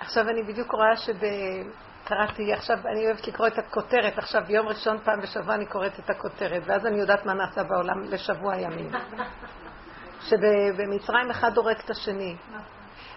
עכשיו 0.00 0.28
אני 0.28 0.42
בדיוק 0.42 0.72
רואה 0.72 0.96
שב... 0.96 1.18
קראתי, 2.06 2.52
עכשיו 2.52 2.76
אני 2.92 3.06
אוהבת 3.06 3.28
לקרוא 3.28 3.46
את 3.46 3.58
הכותרת, 3.58 4.18
עכשיו 4.18 4.42
ביום 4.46 4.68
ראשון 4.68 4.98
פעם 5.04 5.20
בשבוע 5.20 5.54
אני 5.54 5.66
קוראת 5.66 5.98
את 5.98 6.10
הכותרת, 6.10 6.62
ואז 6.66 6.86
אני 6.86 6.96
יודעת 6.96 7.26
מה 7.26 7.34
נעשה 7.34 7.62
בעולם 7.62 8.02
לשבוע 8.02 8.56
ימים. 8.56 8.90
שבמצרים 10.28 11.30
אחד 11.30 11.56
הורג 11.56 11.76
את 11.84 11.90
השני. 11.90 12.36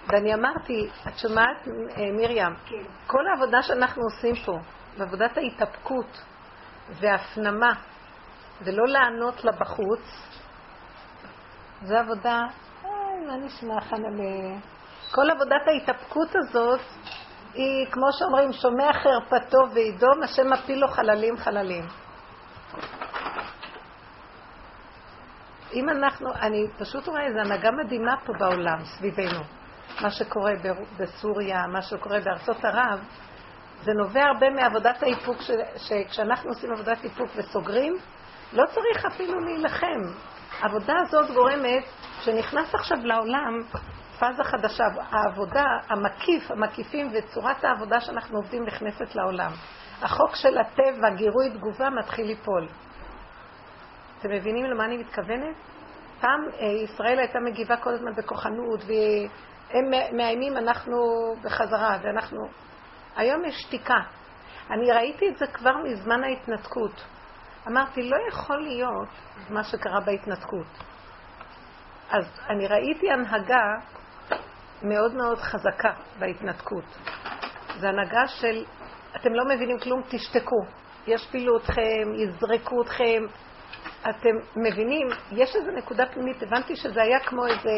ואני 0.07 0.33
אמרתי, 0.33 0.89
את 1.07 1.17
שומעת, 1.17 1.67
אה, 1.67 2.11
מרים, 2.17 2.55
כן. 2.65 2.83
כל 3.07 3.27
העבודה 3.27 3.61
שאנחנו 3.61 4.03
עושים 4.03 4.35
פה, 4.45 4.59
בעבודת 4.97 5.37
ההתאפקות 5.37 6.21
וההפנמה, 6.99 7.73
ולא 8.61 8.87
לענות 8.87 9.43
לה 9.43 9.51
בחוץ, 9.51 10.01
זו 11.83 11.95
עבודה, 11.95 12.41
אוי, 12.83 13.25
מה 13.27 13.37
נשמע 13.37 13.81
חנלה? 13.81 14.57
כל 15.11 15.31
עבודת 15.31 15.67
ההתאפקות 15.67 16.35
הזאת 16.35 16.79
היא, 17.53 17.87
כמו 17.91 18.07
שאומרים, 18.19 18.53
שומע 18.53 18.93
חרפתו 18.93 19.57
וידום, 19.73 20.23
השם 20.23 20.53
מפיל 20.53 20.79
לו 20.79 20.87
חללים 20.87 21.37
חללים. 21.37 21.85
אם 25.73 25.89
אנחנו, 25.89 26.33
אני 26.41 26.67
פשוט 26.77 27.07
רואה 27.07 27.25
איזו 27.25 27.39
הנהגה 27.39 27.71
מדהימה 27.71 28.15
פה 28.25 28.33
בעולם, 28.39 28.83
סביבנו. 28.83 29.39
מה 30.01 30.11
שקורה 30.11 30.51
בסוריה, 30.99 31.67
מה 31.67 31.81
שקורה 31.81 32.19
בארצות 32.19 32.65
ערב, 32.65 32.99
זה 33.81 33.91
נובע 33.93 34.23
הרבה 34.23 34.49
מעבודת 34.49 35.03
האיפוק, 35.03 35.37
שכשאנחנו 35.77 36.49
עושים 36.49 36.71
עבודת 36.71 37.03
איפוק 37.03 37.27
וסוגרים, 37.35 37.93
לא 38.53 38.63
צריך 38.65 39.05
אפילו 39.05 39.39
להילחם. 39.39 40.01
העבודה 40.59 40.93
הזאת 41.01 41.31
גורמת, 41.31 41.83
שנכנס 42.21 42.75
עכשיו 42.75 42.97
לעולם 43.03 43.61
פאזה 44.19 44.43
חדשה, 44.43 44.83
העבודה, 45.11 45.65
המקיף, 45.89 46.51
המקיפים 46.51 47.11
וצורת 47.13 47.63
העבודה 47.63 47.99
שאנחנו 47.99 48.37
עובדים 48.37 48.65
נכנסת 48.65 49.15
לעולם. 49.15 49.51
החוק 50.01 50.35
של 50.35 50.57
הטבע, 50.57 51.09
גירוי 51.09 51.49
תגובה, 51.49 51.89
מתחיל 51.89 52.25
ליפול. 52.25 52.67
אתם 54.19 54.29
מבינים 54.31 54.65
למה 54.65 54.85
אני 54.85 54.97
מתכוונת? 54.97 55.55
פעם 56.21 56.39
אה, 56.59 56.67
ישראל 56.67 57.19
הייתה 57.19 57.39
מגיבה 57.39 57.77
כל 57.77 57.93
הזמן 57.93 58.15
בכוחנות, 58.15 58.79
והם 58.87 60.17
מאיימים, 60.17 60.57
אנחנו 60.57 60.97
בחזרה, 61.43 61.97
ואנחנו... 62.01 62.39
היום 63.15 63.45
יש 63.45 63.55
שתיקה. 63.61 63.99
אני 64.69 64.91
ראיתי 64.91 65.29
את 65.29 65.37
זה 65.37 65.47
כבר 65.47 65.77
מזמן 65.83 66.23
ההתנתקות. 66.23 67.05
אמרתי, 67.67 68.09
לא 68.09 68.17
יכול 68.29 68.61
להיות 68.61 69.09
מה 69.49 69.63
שקרה 69.63 69.99
בהתנתקות. 69.99 70.67
אז 72.09 72.39
אני 72.49 72.67
ראיתי 72.67 73.11
הנהגה 73.11 73.63
מאוד 74.83 75.13
מאוד 75.13 75.37
חזקה 75.37 75.91
בהתנתקות. 76.19 76.83
זה 77.79 77.89
הנהגה 77.89 78.27
של, 78.27 78.65
אתם 79.15 79.33
לא 79.33 79.45
מבינים 79.45 79.79
כלום, 79.79 80.01
תשתקו. 80.09 80.65
ישפילו 81.07 81.57
אתכם, 81.57 82.13
יזרקו 82.15 82.81
אתכם. 82.81 83.23
אתם 84.09 84.35
מבינים, 84.55 85.07
יש 85.31 85.55
איזו 85.55 85.71
נקודה 85.71 86.05
פנימית, 86.05 86.43
הבנתי 86.43 86.75
שזה 86.75 87.01
היה 87.01 87.19
כמו 87.19 87.45
איזה 87.47 87.71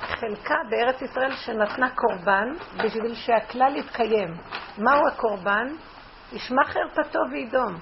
חלקה 0.00 0.54
בארץ 0.70 1.02
ישראל 1.02 1.32
שנתנה 1.36 1.90
קורבן 1.94 2.48
בשביל 2.84 3.14
שהכלל 3.14 3.76
יתקיים. 3.76 4.34
מהו 4.78 5.08
הקורבן? 5.08 5.66
ישמע 6.32 6.64
חרפתו 6.64 7.18
וידום. 7.32 7.78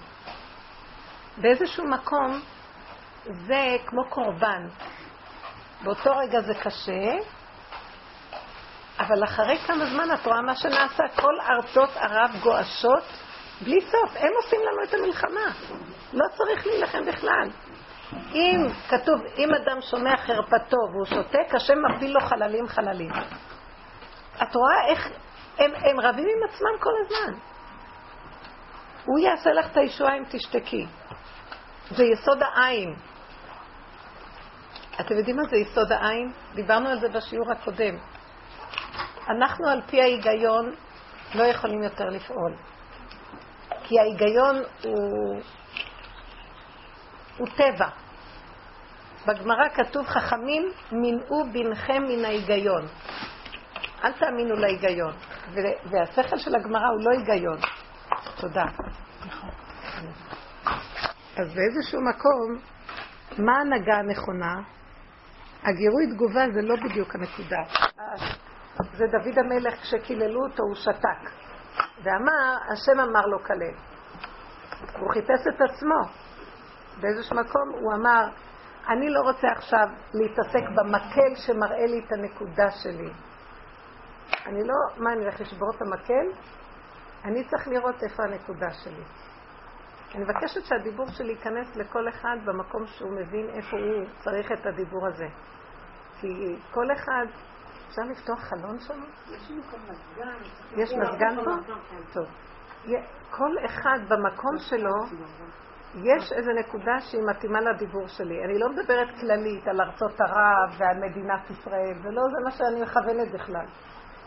באיזשהו 1.38 1.84
מקום 1.88 2.40
זה 3.24 3.76
כמו 3.86 4.04
קורבן. 4.08 4.66
באותו 5.84 6.10
רגע 6.16 6.40
זה 6.40 6.54
קשה, 6.54 7.12
אבל 9.02 9.24
אחרי 9.24 9.58
כמה 9.58 9.86
זמן 9.86 10.14
את 10.14 10.26
רואה 10.26 10.42
מה 10.42 10.56
שנעשה? 10.56 11.02
כל 11.16 11.34
ארצות 11.40 11.90
ערב 11.96 12.30
גועשות 12.42 13.04
בלי 13.60 13.80
סוף. 13.80 14.10
הם 14.16 14.30
עושים 14.42 14.60
לנו 14.60 14.82
את 14.84 14.94
המלחמה. 14.94 15.52
לא 16.12 16.24
צריך 16.36 16.66
להילחם 16.66 17.04
בכלל. 17.06 17.48
אם 18.34 18.66
כתוב, 18.88 19.20
אם 19.38 19.48
אדם 19.54 19.80
שומע 19.80 20.16
חרפתו 20.16 20.76
והוא 20.92 21.06
שותק, 21.06 21.54
השם 21.54 21.74
מפיל 21.90 22.12
לו 22.12 22.20
חללים 22.20 22.68
חללים. 22.68 23.10
את 24.42 24.54
רואה 24.54 24.86
איך 24.86 25.08
הם, 25.58 25.70
הם 25.74 26.00
רבים 26.00 26.26
עם 26.28 26.48
עצמם 26.48 26.78
כל 26.80 26.90
הזמן. 27.00 27.38
הוא 29.04 29.18
יעשה 29.18 29.52
לך 29.52 29.66
את 29.72 29.76
הישועה 29.76 30.16
אם 30.16 30.22
תשתקי. 30.30 30.86
זה 31.90 32.04
יסוד 32.04 32.42
העין. 32.42 32.94
אתם 35.00 35.14
יודעים 35.14 35.36
מה 35.36 35.42
זה 35.50 35.56
יסוד 35.56 35.92
העין? 35.92 36.32
דיברנו 36.54 36.88
על 36.88 37.00
זה 37.00 37.08
בשיעור 37.08 37.52
הקודם. 37.52 37.94
אנחנו 39.28 39.68
על 39.68 39.82
פי 39.86 40.02
ההיגיון 40.02 40.74
לא 41.34 41.42
יכולים 41.42 41.82
יותר 41.82 42.08
לפעול. 42.08 42.56
כי 43.84 44.00
ההיגיון 44.00 44.56
הוא, 44.84 45.40
הוא 47.38 47.48
טבע. 47.56 47.88
בגמרא 49.26 49.68
כתוב 49.68 50.06
חכמים 50.06 50.62
מנעו 50.92 51.44
בנכם 51.52 52.02
מן 52.08 52.24
ההיגיון. 52.24 52.86
אל 54.04 54.12
תאמינו 54.12 54.54
להיגיון. 54.54 55.12
והשכל 55.90 56.38
של 56.38 56.54
הגמרא 56.54 56.88
הוא 56.88 57.04
לא 57.04 57.10
היגיון. 57.10 57.58
תודה. 58.36 58.64
אז 61.36 61.54
באיזשהו 61.54 62.00
מקום, 62.00 62.58
מה 63.38 63.52
ההנהגה 63.58 63.94
הנכונה? 63.94 64.54
הגירוי 65.62 66.06
תגובה 66.14 66.40
זה 66.54 66.62
לא 66.62 66.76
בדיוק 66.76 67.14
הנקודה. 67.14 67.91
זה 68.76 69.06
דוד 69.06 69.38
המלך, 69.38 69.74
כשקיללו 69.74 70.44
אותו 70.44 70.62
הוא 70.62 70.74
שתק. 70.74 71.30
ואמר, 72.02 72.56
השם 72.72 73.00
אמר 73.00 73.26
לו 73.26 73.44
כלל. 73.44 73.74
הוא 74.98 75.12
חיפש 75.12 75.46
את 75.48 75.60
עצמו. 75.60 76.00
באיזשהו 77.00 77.36
מקום 77.36 77.70
הוא 77.80 77.92
אמר, 77.94 78.28
אני 78.88 79.10
לא 79.10 79.20
רוצה 79.20 79.48
עכשיו 79.56 79.86
להתעסק 80.14 80.62
במקל 80.76 81.34
שמראה 81.46 81.86
לי 81.86 82.04
את 82.06 82.12
הנקודה 82.12 82.70
שלי. 82.70 83.10
אני 84.46 84.64
לא, 84.64 84.74
מה, 84.96 85.12
אני 85.12 85.20
הולך 85.22 85.40
לשבור 85.40 85.70
את 85.76 85.82
המקל? 85.82 86.26
אני 87.24 87.44
צריך 87.44 87.68
לראות 87.68 88.02
איפה 88.02 88.22
הנקודה 88.22 88.70
שלי. 88.70 89.02
אני 90.14 90.24
מבקשת 90.24 90.64
שהדיבור 90.64 91.06
שלי 91.06 91.32
ייכנס 91.32 91.76
לכל 91.76 92.08
אחד 92.08 92.36
במקום 92.44 92.86
שהוא 92.86 93.12
מבין 93.12 93.48
איפה 93.48 93.76
הוא 93.76 94.04
צריך 94.18 94.52
את 94.52 94.66
הדיבור 94.66 95.06
הזה. 95.06 95.26
כי 96.20 96.56
כל 96.70 96.92
אחד 96.92 97.26
אפשר 97.92 98.02
לפתוח 98.02 98.38
חלון 98.38 98.78
שם? 98.78 99.00
יש 99.30 99.50
מזגן. 99.50 100.28
יש 100.76 100.92
מזגן 100.92 101.44
פה? 101.44 101.72
טוב. 102.12 102.26
כל 103.30 103.56
אחד 103.66 103.98
במקום 104.08 104.58
שלו, 104.58 104.94
יש 105.94 106.32
איזו 106.32 106.50
נקודה 106.52 107.00
שהיא 107.00 107.22
מתאימה 107.30 107.60
לדיבור 107.60 108.06
שלי. 108.08 108.44
אני 108.44 108.58
לא 108.58 108.68
מדברת 108.68 109.08
כללית 109.20 109.68
על 109.68 109.80
ארצות 109.80 110.20
ערב 110.20 110.70
ועל 110.78 110.96
מדינת 111.08 111.50
ישראל, 111.50 111.94
ולא 112.02 112.22
זה 112.22 112.44
מה 112.44 112.50
שאני 112.50 112.82
מכוונת 112.82 113.32
בכלל. 113.32 113.66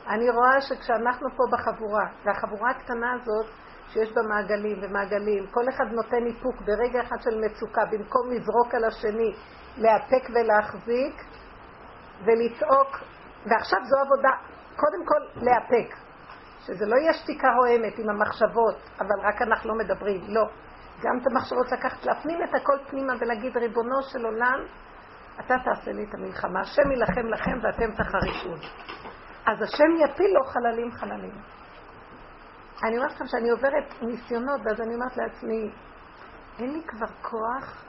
אני 0.08 0.30
רואה 0.30 0.62
שכשאנחנו 0.62 1.30
פה 1.30 1.44
בחבורה, 1.52 2.06
והחבורה 2.26 2.72
הקטנה 2.72 3.14
הזאת, 3.14 3.46
שיש 3.90 4.14
בה 4.14 4.22
מעגלים 4.22 4.78
ומעגלים, 4.82 5.48
כל 5.52 5.70
אחד 5.70 5.86
נותן 5.92 6.26
איפוק 6.26 6.62
ברגע 6.62 7.02
אחד 7.02 7.18
של 7.22 7.42
מצוקה, 7.46 7.86
במקום 7.86 8.32
לזרוק 8.32 8.76
על 8.76 8.84
השני, 8.84 9.34
להיאפק 9.78 10.30
ולהחזיק, 10.30 11.22
ולצעוק 12.26 13.15
ועכשיו 13.50 13.80
זו 13.84 13.96
עבודה, 14.06 14.32
קודם 14.76 15.06
כל 15.06 15.46
לאפק. 15.46 15.96
שזה 16.66 16.86
לא 16.86 16.96
יהיה 16.96 17.14
שתיקה 17.14 17.48
רועמת 17.58 18.00
עם 18.00 18.10
המחשבות, 18.10 18.78
אבל 19.00 19.28
רק 19.28 19.42
אנחנו 19.42 19.70
לא 19.70 19.76
מדברים, 19.76 20.22
לא. 20.28 20.46
גם 21.02 21.18
את 21.22 21.28
המחשבות 21.32 21.72
לקחת, 21.72 22.06
להפנים 22.06 22.44
את 22.44 22.56
הכל 22.56 22.78
פנימה 22.88 23.14
ולהגיד, 23.20 23.58
ריבונו 23.58 24.02
של 24.02 24.26
עולם, 24.26 24.60
אתה 25.40 25.56
תעשה 25.64 25.92
לי 25.92 26.04
את 26.04 26.14
המלחמה, 26.14 26.62
השם 26.62 26.92
יילחם 26.92 27.28
לכם 27.28 27.58
ואתם 27.64 27.92
תחרישון. 27.92 28.60
אז 29.46 29.62
השם 29.62 29.92
יפיל 30.04 30.32
לו 30.34 30.44
חללים 30.44 30.92
חללים. 30.92 31.42
אני 32.84 32.98
אומרת 32.98 33.12
לכם 33.12 33.26
שאני 33.26 33.50
עוברת 33.50 34.02
ניסיונות, 34.02 34.62
ואז 34.66 34.82
אני 34.82 34.96
אומרת 34.96 35.18
לעצמי, 35.18 35.72
אין 36.60 36.74
לי 36.74 36.84
כבר 36.88 37.08
כוח, 37.22 37.84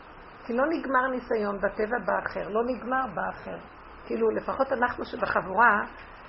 כי 0.46 0.52
לא 0.52 0.64
נגמר 0.66 1.06
ניסיון 1.10 1.58
בטבע 1.58 1.98
באחר, 2.06 2.48
לא 2.48 2.62
נגמר 2.66 3.06
באחר. 3.14 3.75
כאילו, 4.06 4.31
לפחות 4.31 4.73
אנחנו 4.73 5.05
שבחבורה 5.05 5.82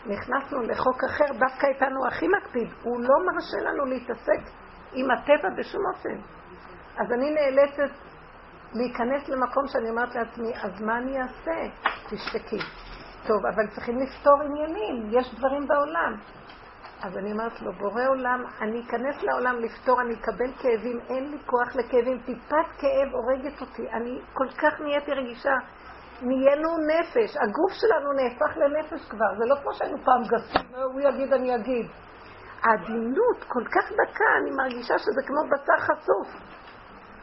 נכנסנו 0.06 0.62
לחוק 0.62 1.04
אחר, 1.10 1.26
דווקא 1.26 1.68
איתנו 1.68 2.08
הכי 2.08 2.26
מקפיד. 2.28 2.70
הוא 2.84 3.02
לא 3.02 3.16
מרשה 3.26 3.58
לנו 3.70 3.86
להתעסק 3.86 4.52
עם 4.94 5.12
הטבע 5.12 5.50
בשום 5.58 5.82
אופן. 5.94 6.18
אז 6.98 7.12
אני 7.12 7.32
נאלצת 7.32 7.94
להיכנס 8.74 9.30
למקום 9.30 9.68
שאני 9.68 9.90
אומרת 9.90 10.16
לעצמי, 10.16 10.54
אז 10.64 10.82
מה 10.82 10.98
אני 10.98 11.22
אעשה? 11.22 11.76
תשתקי. 12.10 12.60
טוב, 13.28 13.46
אבל 13.46 13.68
צריכים 13.68 13.98
לפתור 13.98 14.42
עניינים, 14.44 15.20
יש 15.20 15.36
דברים 15.36 15.68
בעולם. 15.68 16.14
אז 17.04 17.18
אני 17.18 17.32
אומרת 17.32 17.62
לו, 17.62 17.74
בורא 17.74 18.08
עולם, 18.08 18.44
אני 18.62 18.82
אכנס 18.82 19.24
לעולם 19.24 19.56
לפתור, 19.60 20.02
אני 20.02 20.14
אקבל 20.14 20.54
כאבים, 20.62 21.00
אין 21.10 21.32
לי 21.32 21.38
כוח 21.46 21.76
לכאבים, 21.76 22.20
טיפת 22.26 22.68
כאב 22.78 23.14
הורגת 23.14 23.62
אותי, 23.62 23.90
אני 23.90 24.22
כל 24.34 24.48
כך 24.50 24.82
נהייתי 24.82 25.12
רגישה. 25.12 25.54
נהיינו 26.22 26.70
נפש, 26.78 27.38
הגוף 27.38 27.72
שלנו 27.72 28.14
נהפך 28.14 28.58
לנפש 28.58 29.10
כבר, 29.10 29.36
זה 29.38 29.46
לא 29.46 29.56
כמו 29.62 29.74
שהיינו 29.74 29.98
פעם 29.98 30.24
גסים, 30.24 30.76
אה, 30.76 30.84
הוא 30.84 31.02
יגיד, 31.02 31.34
אני 31.34 31.56
אגיד. 31.56 31.88
העדינות 32.64 33.44
כל 33.48 33.64
כך 33.66 33.92
דקה, 33.92 34.26
אני 34.42 34.52
מרגישה 34.52 34.98
שזה 34.98 35.22
כמו 35.28 35.42
בשר 35.52 35.78
חשוף. 35.80 36.28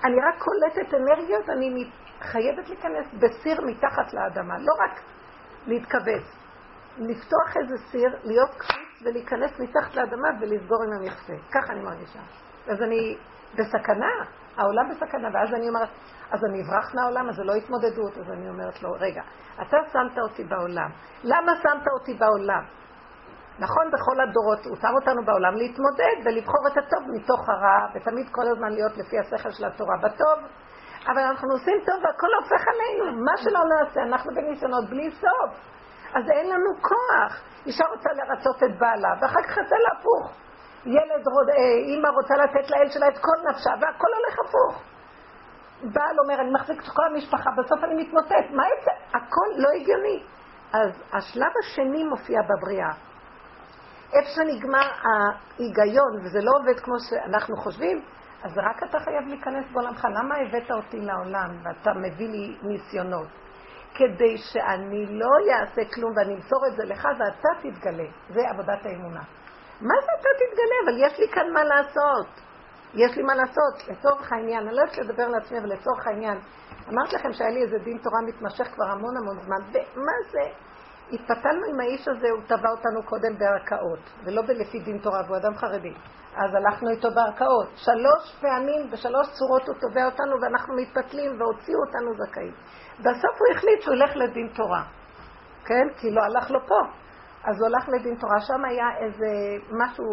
אני 0.04 0.16
רק 0.16 0.34
קולטת 0.38 0.94
אנרגיות, 0.94 1.48
אני 1.48 1.90
חייבת 2.20 2.68
להיכנס 2.68 3.06
בסיר 3.14 3.60
מתחת 3.66 4.14
לאדמה, 4.14 4.58
לא 4.58 4.72
רק 4.84 5.00
להתכווץ. 5.66 6.24
לפתוח 6.98 7.56
איזה 7.56 7.76
סיר, 7.90 8.16
להיות 8.24 8.50
קפיץ 8.50 9.02
ולהיכנס 9.02 9.60
מתחת 9.60 9.94
לאדמה 9.94 10.28
ולסגור 10.40 10.82
עם 10.82 10.92
המכסה. 10.92 11.32
ככה 11.52 11.72
אני 11.72 11.82
מרגישה. 11.82 12.20
אז 12.68 12.82
אני 12.82 13.16
בסכנה, 13.58 14.24
העולם 14.56 14.88
בסכנה, 14.90 15.28
ואז 15.32 15.54
אני 15.54 15.68
אומרת, 15.68 15.88
אז 16.30 16.40
אני 16.44 16.62
אברח 16.62 16.94
מהעולם, 16.94 17.28
אז 17.28 17.34
זה 17.36 17.44
לא 17.44 17.54
התמודדות. 17.54 18.18
אז 18.18 18.30
אני 18.30 18.48
אומרת 18.48 18.82
לו, 18.82 18.92
רגע, 19.00 19.22
אתה 19.62 19.76
שמת 19.92 20.18
אותי 20.18 20.44
בעולם. 20.44 20.90
למה 21.24 21.52
שמת 21.62 21.86
אותי 21.98 22.14
בעולם? 22.14 22.64
נכון, 23.58 23.90
בכל 23.92 24.20
הדורות, 24.20 24.66
הוא 24.66 24.76
שם 24.76 24.94
אותנו 24.94 25.24
בעולם 25.24 25.54
להתמודד 25.54 26.16
ולבחור 26.24 26.68
את 26.72 26.76
הטוב 26.76 27.02
מתוך 27.14 27.48
הרע, 27.48 27.86
ותמיד 27.94 28.26
כל 28.30 28.46
הזמן 28.48 28.70
להיות 28.72 28.92
לפי 28.96 29.18
השכל 29.18 29.50
של 29.50 29.64
התורה 29.64 29.96
בטוב, 30.02 30.38
אבל 31.06 31.18
אנחנו 31.18 31.48
עושים 31.52 31.78
טוב 31.86 31.96
והכל 32.04 32.30
הופך 32.40 32.64
עלינו. 32.72 33.24
מה 33.24 33.36
שלא 33.36 33.60
נעשה, 33.72 34.02
אנחנו 34.02 34.34
בניסיונות 34.34 34.84
בלי 34.90 35.10
סוף. 35.10 35.50
אז 36.14 36.24
אין 36.30 36.46
לנו 36.50 36.70
כוח. 36.80 37.42
אישה 37.66 37.84
רוצה 37.86 38.10
לרצות 38.12 38.62
את 38.62 38.78
בעלה, 38.78 39.08
ואחר 39.20 39.42
כך 39.42 39.56
יוצא 39.56 39.76
להפוך. 39.88 40.32
ילד, 40.86 41.22
רוד, 41.32 41.48
אה, 41.50 41.54
אימא 41.88 42.08
רוצה 42.08 42.34
לתת 42.34 42.70
לאל 42.70 42.88
שלה 42.90 43.08
את 43.08 43.18
כל 43.18 43.50
נפשה, 43.50 43.70
והכל 43.80 44.08
הולך 44.16 44.38
הפוך. 44.44 44.82
בעל 45.82 46.16
אומר, 46.24 46.40
אני 46.40 46.50
מחזיק 46.50 46.80
את 46.82 46.88
כל 46.96 47.02
המשפחה, 47.10 47.50
בסוף 47.58 47.84
אני 47.84 48.02
מתמוטט. 48.02 48.50
מה 48.50 48.62
יוצא? 48.68 48.90
הכל 49.08 49.48
לא 49.56 49.68
הגיוני. 49.76 50.22
אז 50.72 51.02
השלב 51.12 51.52
השני 51.64 52.04
מופיע 52.04 52.40
בבריאה. 52.42 52.92
איפה 54.12 54.28
שנגמר 54.30 54.88
ההיגיון, 55.04 56.24
וזה 56.24 56.38
לא 56.42 56.50
עובד 56.60 56.80
כמו 56.80 56.94
שאנחנו 57.10 57.56
חושבים, 57.56 58.02
אז 58.44 58.58
רק 58.58 58.82
אתה 58.82 58.98
חייב 58.98 59.28
להיכנס 59.28 59.64
בעולמך. 59.72 60.04
למה 60.04 60.34
הבאת 60.36 60.70
אותי 60.70 61.00
לעולם 61.00 61.50
ואתה 61.62 61.90
מביא 61.94 62.28
לי 62.28 62.56
ניסיונות? 62.62 63.28
כדי 63.94 64.38
שאני 64.38 65.06
לא 65.06 65.28
אעשה 65.60 65.82
כלום 65.94 66.12
ואני 66.16 66.34
אמסור 66.34 66.66
את 66.66 66.76
זה 66.76 66.84
לך 66.84 67.08
ואתה 67.18 67.48
תתגלה. 67.62 68.08
זה 68.28 68.40
עבודת 68.50 68.86
האמונה. 68.86 69.22
מה 69.80 69.94
זה 70.00 70.10
אתה 70.20 70.28
תתגלה? 70.38 70.76
אבל 70.84 71.06
יש 71.06 71.20
לי 71.20 71.28
כאן 71.28 71.52
מה 71.52 71.64
לעשות. 71.64 72.26
יש 72.94 73.16
לי 73.16 73.22
מה 73.22 73.34
לעשות. 73.34 73.88
לצורך 73.88 74.32
העניין, 74.32 74.66
אני 74.66 74.76
לא 74.76 74.80
יודעת 74.80 74.98
לדבר 74.98 75.28
לעצמי, 75.28 75.58
אבל 75.58 75.68
לצורך 75.68 76.06
העניין, 76.06 76.38
אמרתי 76.88 77.16
לכם 77.16 77.32
שהיה 77.32 77.50
לי 77.50 77.62
איזה 77.62 77.78
דין 77.78 77.98
תורה 77.98 78.20
מתמשך 78.26 78.74
כבר 78.74 78.84
המון 78.84 79.16
המון 79.16 79.38
זמן, 79.40 79.60
ומה 79.72 80.12
זה? 80.30 80.46
התפתלנו 81.12 81.66
עם 81.70 81.80
האיש 81.80 82.08
הזה, 82.08 82.30
הוא 82.30 82.42
תבע 82.46 82.70
אותנו 82.70 83.02
קודם 83.02 83.38
בערכאות, 83.38 83.98
ולא 84.24 84.42
בלפי 84.42 84.78
דין 84.78 84.98
תורה, 84.98 85.22
והוא 85.26 85.36
אדם 85.36 85.54
חרדי. 85.56 85.94
אז 86.36 86.54
הלכנו 86.54 86.90
איתו 86.90 87.08
בערכאות. 87.14 87.68
שלוש 87.76 88.36
פעמים, 88.40 88.90
בשלוש 88.90 89.26
צורות 89.32 89.68
הוא 89.68 89.74
תובע 89.80 90.04
אותנו, 90.04 90.40
ואנחנו 90.42 90.74
מתפתלים, 90.76 91.40
והוציאו 91.40 91.78
אותנו 91.86 92.14
זכאים. 92.14 92.54
בסוף 93.00 93.34
הוא 93.38 93.56
החליט 93.56 93.80
שהוא 93.82 93.94
ילך 93.94 94.16
לדין 94.16 94.48
תורה. 94.54 94.82
כן? 95.64 95.86
כי 95.96 96.10
לא 96.10 96.22
הלך 96.22 96.50
לו 96.50 96.60
פה. 96.66 96.80
אז 97.44 97.60
הוא 97.60 97.66
הלך 97.66 97.88
לדין 97.88 98.16
תורה. 98.16 98.40
שם 98.40 98.64
היה 98.64 98.86
איזה 98.98 99.26
משהו 99.70 100.04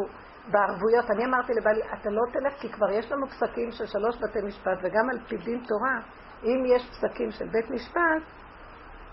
בערבויות. 0.51 1.11
אני 1.11 1.25
אמרתי 1.25 1.53
לבעלי, 1.53 1.81
אתה 1.93 2.09
לא 2.09 2.21
תלך, 2.33 2.53
כי 2.61 2.71
כבר 2.71 2.91
יש 2.91 3.11
לנו 3.11 3.27
פסקים 3.27 3.71
של 3.71 3.85
שלוש 3.85 4.17
בתי 4.21 4.39
משפט, 4.47 4.77
וגם 4.83 5.09
על 5.09 5.19
פי 5.27 5.37
דין 5.37 5.63
תורה, 5.67 5.97
אם 6.43 6.63
יש 6.75 6.89
פסקים 6.89 7.31
של 7.31 7.47
בית 7.47 7.69
משפט, 7.69 8.23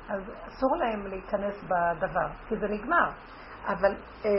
אז 0.09 0.23
אסור 0.49 0.77
להם 0.77 1.07
להיכנס 1.07 1.65
בדבר, 1.65 2.29
כי 2.49 2.57
זה 2.57 2.67
נגמר. 2.69 3.11
אבל 3.67 3.95
אה, 4.25 4.31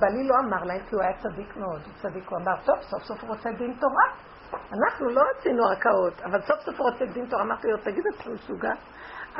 בעלי 0.00 0.28
לא 0.28 0.34
אמר 0.44 0.64
להם, 0.64 0.80
כי 0.88 0.94
הוא 0.94 1.02
היה 1.02 1.12
צדיק 1.18 1.56
מאוד. 1.56 1.80
הוא 1.84 1.94
צדיק, 2.02 2.28
הוא 2.28 2.38
אמר, 2.38 2.56
טוב, 2.64 2.76
סוף 2.80 3.02
סוף 3.02 3.22
הוא 3.22 3.30
רוצה 3.30 3.50
דין 3.52 3.74
תורה. 3.80 4.06
אנחנו 4.52 5.08
לא 5.08 5.22
רצינו 5.30 5.64
ערכאות, 5.64 6.22
אבל 6.24 6.40
סוף 6.40 6.60
סוף 6.60 6.80
הוא 6.80 6.90
רוצה 6.90 7.04
דין 7.06 7.26
תורה. 7.26 7.42
אמרתי 7.42 7.68
לו, 7.68 7.76
תגיד, 7.76 8.04
אתה 8.14 8.30
משוגע? 8.30 8.72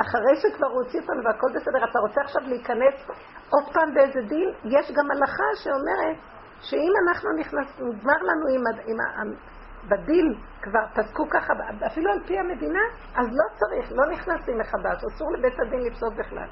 אחרי 0.01 0.35
שכבר 0.35 0.67
הוא 0.67 0.83
הוציא 0.83 0.99
אותנו 1.01 1.23
והכל 1.25 1.47
בסדר, 1.55 1.89
אתה 1.89 1.99
רוצה 1.99 2.21
עכשיו 2.21 2.41
להיכנס 2.41 2.93
עוד 3.49 3.63
פעם 3.73 3.93
באיזה 3.93 4.21
דין? 4.21 4.49
יש 4.63 4.91
גם 4.91 5.11
הלכה 5.11 5.49
שאומרת 5.55 6.17
שאם 6.61 6.91
אנחנו 7.07 7.29
נכנסים, 7.39 7.87
נגמר 7.87 8.17
לנו 8.21 8.47
עם, 8.55 8.63
עם, 8.87 8.97
עם, 9.21 9.33
בדין, 9.89 10.33
כבר 10.61 10.85
פסקו 10.93 11.29
ככה, 11.29 11.53
אפילו 11.85 12.11
על 12.11 12.19
פי 12.27 12.39
המדינה, 12.39 12.79
אז 13.15 13.27
לא 13.31 13.55
צריך, 13.55 13.91
לא 13.91 14.11
נכנסים 14.11 14.57
מחדש, 14.57 15.03
אסור 15.03 15.31
לבית 15.31 15.59
הדין 15.59 15.79
לפסוק 15.79 16.13
בכלל. 16.13 16.47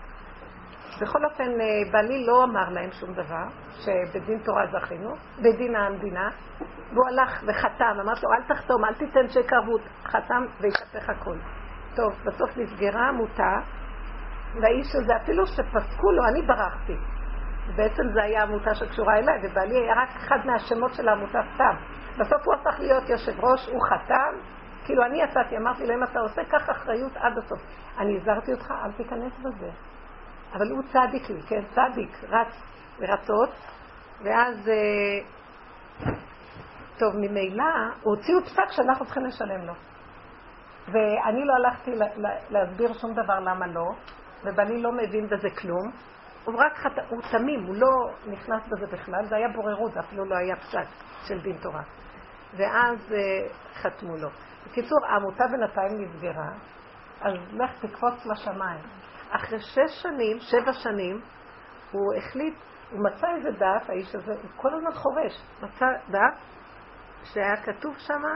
בכל 1.02 1.26
אופן, 1.26 1.62
אה, 1.62 1.92
בעלי 1.92 2.26
לא 2.26 2.44
אמר 2.44 2.70
להם 2.70 2.92
שום 2.92 3.14
דבר, 3.14 3.46
שבדין 3.80 4.40
תורה 4.40 4.66
זכינו, 4.72 5.16
בדין 5.40 5.76
המדינה, 5.76 6.30
והוא 6.94 7.08
הלך 7.08 7.44
וחתם, 7.48 8.00
אמרתי 8.02 8.22
לו, 8.26 8.34
אל 8.34 8.56
תחתום, 8.56 8.86
אל 8.86 8.94
תיתן 8.94 9.26
ערבות, 9.52 9.82
חתם 10.04 10.46
והתהפך 10.62 11.10
הכל. 11.10 11.38
טוב, 11.96 12.14
בסוף 12.26 12.58
נסגרה 12.58 13.08
עמותה, 13.08 13.60
והאיש 14.62 14.96
הזה, 14.96 15.14
אפילו 15.24 15.48
שפסקו 15.48 16.12
לו, 16.12 16.24
אני 16.28 16.42
ברחתי. 16.42 16.94
בעצם 17.76 18.04
זו 18.14 18.20
הייתה 18.20 18.42
עמותה 18.42 18.76
שקשורה 18.76 19.18
אליי, 19.18 19.40
ובעלי 19.44 19.78
היה 19.78 19.94
רק 19.94 20.10
אחד 20.10 20.38
מהשמות 20.46 20.94
של 20.94 21.08
העמותה 21.08 21.40
סתם. 21.56 21.76
בסוף 22.20 22.46
הוא 22.46 22.54
הפך 22.54 22.80
להיות 22.80 23.10
יושב 23.10 23.40
ראש, 23.40 23.68
הוא 23.68 23.82
חתם, 23.90 24.38
כאילו 24.86 25.06
אני 25.06 25.22
יצאתי, 25.22 25.58
אמרתי 25.58 25.86
לו, 25.86 25.94
אם 25.94 26.04
אתה 26.04 26.20
עושה, 26.20 26.42
קח 26.46 26.70
אחריות 26.70 27.18
עד 27.18 27.38
הסוף. 27.38 27.60
אני 28.00 28.18
הזהרתי 28.18 28.54
אותך, 28.54 28.74
אל 28.86 28.92
תיכנס 28.92 29.34
בזה. 29.40 29.70
אבל 30.54 30.72
הוא 30.72 30.84
צדיק 30.84 31.30
לי, 31.30 31.42
כן, 31.42 31.62
צדיק, 31.70 32.24
רץ 32.30 32.64
לרצות, 33.00 33.50
ואז, 34.24 34.70
אה, 34.70 35.26
טוב, 37.00 37.14
ממילא, 37.16 37.64
הוציאו 38.02 38.42
פסק 38.46 38.72
שאנחנו 38.72 39.06
צריכים 39.06 39.26
לשלם 39.26 39.66
לו. 39.66 39.74
ואני 40.88 41.46
לא 41.46 41.54
הלכתי 41.54 41.92
להסביר 42.50 42.94
שום 42.94 43.14
דבר 43.14 43.40
למה 43.40 43.68
לא, 43.68 43.92
ובני 44.44 44.82
לא 44.82 44.92
מבין 44.92 45.28
בזה 45.28 45.50
כלום. 45.62 45.92
הוא 46.46 46.56
רק 46.56 46.78
חת... 46.78 47.00
הוא 47.10 47.22
תמים, 47.32 47.64
הוא 47.64 47.76
לא 47.76 48.14
נכנס 48.28 48.68
בזה 48.68 48.88
בכלל, 48.88 49.26
זה 49.26 49.36
היה 49.36 49.48
בוררות, 49.56 49.92
זה 49.92 50.00
אפילו 50.00 50.26
לא 50.26 50.36
היה 50.36 50.56
פסק 50.56 50.88
של 51.28 51.42
דין 51.42 51.58
תורה. 51.58 51.84
ואז 52.58 52.98
uh, 53.12 53.16
חתמו 53.76 54.18
לו. 54.18 54.30
בקיצור, 54.66 55.00
העמותה 55.06 55.44
בינתיים 55.48 56.02
נסגרה, 56.02 56.50
אז 57.22 57.34
לך 57.54 57.86
תקפוץ 57.86 58.26
לשמיים. 58.26 58.82
אחרי 59.30 59.60
שש 59.60 60.02
שנים, 60.02 60.40
שבע 60.40 60.74
שנים, 60.74 61.22
הוא 61.92 62.14
החליט, 62.18 62.54
הוא 62.92 63.00
מצא 63.04 63.28
איזה 63.36 63.52
דף, 63.52 63.90
האיש 63.90 64.16
הזה, 64.16 64.32
הוא 64.32 64.50
כל 64.56 64.74
הזמן 64.74 64.92
חורש, 64.94 65.42
מצא 65.62 65.86
דף 66.10 66.40
שהיה 67.24 67.58
כתוב 67.64 67.96
שמה, 67.98 68.34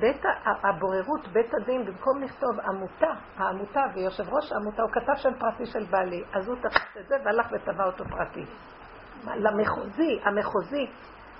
בית 0.00 0.22
הבוררות, 0.44 1.28
בית 1.32 1.54
הדין, 1.54 1.84
במקום 1.84 2.22
לכתוב 2.22 2.60
עמותה, 2.60 3.10
העמותה 3.36 3.80
ויושב 3.94 4.24
ראש 4.28 4.52
העמותה, 4.52 4.82
הוא 4.82 4.90
כתב 4.90 5.14
שם 5.16 5.34
פרטי 5.38 5.66
של 5.66 5.84
בעלי, 5.90 6.24
אז 6.32 6.48
הוא 6.48 6.56
תפס 6.56 6.96
את 7.00 7.08
זה 7.08 7.16
והלך 7.24 7.46
ותבע 7.52 7.84
אותו 7.84 8.04
פרטי. 8.04 8.44
למחוזי, 9.24 10.20
המחוזי, 10.24 10.86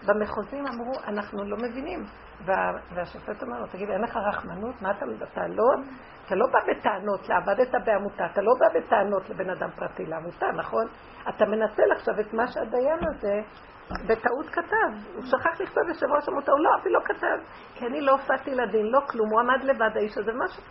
במחוזים 0.06 0.64
אמרו, 0.66 0.92
אנחנו 1.06 1.44
לא 1.44 1.56
מבינים. 1.56 2.04
וה, 2.44 2.72
והשופט 2.94 3.42
אומר 3.42 3.60
לו, 3.60 3.66
תגיד, 3.66 3.90
אין 3.90 4.00
לך 4.02 4.16
רחמנות? 4.16 4.82
מה 4.82 4.90
אתה, 4.90 5.04
אתה 5.32 5.48
לא, 5.48 5.64
אתה 6.26 6.34
לא 6.34 6.46
בא 6.46 6.58
בטענות, 6.68 7.30
עבדת 7.30 7.74
בעמותה, 7.84 8.26
אתה 8.26 8.42
לא 8.42 8.52
בא 8.60 8.80
בטענות 8.80 9.30
לבן 9.30 9.50
אדם 9.50 9.70
פרטי, 9.70 10.06
לעמותה, 10.06 10.46
נכון? 10.56 10.86
אתה 11.28 11.44
מנצל 11.44 11.92
עכשיו 11.96 12.20
את 12.20 12.34
מה 12.34 12.46
שהדיין 12.46 12.98
הזה 13.02 13.40
בטעות 13.90 14.46
כתב. 14.46 15.14
הוא 15.14 15.24
שכח 15.24 15.60
לכתוב 15.60 15.88
יושב 15.88 16.06
ראש 16.06 16.28
עמותה, 16.28 16.52
הוא 16.52 16.60
לא, 16.60 16.70
אפילו 16.80 17.00
לא 17.00 17.04
כתב. 17.04 17.38
כי 17.74 17.86
אני 17.86 18.00
לא 18.00 18.12
הופעתי 18.12 18.54
לדין, 18.54 18.86
לא 18.86 19.00
כלום, 19.06 19.30
הוא 19.30 19.40
עמד 19.40 19.64
לבד, 19.64 19.96
האיש 19.96 20.18
הזה, 20.18 20.32
משהו. 20.32 20.62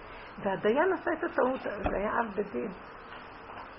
והדיין 0.43 0.93
עשה 0.93 1.11
את 1.13 1.23
הטעות, 1.23 1.61
זה 1.61 1.97
היה 1.97 2.19
אב 2.19 2.31
בדין. 2.35 2.71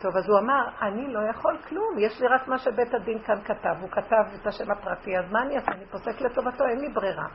טוב, 0.00 0.16
אז 0.16 0.28
הוא 0.28 0.38
אמר, 0.38 0.68
אני 0.82 1.12
לא 1.12 1.20
יכול 1.30 1.56
כלום, 1.68 1.98
יש 1.98 2.20
לי 2.20 2.26
רק 2.28 2.48
מה 2.48 2.58
שבית 2.58 2.94
הדין 2.94 3.18
כאן 3.18 3.40
כתב, 3.44 3.74
הוא 3.80 3.90
כתב 3.90 4.24
את 4.40 4.46
השם 4.46 4.70
הפרטי, 4.70 5.18
אז 5.18 5.32
מה 5.32 5.42
אני 5.42 5.56
אעשה? 5.56 5.72
אני 5.72 5.86
פוסק 5.86 6.20
לטובתו, 6.20 6.64
אין 6.66 6.80
לי 6.80 6.88
ברירה. 6.88 7.26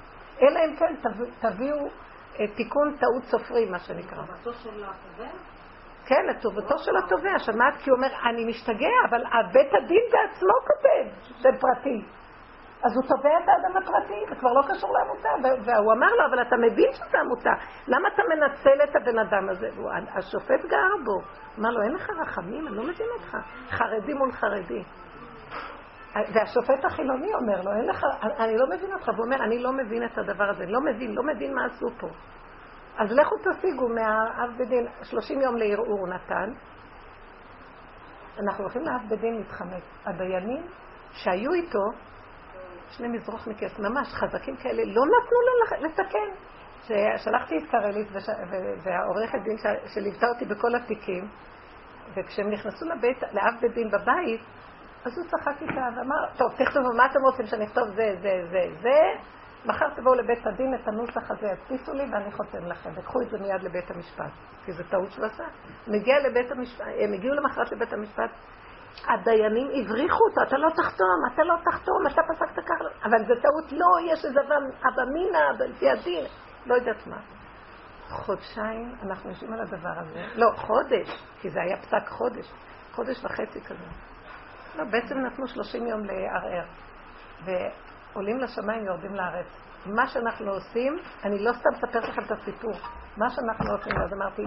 אלא 0.41 0.59
אם 0.59 0.75
כן 0.75 0.95
תביאו 1.39 1.87
אה, 2.39 2.47
תיקון 2.55 2.95
טעות 2.99 3.23
סופרי, 3.23 3.65
מה 3.69 3.79
שנקרא. 3.79 4.23
כן, 6.05 6.25
לטובתו 6.29 6.77
של 6.77 6.91
התובע, 6.97 7.39
שמעת? 7.39 7.73
כי 7.83 7.89
הוא 7.89 7.97
אומר, 7.97 8.07
אני 8.29 8.45
משתגע, 8.45 8.95
אבל 9.09 9.23
בית 9.53 9.73
הדין 9.73 10.03
בעצמו 10.11 10.53
כותב 10.67 11.31
זה 11.41 11.49
פרטי. 11.59 12.05
אז 12.83 12.95
הוא 12.95 13.03
תובע 13.03 13.29
את 13.43 13.49
האדם 13.49 13.77
הפרטי, 13.77 14.25
זה 14.29 14.35
כבר 14.35 14.53
לא 14.53 14.61
קשור 14.67 14.93
לעמותה. 14.93 15.29
והוא 15.65 15.93
אמר 15.93 16.07
לו, 16.15 16.25
אבל 16.29 16.41
אתה 16.41 16.55
מבין 16.57 16.93
שזה 16.93 17.19
עמותה, 17.19 17.49
למה 17.87 18.07
אתה 18.13 18.21
מנצל 18.29 18.83
את 18.83 18.95
הבן 18.95 19.19
אדם 19.19 19.49
הזה? 19.49 19.69
השופט 20.17 20.65
גר 20.65 20.95
בו. 21.05 21.21
אמר 21.59 21.69
לו, 21.69 21.81
אין 21.81 21.93
לך 21.93 22.09
רחמים? 22.09 22.67
אני 22.67 22.75
לא 22.75 22.83
מבין 22.83 23.07
אותך. 23.13 23.37
חרדי 23.69 24.13
מול 24.13 24.31
חרדי. 24.31 24.83
והשופט 26.15 26.85
החילוני 26.85 27.33
אומר 27.33 27.61
לו, 27.61 27.71
אין 27.71 27.85
לך, 27.89 28.05
אני 28.39 28.57
לא 28.57 28.65
מבין 28.67 28.93
אותך. 28.93 29.07
והוא 29.07 29.25
אומר, 29.25 29.43
אני 29.43 29.63
לא 29.63 29.71
מבין 29.71 30.05
את 30.05 30.17
הדבר 30.17 30.49
הזה, 30.49 30.65
לא 30.67 30.79
מבין, 30.81 31.15
לא 31.15 31.23
מבין 31.23 31.55
מה 31.55 31.65
עשו 31.65 31.87
פה. 31.99 32.07
אז 33.01 33.11
לכו 33.11 33.35
תשיגו 33.37 33.87
מהאב 33.89 34.49
בדין, 34.57 34.87
30 35.03 35.41
יום 35.41 35.55
לערעור 35.57 36.07
נתן. 36.07 36.53
אנחנו 38.39 38.63
הולכים 38.63 38.81
לאב 38.81 39.01
בדין 39.09 39.37
להתחמק. 39.37 39.83
הדיינים 40.05 40.63
שהיו 41.13 41.53
איתו, 41.53 41.85
שני 42.89 43.07
מזרוח 43.07 43.47
מכס, 43.47 43.79
ממש 43.79 44.07
חזקים 44.07 44.55
כאלה, 44.55 44.83
לא 44.85 45.01
נתנו 45.05 45.37
לו 45.47 45.87
לתקן. 45.87 46.29
שלחתי 47.17 47.57
את 47.57 47.63
קרלית 47.71 48.07
והעורכת 48.83 49.39
דין 49.43 49.57
שליוותה 49.93 50.27
אותי 50.27 50.45
בכל 50.45 50.75
התיקים, 50.75 51.27
וכשהם 52.15 52.49
נכנסו 52.49 52.85
לבית, 52.85 53.23
לאב 53.23 53.61
בית 53.61 53.73
דין 53.73 53.91
בבית, 53.91 54.41
אז 55.05 55.17
הוא 55.17 55.25
צחק 55.27 55.61
איתה 55.61 55.81
ואמר, 55.97 56.37
טוב, 56.37 56.51
תכתבו, 56.51 56.93
מה 56.97 57.05
אתם 57.05 57.19
רוצים 57.31 57.45
שאני 57.45 57.65
אכתוב 57.65 57.87
זה, 57.87 58.15
זה, 58.21 58.31
זה, 58.51 58.59
זה, 58.81 58.99
מחר 59.65 59.89
תבואו 59.95 60.15
לבית 60.15 60.47
הדין, 60.47 60.75
את 60.75 60.87
הנוסח 60.87 61.31
הזה 61.31 61.47
ידפיסו 61.47 61.93
לי 61.93 62.03
ואני 62.11 62.31
חותם 62.31 62.65
לכם, 62.65 62.89
וקחו 62.95 63.21
את 63.21 63.29
זה 63.29 63.37
מיד 63.39 63.63
לבית 63.63 63.91
המשפט, 63.91 64.31
כי 64.65 64.71
זו 64.71 64.83
טעות 64.89 65.11
שהוא 65.11 65.25
עשה. 65.25 65.43
מגיע 65.87 66.15
לבית 66.29 66.51
המשפט, 66.51 66.85
הם 66.99 67.13
הגיעו 67.13 67.35
למחרת 67.35 67.71
לבית 67.71 67.93
המשפט, 67.93 68.29
הדיינים 69.07 69.67
הבריחו 69.67 70.23
אותו, 70.29 70.41
אתה 70.47 70.57
לא 70.57 70.69
תחתום, 70.69 71.19
אתה 71.33 71.43
לא 71.43 71.55
תחתום, 71.65 72.07
אתה 72.07 72.21
פסקת 72.33 72.65
ככה, 72.65 73.05
אבל 73.05 73.25
זו 73.27 73.33
טעות, 73.41 73.71
לא, 73.71 74.13
יש 74.13 74.25
איזה 74.25 74.39
אבא 74.41 75.65
לפי 75.65 75.89
הדין, 75.89 76.25
לא 76.65 76.75
יודעת 76.75 77.07
מה. 77.07 77.17
חודשיים 78.09 78.95
אנחנו 79.03 79.29
יושבים 79.29 79.53
על 79.53 79.59
הדבר 79.59 79.99
הזה. 79.99 80.25
לא, 80.35 80.51
חודש, 80.55 81.23
כי 81.41 81.49
זה 81.49 81.61
היה 81.61 81.77
פסק 81.77 82.07
חודש. 82.07 82.51
חודש 82.91 83.25
וחצי 83.25 83.61
כזה. 83.61 83.85
לא, 84.75 84.83
בעצם 84.83 85.17
נתנו 85.17 85.47
30 85.47 85.87
יום 85.87 86.01
לערער. 86.03 86.65
ועולים 88.13 88.37
לשמיים 88.37 88.83
ויורדים 88.83 89.15
לארץ. 89.15 89.47
מה 89.85 90.07
שאנחנו 90.07 90.51
עושים, 90.51 90.97
אני 91.23 91.39
לא 91.39 91.51
סתם 91.53 91.69
מספרת 91.73 92.03
לכם 92.09 92.21
את 92.23 92.31
הסיפור. 92.31 92.73
מה 93.17 93.29
שאנחנו 93.29 93.71
עושים, 93.71 93.93
אז 94.05 94.13
אמרתי, 94.13 94.43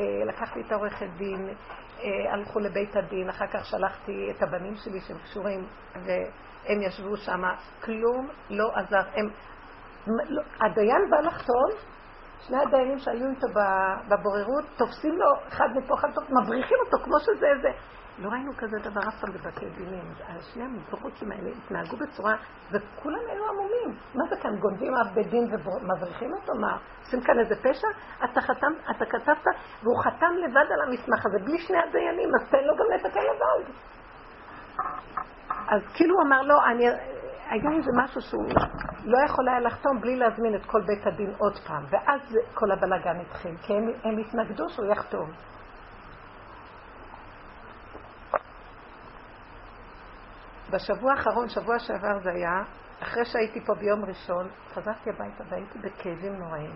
אה, 0.00 0.24
לקחתי 0.26 0.60
את 0.60 0.72
העורכת 0.72 1.06
דין, 1.16 1.48
אה, 1.48 2.32
הלכו 2.32 2.58
לבית 2.60 2.96
הדין, 2.96 3.28
אחר 3.28 3.46
כך 3.46 3.64
שלחתי 3.64 4.30
את 4.30 4.42
הבנים 4.42 4.76
שלי 4.76 5.00
שהם 5.00 5.18
קשורים, 5.18 5.66
והם 5.94 6.82
ישבו 6.82 7.16
שם, 7.16 7.42
כלום 7.84 8.28
לא 8.50 8.70
עזר. 8.76 9.02
הם, 9.14 9.28
לא, 10.06 10.42
הדיין 10.60 11.10
בא 11.10 11.20
לחתום, 11.20 11.93
שני 12.40 12.56
הדיינים 12.62 12.98
שהיו 12.98 13.30
איתו 13.30 13.46
בבוררות, 14.08 14.64
תופסים 14.76 15.18
לו 15.18 15.26
אחד 15.48 15.68
מפה, 15.74 15.94
אחד 15.94 16.08
מפה, 16.08 16.20
מבריחים 16.42 16.78
אותו 16.86 17.04
כמו 17.04 17.20
שזה 17.20 17.46
איזה... 17.46 17.68
לא 18.18 18.28
ראינו 18.28 18.52
כזה 18.58 18.76
דבר 18.78 19.00
אף 19.08 19.20
פעם 19.20 19.32
בבתי 19.32 19.66
דינים. 19.70 20.14
שני 20.40 20.64
המזרוחים 20.64 21.32
האלה 21.32 21.50
התנהגו 21.50 21.96
בצורה, 21.96 22.36
וכולם 22.70 23.20
היו 23.28 23.44
עמומים. 23.48 23.98
מה 24.14 24.24
זה 24.30 24.36
כאן, 24.42 24.56
גונבים 24.56 24.94
אב 24.96 25.14
בית 25.14 25.30
דין 25.30 25.44
ומבריחים 25.44 26.32
אותו? 26.32 26.52
מה, 26.60 26.78
עושים 27.00 27.20
כאן 27.20 27.38
איזה 27.38 27.54
פשע? 27.56 27.88
אתה 28.24 28.40
חתם, 28.40 28.72
אתה 28.90 29.04
כתבת, 29.06 29.56
והוא 29.82 29.98
חתם 30.04 30.32
לבד 30.44 30.66
על 30.72 30.80
המסמך 30.86 31.26
הזה, 31.26 31.38
בלי 31.44 31.58
שני 31.58 31.78
הדיינים, 31.78 32.28
אז 32.34 32.50
תן 32.50 32.64
לו 32.64 32.74
גם 32.76 32.84
לתקן 32.94 33.20
לבד. 33.20 33.72
אז 35.68 35.82
כאילו 35.94 36.14
הוא 36.14 36.22
אמר, 36.26 36.42
לא, 36.42 36.64
אני, 36.66 36.84
היה 37.50 37.70
איזה 37.76 37.90
משהו 38.04 38.20
שהוא 38.20 38.44
לא 39.04 39.18
יכול 39.26 39.48
היה 39.48 39.60
לחתום 39.60 40.00
בלי 40.00 40.16
להזמין 40.16 40.54
את 40.54 40.66
כל 40.66 40.82
בית 40.86 41.06
הדין 41.06 41.34
עוד 41.38 41.58
פעם, 41.66 41.84
ואז 41.90 42.20
כל 42.54 42.72
הבלאגן 42.72 43.20
התחיל, 43.20 43.56
כי 43.56 43.72
הם, 43.72 43.88
הם 44.04 44.18
התנגדו 44.18 44.68
שהוא 44.68 44.86
יחתום. 44.86 45.30
בשבוע 50.70 51.12
האחרון, 51.12 51.48
שבוע 51.48 51.78
שעבר 51.78 52.18
זה 52.22 52.30
היה, 52.30 52.62
אחרי 53.02 53.24
שהייתי 53.24 53.66
פה 53.66 53.74
ביום 53.74 54.04
ראשון, 54.04 54.48
חזרתי 54.74 55.10
הביתה 55.10 55.44
והייתי 55.48 55.78
בכאבים 55.78 56.32
נוראים. 56.38 56.70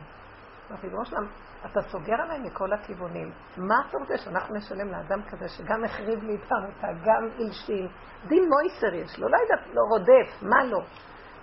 אמרתי, 0.70 0.90
לו, 0.90 1.04
שלם, 1.04 1.26
אתה 1.66 1.82
סוגר 1.82 2.14
עליי 2.14 2.38
מכל 2.38 2.72
הכיוונים. 2.72 3.30
מה 3.56 3.74
אתה 3.88 3.98
רוצה 3.98 4.18
שאנחנו 4.18 4.54
נשלם 4.54 4.88
לאדם 4.88 5.22
כזה 5.22 5.48
שגם 5.48 5.84
החריב 5.84 6.22
לי 6.22 6.36
את 6.36 6.52
העמותה, 6.52 6.86
גם 7.04 7.28
הלשין? 7.38 7.88
דין 8.28 8.48
מויסר 8.48 8.94
יש 8.94 9.18
לו, 9.18 9.28
לא 9.28 9.36
יודעת, 9.36 9.74
לא 9.74 9.82
רודף, 9.90 10.42
מה 10.42 10.64
לא? 10.64 10.80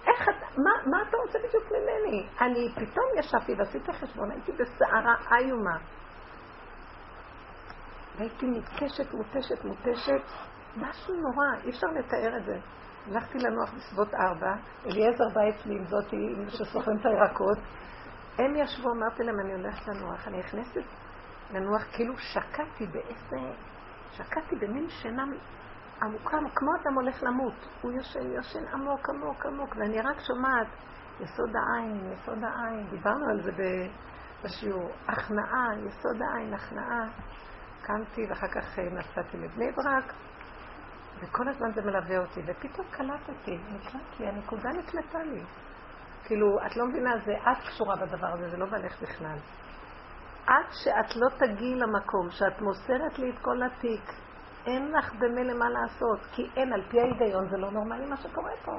איך 0.07 0.21
אתה, 0.23 0.61
מה, 0.61 0.91
מה 0.91 0.97
אתה 1.09 1.17
רוצה 1.17 1.39
בדיוק 1.47 1.63
ממני? 1.71 2.27
אני 2.41 2.69
פתאום 2.75 3.05
ישבתי 3.19 3.53
ועשיתי 3.57 3.93
חשבון, 3.93 4.31
הייתי 4.31 4.51
בסערה 4.51 5.15
איומה. 5.37 5.77
והייתי 8.17 8.45
מתקשת, 8.45 9.13
מותשת, 9.13 9.65
מותשת, 9.65 10.21
משהו 10.77 11.15
נורא, 11.15 11.63
אי 11.63 11.69
אפשר 11.69 11.87
לתאר 11.87 12.37
את 12.37 12.45
זה. 12.45 12.57
הלכתי 13.11 13.37
לנוח 13.39 13.73
בסביבות 13.73 14.13
ארבע, 14.13 14.53
אליעזר 14.85 15.29
בא 15.33 15.41
אצלי 15.49 15.75
עם 15.75 15.85
זאתי 15.85 16.35
שסוחרים 16.49 16.97
את 16.97 17.05
הירקות. 17.05 17.57
הם 18.37 18.55
ישבו, 18.55 18.91
אמרתי 18.91 19.23
להם, 19.23 19.39
אני 19.39 19.53
הולכת 19.53 19.87
לנוח. 19.87 20.27
אני 20.27 20.39
נכנסת 20.39 20.87
לנוח, 21.51 21.83
כאילו 21.93 22.17
שקעתי 22.17 22.87
באיזה... 22.87 23.55
שקעתי 24.11 24.55
במין 24.55 24.89
שינה 24.89 25.23
עמוקה, 26.01 26.37
כמו 26.55 26.71
אדם 26.81 26.93
הולך 26.95 27.23
למות. 27.23 27.53
הוא 27.81 27.91
יושן, 27.91 28.31
יושן 28.31 28.67
עמוק, 28.73 29.09
עמוק, 29.09 29.45
עמוק, 29.45 29.75
ואני 29.75 30.01
רק 30.01 30.19
שומעת 30.19 30.67
יסוד 31.19 31.49
העין, 31.55 32.11
יסוד 32.11 32.43
העין. 32.43 32.87
דיברנו 32.89 33.29
על 33.29 33.41
זה 33.41 33.51
בשיעור. 34.43 34.89
הכנעה, 35.07 35.67
יסוד 35.87 36.21
העין, 36.21 36.53
הכנעה. 36.53 37.07
קמתי 37.81 38.21
ואחר 38.29 38.47
כך 38.47 38.79
נסעתי 38.79 39.37
לבני 39.37 39.71
ברק. 39.71 40.13
וכל 41.19 41.47
הזמן 41.47 41.71
זה 41.75 41.81
מלווה 41.81 42.17
אותי, 42.17 42.41
ופתאום 42.45 42.87
קלטתי, 42.91 43.57
נקלט 43.73 44.19
לי, 44.19 44.27
הנקודה 44.27 44.69
נקלטה 44.69 45.23
לי. 45.23 45.43
כאילו, 46.25 46.57
את 46.65 46.77
לא 46.77 46.85
מבינה, 46.85 47.11
זה 47.25 47.33
את 47.51 47.67
קשורה 47.67 47.95
בדבר 47.95 48.27
הזה, 48.27 48.49
זה 48.49 48.57
לא 48.57 48.65
בלך 48.65 49.01
בכלל. 49.01 49.37
עד 50.47 50.65
שאת 50.83 51.15
לא 51.15 51.29
תגיעי 51.37 51.75
למקום 51.75 52.29
שאת 52.31 52.61
מוסרת 52.61 53.19
לי 53.19 53.29
את 53.29 53.39
כל 53.41 53.63
התיק, 53.63 54.11
אין 54.65 54.91
לך 54.91 55.13
במילא 55.13 55.53
מה 55.53 55.69
לעשות, 55.69 56.19
כי 56.31 56.49
אין, 56.55 56.73
על 56.73 56.81
פי 56.89 56.99
ההיגיון 56.99 57.49
זה 57.49 57.57
לא 57.57 57.71
נורמלי 57.71 58.05
מה 58.05 58.17
שקורה 58.17 58.51
פה. 58.65 58.71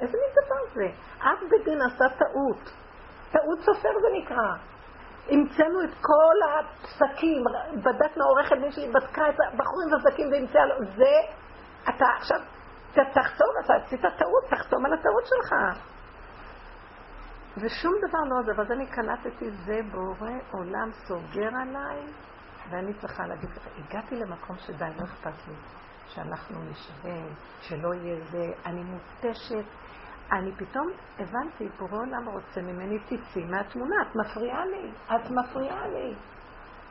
איזה 0.00 0.18
מין 0.18 0.44
דבר 0.44 0.74
זה? 0.74 0.88
אב 1.20 1.38
בדין 1.50 1.82
עשה 1.82 2.04
טעות. 2.18 2.72
טעות 3.32 3.58
סופר 3.60 3.88
זה 4.02 4.08
נקרא. 4.18 4.54
המצאנו 5.28 5.84
את 5.84 5.94
כל 6.00 6.36
הפסקים, 6.48 7.44
בדקנו 7.74 8.24
עורכת 8.24 8.56
דין 8.62 8.72
שלי, 8.72 8.88
בדקה 8.88 9.28
את 9.28 9.34
הבחורים 9.52 9.92
והפסקים 9.92 10.28
והמצאה 10.32 10.66
לו, 10.66 10.74
זה 10.96 11.14
אתה 11.88 12.06
עכשיו, 12.18 12.38
תחתום, 12.92 13.48
אתה 13.64 13.74
עשית 13.74 14.00
טעות, 14.00 14.44
תחתום 14.50 14.86
על 14.86 14.92
הטעות 14.92 15.26
שלך. 15.26 15.54
ושום 17.56 17.92
דבר 18.08 18.18
לא 18.28 18.40
עזב. 18.40 18.60
אז 18.60 18.72
אני 18.72 18.86
קלטתי, 18.86 19.50
זה 19.50 19.80
בורא 19.92 20.30
עולם 20.50 20.90
סוגר 20.92 21.50
עליי, 21.62 22.06
ואני 22.70 22.94
צריכה 22.94 23.26
להגיד 23.26 23.50
לך, 23.50 23.66
הגעתי 23.78 24.16
למקום 24.16 24.56
שדי, 24.56 24.90
לא 24.98 25.04
אכפת 25.04 25.48
לי. 25.48 25.54
שאנחנו 26.14 26.56
נשווה, 26.70 27.20
שלא 27.60 27.94
יהיה 27.94 28.20
זה, 28.30 28.46
אני 28.66 28.82
מותשת. 28.82 29.64
אני 30.32 30.52
פתאום 30.56 30.90
הבנתי, 31.18 31.68
בורא 31.78 31.98
עולם 31.98 32.28
רוצה 32.28 32.60
ממני 32.60 32.98
תצאי 32.98 33.44
מהתמונה, 33.44 33.96
את 34.02 34.16
מפריעה 34.16 34.66
לי, 34.66 34.90
את 35.06 35.30
מפריעה 35.30 35.88
לי. 35.88 36.14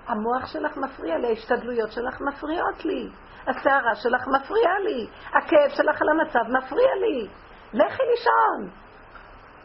המוח 0.07 0.45
שלך 0.45 0.77
מפריע 0.77 1.17
לי, 1.17 1.27
ההשתדלויות 1.27 1.91
שלך 1.91 2.21
מפריעות 2.21 2.85
לי. 2.85 3.09
הסערה 3.47 3.95
שלך 3.95 4.27
מפריעה 4.27 4.79
לי, 4.79 5.07
הכאב 5.27 5.69
שלך 5.69 6.01
על 6.01 6.09
המצב 6.09 6.39
מפריע 6.57 6.95
לי. 6.95 7.27
לכי 7.73 8.03
לישון, 8.09 8.80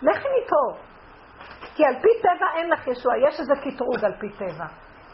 לכי 0.02 0.28
מפה. 0.38 0.78
כי 1.74 1.84
על 1.84 1.94
פי 1.94 2.08
טבע 2.22 2.46
אין 2.56 2.70
לך 2.70 2.86
ישוע, 2.86 3.12
יש 3.28 3.40
איזה 3.40 3.54
קטרוג 3.54 4.04
על 4.04 4.12
פי 4.20 4.30
טבע. 4.30 4.66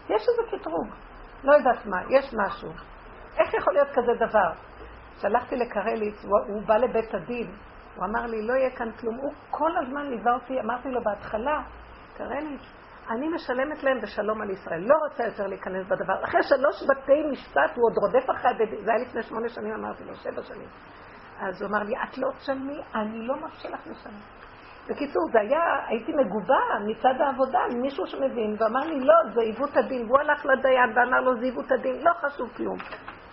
יש 0.08 0.22
איזה 0.28 0.42
קטרוג, 0.56 0.88
לא 1.44 1.52
יודעת 1.52 1.86
מה, 1.86 1.96
יש 2.10 2.34
משהו. 2.34 2.70
איך 3.38 3.54
יכול 3.54 3.72
להיות 3.72 3.88
כזה 3.88 4.26
דבר? 4.26 4.52
שלחתי 5.20 5.56
לקרליץ, 5.56 6.24
הוא, 6.24 6.38
הוא 6.48 6.62
בא 6.62 6.76
לבית 6.76 7.14
הדין, 7.14 7.54
הוא 7.96 8.04
אמר 8.04 8.26
לי, 8.26 8.46
לא 8.46 8.52
יהיה 8.52 8.70
כאן 8.70 8.92
כלום. 8.92 9.16
הוא 9.16 9.32
כל 9.50 9.70
הזמן 9.82 10.10
ליווה 10.10 10.34
אותי, 10.34 10.60
אמרתי 10.60 10.88
לו 10.88 11.00
בהתחלה, 11.04 11.62
קרליץ, 12.16 12.60
אני 13.10 13.28
משלמת 13.28 13.82
להם 13.82 14.00
בשלום 14.00 14.42
על 14.42 14.50
ישראל. 14.50 14.80
לא 14.80 14.94
רוצה 15.08 15.24
יותר 15.24 15.46
להיכנס 15.46 15.86
בדבר. 15.86 16.24
אחרי 16.24 16.42
שלוש 16.42 16.82
בתי 16.88 17.22
משפט, 17.32 17.76
הוא 17.76 17.84
עוד 17.90 17.98
רודף 17.98 18.30
אחרי, 18.30 18.66
זה 18.84 18.92
היה 18.92 19.06
לפני 19.06 19.22
שמונה 19.22 19.48
שנים, 19.48 19.74
אמרתי 19.74 20.04
לו, 20.04 20.14
שבע 20.14 20.42
שנים. 20.42 20.68
אז 21.40 21.62
הוא 21.62 21.70
אמר 21.70 21.82
לי, 21.82 21.92
את 22.02 22.18
לא 22.18 22.30
תשלמי, 22.38 22.80
אני 22.94 23.26
לא 23.26 23.36
מרשה 23.36 23.68
לך 23.68 23.80
לשלם. 23.86 24.41
בקיצור, 24.88 25.22
זה 25.32 25.40
היה, 25.40 25.62
הייתי 25.86 26.12
מגובה 26.12 26.60
מצד 26.86 27.20
העבודה, 27.20 27.58
מישהו 27.82 28.06
שמבין, 28.06 28.56
ואמר 28.58 28.80
לי, 28.80 29.00
לא, 29.00 29.14
זה 29.34 29.40
עיוות 29.40 29.76
הדין. 29.76 30.06
והוא 30.06 30.18
הלך 30.18 30.46
לדיין 30.46 30.98
ואמר 30.98 31.20
לו, 31.20 31.34
זה 31.34 31.44
עיוות 31.44 31.72
הדין, 31.72 31.96
לא 32.02 32.10
חשוב 32.20 32.48
כלום. 32.56 32.78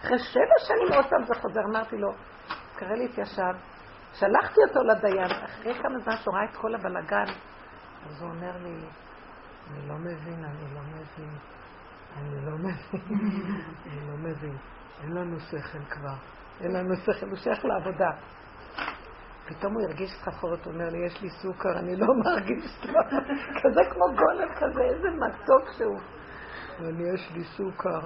אחרי 0.01 0.20
שבע 0.20 0.58
שנים 0.68 0.94
עוד 0.94 1.06
פעם 1.10 1.24
זה 1.24 1.34
חוזר, 1.41 1.62
אמרתי 1.72 1.98
לו, 1.98 2.10
קרא 2.75 2.94
לי 2.94 3.06
התיישב, 3.06 3.53
שלחתי 4.13 4.62
אותו 4.68 4.84
לדיין, 4.84 5.32
אחרי 5.46 5.74
כמה 5.74 6.00
זמן 6.00 6.15
שהוא 6.15 6.36
ראה 6.36 6.44
את 6.44 6.56
כל 6.56 6.75
הבלגן, 6.75 7.25
אז 8.06 8.22
הוא 8.22 8.29
אומר 8.29 8.51
לי, 8.63 8.75
אני 9.72 9.88
לא 9.88 9.96
מבין, 9.96 10.46
אני 10.46 10.75
לא 10.75 10.82
מבין. 10.82 11.29
אני 12.18 12.46
לא 12.46 12.58
מבין. 12.58 13.01
אני 13.86 14.08
לא 14.08 14.18
מבין. 14.18 14.58
אין 15.03 15.13
לנו 15.13 15.39
שכל 15.39 15.86
כבר. 15.89 16.15
אין 16.62 16.72
לנו 16.72 16.96
שכל, 16.96 17.25
הוא 17.29 17.36
שייך 17.36 17.65
לעבודה. 17.65 18.10
פתאום 19.50 19.74
הוא 19.74 19.82
הרגיש 19.82 20.12
סחרחורת, 20.12 20.65
הוא 20.65 20.74
אומר 20.74 20.89
לי, 20.89 21.06
יש 21.06 21.22
לי 21.22 21.29
סוכר, 21.29 21.79
אני 21.79 21.96
לא 21.96 22.08
מרגיש 22.25 22.77
טוב. 22.82 22.96
כזה 23.63 23.82
כמו 23.91 24.06
גולם 24.15 24.53
כזה, 24.56 24.82
איזה 24.82 25.08
מתוק 25.10 25.72
שהוא. 25.77 26.00
ואני, 26.79 27.03
יש 27.13 27.32
לי 27.34 27.44
סוכר. 27.44 28.00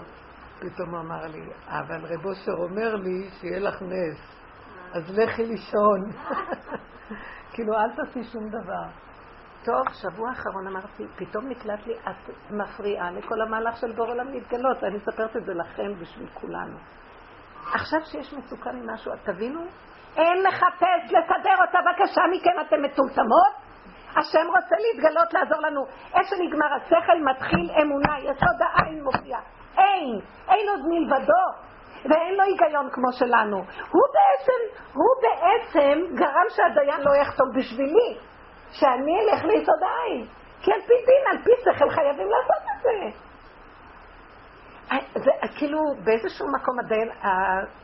פתאום 0.59 0.95
אמר 0.95 1.27
לי, 1.27 1.41
אבל 1.67 2.05
רב 2.05 2.25
אושר 2.25 2.51
אומר 2.51 2.95
לי 2.95 3.29
שיהיה 3.39 3.59
לך 3.59 3.81
נס, 3.81 4.19
אז 4.93 5.17
לכי 5.17 5.45
לישון. 5.45 6.11
כאילו, 7.53 7.73
אל 7.73 7.95
תעשי 7.95 8.23
שום 8.23 8.49
דבר. 8.49 8.85
טוב, 9.63 9.83
שבוע 9.93 10.29
האחרון 10.29 10.67
אמרתי, 10.67 11.03
פתאום 11.15 11.49
נקלט 11.49 11.87
לי, 11.87 11.93
את 11.93 12.51
מפריעה 12.51 13.11
לכל 13.11 13.41
המהלך 13.41 13.77
של 13.77 13.91
בור 13.95 14.07
עולם 14.07 14.27
להתגלות, 14.27 14.83
אני 14.83 14.95
מספרת 14.95 15.37
את 15.37 15.45
זה 15.45 15.53
לכם 15.53 15.93
בשביל 16.01 16.27
כולנו. 16.33 16.77
עכשיו 17.73 17.99
שיש 18.05 18.33
מצוקה 18.33 18.71
ממשהו, 18.71 19.11
תבינו, 19.23 19.61
אין 20.17 20.47
מחפש 20.47 21.03
לסדר 21.05 21.55
אותה, 21.61 21.79
בבקשה 21.81 22.21
מכם, 22.31 22.59
אתם 22.67 22.81
מטומטמות? 22.81 23.53
השם 24.15 24.47
רוצה 24.47 24.75
להתגלות, 24.79 25.33
לעזור 25.33 25.61
לנו. 25.61 25.85
איך 26.13 26.27
שנגמר 26.27 26.73
השכל, 26.73 27.19
מתחיל 27.31 27.71
אמונה, 27.81 28.19
יסוד 28.19 28.61
העין 28.61 29.03
מופיע. 29.03 29.37
אין, 29.77 30.19
אין 30.49 30.69
עוד 30.69 30.81
מלבדו, 30.89 31.43
ואין 32.05 32.35
לו 32.35 32.43
היגיון 32.43 32.89
כמו 32.91 33.11
שלנו. 33.11 33.57
הוא 33.91 34.03
בעצם, 34.15 34.59
הוא 34.93 35.15
בעצם 35.21 36.15
גרם 36.15 36.45
שהדיין 36.49 37.01
לא 37.01 37.15
יחתום 37.21 37.49
בשבילי, 37.55 38.17
שאני 38.71 39.11
אלך 39.21 39.43
ליסוד 39.43 39.83
העין. 39.83 40.25
כי 40.61 40.71
על 40.73 40.81
פי 40.81 40.93
דין, 41.05 41.23
על 41.31 41.37
פי 41.43 41.51
שכל 41.61 41.89
חייבים 41.89 42.27
לעשות 42.27 42.63
את 42.75 42.81
זה. 42.83 43.19
זה 45.15 45.31
כאילו 45.57 45.79
באיזשהו 46.03 46.47
מקום 46.59 46.79
הדיין, 46.79 47.09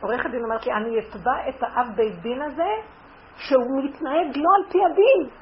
עורך 0.00 0.26
הדין 0.26 0.44
אומרת 0.44 0.66
לי, 0.66 0.72
אני 0.72 0.98
אתבע 0.98 1.48
את 1.48 1.62
האב 1.62 1.86
בית 1.96 2.22
דין 2.22 2.42
הזה 2.42 2.70
שהוא 3.36 3.84
מתנהג 3.84 4.36
לא 4.36 4.50
על 4.56 4.72
פי 4.72 4.78
הדין. 4.90 5.40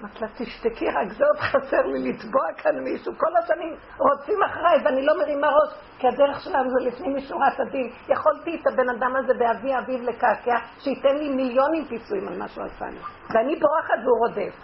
אמרתי 0.00 0.20
לה, 0.20 0.28
תשתקי, 0.28 0.86
רק 0.86 1.08
זה 1.08 1.24
עוד 1.24 1.36
חסר 1.36 1.82
לי 1.86 2.12
לתבוע 2.12 2.42
כאן 2.56 2.78
מישהו. 2.84 3.12
כל 3.18 3.36
השנים 3.36 3.76
רוצים 3.98 4.42
אחריי 4.42 4.84
ואני 4.84 5.06
לא 5.06 5.18
מרימה 5.18 5.46
ראש, 5.46 5.74
כי 5.98 6.08
הדרך 6.08 6.40
שלנו 6.40 6.70
זה 6.70 6.88
לפנים 6.88 7.16
משורת 7.16 7.60
הדין. 7.60 7.90
יכולתי 8.08 8.60
את 8.60 8.66
הבן 8.66 8.88
אדם 8.96 9.16
הזה 9.16 9.34
באבי 9.38 9.78
אביו 9.78 10.02
לקעקע, 10.02 10.56
שייתן 10.78 11.16
לי 11.16 11.28
מיליונים 11.28 11.84
פיצויים 11.84 12.28
על 12.28 12.38
מה 12.38 12.48
שהוא 12.48 12.64
עשה 12.64 12.84
לי. 12.84 12.98
ואני 13.30 13.56
בורחת 13.60 13.98
והוא 14.04 14.18
רודף. 14.26 14.54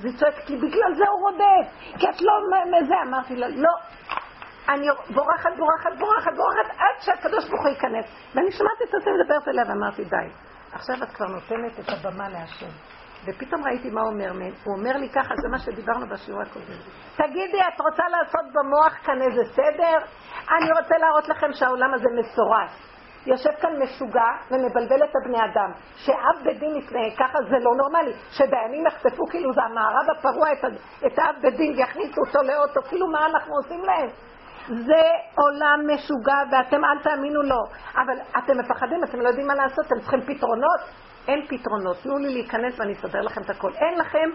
והיא 0.00 0.18
צועקת 0.18 0.50
לי, 0.50 0.56
בגלל 0.56 0.94
זה 0.94 1.04
הוא 1.08 1.30
רודף, 1.30 1.98
כי 1.98 2.06
את 2.08 2.22
לא 2.22 2.32
מזה. 2.66 2.94
אמרתי 3.06 3.36
לה, 3.36 3.48
לא. 3.48 3.72
אני 4.68 4.86
בורחת, 5.14 5.50
בורחת, 5.58 5.98
בורחת, 5.98 6.32
בורחת, 6.36 6.70
עד 6.78 7.00
שהקדוש 7.00 7.48
ברוך 7.48 7.62
הוא 7.62 7.70
ייכנס. 7.70 8.04
ואני 8.34 8.52
שמעתי 8.52 8.84
את 8.84 9.02
זה 9.04 9.10
מדברת 9.10 9.48
אליה 9.48 9.64
ואמרתי, 9.68 10.04
די. 10.04 10.28
עכשיו 10.72 10.96
את 11.02 11.08
כבר 11.08 11.26
נותנת 11.26 11.80
את 11.80 11.88
הבמה 11.88 12.28
להשם. 12.28 12.70
ופתאום 13.26 13.64
ראיתי 13.64 13.90
מה 13.90 14.00
הוא 14.00 14.10
אומר. 14.10 14.32
הוא 14.64 14.76
אומר 14.76 14.96
לי 14.96 15.08
ככה, 15.08 15.34
זה 15.42 15.48
מה 15.48 15.58
שדיברנו 15.58 16.06
בשיעור 16.06 16.42
הקודם. 16.42 16.78
תגידי, 17.16 17.60
את 17.60 17.80
רוצה 17.80 18.02
לעשות 18.08 18.52
במוח 18.52 18.94
כאן 19.04 19.22
איזה 19.22 19.44
סדר? 19.52 19.98
אני 20.50 20.70
רוצה 20.80 20.98
להראות 20.98 21.28
לכם 21.28 21.52
שהעולם 21.52 21.94
הזה 21.94 22.08
מסורס. 22.18 22.92
יושב 23.26 23.50
כאן 23.60 23.82
משוגע 23.82 24.30
ומבלבל 24.50 25.04
את 25.04 25.10
הבני 25.16 25.38
אדם. 25.38 25.70
שאב 25.96 26.36
בדין 26.44 26.76
יתנהג 26.76 27.12
ככה 27.18 27.38
זה 27.48 27.56
לא 27.60 27.70
נורמלי. 27.76 28.12
שדיינים 28.30 28.86
יחטפו 28.86 29.26
כאילו 29.26 29.52
זה 29.52 29.62
המערב 29.62 30.10
הפרוע 30.18 30.52
את, 30.52 30.64
את 31.06 31.18
האב 31.18 31.34
בדין 31.42 31.74
ויכניסו 31.76 32.20
אותו 32.26 32.42
לאוטו. 32.42 32.82
כאילו 32.88 33.06
מה 33.06 33.26
אנחנו 33.26 33.54
עושים 33.54 33.84
להם? 33.84 34.08
זה 34.68 35.02
עולם 35.34 35.80
משוגע 35.94 36.38
ואתם 36.50 36.84
אל 36.84 37.02
תאמינו 37.02 37.42
לו. 37.42 37.62
אבל 37.96 38.14
אתם 38.38 38.58
מפחדים, 38.58 39.04
אתם 39.04 39.20
לא 39.20 39.28
יודעים 39.28 39.46
מה 39.46 39.54
לעשות, 39.54 39.86
אתם 39.86 40.00
צריכים 40.00 40.20
פתרונות. 40.20 40.80
אין 41.28 41.46
פתרונות. 41.48 41.96
תנו 42.02 42.18
לי 42.18 42.32
להיכנס 42.32 42.80
ואני 42.80 42.92
אסדר 42.92 43.20
לכם 43.20 43.42
את 43.42 43.50
הכל. 43.50 43.72
אין 43.74 43.98
לכם 43.98 44.30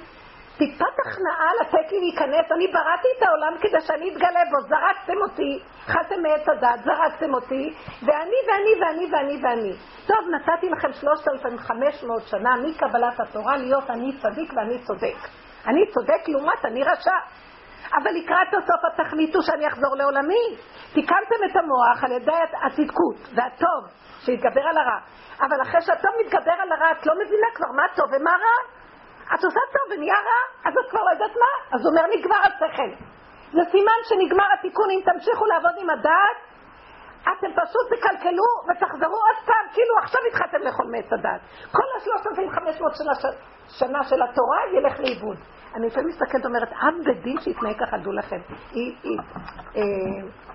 טיפת 0.58 0.96
הכנעה 1.06 1.50
לתת 1.62 1.92
לי 1.92 2.00
להיכנס. 2.00 2.52
אני 2.52 2.68
בראתי 2.68 3.08
את 3.18 3.24
העולם 3.28 3.54
כדי 3.62 3.82
שאני 3.82 4.14
אתגלה 4.14 4.40
בו. 4.52 4.62
זרקתם 4.62 5.22
אותי, 5.22 5.60
חסם 5.86 6.22
מעץ 6.24 6.50
הדת, 6.50 6.84
זרקתם 6.84 7.34
אותי, 7.34 7.74
ואני 8.02 8.40
ואני 8.48 8.82
ואני 8.82 9.08
ואני 9.12 9.40
ואני. 9.44 9.74
טוב, 10.08 10.18
נתתי 10.32 10.70
לכם 10.70 10.94
3,500 10.94 12.28
שנה 12.28 12.56
מקבלת 12.56 13.20
התורה 13.20 13.58
להיות 13.58 13.90
אני 13.90 14.18
צדיק 14.22 14.54
ואני 14.56 14.80
צודק. 14.80 15.18
אני 15.68 15.82
צודק 15.94 16.28
לעומת 16.28 16.66
אני 16.66 16.84
רשע. 16.84 17.18
אבל 17.98 18.12
לקראת 18.20 18.48
הסוף 18.48 18.82
הוא 19.36 19.44
שאני 19.44 19.68
אחזור 19.68 19.96
לעולמי. 19.96 20.46
תיקנתם 20.94 21.40
את 21.52 21.56
המוח 21.56 22.04
על 22.04 22.12
ידי 22.12 22.42
הצדקות 22.66 23.18
והטוב, 23.36 23.82
שיתגבר 24.26 24.62
על 24.70 24.78
הרע. 24.78 25.00
אבל 25.42 25.62
אחרי 25.62 25.82
שהטוב 25.82 26.12
מתגבר 26.26 26.58
על 26.64 26.72
הרע, 26.72 26.92
את 26.92 27.06
לא 27.06 27.14
מבינה 27.16 27.48
כבר 27.56 27.72
מה 27.76 27.84
טוב 27.96 28.06
ומה 28.14 28.32
רע. 28.32 28.58
את 29.36 29.44
עושה 29.44 29.60
טוב 29.74 29.86
ונהיה 29.92 30.20
רע, 30.28 30.70
אז 30.70 30.74
את 30.80 30.90
כבר 30.90 31.04
לא 31.04 31.12
יודעת 31.12 31.36
מה. 31.44 31.76
אז 31.76 31.86
הוא 31.86 31.90
אומר, 31.92 32.06
נגמר 32.16 32.42
השכל. 32.48 32.92
זה 33.52 33.62
סימן 33.72 34.00
שנגמר 34.04 34.48
התיקון, 34.60 34.90
אם 34.92 35.02
תמשיכו 35.06 35.46
לעבוד 35.46 35.76
עם 35.78 35.90
הדעת, 35.90 36.38
אתם 37.24 37.48
פשוט 37.62 37.86
תקלקלו 37.94 38.50
ותחזרו 38.68 39.18
עוד 39.28 39.46
פעם, 39.46 39.66
כאילו 39.74 39.94
עכשיו 40.04 40.22
התחלתם 40.28 40.58
לאכול 40.66 40.86
מעץ 40.92 41.14
הדעת. 41.14 41.42
כל 41.72 41.88
ה-3,500 41.94 42.98
שנה, 42.98 43.14
שנה 43.80 44.04
של 44.04 44.22
התורה 44.22 44.60
ילך 44.74 45.00
לאיבוד. 45.00 45.38
אני 45.76 45.88
לפעמים 45.88 46.10
מסתכלת 46.10 46.46
ואומרת, 46.46 46.72
עם 46.82 47.02
בדין 47.04 47.40
שיתנהג 47.40 47.76
ככה, 47.80 47.98
דעו 47.98 48.12
לכם. 48.12 48.40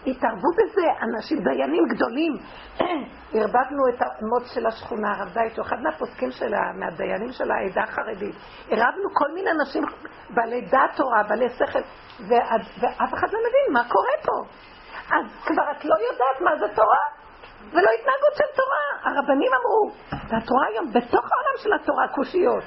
התערבו 0.07 0.48
בזה 0.53 0.83
אנשים, 1.03 1.38
דיינים 1.38 1.85
גדולים. 1.88 2.33
ערבבנו 3.35 3.88
את 3.88 4.01
המוץ 4.01 4.55
של 4.55 4.66
השכונה, 4.66 5.12
הרב 5.12 5.29
דייטו, 5.35 5.62
אחד 5.62 5.77
מהפוסקים 5.83 6.31
שלה, 6.31 6.72
מהדיינים 6.75 7.33
של 7.33 7.51
העדה 7.51 7.83
החרדית. 7.83 8.35
ערבנו 8.70 9.09
כל 9.14 9.33
מיני 9.35 9.51
אנשים 9.51 9.83
בעלי 10.31 10.61
דעת 10.61 10.96
תורה, 10.96 11.22
בעלי 11.22 11.48
שכל, 11.48 11.79
ואף 12.29 13.14
אחד 13.14 13.33
לא 13.33 13.38
מבין 13.38 13.72
מה 13.72 13.83
קורה 13.88 14.16
פה. 14.22 14.48
אז 15.16 15.46
כבר 15.46 15.70
את 15.70 15.85
לא 15.85 15.94
יודעת 15.94 16.40
מה 16.40 16.51
זה 16.59 16.75
תורה. 16.75 17.22
ולא 17.70 17.88
התנהגות 17.98 18.35
של 18.35 18.44
תורה. 18.57 19.12
הרבנים 19.12 19.51
אמרו, 19.55 19.94
והתורה 20.29 20.66
היום, 20.66 20.87
בתוך 20.92 21.25
העולם 21.33 21.57
של 21.57 21.72
התורה, 21.72 22.09
קושיות. 22.09 22.64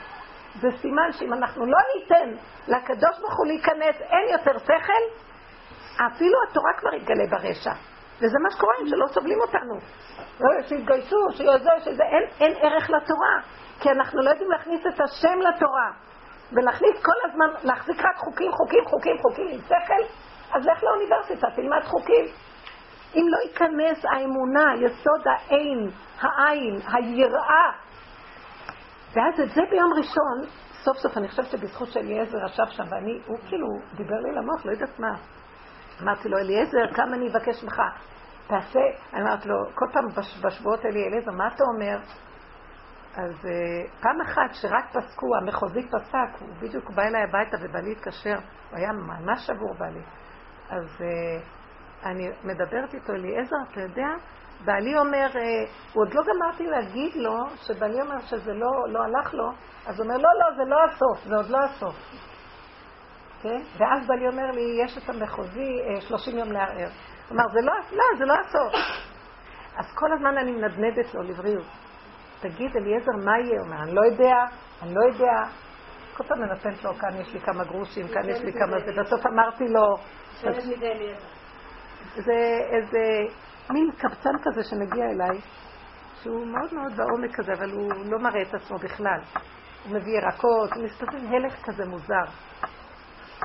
זה 0.61 0.67
סימן 0.81 1.11
שאם 1.11 1.33
אנחנו 1.33 1.65
לא 1.65 1.77
ניתן 1.95 2.29
לקדוש 2.67 3.19
ברוך 3.19 3.37
הוא 3.37 3.47
להיכנס, 3.47 4.01
אין 4.01 4.29
יותר 4.31 4.57
שכל, 4.59 5.03
אפילו 6.07 6.37
התורה 6.49 6.71
כבר 6.77 6.93
יתגלה 6.93 7.25
ברשע. 7.29 7.73
וזה 8.17 8.37
מה 8.43 8.51
שקורה 8.51 8.73
אם 8.81 8.87
שלא 8.87 9.07
סובלים 9.07 9.39
אותנו. 9.41 9.75
לא, 10.39 10.67
שיתגייסו, 10.67 11.17
שיעזו, 11.31 11.69
שזה, 11.79 12.03
אין, 12.03 12.23
אין 12.39 12.53
ערך 12.61 12.89
לתורה. 12.89 13.39
כי 13.79 13.89
אנחנו 13.89 14.21
לא 14.21 14.29
יודעים 14.29 14.51
להכניס 14.51 14.81
את 14.87 15.01
השם 15.01 15.39
לתורה. 15.39 15.91
ולהכניס 16.51 17.03
כל 17.03 17.29
הזמן, 17.29 17.47
להחזיק 17.63 17.99
רק 17.99 18.17
חוקים, 18.17 18.51
חוקים, 18.51 18.85
חוקים, 18.85 19.17
חוקים 19.21 19.47
עם 19.47 19.59
שכל, 19.61 20.03
אז 20.53 20.65
לך 20.65 20.83
לאוניברסיטה, 20.83 21.47
תלמד 21.55 21.83
חוקים. 21.83 22.25
אם 23.15 23.25
לא 23.27 23.37
ייכנס 23.43 24.05
האמונה, 24.05 24.73
יסוד 24.75 25.21
האין, 25.25 25.89
העין, 26.21 26.79
היראה, 26.93 27.71
ואז 29.15 29.39
את 29.39 29.49
זה 29.49 29.61
ביום 29.71 29.93
ראשון, 29.97 30.57
סוף 30.83 30.97
סוף 30.97 31.17
אני 31.17 31.27
חושבת 31.27 31.45
שבזכות 31.45 31.91
שאליעזר 31.91 32.45
ישב 32.45 32.65
שם, 32.69 32.83
ואני, 32.89 33.19
הוא 33.27 33.37
כאילו 33.47 33.67
דיבר 33.95 34.15
לי 34.15 34.31
למוח, 34.31 34.65
לא 34.65 34.71
יודעת 34.71 34.99
מה. 34.99 35.15
אמרתי 36.01 36.29
לו, 36.29 36.37
אליעזר, 36.37 36.93
כמה 36.93 37.15
אני 37.15 37.27
אבקש 37.27 37.63
ממך? 37.63 37.81
תעשה, 38.47 38.79
אני 39.13 39.21
אמרתי 39.21 39.47
לו, 39.47 39.55
כל 39.75 39.85
פעם 39.93 40.05
בשבועות 40.43 40.85
האלה, 40.85 40.99
אליעזר, 40.99 41.31
מה 41.31 41.47
אתה 41.47 41.63
אומר? 41.63 41.97
אז 43.15 43.31
uh, 43.45 44.01
פעם 44.01 44.21
אחת 44.21 44.53
שרק 44.53 44.85
פסקו, 44.93 45.35
המחוזי 45.35 45.87
פסק, 45.87 46.39
הוא 46.39 46.49
בדיוק 46.59 46.89
בא 46.89 47.03
אליי 47.03 47.23
הביתה 47.23 47.57
ובא 47.61 47.79
התקשר, 47.91 48.35
הוא 48.69 48.77
היה 48.79 48.91
ממש 48.91 49.47
שבור 49.47 49.73
בעלי. 49.79 50.01
אז 50.69 50.85
uh, 50.97 52.05
אני 52.05 52.29
מדברת 52.43 52.93
איתו, 52.93 53.13
אליעזר, 53.13 53.55
אתה 53.71 53.81
יודע, 53.81 54.07
בעלי 54.65 54.97
אומר, 54.97 55.27
הוא 55.93 56.03
עוד 56.03 56.13
לא 56.13 56.21
גמרתי 56.21 56.67
להגיד 56.67 57.15
לו, 57.15 57.33
שבעלי 57.61 58.01
אומר 58.01 58.19
שזה 58.19 58.53
לא, 58.53 58.71
לא 58.89 58.99
הלך 59.03 59.33
לו, 59.33 59.49
אז 59.85 59.99
הוא 59.99 60.05
אומר, 60.05 60.17
לא, 60.17 60.29
לא, 60.39 60.55
זה 60.57 60.63
לא 60.69 60.77
הסוף, 60.83 61.27
זה 61.27 61.35
עוד 61.35 61.49
לא 61.49 61.57
הסוף. 61.57 61.95
כן? 63.41 63.61
ואז 63.77 64.07
בעלי 64.07 64.27
אומר 64.27 64.51
לי, 64.51 64.81
יש 64.83 64.97
את 64.97 65.09
המחוזי 65.09 65.77
30 65.99 66.37
יום 66.37 66.51
לערער. 66.51 66.89
אמר, 67.31 67.43
זה 67.53 67.59
לא, 67.61 67.73
לא, 67.91 68.03
זה 68.17 68.25
לא 68.25 68.33
הסוף. 68.33 68.73
אז 69.77 69.85
כל 69.95 70.13
הזמן 70.13 70.37
אני 70.37 70.51
מנדנדת 70.51 71.13
לו 71.13 71.23
לבריאות. 71.23 71.65
תגיד, 72.39 72.77
אליעזר, 72.77 73.11
מה 73.25 73.39
יהיה? 73.39 73.59
הוא 73.59 73.67
אומר, 73.67 73.83
אני 73.83 73.95
לא 73.95 74.01
יודע, 74.11 74.35
אני 74.81 74.93
לא 74.95 75.01
יודע. 75.13 75.33
כל 76.17 76.23
פעם 76.23 76.39
מנתנת 76.39 76.83
לו, 76.83 76.93
כאן 76.93 77.09
יש 77.21 77.33
לי 77.33 77.39
כמה 77.39 77.63
גרושים, 77.63 78.07
כאן 78.07 78.29
יש 78.29 78.41
לי 78.41 78.53
כמה 78.53 78.79
זה. 78.85 79.01
בסוף 79.01 79.25
אמרתי 79.25 79.63
לו... 79.67 79.97
זה 82.15 82.59
איזה 82.71 82.99
מין 83.69 83.91
קבצן 83.97 84.37
כזה 84.43 84.63
שמגיע 84.63 85.05
אליי, 85.05 85.41
שהוא 86.21 86.47
מאוד 86.47 86.73
מאוד 86.73 86.93
בעומק 86.97 87.35
כזה, 87.35 87.53
אבל 87.53 87.71
הוא 87.71 87.91
לא 88.11 88.19
מראה 88.19 88.41
את 88.41 88.53
עצמו 88.53 88.77
בכלל. 88.77 89.19
הוא 89.83 89.95
מביא 89.95 90.17
ירקות, 90.17 90.73
הוא 90.75 90.83
מסתובב 90.83 91.33
הלך 91.33 91.65
כזה 91.65 91.85
מוזר. 91.85 92.25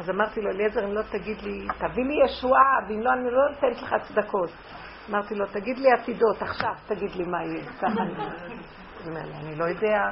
אז 0.00 0.11
אמרתי 0.11 0.40
לו, 0.40 0.50
אליעזר, 0.50 0.85
אם 0.85 0.92
לא 0.92 1.02
תגיד 1.02 1.42
לי, 1.42 1.66
תביא 1.78 2.04
לי 2.04 2.14
ישועה, 2.24 2.78
ואם 2.88 3.00
לא, 3.00 3.12
אני 3.12 3.30
לא 3.30 3.50
נותנת 3.50 3.83
לך 3.83 3.94
צדקות. 4.09 4.50
אמרתי 5.11 5.35
לו, 5.35 5.46
תגיד 5.46 5.78
לי 5.78 5.92
עתידות, 5.92 6.42
עכשיו 6.42 6.74
תגיד 6.87 7.11
לי 7.11 7.24
מה 7.24 7.44
יהיה. 7.44 7.64
אני... 7.83 8.00
אומר 9.06 9.22
לי, 9.24 9.35
אני 9.35 9.54
לא 9.54 9.64
יודע. 9.64 10.02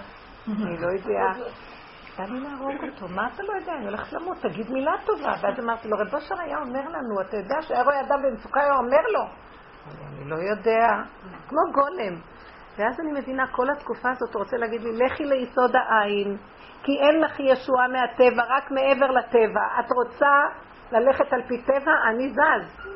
אני 0.49 0.79
לא 0.81 0.87
יודע. 0.87 1.49
בא 2.19 2.25
לי 2.25 2.41
להרוג 2.41 2.85
אותו, 2.93 3.09
מה 3.09 3.29
אתה 3.35 3.43
לא 3.43 3.53
יודע? 3.61 3.73
אני 3.73 3.85
הולכת 3.85 4.13
למות, 4.13 4.37
תגיד 4.43 4.71
מילה 4.71 4.93
טובה. 5.07 5.33
ואז 5.43 5.61
אמרתי 5.65 5.89
לו, 5.89 5.97
רב 5.99 6.15
אושר 6.15 6.41
היה 6.41 6.59
אומר 6.59 6.89
לנו, 6.89 7.21
אתה 7.21 7.37
יודע 7.37 7.63
שהיה 7.63 7.83
רואה 7.83 8.01
אדם 8.01 8.23
במצוקה, 8.23 8.61
היה 8.61 8.75
אומר 8.75 9.03
לו. 9.13 9.25
אני 9.89 10.31
לא 10.31 10.37
יודע, 10.37 10.87
כמו 11.49 11.61
גולם. 11.73 12.21
ואז 12.79 13.01
אני 13.01 13.21
מבינה, 13.21 13.47
כל 13.47 13.71
התקופה 13.71 14.11
הזאת 14.11 14.35
רוצה 14.35 14.57
להגיד 14.57 14.83
לי, 14.83 14.93
לכי 14.93 15.25
ליסוד 15.25 15.77
העין, 15.77 16.37
כי 16.83 16.93
אין 17.01 17.21
לך 17.21 17.41
ישועה 17.41 17.89
מהטבע, 17.89 18.43
רק 18.49 18.71
מעבר 18.71 19.11
לטבע. 19.11 19.81
את 19.81 19.93
רוצה 19.93 20.33
ללכת 20.93 21.33
על 21.33 21.43
פי 21.49 21.63
טבע? 21.63 21.93
אני 22.11 22.29
זז. 22.31 22.89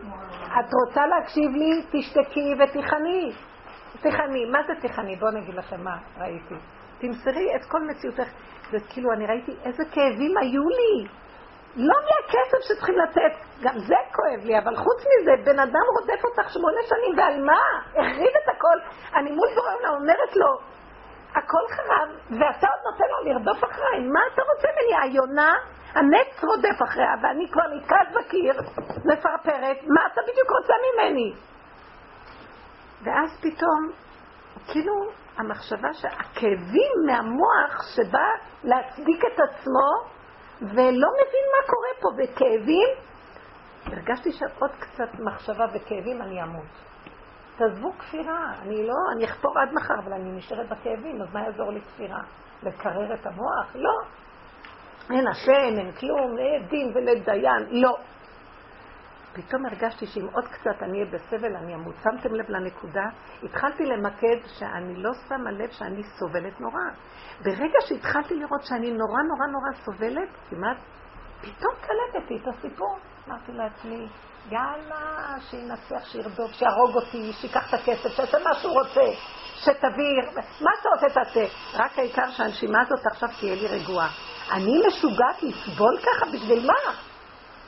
את 0.61 0.71
רוצה 0.85 1.07
להקשיב 1.07 1.51
לי? 1.51 1.83
תשתקי 1.93 2.55
ותיכני. 2.55 3.33
תיכני. 4.03 4.45
מה 4.45 4.59
זה 4.67 4.73
תיכני? 4.81 5.17
בואו 5.17 5.31
נגיד 5.31 5.55
לכם 5.55 5.85
מה 5.85 5.97
ראיתי. 6.19 6.55
תמסרי 6.99 7.57
את 7.57 7.65
כל 7.65 7.83
מציאותך. 7.83 8.29
זה 8.71 8.79
כאילו, 8.89 9.13
אני 9.13 9.27
ראיתי 9.27 9.53
איזה 9.65 9.85
כאבים 9.85 10.37
היו 10.41 10.63
לי. 10.69 11.09
לא 11.77 11.95
מהכסף 12.05 12.59
שצריכים 12.69 12.99
לתת, 12.99 13.33
גם 13.63 13.79
זה 13.79 13.95
כואב 14.15 14.45
לי, 14.45 14.59
אבל 14.59 14.77
חוץ 14.77 15.01
מזה, 15.01 15.33
בן 15.45 15.59
אדם 15.59 15.87
רודף 16.01 16.25
אותך 16.25 16.53
שמונה 16.53 16.81
שנים, 16.89 17.19
ועל 17.19 17.45
מה? 17.45 17.61
החריב 17.91 18.33
את 18.45 18.49
הכל. 18.57 18.79
אני 19.15 19.31
מול 19.31 19.49
בורא 19.55 19.75
עולם 19.75 19.95
אומרת 20.01 20.37
לו, 20.37 20.59
הכל 21.31 21.65
חרב, 21.71 22.09
ואתה 22.31 22.67
עוד 22.67 22.93
נותן 22.93 23.05
לו 23.11 23.33
לרדוף 23.33 23.65
אחריי, 23.65 24.01
מה 24.01 24.21
אתה 24.35 24.43
רוצה 24.55 24.69
ממני? 24.69 25.03
היונה, 25.03 25.55
הנץ 25.95 26.45
רודף 26.45 26.83
אחריה, 26.83 27.15
ואני 27.23 27.49
כבר 27.53 27.63
נתקעת 27.77 28.09
בקיר, 28.15 28.55
מפרפרת, 29.05 29.77
מה 29.87 30.01
אתה 30.13 30.21
בדיוק 30.23 30.51
רוצה 30.51 30.73
ממני? 30.87 31.33
ואז 33.03 33.41
פתאום, 33.43 33.91
כאילו, 34.73 34.95
המחשבה 35.37 35.93
שהכאבים 35.93 36.93
מהמוח 37.07 37.83
שבא 37.97 38.29
להצדיק 38.65 39.25
את 39.25 39.41
עצמו, 39.41 40.13
ולא 40.63 41.09
מבין 41.21 41.47
מה 41.53 41.67
קורה 41.67 41.89
פה, 42.01 42.09
בכאבים, 42.19 42.89
הרגשתי 43.87 44.33
שעוד 44.33 44.71
קצת 44.79 45.09
מחשבה 45.19 45.67
וכאבים 45.73 46.23
אני 46.23 46.43
אמות. 46.43 46.67
תעזבו 47.57 47.93
כפירה, 47.99 48.55
אני 48.63 48.87
לא, 48.87 48.95
אני 49.17 49.25
אחפור 49.25 49.59
עד 49.59 49.73
מחר, 49.73 49.95
אבל 50.05 50.13
אני 50.13 50.33
נשארת 50.33 50.69
בכאבים, 50.69 51.23
אז 51.23 51.35
מה 51.35 51.43
יעזור 51.43 51.71
לי 51.71 51.81
כפירה? 51.81 52.21
לקרר 52.63 53.15
את 53.15 53.27
המוח? 53.27 53.67
לא. 53.75 53.91
אין 55.11 55.27
השם, 55.29 55.79
אין 55.79 55.93
כלום, 55.93 56.39
אין 56.39 56.67
דין 56.69 56.93
ולדיין, 56.95 57.67
לא. 57.71 57.97
פתאום 59.33 59.67
הרגשתי 59.67 60.07
שאם 60.07 60.27
עוד 60.33 60.49
קצת 60.49 60.83
אני 60.83 61.01
אהיה 61.01 61.13
בסבל, 61.13 61.57
אני 61.57 61.75
אמות. 61.75 61.95
שמתם 62.03 62.35
לב 62.35 62.51
לנקודה? 62.51 63.05
התחלתי 63.43 63.85
למקד 63.85 64.37
שאני 64.59 64.95
לא 64.97 65.11
שמה 65.29 65.51
לב 65.51 65.71
שאני 65.71 66.03
סובלת 66.03 66.61
נורא. 66.61 66.81
ברגע 67.45 67.79
שהתחלתי 67.81 68.35
לראות 68.35 68.63
שאני 68.63 68.91
נורא 68.91 69.23
נורא 69.23 69.47
נורא 69.47 69.85
סובלת, 69.85 70.29
כמעט, 70.51 70.77
פתאום 71.41 71.75
קלטתי 71.81 72.37
את 72.37 72.49
הסיפור. 72.49 72.99
אמרתי 73.29 73.53
לעצמי, 73.53 74.09
יאללה, 74.51 75.35
שינצח, 75.51 76.05
שירדוף, 76.05 76.53
שיהרוג 76.53 76.95
אותי, 76.95 77.33
שיקח 77.33 77.69
את 77.69 77.75
הכסף, 77.75 78.09
שיעשה 78.17 78.39
מה 78.45 78.55
שהוא 78.55 78.73
רוצה, 78.73 79.05
שתביא, 79.57 80.43
מה 80.61 80.71
רוצה 80.95 81.15
תעשה. 81.15 81.45
רק 81.75 81.99
העיקר 81.99 82.31
שהנשימה 82.31 82.81
הזאת 82.81 83.07
עכשיו 83.07 83.29
תהיה 83.41 83.55
לי 83.55 83.67
רגועה. 83.67 84.09
אני 84.53 84.83
משוגעת 84.87 85.43
לסבול 85.43 85.99
ככה? 85.99 86.27
בשביל 86.27 86.67
מה? 86.67 86.93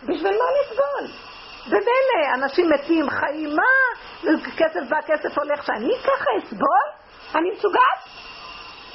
בשביל 0.03 0.33
מה 0.33 0.44
לסבול? 0.61 1.34
ומילא, 1.66 2.35
אנשים 2.35 2.70
מתים, 2.70 3.11
חיים, 3.11 3.57
מה? 3.57 4.33
כסף 4.57 4.81
בא, 4.88 4.96
כסף 5.07 5.38
הולך, 5.38 5.66
שאני 5.66 5.94
ככה 6.05 6.31
אסבול? 6.38 6.85
אני 7.35 7.50
משוגעת? 7.50 8.00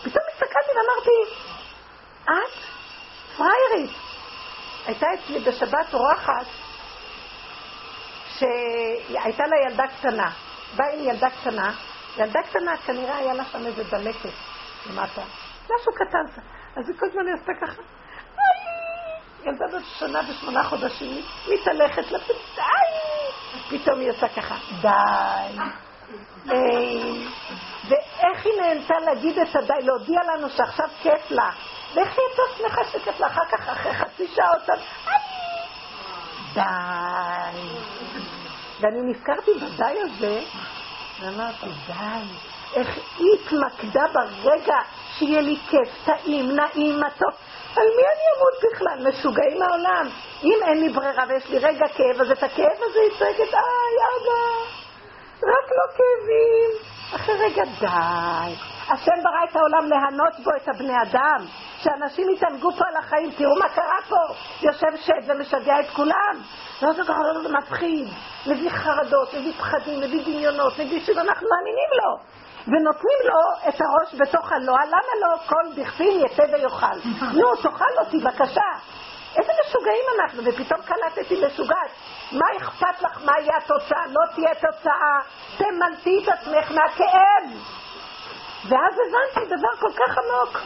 פתאום 0.02 0.24
הסתכלתי 0.32 0.72
ואמרתי, 0.76 1.36
את 2.24 2.54
פריירית. 3.38 3.92
הייתה 4.86 5.08
אצלי 5.14 5.40
בשבת 5.40 5.94
אורחת 5.94 6.46
שהייתה 8.38 9.44
לה 9.48 9.56
ילדה 9.68 9.84
קטנה. 10.00 10.32
באה 10.76 10.94
עם 10.94 11.00
ילדה 11.00 11.28
קטנה, 11.30 11.74
ילדה 12.18 12.40
קטנה 12.44 12.78
כנראה 12.78 13.18
היה 13.18 13.34
לה 13.34 13.46
שם 13.46 13.66
איזה 13.66 13.84
דלקת 13.84 14.30
למטה. 14.90 15.22
משהו 15.64 15.94
קטן. 15.94 16.42
אז 16.76 16.90
היא 16.90 16.98
כל 17.00 17.06
הזמן 17.06 17.34
עשתה 17.34 17.52
ככה. 17.62 17.82
ילדה 19.46 19.66
בת 19.68 19.84
שנה 20.00 20.20
ושמונה 20.30 20.64
חודשים, 20.64 21.22
מתהלכת 21.48 22.12
לפתאי, 22.12 22.90
פתאום 23.70 24.00
היא 24.00 24.10
עושה 24.10 24.28
ככה, 24.28 24.56
די. 24.82 25.60
ואיך 27.88 28.46
היא 28.46 28.54
נהנתה 28.62 28.94
להגיד 29.06 29.40
את 29.40 29.56
הדי, 29.56 29.74
להודיע 29.82 30.20
לנו 30.24 30.50
שעכשיו 30.50 30.88
כיף 31.02 31.32
לה. 31.32 31.50
ואיך 31.94 32.10
היא 32.18 32.26
הייתה 32.28 32.42
שמחה 32.58 32.82
שכיף 32.92 33.20
לה, 33.20 33.28
אחר 33.28 33.46
כך, 33.52 33.70
אחרי 33.70 33.94
חצי 33.94 34.28
שעה 34.36 34.48
עוד 34.50 34.62
די. 36.54 36.62
ואני 38.80 39.02
נזכרתי 39.02 39.52
בדי 39.62 40.00
הזה, 40.02 40.42
ואמרתי, 41.20 41.66
די. 41.88 41.94
איך 42.74 42.98
היא 43.18 43.28
התמקדה 43.34 44.04
ברגע 44.14 44.78
שיהיה 45.18 45.42
לי 45.42 45.58
כיף, 45.70 45.90
טעים, 46.06 46.56
נעים, 46.56 47.00
מתוק. 47.00 47.36
על 47.76 47.88
מי 47.96 48.04
אני 48.04 48.26
אמות 48.38 48.54
בכלל? 48.64 49.10
משוגעים 49.10 49.60
מהעולם. 49.60 50.10
אם 50.44 50.60
אין 50.64 50.80
לי 50.80 50.90
ברירה 50.90 51.24
ויש 51.30 51.50
לי 51.50 51.58
רגע 51.58 51.88
כאב, 51.88 52.22
אז 52.22 52.32
את 52.32 52.44
הכאב 52.44 52.78
הזה 52.78 53.00
היא 53.00 53.20
צועקת, 53.20 53.54
איי, 53.54 53.96
אבא, 54.10 54.64
רק 55.44 55.72
לא 55.72 55.94
כאבים. 55.98 56.90
אחרי 57.16 57.36
רגע, 57.36 57.64
די. 57.80 58.56
השם 58.90 59.24
ברא 59.24 59.44
את 59.50 59.56
העולם 59.56 59.90
להנות 59.90 60.40
בו 60.44 60.52
את 60.56 60.68
הבני 60.68 60.94
אדם, 61.02 61.46
שאנשים 61.84 62.30
יתענגו 62.30 62.72
פה 62.72 62.84
על 62.88 62.96
החיים, 62.96 63.32
תראו 63.38 63.56
מה 63.56 63.70
קרה 63.70 63.98
פה. 64.10 64.34
יושב 64.62 64.98
שד 65.06 65.22
ומשגע 65.28 65.80
את 65.80 65.90
כולם. 65.90 66.42
לא 66.82 66.94
זה 66.94 67.02
מפחיד, 67.50 68.08
מביא 68.48 68.70
חרדות, 68.70 69.34
מביא 69.34 69.54
פחדים, 69.54 70.00
מביא 70.00 70.26
דמיונות, 70.26 70.74
מביא 70.74 71.06
שאנחנו 71.06 71.48
מאמינים 71.50 71.90
לו. 72.04 72.39
ונותנים 72.72 73.20
לו 73.24 73.70
את 73.70 73.82
הראש 73.82 74.16
בתוך 74.18 74.52
הלוע, 74.52 74.78
למה 74.86 75.14
לא 75.22 75.38
כל 75.46 75.74
דכפין 75.76 76.22
יתה 76.26 76.44
ויאכל? 76.54 77.10
נו, 77.34 77.56
תאכל 77.56 77.94
אותי, 78.00 78.18
בבקשה. 78.20 78.70
איזה 79.36 79.52
משוגעים 79.66 80.04
אנחנו, 80.20 80.44
ופתאום 80.46 80.82
קלטתי 80.82 81.46
משוגעת. 81.48 81.90
מה 82.32 82.46
אכפת 82.58 83.02
לך 83.02 83.22
מה 83.26 83.32
יהיה 83.40 83.58
התוצאה? 83.58 84.06
לא 84.08 84.26
תהיה 84.36 84.56
תוצאה. 84.56 85.20
תמלטי 85.58 86.24
את 86.24 86.30
עצמך 86.30 86.72
מהכאב. 86.72 87.44
ואז 88.70 88.94
הבנתי 88.94 89.56
דבר 89.56 89.76
כל 89.80 89.92
כך 89.94 90.18
עמוק. 90.18 90.58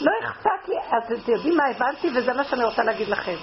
לא 0.00 0.12
אכפת 0.24 0.68
לי, 0.68 0.76
אז 0.90 1.22
אתם 1.22 1.32
יודעים 1.32 1.56
מה 1.56 1.64
הבנתי? 1.66 2.08
וזה 2.14 2.32
מה 2.32 2.44
שאני 2.44 2.64
רוצה 2.64 2.82
להגיד 2.82 3.08
לכם. 3.08 3.36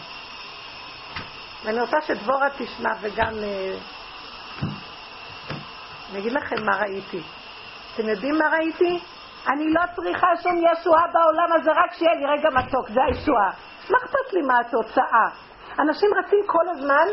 ואני 1.63 1.81
רוצה 1.81 1.97
שדבורה 2.01 2.47
תשמע 2.57 2.91
וגם... 3.01 3.33
אני 6.11 6.19
אגיד 6.19 6.33
לכם 6.33 6.55
מה 6.65 6.77
ראיתי. 6.77 7.21
אתם 7.95 8.09
יודעים 8.09 8.37
מה 8.37 8.49
ראיתי? 8.49 8.99
אני 9.47 9.73
לא 9.73 9.81
צריכה 9.95 10.27
שום 10.43 10.57
ישועה 10.57 11.07
בעולם 11.13 11.59
הזה, 11.59 11.71
רק 11.71 11.93
שיהיה 11.93 12.13
לי 12.13 12.25
רגע 12.25 12.49
מתוק, 12.49 12.89
זה 12.89 12.99
הישועה. 13.07 13.49
מה 13.89 13.97
אכפת 13.97 14.33
לי 14.33 14.41
מה 14.41 14.59
התוצאה? 14.59 15.29
אנשים 15.79 16.09
רצים 16.19 16.39
כל 16.45 16.69
הזמן 16.69 17.07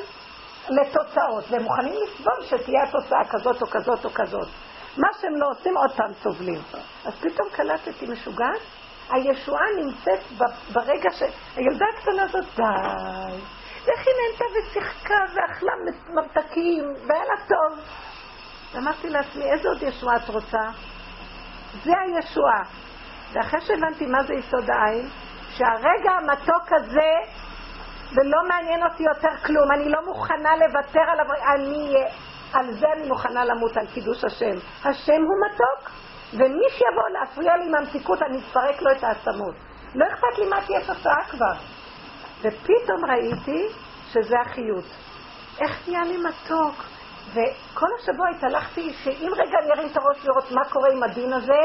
לתוצאות, 0.68 1.44
והם 1.50 1.62
מוכנים 1.62 1.94
לסבול 1.94 2.44
שתהיה 2.44 2.82
התוצאה 2.82 3.24
כזאת 3.30 3.62
או 3.62 3.66
כזאת 3.66 4.04
או 4.04 4.10
כזאת. 4.10 4.48
מה 4.96 5.08
שהם 5.20 5.36
לא 5.36 5.50
עושים, 5.50 5.76
עוד 5.76 5.90
פעם 5.96 6.12
סובלים. 6.22 6.60
אז 7.04 7.12
פתאום 7.20 7.48
קלטתי 7.52 8.06
משוגעת, 8.06 8.60
הישועה 9.10 9.64
נמצאת 9.76 10.20
ברגע 10.72 11.10
ש... 11.10 11.22
הילדה 11.56 11.84
הקטנה 11.94 12.22
הזאת, 12.22 12.44
די. 12.56 12.62
איך 13.88 14.06
היא 14.06 14.14
נהנתה 14.20 14.44
ושיחקה 14.58 15.14
ואכלה 15.34 15.72
ממתקים, 16.08 16.84
והיה 17.06 17.24
לה 17.24 17.36
טוב. 17.48 17.78
אמרתי 18.76 19.10
לעצמי, 19.10 19.44
איזה 19.52 19.68
עוד 19.68 19.82
ישועה 19.82 20.16
את 20.16 20.28
רוצה? 20.28 20.62
זה 21.84 21.92
הישועה. 22.00 22.62
ואחרי 23.32 23.60
שהבנתי 23.60 24.06
מה 24.06 24.22
זה 24.22 24.34
יסוד 24.34 24.70
העין, 24.70 25.08
שהרגע 25.50 26.10
המתוק 26.10 26.72
הזה, 26.72 27.10
ולא 28.12 28.38
מעניין 28.48 28.82
אותי 28.82 29.02
יותר 29.02 29.36
כלום, 29.46 29.72
אני 29.72 29.88
לא 29.88 29.98
מוכנה 30.06 30.56
לוותר 30.56 31.00
עליו, 31.12 31.26
אני, 31.54 31.94
על 32.52 32.72
זה 32.72 32.86
אני 32.96 33.08
מוכנה 33.08 33.44
למות, 33.44 33.76
על 33.76 33.86
קידוש 33.86 34.24
השם. 34.24 34.58
השם 34.84 35.22
הוא 35.22 35.36
מתוק, 35.46 35.90
ומי 36.32 36.64
שיבוא 36.70 37.08
להפריע 37.12 37.56
לי 37.56 37.66
עם 37.66 37.74
המתיקות, 37.74 38.22
אני 38.22 38.38
אפרק 38.38 38.82
לו 38.82 38.92
את 38.92 39.04
העצמות. 39.04 39.54
לא 39.94 40.06
אכפת 40.06 40.38
לי 40.38 40.48
מה 40.48 40.56
תהיה 40.66 40.80
תוצאה 40.86 41.24
כבר. 41.30 41.54
ופתאום 42.40 43.04
ראיתי 43.08 43.68
שזה 44.12 44.34
החיות. 44.46 44.84
איך 45.60 45.88
נהיה 45.88 46.02
לי 46.02 46.16
מתוק? 46.16 46.84
וכל 47.30 47.86
השבוע 48.00 48.28
התהלכתי 48.28 48.92
שאם 49.04 49.30
רגע 49.36 49.58
אני 49.62 49.72
ארים 49.72 49.88
את 49.92 49.96
הראש 49.96 50.24
לראות 50.24 50.52
מה 50.52 50.64
קורה 50.64 50.88
עם 50.92 51.02
הדין 51.02 51.32
הזה, 51.32 51.60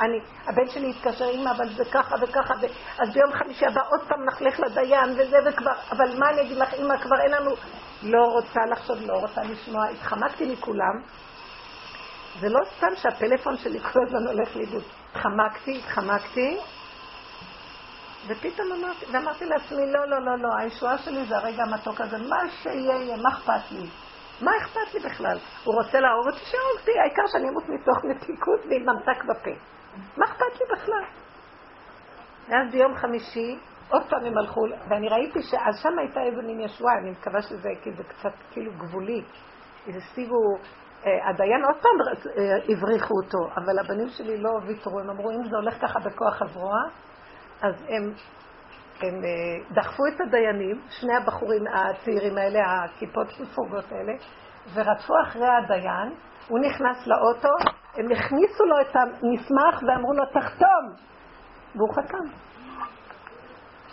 אני, 0.00 0.18
הבן 0.46 0.68
שלי 0.68 0.90
התקשר, 0.90 1.30
אמא, 1.30 1.50
אבל 1.50 1.68
זה 1.68 1.84
ככה 1.84 2.16
וככה, 2.20 2.54
ו... 2.60 2.66
אז 2.98 3.12
ביום 3.12 3.32
חמישי 3.32 3.66
הבא 3.66 3.80
עוד 3.90 4.00
פעם 4.08 4.24
נחלך 4.24 4.60
לדיין 4.60 5.10
וזה 5.18 5.36
וכבר, 5.46 5.72
אבל 5.90 6.18
מה 6.18 6.30
אני 6.30 6.40
אגיד 6.40 6.56
לך, 6.56 6.74
אמא, 6.74 6.96
כבר 6.96 7.20
אין 7.20 7.30
לנו, 7.30 7.50
לא 8.02 8.22
רוצה 8.22 8.60
לחשוב, 8.70 8.98
לא 9.00 9.12
רוצה 9.12 9.42
לשמוע, 9.42 9.84
התחמקתי 9.84 10.52
מכולם, 10.52 11.02
זה 12.40 12.48
לא 12.48 12.60
סתם 12.76 12.96
שהפלאפון 12.96 13.56
שלי 13.56 13.80
כל 13.80 14.00
הזמן 14.06 14.26
הולך 14.26 14.56
לאיבוד. 14.56 14.82
התחמקתי, 15.10 15.78
התחמקתי, 15.78 16.58
ופתאום 18.26 18.72
אמרתי, 18.72 19.06
ואמרתי 19.12 19.44
לעצמי, 19.44 19.92
לא, 19.92 20.08
לא, 20.08 20.18
לא, 20.20 20.38
לא, 20.38 20.48
הישועה 20.58 20.98
שלי 20.98 21.24
זה 21.24 21.36
הרגע 21.36 21.62
המתוק 21.62 22.00
הזה, 22.00 22.18
מה 22.18 22.42
שיהיה, 22.62 22.96
יהיה, 22.96 23.16
מה 23.16 23.28
אכפת 23.28 23.70
לי? 23.70 23.86
מה 24.40 24.50
אכפת 24.62 24.94
לי 24.94 25.00
בכלל? 25.00 25.38
הוא 25.64 25.74
רוצה 25.74 26.00
להרוג 26.00 26.26
אותי, 26.26 26.38
שיהרוג 26.38 26.78
אותי, 26.78 26.90
העיקר 27.00 27.22
שאני 27.26 27.48
אמות 27.48 27.68
מתוך 27.68 28.04
מתיקות 28.04 28.60
ועם 28.60 28.82
ממתק 28.82 29.24
בפה. 29.24 29.50
מה 30.16 30.24
אכפת 30.24 30.60
לי 30.60 30.66
בכלל? 30.76 31.04
ואז 32.48 32.72
ביום 32.72 32.94
חמישי, 32.94 33.58
עוד 33.88 34.02
פעם 34.10 34.24
הם 34.24 34.38
הלכו, 34.38 34.60
ואני 34.88 35.08
ראיתי 35.08 35.42
שאז 35.42 35.78
שם 35.82 35.98
הייתה 35.98 36.20
איזה 36.22 36.42
מין 36.42 36.60
ישועה, 36.60 36.98
אני 37.02 37.10
מקווה 37.10 37.42
שזה, 37.42 37.68
כי 37.82 37.92
זה 37.92 38.04
קצת 38.04 38.32
כאילו 38.50 38.72
גבולי. 38.72 39.22
השיגו, 39.88 40.56
אה, 41.06 41.28
הדיין 41.28 41.64
עוד 41.64 41.82
פעם 41.82 41.92
אה, 42.38 42.56
הבריחו 42.68 43.14
אותו, 43.24 43.38
אבל 43.56 43.78
הבנים 43.78 44.08
שלי 44.08 44.38
לא 44.38 44.50
ויתרו, 44.66 45.00
הם 45.00 45.10
אמרו, 45.10 45.30
אם 45.30 45.48
זה 45.50 45.56
הולך 45.56 45.74
ככה 45.82 45.98
בכוח 45.98 46.42
הזרוע, 46.42 46.76
אז 47.62 47.74
הם, 47.88 48.12
הם 49.08 49.24
אה, 49.24 49.74
דחפו 49.74 50.02
את 50.06 50.20
הדיינים, 50.20 50.80
שני 50.90 51.16
הבחורים 51.16 51.64
הצעירים 51.66 52.38
האלה, 52.38 52.60
הכיפות 52.84 53.26
מפוגות 53.40 53.92
האלה, 53.92 54.12
ורדפו 54.74 55.14
אחרי 55.22 55.48
הדיין, 55.48 56.14
הוא 56.48 56.58
נכנס 56.58 57.06
לאוטו, 57.06 57.54
הם 57.96 58.06
הכניסו 58.12 58.64
לו 58.64 58.80
את 58.80 58.96
המסמך 58.96 59.82
ואמרו 59.82 60.12
לו, 60.12 60.24
תחתום. 60.26 61.14
והוא 61.74 61.94
חתם. 61.94 62.28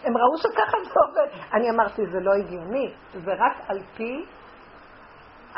הם 0.03 0.17
ראו 0.17 0.37
שככה 0.37 0.77
זה 0.83 0.99
עובד. 1.07 1.43
אני 1.53 1.69
אמרתי, 1.69 2.01
זה 2.11 2.19
לא 2.19 2.31
הגיוני, 2.33 2.93
זה 3.13 3.31
רק 3.33 3.57
על 3.67 3.79
פי 3.97 4.25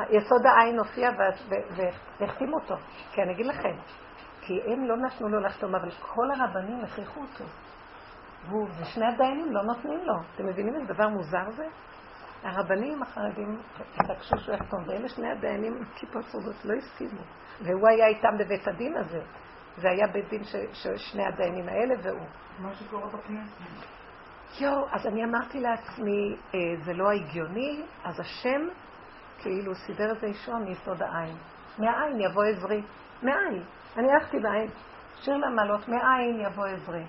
יסוד 0.10 0.46
העין 0.46 0.80
הופיע 0.80 1.10
והחתימו 2.20 2.58
אותו. 2.58 2.76
כי 3.12 3.22
אני 3.22 3.34
אגיד 3.34 3.46
לכם, 3.46 3.76
כי 4.42 4.62
הם 4.66 4.86
לא 4.86 4.98
נתנו 4.98 5.30
לו 5.30 5.40
לחתום, 5.40 5.76
אבל 5.76 5.92
כל 5.92 6.32
הרבנים 6.32 6.80
הכריחו 6.84 7.22
אותו. 7.22 7.44
והוא, 8.48 8.68
ושני 8.82 9.06
הדיינים 9.06 9.52
לא 9.52 9.64
נותנים 9.64 10.00
לו. 10.04 10.14
אתם 10.36 10.46
מבינים 10.46 10.76
איזה 10.76 10.94
דבר 10.94 11.08
מוזר 11.08 11.52
זה? 11.52 11.66
הרבנים 12.44 13.02
החרדים 13.02 13.58
התעקשו 13.96 14.38
שהוא 14.38 14.56
יחתום, 14.56 14.84
ואלה 14.88 15.10
שני 15.10 15.32
הדיינים 15.32 15.74
עם 15.78 15.86
כיפות 15.96 16.26
סרוגות 16.26 16.66
לא 16.66 16.74
הסכימו. 16.74 17.22
והוא 17.62 17.88
היה 17.88 18.08
איתם 18.08 18.38
בבית 18.40 18.68
הדין 18.68 18.98
הזה. 18.98 19.22
זה 19.78 19.90
היה 19.90 20.08
בית 20.08 20.30
דין 20.30 20.44
של 20.74 20.98
שני 20.98 21.26
הדיינים 21.26 21.70
האלה 21.70 21.96
והוא. 22.04 22.28
מה 22.60 22.74
שקורה 22.74 23.08
בכנסת. 23.08 23.62
יואו, 24.62 24.86
אז 24.92 25.08
אני 25.08 25.24
אמרתי 25.24 25.60
לעצמי, 25.60 26.36
אה, 26.56 26.60
זה 26.84 26.94
לא 26.94 27.12
הגיוני, 27.12 27.84
אז 28.04 28.20
השם 28.20 28.62
כאילו 29.38 29.76
סידר 29.76 30.12
את 30.12 30.20
זה 30.20 30.28
ישוע 30.28 30.60
מיסוד 30.60 31.02
העין. 31.02 31.36
מהעין 31.80 32.20
יבוא 32.20 32.44
עזרי. 32.44 32.82
מהעין. 33.22 33.64
אני 33.98 34.12
הלכתי 34.12 34.40
בעין. 34.40 34.70
שיר 35.16 35.38
למעלות, 35.38 35.88
מהעין 35.88 36.40
יבוא 36.40 36.66
עזרי. 36.66 37.04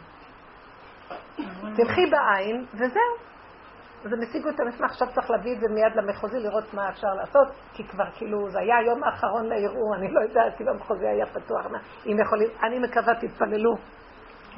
תלכי 1.77 2.07
בעין, 2.11 2.67
וזהו. 2.75 3.35
אז 4.05 4.13
הם 4.13 4.19
השיגו 4.23 4.49
את 4.49 4.61
המסמך, 4.61 4.91
עכשיו 4.91 5.09
צריך 5.15 5.31
להביא 5.31 5.55
את 5.55 5.61
זה 5.61 5.67
מיד 5.69 5.97
למחוזי, 5.97 6.39
לראות 6.41 6.75
מה 6.75 6.89
אפשר 6.89 7.15
לעשות, 7.15 7.49
כי 7.73 7.85
כבר 7.85 8.05
כאילו, 8.15 8.51
זה 8.51 8.59
היה 8.59 8.77
היום 8.77 9.05
האחרון 9.05 9.47
לערעור, 9.47 9.95
אני 9.97 10.13
לא 10.13 10.21
יודעת 10.21 10.61
אם 10.61 10.69
המחוזי 10.69 11.07
היה 11.07 11.27
פתוח, 11.27 11.67
אם 12.07 12.17
יכולים, 12.21 12.49
אני 12.63 12.79
מקווה, 12.79 13.15
תתפללו. 13.15 13.75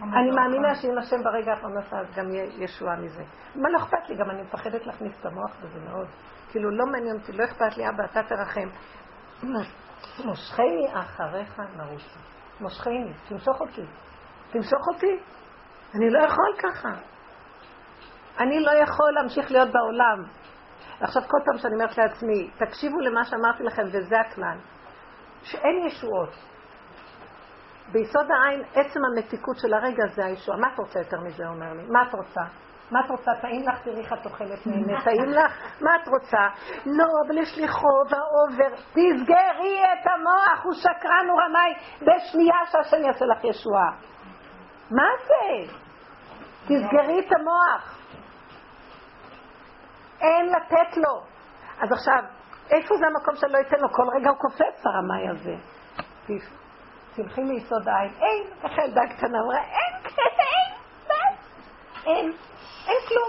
אני 0.02 0.30
מאמינה 0.30 0.74
שאם 0.74 0.98
השם 0.98 1.22
ברגע 1.22 1.52
האחרון 1.52 1.78
עשה, 1.78 1.98
אז 1.98 2.06
גם 2.16 2.30
יהיה 2.30 2.44
ישועה 2.58 2.96
מזה. 2.96 3.22
מה 3.54 3.68
לא 3.68 3.78
אכפת 3.78 4.08
לי? 4.08 4.16
גם 4.16 4.30
אני 4.30 4.42
מפחדת 4.42 4.86
להכניס 4.86 5.20
את 5.20 5.26
המוח 5.26 5.56
בזה 5.62 5.78
מאוד. 5.90 6.06
כאילו, 6.50 6.70
לא 6.70 6.86
מעניין 6.86 7.16
אותי, 7.16 7.32
לא 7.32 7.44
אכפת 7.44 7.76
לי, 7.76 7.88
אבא, 7.88 8.04
אתה 8.04 8.22
תרחם. 8.22 8.68
מושכני 10.24 10.86
אחריך 10.94 11.60
נרוצה. 11.76 12.18
מושכני, 12.60 13.12
תמשוך 13.28 13.60
אותי. 13.60 13.84
תמשוך 14.50 14.88
אותי. 14.94 15.18
אני 15.96 16.10
לא 16.10 16.18
יכול 16.18 16.54
ככה. 16.58 16.88
אני 18.40 18.60
לא 18.60 18.70
יכול 18.70 19.12
להמשיך 19.12 19.50
להיות 19.50 19.68
בעולם. 19.72 20.24
עכשיו, 21.00 21.22
כל 21.22 21.38
פעם 21.44 21.58
שאני 21.58 21.74
אומרת 21.74 21.98
לעצמי, 21.98 22.50
תקשיבו 22.58 23.00
למה 23.00 23.24
שאמרתי 23.24 23.62
לכם, 23.62 23.82
וזה 23.92 24.20
הכלל, 24.20 24.58
שאין 25.42 25.86
ישועות. 25.86 26.34
ביסוד 27.92 28.26
העין, 28.30 28.62
עצם 28.74 29.00
המתיקות 29.04 29.56
של 29.58 29.74
הרגע 29.74 30.06
זה 30.14 30.24
הישוע. 30.24 30.56
מה 30.56 30.66
את 30.74 30.78
רוצה 30.78 30.98
יותר 30.98 31.20
מזה, 31.20 31.48
אומר 31.48 31.72
לי? 31.72 31.82
מה 31.88 32.02
את 32.08 32.14
רוצה? 32.14 32.40
מה 32.90 33.00
את 33.00 33.10
רוצה? 33.10 33.30
טעים 33.40 33.68
לך, 33.68 33.82
תראי 33.82 34.00
איך 34.00 34.12
את 34.12 34.26
אוכלת 34.26 34.66
נהנה, 34.66 35.00
טעים 35.04 35.30
לך? 35.30 35.52
מה 35.80 35.90
את 36.02 36.08
רוצה? 36.08 36.46
לא, 36.86 37.06
אבל 37.26 37.38
יש 37.38 37.58
לי 37.58 37.68
חוב, 37.68 38.06
האובר. 38.10 38.76
תסגרי 38.76 39.82
את 39.92 40.06
המוח, 40.06 40.64
הוא 40.64 40.74
שקרן, 40.74 41.26
הוא 41.30 41.40
רמאי, 41.40 41.74
בשנייה 42.00 42.56
שהשם 42.70 43.04
יעשה 43.06 43.24
לך 43.24 43.44
ישועה. 43.44 43.90
מה 44.90 45.08
זה? 45.26 45.72
תסגרי 46.66 47.20
את 47.20 47.32
המוח. 47.32 47.98
אין 50.20 50.46
לתת 50.46 50.96
לו. 50.96 51.22
אז 51.80 51.92
עכשיו, 51.92 52.22
איפה 52.70 52.94
זה 52.96 53.06
המקום 53.06 53.36
שאני 53.36 53.52
לא 53.52 53.58
אתן 53.60 53.76
לו? 53.80 53.88
כל 53.92 54.02
רגע 54.16 54.30
הוא 54.30 54.38
קופץ 54.38 54.86
הרמאי 54.86 55.28
הזה. 55.28 55.54
תלכי 57.14 57.40
מיסוד 57.40 57.88
העין. 57.88 58.12
אין, 58.20 58.44
ככה 58.62 58.84
ילדה 58.84 59.00
קטנה 59.16 59.38
אמרה, 59.44 59.58
אין, 59.58 60.02
אין, 60.38 60.72
אין, 62.06 62.32
אין 62.86 62.98
כלום. 63.08 63.28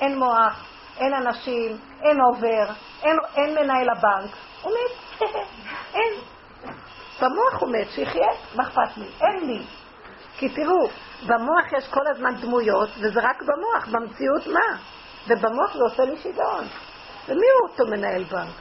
אין 0.00 0.18
מוח, 0.18 0.66
אין 0.98 1.14
אנשים, 1.14 1.76
אין 2.02 2.20
עובר, 2.20 2.66
אין, 3.02 3.16
אין 3.36 3.54
מנהל 3.54 3.88
הבנק. 3.90 4.30
הוא 4.62 4.72
מת, 4.72 5.20
אין. 5.94 6.12
במוח 7.20 7.60
הוא 7.60 7.72
מת, 7.72 7.90
שיחיה, 7.90 8.28
מה 8.54 8.62
אכפת 8.62 8.96
לי? 8.96 9.10
אין 9.20 9.46
לי. 9.46 9.66
כי 10.38 10.48
תראו, 10.48 10.88
במוח 11.26 11.72
יש 11.78 11.88
כל 11.88 12.06
הזמן 12.06 12.34
דמויות, 12.40 12.88
וזה 12.88 13.20
רק 13.22 13.42
במוח, 13.42 13.86
במציאות 13.86 14.46
מה? 14.46 14.78
ובמוח 15.28 15.72
זה 15.72 15.82
עושה 15.82 16.04
לי 16.04 16.16
שיגעון. 16.16 16.64
ומי 17.28 17.46
הוא 17.60 17.68
אותו 17.70 17.86
מנהל 17.86 18.24
בנק? 18.24 18.54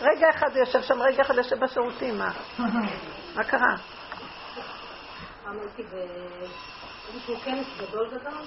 רגע 0.00 0.30
אחד 0.30 0.50
הוא 0.50 0.58
יושב 0.58 0.82
שם, 0.82 1.02
רגע 1.02 1.22
אחד 1.22 1.34
יושב 1.34 1.64
בשירותים, 1.64 2.18
מה? 2.18 2.30
מה 3.36 3.44
קרה? 3.44 3.76
פעם 5.44 5.58
הייתי 5.60 5.82
באיזשהו 5.82 7.36
כנס 7.44 7.66
גדול 7.78 8.08
גדול, 8.08 8.42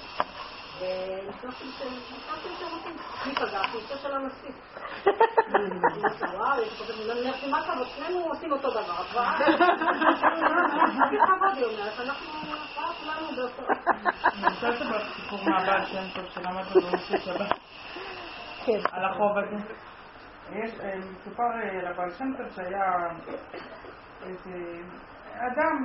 ונכנסתי 0.82 1.64
לשירותים. 1.64 2.96
מי 3.26 3.34
פגעתי? 3.34 3.76
איתו 3.76 3.96
של 4.02 4.14
הנשיא. 4.14 4.50
אמרתי, 5.54 6.36
וואו, 6.36 6.62
יש 6.62 6.82
כזה 6.82 6.92
מיליון 6.98 7.26
נרצים, 7.26 7.50
מה 7.50 7.62
כבוד? 7.62 7.86
שנינו 7.86 8.18
עושים 8.18 8.52
אותו 8.52 8.70
דבר. 8.70 8.92
הכי 8.92 9.46
כבוד, 11.26 11.56
היא 11.56 11.64
אומרת, 11.64 12.00
אנחנו 12.00 12.26
כולנו 13.00 13.36
באותו... 13.36 13.62
אני 14.34 14.54
רוצה 14.54 14.68
לספר 14.68 14.98
סיפור 15.14 15.38
מהבעל 15.44 15.86
שם 15.86 16.04
טוב 16.14 16.24
שלמדנו 16.30 16.80
במוצאי 16.80 17.20
שבת. 17.20 17.52
כן. 18.64 18.80
על 18.92 19.04
החוב 19.04 19.38
הזה. 19.38 19.56
מסופר 20.50 21.42
על 21.98 22.10
שם 22.10 22.32
טוב 22.38 22.46
שהיה 22.56 23.08
איזה 24.22 24.82
אדם 25.36 25.84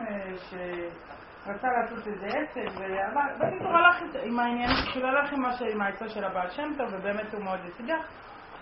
שרצה 1.48 1.68
לעשות 1.68 2.08
איזה 2.08 2.28
עסק, 2.28 2.78
ובקיצור 2.78 3.72
הלך 3.78 4.16
עם 4.24 4.40
העניין 4.40 4.70
של 4.94 5.06
הלך 5.06 5.34
עם 5.74 5.82
העצה 5.82 6.10
של 6.10 6.24
הבעל 6.24 6.50
שם 6.50 6.74
טוב, 6.78 6.88
ובאמת 6.92 7.34
הוא 7.34 7.44
מאוד 7.44 7.60
הצליח, 7.68 8.06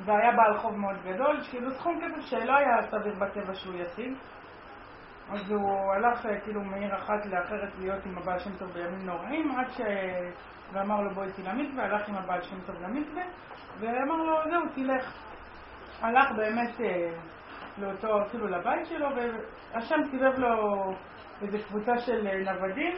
והיה 0.06 0.32
בעל 0.32 0.58
חוב 0.58 0.78
מאוד 0.78 0.96
גדול, 1.04 1.40
כאילו 1.50 1.72
סכום 1.72 2.00
כסף 2.02 2.22
שלא 2.22 2.56
היה 2.56 2.82
סביר 2.92 3.14
בטבע 3.14 3.54
שהוא 3.54 3.76
ישיג. 3.76 4.14
אז 5.32 5.52
הוא 5.52 5.94
הלך 5.94 6.28
כאילו 6.44 6.62
מעיר 6.62 6.96
אחת 6.96 7.26
לאחרת 7.26 7.70
להיות 7.80 8.06
עם 8.06 8.18
הבעל 8.18 8.40
שם 8.40 8.58
טוב 8.60 8.72
בימים 8.72 9.06
נוראים, 9.06 9.52
עד 9.60 9.70
ש... 9.72 9.82
ואמר 10.74 11.02
לו 11.02 11.10
בואי 11.10 11.28
איתי 11.28 11.44
למקווה, 11.44 11.84
הלך 11.84 12.10
עם 12.10 12.16
הבעל 12.16 12.42
שם 12.42 12.62
טוב 12.66 12.76
למקווה, 12.82 13.24
ואמר 13.80 14.16
לו 14.16 14.38
זהו, 14.50 14.62
תלך. 14.76 15.14
הלך 16.02 16.32
באמת 16.32 16.82
אה, 16.82 17.10
לאותו, 17.78 18.08
כאילו 18.30 18.48
לבית 18.48 18.86
שלו, 18.86 19.08
והשם 19.16 20.04
סיבב 20.12 20.40
לו 20.40 20.94
איזו 21.42 21.58
קבוצה 21.68 21.98
של 21.98 22.28
אה, 22.28 22.54
נוודים, 22.54 22.94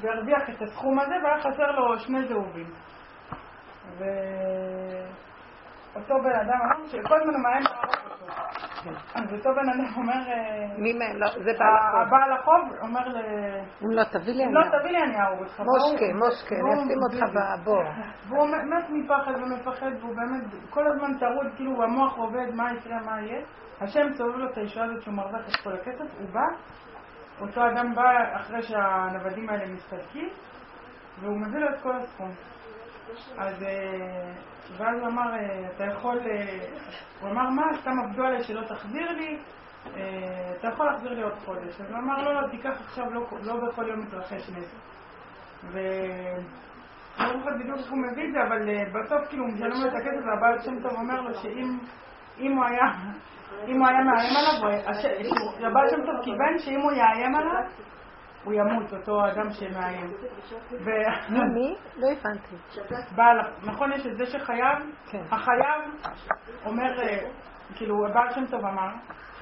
והרוויח 0.00 0.50
את 0.50 0.62
הסכום 0.62 0.98
הזה, 0.98 1.14
והיה 1.22 1.40
חסר 1.40 1.70
לו 1.70 1.98
שני 1.98 2.28
זהובים. 2.28 2.70
ואותו 3.98 4.08
בן 6.24 6.32
אדם 6.32 6.60
אמר 6.64 6.86
שכל 6.86 7.20
הזמן 7.20 7.34
הוא 7.34 7.42
מאיים 7.42 7.62
להרוג 7.62 7.94
אותו. 8.10 8.32
אז 9.14 9.32
אותו 9.32 9.54
בן 9.54 9.68
אדם 9.68 9.84
אומר... 9.96 10.12
אה, 10.12 10.66
מי 10.78 10.92
מהם? 10.92 11.16
לא, 11.16 11.28
זה 11.28 11.52
בעל 11.58 11.76
החוב. 11.76 12.00
הבעל 12.00 12.32
החוב 12.32 12.60
אומר 12.82 13.08
ל... 13.08 13.16
אם 13.82 13.90
לא, 13.90 14.04
תביא 14.04 14.34
לי 14.34 14.44
אני... 14.44 14.54
לא, 14.54 14.60
תביא 14.78 14.90
לי 14.90 15.02
אני 15.02 15.20
אהרוג 15.20 15.38
אותך. 15.38 15.60
מושקה, 15.60 16.06
מושקה, 16.14 16.54
אני 16.54 16.74
אשים 16.74 16.98
אותך 17.02 17.22
בבור. 17.34 17.82
והוא 18.28 18.48
מת 18.48 18.90
מפחד 18.90 19.32
ומפחד, 19.42 19.90
והוא 20.00 20.16
באמת 20.16 20.44
כל 20.70 20.86
הזמן 20.86 21.18
טרוד, 21.18 21.46
כאילו 21.56 21.82
המוח 21.82 22.16
עובד, 22.16 22.54
מה 22.54 22.72
יקרה, 22.72 23.00
מה 23.00 23.20
יהיה. 23.20 23.42
השם 23.80 24.14
סובב 24.14 24.36
לו 24.36 24.50
את 24.50 24.58
הישועה 24.58 24.86
הזאת 24.86 25.02
שהוא 25.02 25.14
מרוויח 25.14 25.48
את 25.48 25.56
כל 25.64 25.72
הכסף, 25.72 26.18
הוא 26.18 26.28
בא, 26.32 26.46
אותו 27.40 27.60
אדם 27.66 27.94
בא 27.94 28.40
אחרי 28.40 28.62
שהנוודים 28.62 29.48
האלה 29.48 29.66
מסתלקים, 29.66 30.28
והוא 31.20 31.40
מביא 31.40 31.58
לו 31.58 31.68
את 31.68 31.82
כל 31.82 31.96
הסכום. 31.96 32.30
אז 33.38 33.62
אה, 33.62 34.32
ואז 34.76 34.98
הוא 35.00 35.08
אמר, 35.08 35.34
אה, 35.34 35.70
אתה 35.76 35.84
יכול, 35.84 36.18
אה, 36.18 36.58
הוא 37.20 37.30
אמר, 37.30 37.50
מה, 37.50 37.62
סתם 37.80 37.98
עבדו 38.04 38.24
עליי 38.24 38.42
שלא 38.44 38.66
תחזיר 38.66 39.12
לי? 39.12 39.38
אתה 40.58 40.68
יכול 40.68 40.86
להחזיר 40.86 41.14
לי 41.14 41.22
עוד 41.22 41.34
חודש. 41.44 41.80
אז 41.80 41.90
הוא 41.90 41.98
אמר, 41.98 42.22
לא, 42.22 42.42
לא, 42.42 42.48
תיקח 42.48 42.80
עכשיו, 42.80 43.04
לא, 43.14 43.26
לא 43.42 43.56
בכל 43.56 43.88
יום 43.88 44.00
מתרחש 44.00 44.50
נזק. 44.50 44.76
ו... 45.64 45.78
לא 47.18 47.38
זוכר 47.38 47.50
בדיוק 47.60 47.78
איך 47.78 47.90
הוא 47.90 47.98
מביא 47.98 48.28
את 48.28 48.32
זה, 48.32 48.42
אבל 48.42 48.68
בסוף 48.92 49.28
כאילו 49.28 49.44
הוא 49.44 49.52
משלם 49.52 49.70
לו 49.70 49.88
את 49.88 49.94
הכסף, 49.94 50.26
והבעל 50.26 50.62
שם 50.62 50.82
טוב 50.82 50.92
אומר 50.92 51.20
לו 51.20 51.34
שאם 51.34 51.78
אם 52.38 52.52
הוא 52.56 52.64
היה, 52.64 52.84
אם 53.66 53.78
הוא 53.80 53.88
היה 53.88 54.00
מאיים 54.00 54.36
עליו, 54.36 54.80
הבעל 55.66 55.88
שם 55.90 56.06
טוב 56.06 56.24
כיוון 56.24 56.58
שאם 56.58 56.80
הוא 56.80 56.92
יאיים 56.92 57.34
עליו, 57.34 57.62
הוא 58.44 58.54
ימות, 58.54 58.92
אותו 58.92 59.26
אדם 59.26 59.50
שמאיים. 59.52 60.12
ו- 60.70 61.32
מי? 61.54 61.76
לא 61.96 62.06
הבנתי. 62.12 62.56
בעל, 63.16 63.38
נכון, 63.64 63.92
יש 63.92 64.06
את 64.06 64.16
זה 64.16 64.26
שחייב, 64.26 64.78
כן. 65.10 65.22
החייב 65.30 65.82
אומר, 66.64 67.02
אה, 67.02 67.18
כאילו, 67.74 68.06
הבעל 68.06 68.30
שם 68.34 68.46
טוב 68.46 68.64
אמר, 68.64 68.88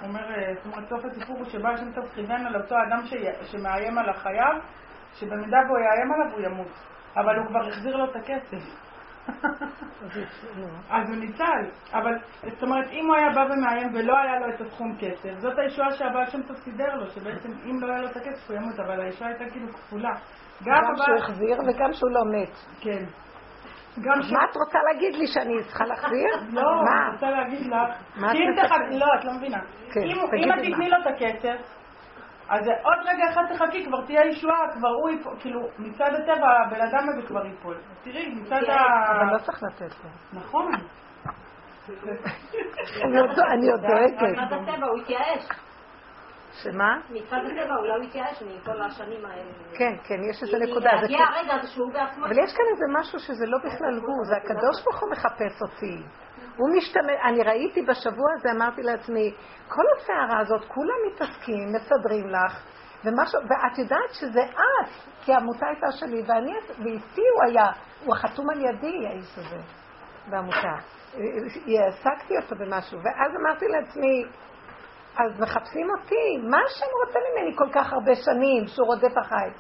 אומר, 0.03 0.35
אה, 0.35 0.55
זאת 0.55 0.67
אומרת, 0.67 0.89
סוף 0.89 1.05
הסיפור 1.05 1.37
הוא 1.39 1.45
שבעל 1.45 1.77
שם 1.77 1.93
טוב 1.93 2.05
כיוון 2.15 2.47
על 2.47 2.57
אותו 2.57 2.75
אדם 2.89 3.01
שמאיים 3.43 3.99
על 3.99 4.09
החייב, 4.09 4.57
שבמידה 5.15 5.59
והוא 5.67 5.79
יאיים 5.79 6.13
עליו 6.13 6.33
הוא 6.33 6.41
ימות, 6.41 6.73
אבל 7.17 7.39
הוא 7.39 7.47
כבר 7.47 7.69
החזיר 7.69 7.97
לו 7.97 8.05
את 8.05 8.17
הכסף. 8.17 8.84
אז 10.91 11.09
הוא 11.09 11.17
ניצל, 11.17 11.71
אבל 11.93 12.19
זאת 12.43 12.63
אומרת, 12.63 12.91
אם 12.91 13.07
הוא 13.07 13.17
היה 13.17 13.31
בא 13.31 13.41
ומאיים 13.53 13.89
ולא 13.95 14.19
היה 14.19 14.39
לו 14.39 14.55
את 14.55 14.61
הסכום 14.61 14.97
כסף, 14.99 15.39
זאת 15.39 15.59
הישועה 15.59 15.91
שהבעל 15.91 16.27
שם 16.27 16.43
טוב 16.43 16.57
סידר 16.57 16.95
לו, 16.95 17.07
שבעצם 17.11 17.49
אם 17.65 17.81
לא 17.81 17.93
היה 17.93 18.03
לו 18.03 18.09
את 18.09 18.17
הכסף 18.17 18.51
הוא 18.51 18.57
ימות, 18.57 18.81
אבל 18.81 19.01
הישועה 19.01 19.31
הייתה 19.31 19.45
כאילו 19.51 19.69
כפולה. 19.73 20.15
גם 20.65 20.83
גם 20.83 20.97
שהוא. 20.97 21.17
החזיר 21.17 21.57
וגם 21.67 21.93
שהוא 21.93 22.11
לא 22.11 22.25
מת. 22.25 22.55
כן. 22.81 23.05
גם 24.01 24.19
מה 24.33 24.45
את 24.51 24.57
רוצה 24.57 24.79
להגיד 24.93 25.15
לי, 25.15 25.27
שאני 25.27 25.65
צריכה 25.67 25.85
להחזיר? 25.85 26.29
לא? 26.57 26.63
אני 26.63 27.15
רוצה 27.15 27.31
להגיד 27.31 27.67
לך, 27.67 27.73
מה 28.17 28.33
את 28.33 28.91
לא, 28.91 29.07
את 29.19 29.25
לא 29.25 29.33
מבינה. 29.33 29.59
כן, 29.93 30.01
אם 30.01 30.53
את. 30.53 30.59
תתני 30.59 30.89
לו 30.91 30.97
את 31.03 31.07
הכסף, 31.07 31.84
אז 32.49 32.67
עוד 32.83 32.99
רגע 33.05 33.25
אחד 33.33 33.43
תחכי, 33.55 33.87
כבר 33.87 34.07
תהיה 34.07 34.27
ישועה, 34.27 34.73
כבר 34.79 34.89
הוא 34.89 35.11
ייפול, 35.11 35.33
כאילו, 35.41 35.61
מצד 35.79 36.11
הטבע 36.15 36.49
הבן 36.67 36.81
אדם 36.81 37.09
הזה 37.09 37.27
כבר 37.29 37.47
ייפול. 37.47 37.77
תראי, 38.05 38.35
מצד 38.35 38.63
ה... 38.69 38.77
אבל 39.11 39.33
לא 39.33 39.39
צריך 39.39 39.63
לתת 39.63 39.95
לו. 40.05 40.11
נכון. 40.41 40.73
אני 43.05 43.19
עוד- 43.21 43.39
אני 43.39 43.67
דואגת. 43.69 44.39
מצד 44.39 44.53
הטבע 44.53 44.87
הוא 44.87 45.01
התייאש. 45.01 45.49
שמה? 46.63 46.99
מצד 47.11 47.37
הטבע 47.37 47.77
אולי 47.77 47.95
הוא 47.95 48.05
התייאש 48.05 48.43
מכל 48.43 48.83
השנים 48.83 49.27
האלה. 49.27 49.51
כן, 49.79 49.97
כן, 50.05 50.15
יש 50.31 50.43
איזה 50.43 50.59
נקודה. 50.71 50.91
כן. 50.91 51.15
הרגע 51.35 51.55
הזה 51.55 51.69
שהוא 51.69 51.93
בעצמו... 51.93 52.27
אבל 52.27 52.33
יש 52.45 52.53
כאן 52.57 52.65
איזה 52.73 52.85
משהו 52.99 53.19
שזה 53.19 53.47
לא 53.47 53.59
בכלל 53.59 53.95
הוא, 54.03 54.25
זה 54.25 54.37
הקדוש 54.37 54.83
ברוך 54.85 55.01
הוא 55.03 55.11
מחפש 55.13 55.63
אותי. 55.63 56.03
הוא 56.57 56.69
משתמש, 56.77 57.17
אני 57.25 57.43
ראיתי 57.43 57.83
בשבוע 57.83 58.33
הזה, 58.35 58.49
אמרתי 58.57 58.83
לעצמי, 58.83 59.35
כל 59.69 59.83
הסערה 59.97 60.41
הזאת, 60.41 60.65
כולם 60.69 60.97
מתעסקים, 61.07 61.73
מסדרים 61.73 62.29
לך, 62.29 62.63
ומשהו, 63.05 63.41
ואת 63.41 63.79
יודעת 63.79 64.11
שזה 64.21 64.43
את, 64.43 64.91
כי 65.25 65.33
העמותה 65.33 65.67
הייתה 65.67 65.93
שלי, 65.93 66.23
ואני, 66.27 66.53
ואיתי 66.79 67.23
הוא 67.35 67.45
היה, 67.45 67.67
הוא 68.05 68.15
החתום 68.15 68.51
על 68.51 68.61
ידי, 68.61 69.07
האיש 69.07 69.39
הזה, 69.39 69.57
בעמותה. 70.31 70.75
העסקתי 71.67 72.37
אותו 72.37 72.57
במשהו, 72.57 72.99
ואז 73.03 73.33
אמרתי 73.41 73.67
לעצמי, 73.69 74.25
אז 75.17 75.41
מחפשים 75.41 75.87
אותי, 75.99 76.49
מה 76.51 76.59
השם 76.67 76.87
רוצה 77.07 77.19
ממני 77.19 77.57
כל 77.57 77.69
כך 77.73 77.93
הרבה 77.93 78.13
שנים 78.15 78.67
שהוא 78.67 78.87
רודף 78.87 79.19
אחריי? 79.23 79.51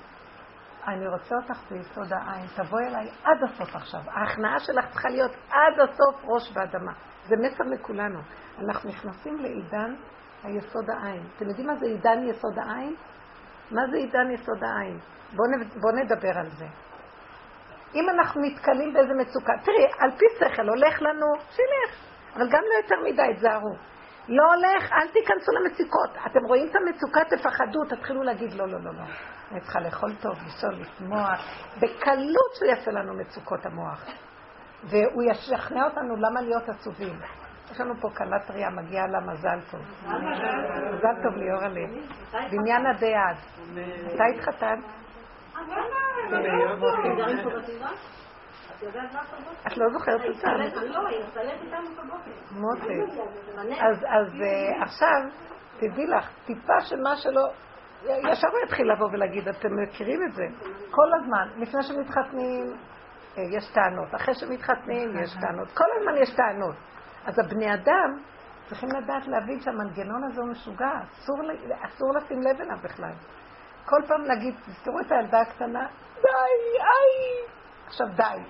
אני 0.88 1.08
רוצה 1.08 1.34
אותך 1.34 1.70
ביסוד 1.70 2.12
העין, 2.12 2.46
תבואי 2.56 2.86
אליי 2.86 3.08
עד 3.24 3.42
הסוף 3.42 3.76
עכשיו. 3.76 4.00
ההכנעה 4.06 4.58
שלך 4.58 4.90
צריכה 4.90 5.08
להיות 5.08 5.32
עד 5.50 5.80
הסוף 5.80 6.24
ראש 6.24 6.52
באדמה. 6.52 6.92
זה 7.26 7.36
מסר 7.36 7.64
לכולנו. 7.64 8.18
אנחנו 8.58 8.90
נכנסים 8.90 9.36
לעידן 9.38 9.94
היסוד 10.42 10.90
העין. 10.90 11.22
אתם 11.36 11.48
יודעים 11.48 11.66
מה 11.66 11.74
זה 11.76 11.86
עידן 11.86 12.28
יסוד 12.28 12.58
העין? 12.58 12.94
מה 13.70 13.80
זה 13.90 13.96
עידן 13.96 14.30
יסוד 14.30 14.64
העין? 14.64 14.98
בואו. 15.36 15.48
בוא 15.80 15.92
נדבר 15.92 16.38
על 16.38 16.50
זה. 16.50 16.66
אם 17.94 18.10
אנחנו 18.10 18.40
נתקלים 18.40 18.92
באיזה 18.92 19.14
מצוקה, 19.14 19.52
תראי, 19.64 19.86
על 19.98 20.10
פי 20.10 20.24
שכל 20.38 20.68
הולך 20.68 21.02
לנו, 21.02 21.26
שילך, 21.50 21.96
אבל 22.36 22.48
גם 22.50 22.62
לא 22.70 22.76
יותר 22.82 22.96
מדי, 23.04 23.36
תזהרו. 23.36 23.74
לא 24.28 24.42
הולך, 24.54 24.92
אל 24.92 25.08
תיכנסו 25.08 25.52
למצוקות. 25.52 26.10
אתם 26.26 26.40
רואים 26.48 26.66
את 26.70 26.76
המצוקה, 26.76 27.20
תפחדו, 27.24 27.84
תתחילו 27.88 28.22
להגיד 28.22 28.52
לא, 28.52 28.66
לא, 28.68 28.80
לא, 28.80 28.94
לא. 28.94 29.04
אני 29.50 29.60
צריכה 29.60 29.80
לאכול 29.80 30.14
טוב, 30.20 30.32
לישון, 30.44 30.80
לשמוח. 30.80 31.40
בקלות 31.76 32.54
שהוא 32.54 32.68
יעשה 32.68 32.90
לנו 32.90 33.14
מצוקות 33.14 33.66
המוח. 33.66 34.04
והוא 34.84 35.22
ישכנע 35.30 35.84
אותנו 35.84 36.16
למה 36.16 36.40
להיות 36.40 36.68
עצובים. 36.68 37.20
יש 37.70 37.80
לנו 37.80 37.94
פה 38.00 38.08
כלה 38.16 38.38
טריה, 38.46 38.70
מגיע 38.70 39.06
לה 39.06 39.20
מזל 39.20 39.60
טוב. 39.70 39.80
מזל 40.94 41.22
טוב 41.22 41.36
ליאור 41.36 41.62
הלב. 41.62 41.90
בניין 42.50 42.86
הדעת. 42.86 43.36
מתי 43.72 44.38
התחתן? 44.38 44.80
גרים 47.16 47.42
פה 47.44 47.50
בסביבה? 47.58 47.88
את 49.66 49.76
לא 49.76 49.86
זוכרת 49.92 50.20
אותם. 50.28 50.48
לא. 50.90 51.00
אז, 53.80 54.28
uh, 54.32 54.82
עכשיו, 54.82 55.22
תדעי 55.76 56.06
לך, 56.06 56.30
טיפה 56.46 56.80
של 56.80 56.96
מה 57.02 57.16
שלא, 57.16 57.42
ישר 58.04 58.48
הוא 58.48 58.60
יתחיל 58.66 58.92
לבוא 58.92 59.08
ולהגיד, 59.12 59.48
אתם 59.48 59.68
מכירים 59.82 60.20
את 60.28 60.34
זה. 60.34 60.44
כל 60.90 61.14
הזמן, 61.14 61.48
לפני 61.62 61.82
שמתחתנים, 61.82 62.76
אה, 63.38 63.42
יש 63.56 63.70
טענות. 63.74 64.14
אחרי 64.14 64.34
שמתחתנים, 64.34 65.18
יש 65.22 65.30
טענות. 65.40 65.68
כל 65.72 65.84
הזמן 65.98 66.22
יש 66.22 66.34
טענות. 66.34 66.76
אז 67.26 67.38
הבני 67.38 67.74
אדם 67.74 68.18
צריכים 68.68 68.88
לדעת 68.88 69.26
להבין 69.26 69.60
שהמנגנון 69.60 70.24
הזה 70.24 70.40
הוא 70.40 70.50
משוגע. 70.50 70.92
אסור, 71.18 71.36
אסור 71.80 72.14
לשים 72.14 72.40
לב 72.42 72.60
אליו 72.60 72.76
בכלל. 72.82 73.12
כל 73.84 74.00
פעם 74.08 74.24
להגיד, 74.24 74.54
תזכרו 74.54 75.00
את 75.00 75.12
הילדה 75.12 75.40
הקטנה, 75.40 75.86
די, 76.14 76.80
איי. 76.80 77.46
עכשיו 77.86 78.06
די. 78.16 78.42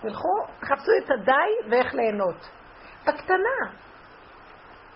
תלכו, 0.00 0.46
תחפשו 0.60 0.92
את 1.04 1.10
הדי 1.10 1.70
ואיך 1.70 1.94
ליהנות. 1.94 2.50
בקטנה. 3.06 3.72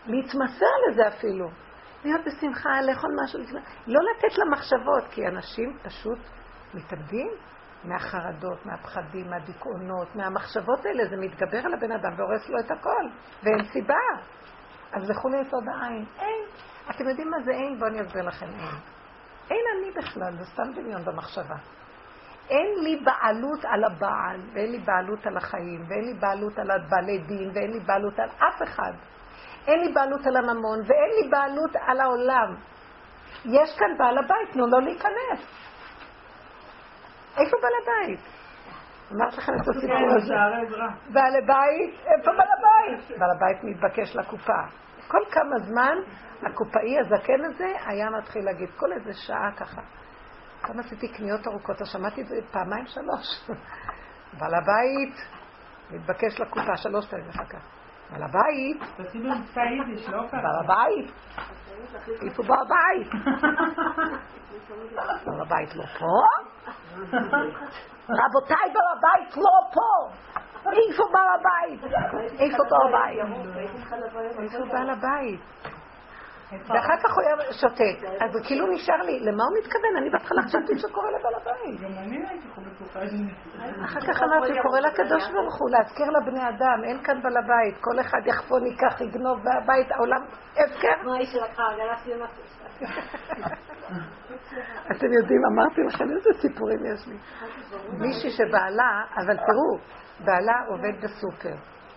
להתמסר 0.07 0.67
לזה 0.89 1.09
אפילו. 1.09 1.49
להיות 2.05 2.21
בשמחה, 2.27 2.81
לאכול 2.83 3.11
משהו, 3.25 3.41
לא 3.87 4.01
לתת 4.11 4.39
למחשבות, 4.39 5.05
כי 5.11 5.27
אנשים 5.27 5.79
פשוט 5.83 6.19
מתאבדים 6.75 7.31
מהחרדות, 7.85 8.67
מהפחדים, 8.67 9.31
מהדיכאונות, 9.31 10.17
מהמחשבות 10.17 10.87
האלה, 10.87 11.09
זה 11.11 11.17
מתגבר 11.17 11.59
על 11.65 11.75
הבן 11.75 11.93
אדם 11.93 12.11
והורס 12.17 12.49
לו 12.49 12.59
את 12.59 12.71
הכל, 12.71 13.05
ואין 13.43 13.65
סיבה. 13.73 13.95
אז 14.93 15.11
לכו 15.11 15.29
ליסוד 15.29 15.65
העין. 15.69 16.05
אין. 16.19 16.45
אתם 16.91 17.09
יודעים 17.09 17.31
מה 17.31 17.37
זה 17.45 17.51
אין? 17.51 17.79
בואו 17.79 17.91
אני 17.91 18.03
אסביר 18.03 18.23
לכם 18.23 18.47
אין. 18.47 18.77
אין 19.51 19.65
אני 19.77 19.91
בכלל, 19.91 20.37
זה 20.39 20.45
סתם 20.45 20.73
דמיון 20.75 21.05
במחשבה. 21.05 21.57
אין 22.51 22.85
לי 22.85 23.05
בעלות 23.05 23.65
על 23.65 23.85
הבעל, 23.85 24.41
ואין 24.53 24.71
לי 24.71 24.79
בעלות 24.79 25.27
על 25.27 25.37
החיים, 25.37 25.85
ואין 25.89 26.05
לי 26.05 26.15
בעלות 26.15 26.59
על 26.59 26.71
הבעלי 26.71 27.19
דין, 27.19 27.51
ואין 27.55 27.71
לי 27.71 27.81
בעלות 27.81 28.19
על 28.19 28.29
אף 28.29 28.63
אחד. 28.63 28.93
אין 29.69 29.81
לי 29.81 29.93
בעלות 29.93 30.27
על 30.27 30.37
הממון, 30.37 30.79
ואין 30.87 31.11
לי 31.23 31.31
בעלות 31.31 31.77
על 31.87 32.01
העולם. 32.01 32.55
יש 33.45 33.79
כאן 33.79 33.99
בעל 33.99 34.19
הבית, 34.19 34.53
תנו 34.53 34.67
לו 34.67 34.81
להיכנס. 34.81 35.41
איפה 37.39 37.57
בעל 37.63 37.73
הבית? 37.83 38.21
אמרתי 39.13 39.37
לכם 39.37 39.53
את 39.63 39.69
הסיפור 39.69 39.97
כן, 39.97 40.17
הזה. 40.17 40.35
בעל 41.13 41.37
הבית, 41.43 41.95
איפה 41.95 42.31
בעל 42.31 42.49
הבית? 42.59 43.19
בעל 43.19 43.31
הבית 43.37 43.65
מתבקש 43.65 44.17
לקופה. 44.17 44.63
כל 45.09 45.21
כמה 45.31 45.59
זמן 45.59 45.97
הקופאי 46.47 46.99
הזקן 46.99 47.45
הזה 47.45 47.73
היה 47.87 48.11
מתחיל 48.11 48.45
להגיד, 48.45 48.71
כל 48.77 48.93
איזה 48.93 49.13
שעה 49.15 49.53
ככה. 49.57 49.81
פעם 50.63 50.79
עשיתי 50.79 51.09
קניות 51.09 51.47
ארוכות, 51.47 51.81
אז 51.81 51.89
שמעתי 51.93 52.21
את 52.21 52.27
זה 52.27 52.37
פעמיים 52.53 52.87
שלוש. 52.87 53.49
בעל 54.39 54.55
הבית 54.55 55.15
מתבקש 55.91 56.41
לקופה, 56.41 56.77
שלוש 56.77 57.11
פעמים 57.11 57.29
אחר 57.29 57.45
כך. 57.45 57.78
בעל 58.13 58.23
הבית, 58.23 58.83
יידיש, 59.57 60.09
לא 60.09 60.23
ככה. 60.29 60.37
בעל 60.43 60.59
הבית, 60.65 61.13
איפה 62.23 62.43
בעל 62.43 62.59
הבית? 62.61 63.09
בעל 65.27 65.41
הבית 65.41 65.77
לא 65.77 65.85
פה? 65.99 66.23
רבותיי, 68.09 68.73
בעל 68.75 68.99
הבית 68.99 69.37
לא 69.37 69.61
פה! 69.73 70.11
איפה 70.67 71.03
בעל 71.13 71.29
הבית? 71.41 71.85
איפה 72.41 72.63
בעל 72.71 72.89
הבית? 72.89 73.19
איפה 74.39 74.65
בעל 74.73 74.91
הבית? 74.91 75.41
ואחר 76.53 76.97
כך 77.03 77.15
הוא 77.15 77.23
היה 77.23 77.53
שותק. 77.53 77.97
אז 78.21 78.31
כאילו 78.47 78.67
נשאר 78.67 79.03
לי, 79.03 79.21
למה 79.21 79.45
הוא 79.45 79.59
מתכוון? 79.59 79.97
אני 79.99 80.11
בהתחלה 80.11 80.43
חשבתי 80.43 80.79
שקורא 80.79 81.11
לבעל 81.11 81.35
הבית. 81.35 81.81
גם 81.81 81.91
אני 81.99 82.29
הייתי 82.29 82.49
פה 82.55 82.61
בטוחה 82.61 83.07
שזה... 83.07 83.85
אחר 83.85 84.01
כך 84.01 84.23
אמרתי, 84.23 84.53
קורא 84.63 84.81
לקדוש 84.81 85.31
ברוך 85.33 85.59
הוא 85.61 85.71
להזכיר 85.71 86.07
לבני 86.11 86.49
אדם, 86.49 86.85
אין 86.85 87.03
כאן 87.05 87.23
בעל 87.23 87.37
הבית, 87.37 87.77
כל 87.81 88.01
אחד 88.01 88.19
יחפון, 88.27 88.67
ייקח, 88.67 89.01
יגנוב, 89.01 89.39
והבית, 89.45 89.93
העולם 89.93 90.23
הפקר. 90.53 91.03
כמו 91.03 91.15
האיש 91.15 91.33
שלקחה 91.33 91.63
עגלה 91.73 91.97
סלימה. 92.05 92.27
אתם 94.91 95.13
יודעים, 95.13 95.41
אמרתי 95.53 95.81
לכם 95.89 96.05
איזה 96.17 96.31
סיפורים 96.41 96.79
יש 96.87 97.09
לי. 97.09 97.19
מישהי 97.99 98.31
שבעלה, 98.31 99.03
אבל 99.17 99.37
תראו, 99.37 99.79
בעלה 100.25 100.55
עובד 100.69 101.05
בסופר, 101.05 101.55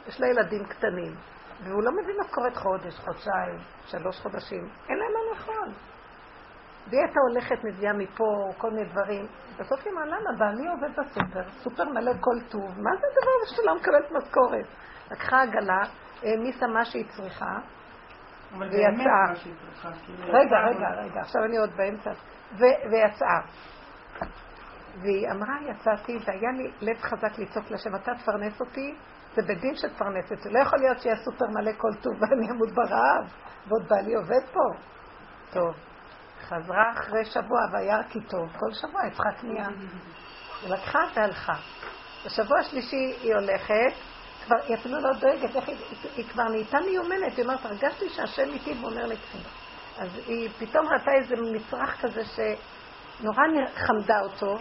יש 0.07 0.21
לה 0.21 0.27
ילדים 0.27 0.65
קטנים. 0.65 1.30
והוא 1.63 1.83
לא 1.83 1.91
מביא 1.91 2.13
משכורת 2.19 2.57
חודש, 2.57 2.99
חודשיים, 2.99 3.59
שלוש 3.85 4.19
חודשים, 4.19 4.69
אין 4.89 4.97
להם 4.97 5.11
מה 5.13 5.19
לאכול. 5.31 5.73
הייתה 6.91 7.19
הולכת, 7.29 7.63
מביאה 7.63 7.93
מפה 7.93 8.23
כל 8.57 8.71
מיני 8.71 8.89
דברים. 8.89 9.27
בסוף 9.59 9.79
היא 9.85 9.93
אמרה, 9.93 10.05
למה? 10.05 10.29
בעלי 10.39 10.67
עובד 10.67 10.91
בסופר, 10.91 11.49
סופר 11.49 11.83
מלא 11.83 12.11
כל 12.19 12.49
טוב, 12.49 12.65
מה 12.65 12.91
זה 12.99 13.07
הדבר 13.11 13.31
הזה 13.41 13.55
שלא 13.55 13.75
מקבלת 13.75 14.11
משכורת? 14.11 14.65
לקחה 15.11 15.41
עגלה, 15.41 15.83
העמיסה 16.23 16.67
מה 16.67 16.85
שהיא 16.85 17.05
צריכה, 17.09 17.55
ויצאה. 18.59 19.35
כאילו, 20.05 20.33
רגע, 20.33 20.57
רגע, 20.57 20.89
רגע, 20.89 21.21
עכשיו 21.21 21.43
אני 21.43 21.57
עוד 21.57 21.69
באמצע. 21.77 22.11
ויצאה. 22.91 23.39
והיא 25.01 25.31
אמרה, 25.31 25.55
יצאתי, 25.69 26.17
והיה 26.25 26.51
לי 26.51 26.71
לב 26.81 26.97
חזק 26.97 27.39
לצעוק 27.39 27.71
לשם, 27.71 27.95
אתה 27.95 28.11
תפרנס 28.15 28.61
אותי, 28.61 28.95
זה 29.35 29.41
בדין 29.41 29.75
שתפרנס 29.75 30.31
אותי. 30.31 30.49
לא 30.49 30.59
יכול 30.59 30.79
להיות 30.79 30.99
שיהיה 31.01 31.15
סופר 31.15 31.45
מלא 31.45 31.71
כל 31.77 31.93
טוב 32.01 32.13
ואני 32.21 32.51
אמות 32.51 32.71
ברעב, 32.71 33.33
ועוד 33.67 33.87
בעלי 33.89 34.13
עובד 34.13 34.45
פה. 34.53 34.83
טוב. 35.51 35.75
חזרה 36.41 36.91
אחרי 36.91 37.25
שבוע 37.25 37.59
והיה 37.71 38.03
כי 38.09 38.19
טוב, 38.21 38.49
כל 38.59 38.73
שבוע 38.73 39.01
היא 39.03 39.11
צריכה 39.11 39.31
קנייה. 39.41 39.67
היא 40.61 40.69
לקחה 40.69 40.99
והלכה. 41.15 41.53
בשבוע 42.25 42.59
השלישי 42.59 43.15
היא 43.21 43.35
הולכת, 43.35 43.93
כבר, 44.45 44.55
היא 44.67 44.75
אפילו 44.75 44.99
לא 44.99 45.13
דואגת, 45.13 45.55
איך 45.55 45.67
היא, 45.67 45.77
היא 46.15 46.25
כבר 46.29 46.43
נהייתה 46.43 46.77
מיומנת, 46.79 47.37
היא 47.37 47.45
אומרת, 47.45 47.65
הרגשתי 47.65 48.09
שהשם 48.09 48.49
איתי 48.53 48.73
ואומר 48.81 49.05
לי. 49.05 49.15
אז 49.97 50.09
היא 50.27 50.49
פתאום 50.59 50.87
ראתה 50.87 51.11
איזה 51.11 51.35
מצרך 51.53 52.01
כזה 52.01 52.21
שנורא 52.25 53.43
חמדה 53.75 54.19
אותו, 54.19 54.57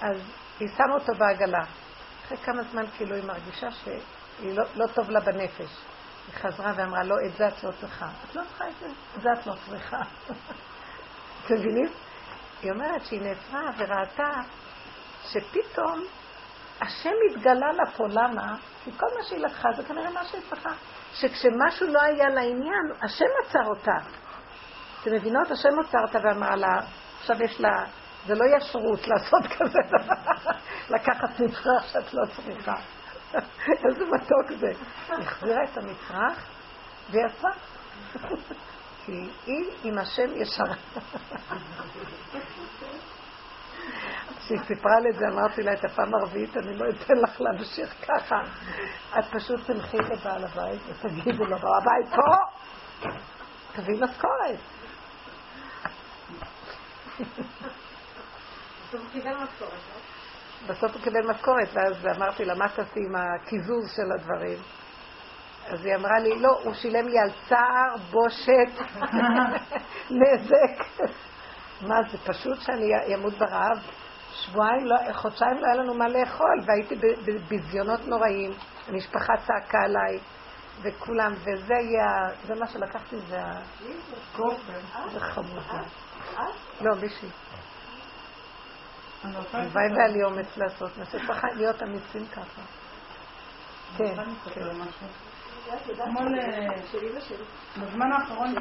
אז 0.00 0.16
היא 0.60 0.68
שמה 0.68 0.94
אותו 0.94 1.12
בעגלה. 1.18 1.64
אחרי 2.32 2.44
כמה 2.44 2.62
זמן 2.62 2.84
כאילו 2.96 3.16
היא 3.16 3.24
מרגישה 3.24 3.70
שהיא 3.70 4.54
לא, 4.56 4.64
לא 4.74 4.86
טוב 4.86 5.10
לה 5.10 5.20
בנפש. 5.20 5.70
היא 6.26 6.34
חזרה 6.34 6.72
ואמרה, 6.76 7.02
לא, 7.02 7.14
את 7.26 7.36
זה 7.36 7.48
את 7.48 7.64
לא 7.64 7.70
צריכה. 7.80 8.08
את 8.24 8.34
לא 8.34 8.42
צריכה 8.48 8.68
את 8.68 8.74
זה, 8.80 8.86
את 9.16 9.22
זה 9.22 9.28
את 9.32 9.46
לא 9.46 9.54
צריכה. 9.66 9.96
אתם 11.44 11.54
מבינים? 11.54 11.88
היא 12.62 12.72
אומרת 12.72 13.04
שהיא 13.04 13.20
נעצרה 13.20 13.70
וראתה 13.76 14.30
שפתאום 15.24 16.04
השם 16.80 17.14
התגלה 17.30 17.72
לה 17.72 17.90
פה, 17.96 18.04
למה? 18.08 18.56
כי 18.84 18.90
כל 18.96 19.06
מה 19.18 19.24
שהיא 19.28 19.40
לקחה 19.40 19.68
זה 19.76 19.84
כנראה 19.84 20.10
מה 20.10 20.24
שהיא 20.24 20.42
צריכה. 20.48 20.70
שכשמשהו 21.14 21.86
לא 21.86 22.02
היה 22.02 22.28
לעניין, 22.28 22.92
השם 23.02 23.24
עצר 23.44 23.66
אותה. 23.66 23.96
אתם 25.02 25.12
מבינות? 25.12 25.50
השם 25.50 25.78
עצר 25.80 25.98
אותה 26.02 26.18
ואמר 26.22 26.54
לה, 26.54 26.80
עכשיו 27.20 27.42
יש 27.42 27.60
לה, 27.60 27.84
זה 28.26 28.34
לא 28.34 28.56
ישרות 28.56 29.08
לעשות 29.08 29.46
כזה 29.58 29.78
דבר, 29.88 30.50
לקחת 30.94 31.40
מצרך 31.40 31.84
שאת 31.92 32.14
לא 32.14 32.22
צריכה. 32.36 32.74
איזה 33.88 34.04
מתוק 34.04 34.58
זה. 34.60 34.72
החזירה 35.08 35.64
את 35.64 35.78
המצרך 35.78 36.46
ויצאה. 37.10 37.50
כי 39.06 39.30
היא 39.46 39.70
עם 39.84 39.98
השם 39.98 40.36
ישרה. 40.36 40.74
כשהיא 44.38 44.58
סיפרה 44.66 45.00
לי 45.00 45.10
את 45.10 45.14
זה, 45.14 45.24
אמרתי 45.28 45.62
לה, 45.62 45.72
את 45.72 45.84
הפעם 45.84 46.14
הרביעית 46.14 46.56
אני 46.56 46.76
לא 46.76 46.84
אתן 46.90 47.14
לך 47.14 47.40
להמשיך 47.40 47.94
ככה. 48.08 48.36
את 49.18 49.24
פשוט 49.30 49.60
תלכי 49.66 49.96
לבעל 49.96 50.44
הבית 50.44 50.80
ותגידי 50.88 51.32
לו, 51.32 51.46
בעל 51.46 51.62
הבית 51.62 52.14
פה, 52.14 52.36
תביא 53.72 53.94
משכורת. 54.00 54.60
בסוף 60.66 60.92
הוא 60.92 61.02
קיבל 61.02 61.26
משכורת, 61.30 61.68
ואז 61.72 62.16
אמרתי 62.16 62.44
לה, 62.44 62.54
מה 62.54 62.68
תעשי 62.68 63.00
עם 63.00 63.14
הקיזוז 63.16 63.90
של 63.96 64.12
הדברים? 64.14 64.58
אז 65.66 65.84
היא 65.84 65.94
אמרה 65.94 66.18
לי, 66.18 66.40
לא, 66.40 66.60
הוא 66.64 66.74
שילם 66.74 67.08
לי 67.08 67.18
על 67.18 67.30
צער, 67.48 67.96
בושת, 68.10 69.00
נזק. 70.20 71.04
מה, 71.80 71.96
זה 72.10 72.18
פשוט 72.18 72.60
שאני 72.60 73.14
אמות 73.14 73.34
ברעב? 73.34 73.78
שבועיים, 74.32 74.86
לא, 74.86 74.96
חודשיים 75.12 75.56
לא 75.56 75.66
היה 75.66 75.74
לנו 75.74 75.94
מה 75.94 76.08
לאכול, 76.08 76.60
והייתי 76.66 76.94
בביזיונות 77.26 78.00
נוראים, 78.06 78.50
המשפחה 78.88 79.32
צעקה 79.46 79.78
עליי, 79.84 80.18
וכולם, 80.82 81.32
וזה 81.32 81.74
היה, 81.76 82.28
זה 82.46 82.54
מה 82.54 82.66
שלקחתי, 82.66 83.16
זה 83.28 83.40
ה... 83.40 83.60
זה 85.12 85.20
חמודה. 85.20 85.82
לא, 86.80 86.96
מישהי. 87.02 87.28
הלוואי 89.22 89.66
והיה 89.72 90.08
לי 90.08 90.24
אומץ 90.24 90.56
לעשות, 90.56 90.98
נעשה 90.98 91.18
צריך 91.26 91.44
להיות 91.56 91.82
אמיצים 91.82 92.26
ככה. 92.26 92.62
כן, 93.96 94.14
כן. 94.54 94.66
אתמול, 95.92 96.38
בזמן 97.80 98.12
האחרון, 98.12 98.54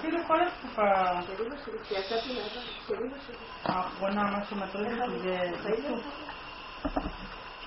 כאילו, 0.00 0.18
כל 0.26 0.40
התקופה 0.42 0.82
האחרונה, 3.64 4.22
מה 4.22 4.44
שמטריד 4.44 5.00
אותי 5.00 5.18
זה 5.62 5.70
עיסוק 5.70 6.06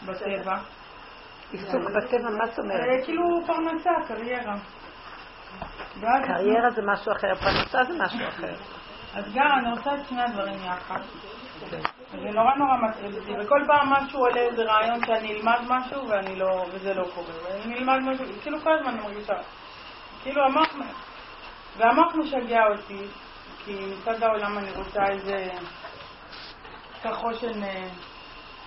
בטבע. 0.05 0.57
עיסוק 1.51 1.81
בטבע, 1.95 2.29
מה 2.29 2.45
זאת 2.45 2.59
אומרת? 2.59 2.79
אה, 2.79 3.05
כאילו 3.05 3.23
פרנסה, 3.47 3.89
קריירה. 4.07 4.55
קריירה 6.01 6.69
זה 6.69 6.81
משהו 6.81 7.11
אחר, 7.11 7.35
פרנסה 7.35 7.83
זה 7.83 8.03
משהו 8.03 8.27
אחר. 8.27 8.55
אז 9.13 9.25
גם 9.33 9.47
אני 9.59 9.69
רוצה 9.69 9.95
את 9.95 10.07
שני 10.09 10.23
הדברים 10.23 10.59
יחד. 10.65 10.99
זה 12.11 12.29
נורא 12.31 12.55
נורא 12.55 12.77
מטריד 12.77 13.15
אותי, 13.15 13.31
וכל 13.39 13.59
פעם 13.67 13.89
משהו 13.89 14.19
עולה 14.19 14.41
איזה 14.41 14.63
רעיון 14.63 15.05
שאני 15.05 15.33
אלמד 15.33 15.59
משהו 15.69 16.07
ואני 16.07 16.35
לא, 16.35 16.65
וזה 16.71 16.93
לא 16.93 17.03
קורה, 17.15 17.33
ואני 17.43 17.77
אלמד 17.77 17.99
משהו, 18.11 18.25
כאילו 18.41 18.59
כל 18.61 18.73
הזמן 18.73 18.91
אני 18.91 19.01
מרגישה, 19.01 19.33
כאילו 20.23 20.45
המוח, 20.45 20.75
והמוח 21.77 22.15
משגע 22.15 22.61
אותי, 22.71 23.07
כי 23.65 23.75
מצד 23.93 24.23
העולם 24.23 24.57
אני 24.57 24.71
רוצה 24.71 25.01
איזה, 25.09 25.47
ככה 27.03 27.13
חושן, 27.13 27.63
אה, 27.63 27.87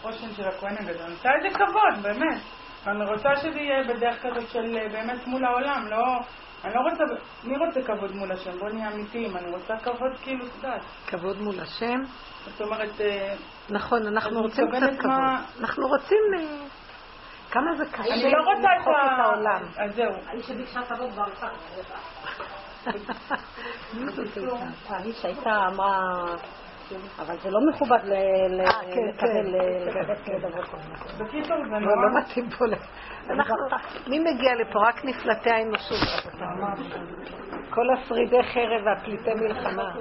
חושן 0.03 0.35
של 0.37 0.49
הכהן 0.49 0.77
הגדול, 0.79 1.03
אני 1.03 1.15
רוצה 1.15 1.29
איזה 1.33 1.59
כבוד, 1.59 2.03
באמת, 2.03 2.41
ואני 2.85 3.05
רוצה 3.05 3.37
שזה 3.37 3.61
יהיה 3.61 3.85
בדרך 3.85 4.23
כזאת 4.23 4.51
של 4.51 4.77
אה, 4.79 4.89
באמת 4.89 5.27
מול 5.27 5.45
העולם, 5.45 5.87
לא... 5.91 6.19
אני 6.65 6.75
לא 6.75 6.81
רוצה, 6.81 7.05
מי 7.45 7.57
רוצה 7.57 7.83
כבוד 7.83 8.13
מול 8.13 8.33
השם? 8.33 8.59
בוא 8.59 8.69
נהיה 8.69 8.93
אמיתיים, 8.93 9.37
אני 9.37 9.51
רוצה 9.51 9.75
כבוד 9.83 10.19
כאילו, 10.23 10.47
את. 10.47 10.83
כבוד 11.07 11.41
מול 11.41 11.61
השם? 11.61 12.01
זאת 12.47 12.61
אומרת... 12.61 13.01
אה, 13.01 13.35
נכון, 13.71 14.07
אנחנו 14.07 14.43
רוצים 14.43 14.71
קצת 14.71 14.99
כבוד. 14.99 15.13
אנחנו 15.61 15.89
רוצים... 15.89 16.19
אה, 16.39 16.67
כמה 17.51 17.77
זה 17.77 17.85
קשה 17.93 18.15
אני 18.15 18.33
לא 18.33 18.39
רוצה 18.39 18.69
את 18.83 18.87
העולם. 19.19 19.63
אז 19.77 19.95
זהו. 19.95 20.13
אני 20.31 20.43
שביקשה 20.43 20.83
כבוד 20.83 21.11
בארצה. 21.15 21.47
מי 23.95 24.13
זאת 24.13 24.37
הייתה? 24.37 24.57
האיש 24.89 25.25
הייתה 25.25 25.67
אמרה... 25.67 26.25
אבל 27.19 27.37
זה 27.43 27.51
לא 27.51 27.61
מכובד 27.71 27.99
לקבל 28.51 29.47
לדבר 29.87 30.15
כזה. 30.15 31.25
בקיצור, 31.25 31.57
זה 31.71 31.79
נורא... 31.79 31.95
לא 31.95 32.21
מתאים 32.21 32.51
פה. 32.51 32.65
מי 34.07 34.19
מגיע 34.19 34.55
לפה? 34.55 34.79
רק 34.89 35.05
נפלטי 35.05 35.51
האנושות. 35.51 35.99
כל 37.71 37.87
השרידי 37.91 38.43
חרב 38.43 38.87
והפליטי 38.87 39.35
מלחמה. 39.35 39.95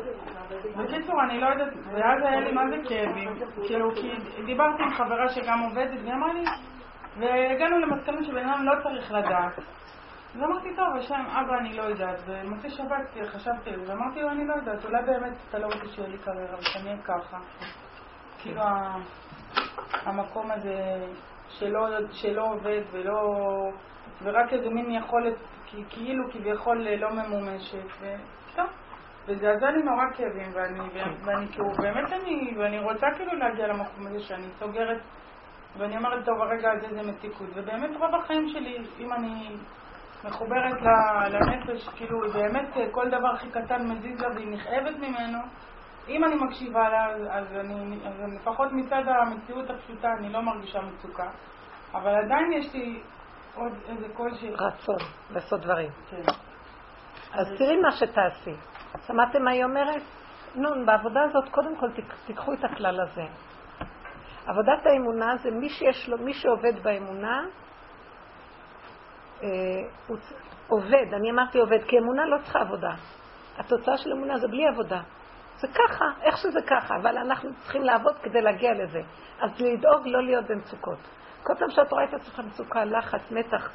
בקיצור, 0.78 1.24
אני 1.24 1.40
לא 1.40 1.48
יודעת, 1.48 1.74
ואז 1.92 2.22
היה 2.24 2.40
לי 2.40 2.52
מה 2.52 2.62
זה 2.70 2.76
כאבים. 2.90 3.30
כאילו, 3.68 3.92
כי 3.96 4.12
דיברתי 4.46 4.84
עם 4.84 4.94
חברה 4.94 5.30
שגם 5.30 5.60
עובדת, 5.60 6.00
והיא 6.02 6.14
אמרה 6.14 6.34
לי, 6.34 6.44
והגענו 7.20 7.80
למסקנה 7.80 8.24
שבן 8.24 8.50
אדם 8.50 8.66
לא 8.66 8.84
צריך 8.84 9.12
לדעת. 9.12 9.60
אז 10.36 10.42
אמרתי, 10.44 10.76
טוב, 10.76 10.88
השם, 11.00 11.26
אבא, 11.30 11.58
אני 11.60 11.78
לא 11.78 11.84
יודעת. 11.84 12.20
ומוצאי 12.26 12.70
שבת 12.70 13.28
חשבתי 13.28 13.70
על 13.70 13.86
זה, 13.86 13.94
ואמרתי 13.94 14.22
לו, 14.22 14.30
אני 14.30 14.48
לא 14.48 14.54
יודעת, 14.54 14.86
אולי 14.86 15.04
באמת 15.06 15.34
אתה 15.50 15.60
לא 15.60 15.66
רוצה 15.66 15.88
שיהיה 15.96 16.08
לי 16.08 16.18
קריירה, 16.18 16.60
ושאני 16.60 16.90
אהיה 16.90 17.02
ככה. 17.04 17.38
כאילו, 18.42 18.62
המקום 20.06 20.52
הזה 20.52 21.06
שלא, 21.50 21.88
שלא 22.12 22.44
עובד 22.44 22.82
ולא... 22.92 23.36
ורק 24.24 24.54
איזה 24.54 24.70
מין 24.70 24.92
יכולת, 24.92 25.34
כאילו 25.90 26.32
כביכול 26.32 26.88
לא 26.90 27.10
ממומשת, 27.10 27.86
וטוב. 28.00 28.16
וזה 29.28 29.52
עשה 29.52 29.72
לי 29.72 29.84
נורא 29.84 30.04
כאבים, 30.14 30.52
ואני, 30.54 30.80
ואני 31.24 31.48
כאילו, 31.48 31.66
באמת 31.78 32.14
אני, 32.14 32.56
ואני 32.58 32.80
רוצה 32.80 33.08
כאילו 33.16 33.34
להגיע 33.36 33.68
למקום 33.68 34.08
הזה 34.08 34.20
שאני 34.20 34.48
סוגרת, 34.60 35.02
ואני 35.78 35.98
אומרת, 35.98 36.26
טוב, 36.26 36.42
הרגע 36.42 36.72
הזה 36.72 36.88
זה 36.94 37.12
מתיקות, 37.12 37.48
ובאמת 37.56 37.90
רוב 38.00 38.16
החיים 38.16 38.50
שלי, 38.50 38.78
אם 39.00 39.14
אני 39.14 39.56
מחוברת 40.24 40.82
לנפש, 41.32 41.90
כאילו 41.96 42.20
באמת 42.34 42.70
כל 42.92 43.10
דבר 43.10 43.28
הכי 43.36 43.50
קטן 43.50 43.88
מזיז 43.88 44.22
לה 44.22 44.28
והיא 44.36 44.48
נכאבת 44.48 44.96
ממנו. 44.98 45.40
אם 46.08 46.24
אני 46.24 46.36
מקשיבה 46.36 46.90
לה, 46.90 47.08
אז 47.30 47.56
אני, 47.56 47.98
אז 48.08 48.34
לפחות 48.36 48.72
מצד 48.72 49.04
המציאות 49.08 49.70
הפשוטה 49.70 50.08
אני 50.20 50.30
לא 50.30 50.42
מרגישה 50.42 50.80
מצוקה. 50.82 51.30
אבל 51.94 52.16
עדיין 52.16 52.54
יש 52.54 52.74
לי 52.74 53.02
עוד 53.56 53.74
איזה 53.88 54.08
קול 54.14 54.34
ש... 54.34 54.44
רצון 54.44 54.98
לעשות 55.30 55.62
דברים. 55.62 55.90
כן. 56.10 56.22
אז 57.34 57.48
תראי 57.58 57.82
מה 57.82 57.92
שתעשי. 57.92 58.75
שמעתם 59.08 59.44
מה 59.44 59.52
היא 59.52 59.64
אומרת? 59.64 60.02
נו, 60.56 60.86
בעבודה 60.86 61.22
הזאת 61.22 61.50
קודם 61.50 61.76
כל 61.76 61.88
תיקחו 62.26 62.54
את 62.54 62.64
הכלל 62.64 63.02
הזה. 63.02 63.24
עבודת 64.48 64.86
האמונה 64.86 65.38
זה 65.38 65.52
מי 65.52 65.70
שיש 65.70 66.10
לו, 66.10 66.18
מי 66.18 66.34
שעובד 66.34 66.84
באמונה, 66.84 67.46
הוא 70.08 70.18
עובד, 70.68 71.14
אני 71.14 71.32
אמרתי 71.32 71.60
עובד, 71.60 71.84
כי 71.88 71.98
אמונה 71.98 72.26
לא 72.26 72.38
צריכה 72.44 72.60
עבודה. 72.60 72.92
התוצאה 73.58 73.98
של 73.98 74.12
אמונה 74.12 74.38
זה 74.38 74.48
בלי 74.48 74.68
עבודה. 74.68 75.02
זה 75.58 75.68
ככה, 75.68 76.06
איך 76.22 76.38
שזה 76.38 76.60
ככה, 76.68 76.96
אבל 76.96 77.18
אנחנו 77.18 77.50
צריכים 77.54 77.82
לעבוד 77.82 78.16
כדי 78.24 78.42
להגיע 78.42 78.74
לזה. 78.74 79.02
אז 79.42 79.62
לדאוג 79.62 80.08
לא 80.08 80.24
להיות 80.24 80.46
במצוקות. 80.48 80.98
כל 81.44 81.54
פעם 81.60 81.70
שאת 81.70 81.92
רואה 81.92 82.04
את 82.04 82.14
עצמך 82.14 82.40
מצוקה, 82.40 82.86
לחץ, 82.86 83.32
מתח, 83.32 83.70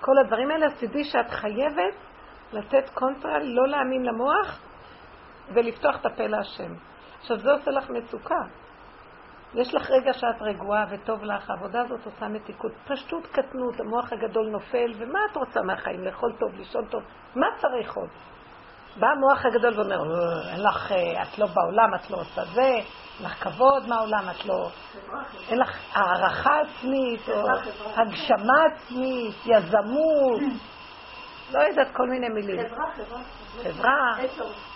כל 0.00 0.18
הדברים 0.18 0.50
האלה, 0.50 0.66
אז 0.66 0.80
תדעי 0.80 1.04
שאת 1.04 1.30
חייבת 1.30 1.94
לתת 2.52 2.90
קונטרה, 2.94 3.38
לא 3.38 3.68
להאמין 3.68 4.02
למוח 4.02 4.60
ולפתוח 5.54 5.96
את 6.00 6.06
הפה 6.06 6.26
להשם. 6.26 6.74
עכשיו, 7.20 7.38
זה 7.38 7.52
עושה 7.52 7.70
לך 7.70 7.90
מצוקה. 7.90 8.40
יש 9.54 9.74
לך 9.74 9.90
רגע 9.90 10.12
שאת 10.12 10.42
רגועה 10.42 10.84
וטוב 10.90 11.24
לך, 11.24 11.50
העבודה 11.50 11.80
הזאת 11.80 12.06
עושה 12.06 12.28
מתיקות. 12.28 12.72
פשטות 12.88 13.26
קטנות, 13.26 13.80
המוח 13.80 14.12
הגדול 14.12 14.48
נופל, 14.48 14.92
ומה 14.98 15.18
את 15.30 15.36
רוצה 15.36 15.62
מהחיים? 15.62 16.04
לאכול 16.04 16.32
טוב, 16.38 16.54
לישון 16.56 16.84
טוב? 16.86 17.02
מה 17.34 17.46
צריך 17.60 17.96
עוד? 17.96 18.08
בא 18.98 19.06
המוח 19.06 19.46
הגדול 19.46 19.80
ואומר, 19.80 19.96
אה, 19.96 20.52
אין 20.52 20.62
לך, 20.62 20.92
אה, 20.92 21.22
את 21.22 21.38
לא 21.38 21.46
בעולם, 21.46 21.94
את 21.94 22.10
לא 22.10 22.16
עושה 22.16 22.44
זה, 22.44 22.62
אין 22.62 22.84
לך 23.26 23.44
כבוד 23.44 23.88
מהעולם, 23.88 24.30
את 24.30 24.46
לא... 24.46 24.70
אין 25.48 25.58
לך 25.58 25.78
הערכה 25.92 26.60
עצמית, 26.60 27.28
או 27.28 27.48
הגשמה 27.96 28.64
עצמית, 28.64 29.34
יזמות, 29.46 30.40
לא 31.52 31.60
יודעת, 31.60 31.88
כל 31.92 32.08
מיני 32.08 32.28
מילים. 32.28 32.68
חברה, 32.68 32.92
חברה. 33.62 34.14
חברה. 34.16 34.75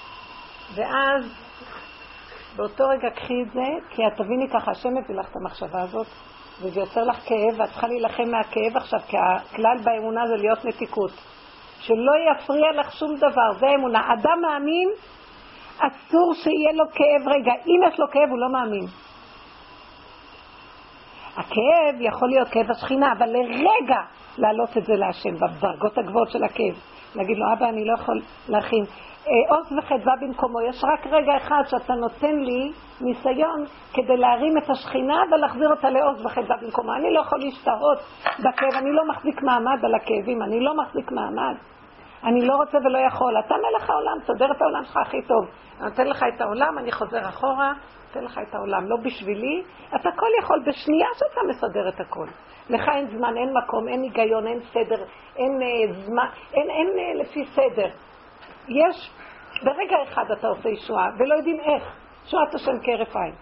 ואז, 0.75 1.25
באותו 2.57 2.85
רגע 2.89 3.11
קחי 3.11 3.43
את 3.43 3.53
זה, 3.53 3.67
כי 3.91 4.07
את 4.07 4.13
תביני 4.17 4.49
ככה, 4.49 4.71
השם 4.71 4.89
מביא 4.89 5.17
לך 5.17 5.27
את 5.31 5.37
המחשבה 5.37 5.83
הזאת, 5.83 6.07
וזה 6.63 6.81
יוצר 6.81 7.05
לך 7.05 7.17
כאב, 7.17 7.59
ואת 7.61 7.69
צריכה 7.69 7.87
להילחם 7.87 8.31
מהכאב 8.31 8.77
עכשיו, 8.77 9.01
כי 9.09 9.17
הכלל 9.19 9.77
באמונה 9.85 10.27
זה 10.27 10.37
להיות 10.37 10.65
מתיקות. 10.65 11.11
שלא 11.81 12.13
יפריע 12.31 12.73
לך 12.81 12.93
שום 12.93 13.17
דבר, 13.17 13.53
זה 13.59 13.67
אמונה. 13.79 14.01
אדם 14.13 14.41
מאמין, 14.43 14.89
אסור 15.79 16.35
שיהיה 16.35 16.73
לו 16.75 16.85
כאב. 16.93 17.29
רגע, 17.29 17.53
אם 17.67 17.89
יש 17.89 18.01
לו 18.01 18.07
כאב, 18.11 18.31
הוא 18.31 18.39
לא 18.39 18.49
מאמין. 18.53 18.87
הכאב 21.37 22.01
יכול 22.01 22.29
להיות 22.29 22.49
כאב 22.49 22.71
השכינה, 22.71 23.13
אבל 23.13 23.27
לרגע 23.27 24.01
להעלות 24.39 24.77
את 24.79 24.85
זה 24.85 24.93
להשם, 24.93 25.35
בדרגות 25.35 25.99
הגבוהות 25.99 26.31
של 26.31 26.45
הכאב. 26.45 26.75
להגיד 27.15 27.37
לו, 27.39 27.47
אבא, 27.53 27.69
אני 27.69 27.85
לא 27.85 27.95
יכול 27.95 28.21
להכין. 28.49 28.85
אה, 29.29 29.57
עוז 29.57 29.73
וחדווה 29.79 30.15
במקומו. 30.21 30.61
יש 30.61 30.85
רק 30.85 31.07
רגע 31.07 31.37
אחד 31.37 31.63
שאתה 31.67 31.95
נותן 31.95 32.37
לי 32.37 32.73
ניסיון 33.01 33.65
כדי 33.93 34.17
להרים 34.17 34.59
את 34.59 34.71
השכינה 34.71 35.23
ולהחזיר 35.33 35.71
אותה 35.71 35.91
לעוז 35.91 36.27
וחדווה 36.27 36.57
במקומו. 36.63 36.95
אני 36.95 37.15
לא 37.15 37.21
יכול 37.21 37.39
להשתהות 37.39 37.99
בכאב, 38.39 38.75
אני 38.75 38.93
לא 38.93 39.09
מחזיק 39.09 39.43
מעמד 39.43 39.85
על 39.85 39.95
הכאבים, 39.95 40.43
אני 40.43 40.61
לא 40.61 40.77
מחזיק 40.77 41.13
מעמד. 41.13 41.55
אני 42.25 42.47
לא 42.47 42.55
רוצה 42.57 42.79
ולא 42.79 42.99
יכול. 42.99 43.39
אתה 43.39 43.55
מלך 43.55 43.91
העולם, 43.91 44.19
תסדר 44.21 44.53
את 44.53 44.63
העולם 44.63 44.85
שלך 44.85 44.97
הכי 44.97 45.23
טוב. 45.23 45.45
אני 45.81 45.89
נותן 45.89 46.07
לך 46.07 46.25
את 46.35 46.41
העולם, 46.41 46.79
אני 46.79 46.93
חוזר 46.93 47.29
אחורה, 47.29 47.73
נותן 48.09 48.25
לך 48.25 48.41
את 48.49 48.55
העולם. 48.55 48.87
לא 48.87 48.97
בשבילי, 48.97 49.63
אתה 49.95 50.11
כל 50.17 50.27
יכול 50.43 50.63
בשנייה 50.67 51.09
שאתה 51.15 51.41
מסדר 51.49 51.89
את 51.89 52.01
הכל. 52.01 52.27
לך 52.71 52.89
אין 52.89 53.07
זמן, 53.07 53.37
אין 53.37 53.57
מקום, 53.57 53.89
אין 53.89 54.03
היגיון, 54.03 54.47
אין 54.47 54.61
סדר, 54.61 55.05
אין 55.37 55.63
אה, 55.63 55.93
זמן, 55.93 56.27
אין, 56.55 56.71
אין, 56.71 56.89
אה, 56.99 57.23
לפי 57.23 57.45
סדר. 57.45 57.89
יש, 58.69 59.11
ברגע 59.63 59.97
אחד 60.03 60.25
אתה 60.39 60.49
עושה 60.49 60.69
ישועה, 60.69 61.11
ולא 61.19 61.35
יודעים 61.35 61.61
איך. 61.61 61.97
שועת 62.25 62.55
השם 62.55 62.73
כהרף 62.83 63.17
עין. 63.17 63.35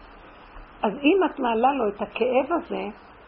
אז 0.83 0.93
אם 1.03 1.25
את 1.27 1.39
מעלה 1.39 1.73
לו 1.73 1.89
את 1.89 2.03
הכאב 2.03 2.53
הזה, 2.53 2.83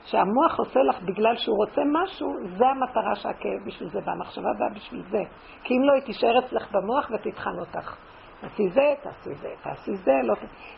שהמוח 0.05 0.59
עושה 0.59 0.81
לך 0.83 1.03
בגלל 1.03 1.37
שהוא 1.37 1.57
רוצה 1.57 1.83
משהו, 1.93 2.35
זה 2.59 2.67
המטרה 2.67 3.15
שהכאב 3.15 3.67
בשביל 3.67 3.89
זה, 3.89 3.99
והמחשבה 4.05 4.53
באה 4.59 4.69
בשביל 4.75 5.03
זה. 5.11 5.23
כי 5.65 5.75
אם 5.75 5.83
לא, 5.83 5.93
היא 5.93 6.03
תישאר 6.03 6.39
אצלך 6.39 6.73
במוח 6.73 7.11
ותטחן 7.11 7.59
אותך. 7.59 7.97
תעשי 8.41 8.69
זה, 8.69 8.95
תעשי 9.03 9.35
זה, 9.35 9.49
תעשי 9.63 9.95
זה, 9.95 10.13
לא... 10.25 10.35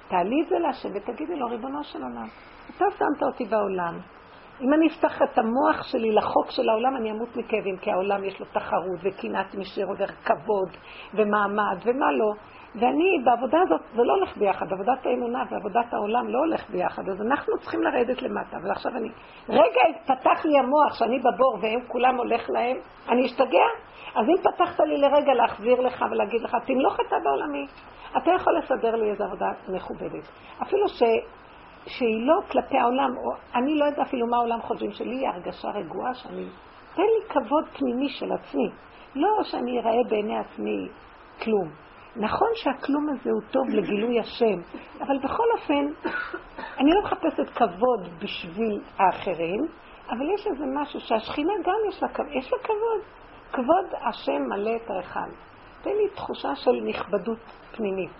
תעלי 0.09 0.43
את 0.43 0.49
זה 0.49 0.59
להשם 0.59 0.89
ותגידי 0.95 1.37
לו, 1.37 1.47
ריבונו 1.47 1.85
של 1.85 2.03
עולם, 2.03 2.29
אתה 2.77 2.85
שמת 2.99 3.23
אותי 3.23 3.45
בעולם, 3.45 3.99
אם 4.61 4.74
אני 4.74 4.86
אפתח 4.88 5.22
את 5.22 5.38
המוח 5.38 5.82
שלי 5.82 6.12
לחוק 6.12 6.50
של 6.50 6.68
העולם, 6.68 6.96
אני 6.96 7.11
אמות 7.11 7.36
מכאבים, 7.36 7.76
כי 7.76 7.90
העולם 7.90 8.24
יש 8.24 8.40
לו 8.40 8.46
תחרות 8.53 8.98
וקנאת 9.03 9.55
משירות 9.55 9.96
וכבוד 10.00 10.68
ומעמד 11.14 11.78
ומה 11.84 12.12
לא. 12.12 12.32
ואני, 12.74 13.18
בעבודה 13.24 13.59
הזאת, 13.62 13.80
זה 13.94 14.03
לא 14.03 14.12
הולך 14.12 14.36
ביחד, 14.36 14.72
עבודת 14.72 15.07
האמונה 15.07 15.44
ועבודת 15.50 15.94
העולם 15.94 16.28
לא 16.28 16.38
הולך 16.38 16.70
ביחד, 16.70 17.09
אז 17.09 17.22
אנחנו 17.22 17.59
צריכים 17.59 17.82
לרדת 17.82 18.22
למטה. 18.22 18.57
ועכשיו 18.62 18.92
אני, 18.96 19.09
רגע 19.48 19.80
פתח 20.05 20.44
לי 20.44 20.59
המוח 20.59 20.94
שאני 20.94 21.18
בבור 21.18 21.59
והם 21.62 21.80
כולם 21.88 22.16
הולך 22.16 22.50
להם, 22.50 22.76
אני 23.09 23.26
אשתגע? 23.26 23.66
אז 24.14 24.26
אם 24.28 24.36
פתחת 24.42 24.80
לי 24.80 24.98
לרגע 24.98 25.34
להחזיר 25.34 25.80
לך 25.80 26.05
ולהגיד 26.11 26.42
לך, 26.42 26.57
תמלוך 26.66 26.96
אתה 27.09 27.16
בעולמי, 27.24 27.66
אתה 28.16 28.30
יכול 28.30 28.59
לסדר 28.59 28.96
לי 28.96 29.11
איזו 29.11 29.24
עבודה 29.24 29.50
מכובדת. 29.68 30.28
אפילו 30.62 30.88
ש... 30.88 31.03
שהיא 31.87 32.26
לא 32.26 32.35
כלפי 32.51 32.78
העולם, 32.78 33.16
או 33.16 33.33
אני 33.55 33.78
לא 33.78 33.85
יודעת 33.85 34.07
אפילו 34.07 34.26
מה 34.26 34.37
העולם 34.37 34.62
חושבים, 34.62 34.93
שלי 34.93 35.14
היא 35.14 35.28
הרגשה 35.28 35.68
רגועה 35.68 36.14
שאני... 36.14 36.47
תן 36.95 37.03
לי 37.03 37.28
כבוד 37.28 37.64
פנימי 37.78 38.09
של 38.09 38.33
עצמי. 38.33 38.70
לא 39.14 39.28
שאני 39.43 39.78
אראה 39.80 40.05
בעיני 40.09 40.39
עצמי 40.39 40.89
כלום. 41.43 41.68
נכון 42.16 42.49
שהכלום 42.55 43.09
הזה 43.09 43.30
הוא 43.30 43.43
טוב 43.51 43.68
לגילוי 43.68 44.20
השם, 44.20 44.78
אבל 45.01 45.18
בכל 45.18 45.45
אופן, 45.59 46.11
אני 46.78 46.91
לא 46.91 47.03
מחפשת 47.03 47.49
כבוד 47.55 48.09
בשביל 48.22 48.80
האחרים, 48.99 49.61
אבל 50.11 50.30
יש 50.35 50.47
איזה 50.47 50.64
משהו 50.74 51.01
שהשכינה 51.01 51.53
גם 51.64 51.76
יש 51.89 52.03
לה, 52.03 52.09
יש 52.39 52.53
לה 52.53 52.59
כבוד. 52.59 53.01
כבוד 53.53 54.01
השם 54.09 54.43
מלא 54.49 54.76
את 54.76 54.91
ההיכל. 54.91 55.35
תן 55.83 55.91
לי 55.91 56.09
תחושה 56.14 56.57
של 56.57 56.80
נכבדות 56.85 57.39
פנימית. 57.76 58.11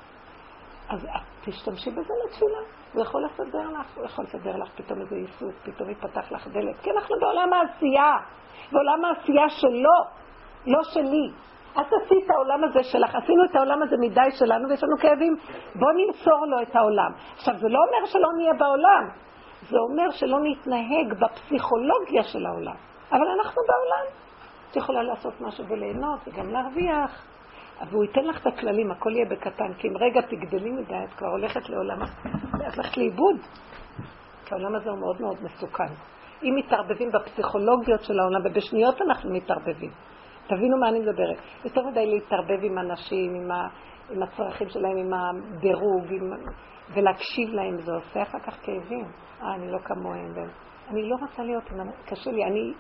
אז 0.89 1.07
תשתמשי 1.45 1.91
בזה 1.91 2.13
לתפילה. 2.25 2.82
הוא 2.93 3.03
יכול 3.03 3.25
לסדר 3.25 3.69
לך, 3.69 3.97
הוא 3.97 4.05
יכול 4.05 4.25
לסדר 4.25 4.57
לך 4.57 4.69
פתאום 4.77 5.01
איזה 5.01 5.17
עיסוק, 5.17 5.55
פתאום 5.63 5.91
יפתח 5.91 6.33
לך 6.33 6.49
דלת. 6.49 6.81
כי 6.83 6.91
אנחנו 6.91 7.17
בעולם 7.21 7.53
העשייה, 7.53 8.13
בעולם 8.73 9.05
העשייה 9.05 9.49
שלו, 9.49 9.99
לא 10.67 10.83
שלי. 10.83 11.31
את 11.73 11.87
עשית 11.87 12.25
את 12.25 12.31
העולם 12.31 12.65
הזה 12.65 12.83
שלך, 12.83 13.15
עשינו 13.15 13.45
את 13.51 13.57
העולם 13.57 13.83
הזה 13.83 13.97
מדי 14.01 14.31
שלנו 14.39 14.69
ויש 14.69 14.83
לנו 14.83 14.97
כאבים, 15.01 15.37
בוא 15.75 15.93
נמסור 15.93 16.47
לו 16.47 16.63
את 16.63 16.77
העולם. 16.77 17.13
עכשיו, 17.35 17.55
זה 17.59 17.69
לא 17.69 17.79
אומר 17.79 18.07
שלא 18.07 18.29
נהיה 18.37 18.53
בעולם, 18.53 19.09
זה 19.71 19.77
אומר 19.79 20.11
שלא 20.11 20.39
נתנהג 20.43 21.15
בפסיכולוגיה 21.21 22.23
של 22.23 22.47
העולם. 22.47 22.77
אבל 23.13 23.29
אנחנו 23.39 23.63
בעולם. 23.69 24.07
את 24.71 24.77
יכולה 24.77 25.03
לעשות 25.03 25.41
משהו 25.41 25.65
וליהנות 25.69 26.21
וגם 26.27 26.51
להרוויח. 26.51 27.32
והוא 27.91 28.05
ייתן 28.05 28.25
לך 28.25 28.41
את 28.41 28.47
הכללים, 28.47 28.91
הכל 28.91 29.11
יהיה 29.13 29.27
בקטן, 29.31 29.73
כי 29.79 29.89
אם 29.89 29.97
רגע 29.97 30.21
תגדלי 30.21 30.71
מדי, 30.71 31.05
את 31.05 31.15
כבר 31.15 31.29
הולכת 31.29 31.69
לעולם, 31.69 32.03
את 32.03 32.75
הולכת 32.77 32.97
לאיבוד. 32.97 33.37
כי 34.45 34.55
העולם 34.55 34.75
הזה 34.75 34.91
הוא 34.91 34.99
מאוד 34.99 35.21
מאוד 35.21 35.37
מסוכן. 35.43 35.93
אם 36.43 36.55
מתערבבים 36.57 37.09
בפסיכולוגיות 37.13 38.03
של 38.03 38.21
העולם, 38.21 38.41
ובשניות 38.45 39.03
אנחנו 39.03 39.33
מתערבבים. 39.33 39.91
תבינו 40.47 40.79
מה 40.79 40.89
אני 40.89 40.99
מדברת. 40.99 41.37
יותר 41.65 41.87
מדי 41.87 42.07
להתערבב 42.07 42.59
עם 42.63 42.79
אנשים, 42.79 43.35
עם, 43.35 43.51
ה, 43.51 43.69
עם 44.11 44.23
הצרכים 44.23 44.69
שלהם, 44.69 44.97
עם 44.97 45.13
הדירוג, 45.15 46.05
עם, 46.11 46.33
ולהקשיב 46.95 47.49
להם, 47.49 47.81
זה 47.81 47.93
עושה 47.93 48.23
אחר 48.23 48.39
כך 48.39 48.57
כאבים. 48.63 49.05
אה, 49.43 49.55
אני 49.55 49.73
לא 49.73 49.79
כמוהם. 49.79 50.35
אני 50.91 51.09
לא 51.09 51.17
רוצה 51.21 51.43
להיות, 51.43 51.65
קשה 52.07 52.31
לי, 52.31 52.45
אני 52.45 52.73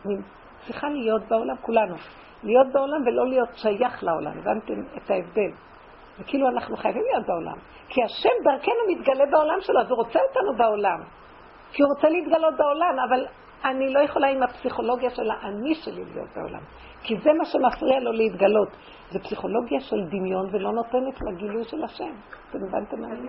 צריכה 0.66 0.88
להיות 0.88 1.22
בעולם, 1.28 1.57
כולנו. 1.61 1.94
להיות 2.43 2.66
בעולם 2.72 3.03
ולא 3.07 3.28
להיות 3.28 3.49
שייך 3.55 4.05
לעולם. 4.05 4.32
הבנתם 4.38 4.80
את 4.97 5.11
ההבדל? 5.11 5.51
וכאילו 6.18 6.49
אנחנו 6.49 6.76
חייבים 6.76 7.03
להיות 7.03 7.26
בעולם. 7.26 7.57
כי 7.88 8.03
השם 8.03 8.36
דרכנו 8.45 8.82
מתגלה 8.88 9.26
בעולם 9.30 9.61
שלו, 9.61 9.80
אז 9.80 9.90
הוא 9.90 9.97
רוצה 9.97 10.18
אותנו 10.28 10.57
בעולם. 10.57 11.01
כי 11.72 11.82
הוא 11.82 11.90
רוצה 11.95 12.09
להתגלות 12.09 12.55
בעולם, 12.57 12.97
אבל 13.09 13.26
אני 13.64 13.93
לא 13.93 14.01
יכולה 14.01 14.28
עם 14.28 14.43
הפסיכולוגיה 14.43 15.11
של 15.11 15.30
האני 15.30 15.74
שלי 15.74 16.05
להיות 16.14 16.28
בעולם. 16.36 16.61
כי 17.03 17.16
זה 17.24 17.32
מה 17.32 17.45
שמפריע 17.45 18.01
לו 18.01 18.12
להתגלות. 18.12 18.68
זה 19.11 19.18
פסיכולוגיה 19.18 19.80
של 19.80 20.05
דמיון 20.09 20.47
ולא 20.53 20.72
נותנת 20.72 21.14
לגילוי 21.20 21.64
של 21.64 21.84
השם. 21.84 22.14
אתם 22.51 22.59
הבנתם 22.68 23.01
מה 23.01 23.07
אני 23.07 23.28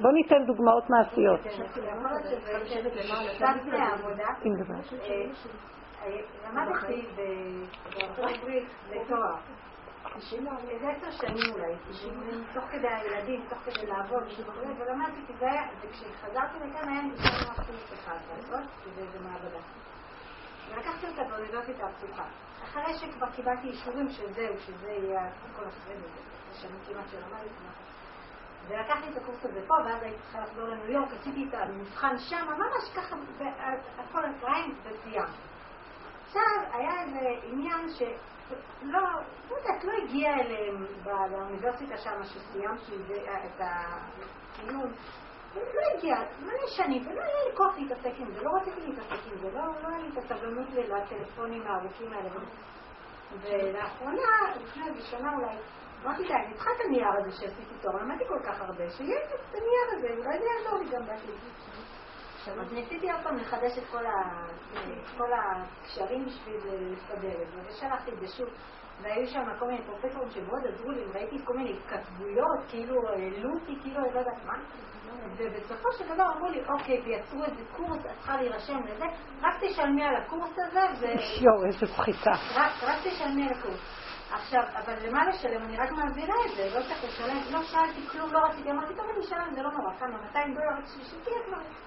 בואו 0.00 0.12
ניתן 0.12 0.44
דוגמאות 0.46 0.90
מעשיות. 0.90 1.40
למדתי 6.44 7.06
בארצות 7.16 8.38
הברית 8.38 8.68
לתואר. 8.90 9.36
איזה 10.68 10.90
עשר 10.90 11.10
שנים 11.10 11.54
אולי, 11.54 11.74
תוך 12.54 12.64
כדי 12.70 12.88
הילדים, 12.88 13.44
תוך 13.48 13.58
כדי 13.58 13.86
לעבוד, 13.86 14.22
ולמדתי, 14.78 15.32
וכשחזרתי 15.80 16.58
לכאן 16.58 16.88
היה 16.88 17.02
לי 17.02 17.16
שם 17.16 17.50
אחד 17.94 18.16
לעשות, 18.36 18.70
שזה 18.84 19.20
מעבדה. 19.20 19.58
ולקחתי 20.70 21.06
אותה 21.06 21.24
באוניברסיטה 21.24 21.86
הפתוחה. 21.86 22.24
אחרי 22.64 22.94
שכבר 22.94 23.30
קיבלתי 23.30 23.68
אישורים 23.68 24.10
שזהו, 24.10 24.54
שזה 24.58 24.90
יהיה 24.90 25.30
כל 25.56 25.64
זה 25.86 25.94
שנים 26.52 26.78
כמעט 26.88 27.04
שלמדתי. 27.10 27.48
ולקחתי 28.68 29.08
את 29.12 29.16
הקורס 29.16 29.44
הזה 29.44 29.60
פה, 29.66 29.74
ואז 29.74 30.02
הייתי 30.02 30.18
צריכה 30.22 30.40
לחזור 30.40 30.68
לניו 30.68 30.90
יורק, 30.90 31.08
עשיתי 31.20 31.46
את 31.48 31.54
המבחן 31.54 32.18
שם, 32.18 32.46
ממש 32.46 32.90
ככה, 32.96 33.16
הכל 33.98 34.18
על 34.18 34.32
וסיימתי. 34.82 35.45
עכשיו 36.36 36.80
היה 36.80 37.02
איזה 37.02 37.28
עניין 37.42 37.88
ש... 37.88 38.02
לא, 38.82 39.00
יודעת, 39.50 39.84
לא 39.84 39.92
הגיע 40.02 40.34
אליהם 40.34 40.86
באוניברסיטה 41.04 41.96
שם 41.96 42.22
שסיימתי 42.22 42.92
את 43.44 43.60
הציון. 43.60 44.92
לא 45.56 45.80
הגיע, 45.96 46.16
מלא 46.40 46.66
שנים, 46.66 47.02
ולא 47.06 47.20
היה 47.20 47.44
לי 47.48 47.56
כוח 47.56 47.78
להתעסק 47.78 48.12
עם 48.18 48.32
זה, 48.32 48.42
לא 48.42 48.50
רציתי 48.60 48.80
להתעסק 48.80 49.32
עם 49.32 49.38
זה, 49.38 49.50
לא, 49.50 49.60
לא 49.82 49.88
היה 49.88 49.98
לי 49.98 50.08
את 50.08 50.18
הסבלנות 50.18 50.68
לטלפונים 50.70 51.66
הארוכים 51.66 52.12
האלה. 52.12 52.30
ולאחרונה, 53.40 54.28
לפני 54.62 54.88
איזה 54.88 55.02
שנה 55.02 55.32
אולי, 55.36 55.56
אמרתי 56.04 56.24
לה, 56.24 56.36
אני 56.36 56.54
צריכה 56.54 56.70
את 56.70 56.84
הנייר 56.84 57.08
הזה 57.18 57.30
שעשיתי 57.30 57.74
תור, 57.80 58.00
למדתי 58.00 58.24
כל 58.28 58.40
כך 58.44 58.60
הרבה, 58.60 58.90
שיהיה 58.90 59.18
את 59.18 59.54
הנייר 59.54 59.86
הזה, 59.96 60.08
אולי 60.08 60.38
זה 60.38 60.44
יעזור 60.44 60.78
לי 60.78 60.90
גם 60.90 61.06
בעתיד. 61.06 61.34
אז 62.48 62.72
ניסיתי 62.72 63.12
עוד 63.12 63.20
פעם 63.22 63.36
לחדש 63.36 63.78
את 63.78 63.84
כל, 65.16 65.32
הקשרים 65.32 66.24
בשביל 66.24 66.56
לסדר 66.92 67.42
את 67.42 67.48
זה, 67.52 67.60
ושלחתי 67.68 68.10
את 68.10 68.20
זה 68.20 68.26
שוב. 68.28 68.48
והיו 69.02 69.26
שם 69.26 69.44
כל 69.58 69.66
מיני 69.66 69.84
פרופסורים 69.86 70.30
שמאוד 70.30 70.66
עזרו 70.66 70.90
לי, 70.90 71.04
וראיתי 71.06 71.36
כל 71.44 71.56
מיני 71.56 71.72
התכתבויות, 71.72 72.58
כאילו 72.68 73.08
העלו 73.08 73.54
אותי, 73.54 73.76
כאילו 73.82 73.98
אני 73.98 74.14
לא 74.14 74.18
יודעת 74.18 74.44
מה. 74.44 74.54
ובסופו 75.36 75.92
של 75.98 76.14
דבר 76.14 76.24
אמרו 76.36 76.48
לי, 76.48 76.62
אוקיי, 76.68 77.02
ויצרו 77.04 77.44
איזה 77.44 77.62
קורס, 77.76 78.06
את 78.06 78.10
צריכה 78.16 78.36
להירשם 78.36 78.80
לזה, 78.86 79.04
רק 79.42 79.54
תשלמי 79.60 80.04
על 80.04 80.16
הקורס 80.16 80.50
הזה, 80.66 80.80
ו... 81.00 81.04
יואו, 81.42 81.64
איזה 81.66 81.86
סחיטה. 81.86 82.32
רק 82.82 82.98
תשלמי 83.04 83.48
על 83.48 83.54
הקורס. 83.58 83.80
עכשיו, 84.32 84.62
אבל 84.74 84.94
למה 85.08 85.28
לשלם? 85.28 85.62
אני 85.62 85.76
רק 85.76 85.90
מעבירה 85.90 86.34
את 86.46 86.56
זה, 86.56 86.78
לא 86.78 86.82
צריך 86.82 87.04
לשלם, 87.04 87.38
לא 87.52 87.62
שאלתי 87.62 88.06
כלום, 88.08 88.32
לא 88.32 88.38
רציתי, 88.38 88.70
אמרתי, 88.70 88.94
טוב, 88.94 89.06
אני 89.14 89.20
אשלם, 89.20 89.54
זה 89.54 89.62
לא 89.62 89.70
נורא, 89.70 89.94
כמה, 89.98 90.18
200 90.22 90.54
דולר, 90.54 90.86
שתהיה 91.02 91.42
כבר. 91.46 91.85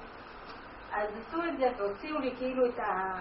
אז 0.92 1.10
עשו 1.18 1.44
את 1.44 1.58
זה 1.58 1.72
והוציאו 1.78 2.20
לי 2.20 2.36
כאילו 2.38 2.66
את 2.66 2.80
ה... 2.80 3.14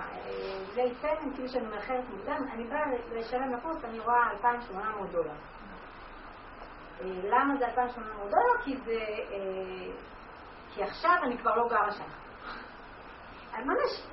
זה 0.75 0.83
payment, 1.01 1.35
כאילו 1.35 1.49
שאני 1.49 1.67
מאחרת 1.67 2.05
מוקדם, 2.11 2.45
אני 2.53 2.65
באה 2.65 2.85
לשלם 3.13 3.53
לקורס, 3.53 3.85
אני 3.85 3.99
רואה 3.99 4.31
2,800 4.31 5.11
דולר. 5.11 5.35
למה 7.05 7.57
זה 7.59 7.67
2,800 7.67 8.31
דולר? 8.31 8.63
כי 8.65 8.77
זה... 8.77 8.99
כי 10.75 10.83
עכשיו 10.83 11.17
אני 11.23 11.39
כבר 11.39 11.57
לא 11.57 11.69
גרה 11.69 11.93
שם. 11.93 12.05
ממש, 13.65 14.07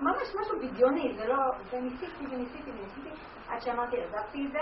ממש 0.00 0.34
משהו 0.40 0.58
בדיוני, 0.58 1.14
זה 1.16 1.26
לא... 1.26 1.36
וניסיתי 1.70 2.26
וניסיתי 2.30 2.70
וניסיתי, 2.70 3.10
עד 3.48 3.60
שאמרתי, 3.60 3.96
עזבתי 4.02 4.46
את 4.46 4.52
זה 4.52 4.60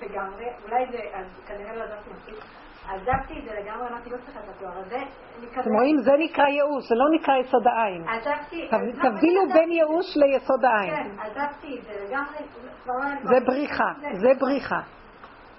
לגמרי, 0.00 0.44
אולי 0.64 0.86
זה, 0.92 0.98
אז 1.18 1.26
כנראה 1.46 1.76
לא 1.76 1.82
עזבתי 1.82 2.10
מספיק. 2.10 2.59
עזבתי 2.90 3.38
את 3.38 3.44
זה 3.44 3.50
לגמרי, 3.60 3.88
אמרתי, 3.88 4.10
לא 4.10 4.16
צריכה 4.16 4.40
את 4.40 4.48
התואר 4.48 4.78
הזה. 4.78 4.98
אתם 5.60 5.72
רואים, 5.74 5.98
זה 5.98 6.12
נקרא 6.18 6.44
ייאוש, 6.44 6.88
זה 6.88 6.94
לא 6.94 7.04
נקרא 7.10 7.36
יסוד 7.36 7.66
העין. 7.66 8.08
עזבתי... 8.08 8.68
תבדילו 9.02 9.40
בין 9.52 9.70
ייאוש 9.70 10.16
ליסוד 10.16 10.64
העין. 10.64 10.96
כן, 10.96 11.20
עזבתי 11.20 11.78
את 11.78 11.84
זה 11.84 12.04
לגמרי. 12.04 12.38
זה 13.22 13.40
בריחה, 13.46 13.92
זה 14.20 14.28
בריחה. 14.38 14.80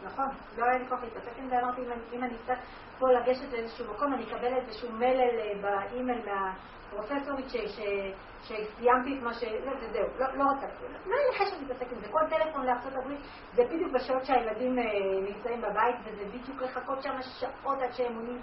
נכון, 0.05 0.25
לא 0.57 0.65
היה 0.65 0.77
לי 0.77 0.85
כוח 0.89 0.99
להתעסק 1.03 1.39
עם 1.39 1.49
זה, 1.49 1.59
אמרתי, 1.59 1.81
אם 2.13 2.23
אני 2.23 2.33
אצטרך 2.35 2.59
פה 2.99 3.11
לגשת 3.11 3.53
לאיזשהו 3.53 3.93
מקום, 3.93 4.13
אני 4.13 4.23
אקבל 4.23 4.53
איזשהו 4.53 4.91
מלל 4.91 5.61
באימייל 5.61 6.21
מהפרופסורית 6.95 7.45
שסיימתי 8.41 9.17
את 9.17 9.23
מה 9.23 9.33
ש... 9.33 9.43
וזהו, 9.81 10.07
לא. 10.19 10.25
לא 10.35 11.15
היה 11.15 11.27
לי 11.31 11.39
חשב 11.39 11.55
להתעסק 11.61 11.91
עם 11.91 11.99
זה. 11.99 12.07
כל 12.11 12.19
טלפון 12.29 12.65
לארצות 12.65 12.93
הברית 12.93 13.19
זה 13.53 13.63
בדיוק 13.63 13.91
בשעות 13.93 14.25
שהילדים 14.25 14.75
נמצאים 15.21 15.61
בבית, 15.61 15.95
וזה 16.05 16.25
בדיוק 16.25 16.61
לחכות 16.61 17.03
שם 17.03 17.15
שעות 17.21 17.81
עד 17.81 17.91
שהם 17.93 18.15
עונים, 18.15 18.41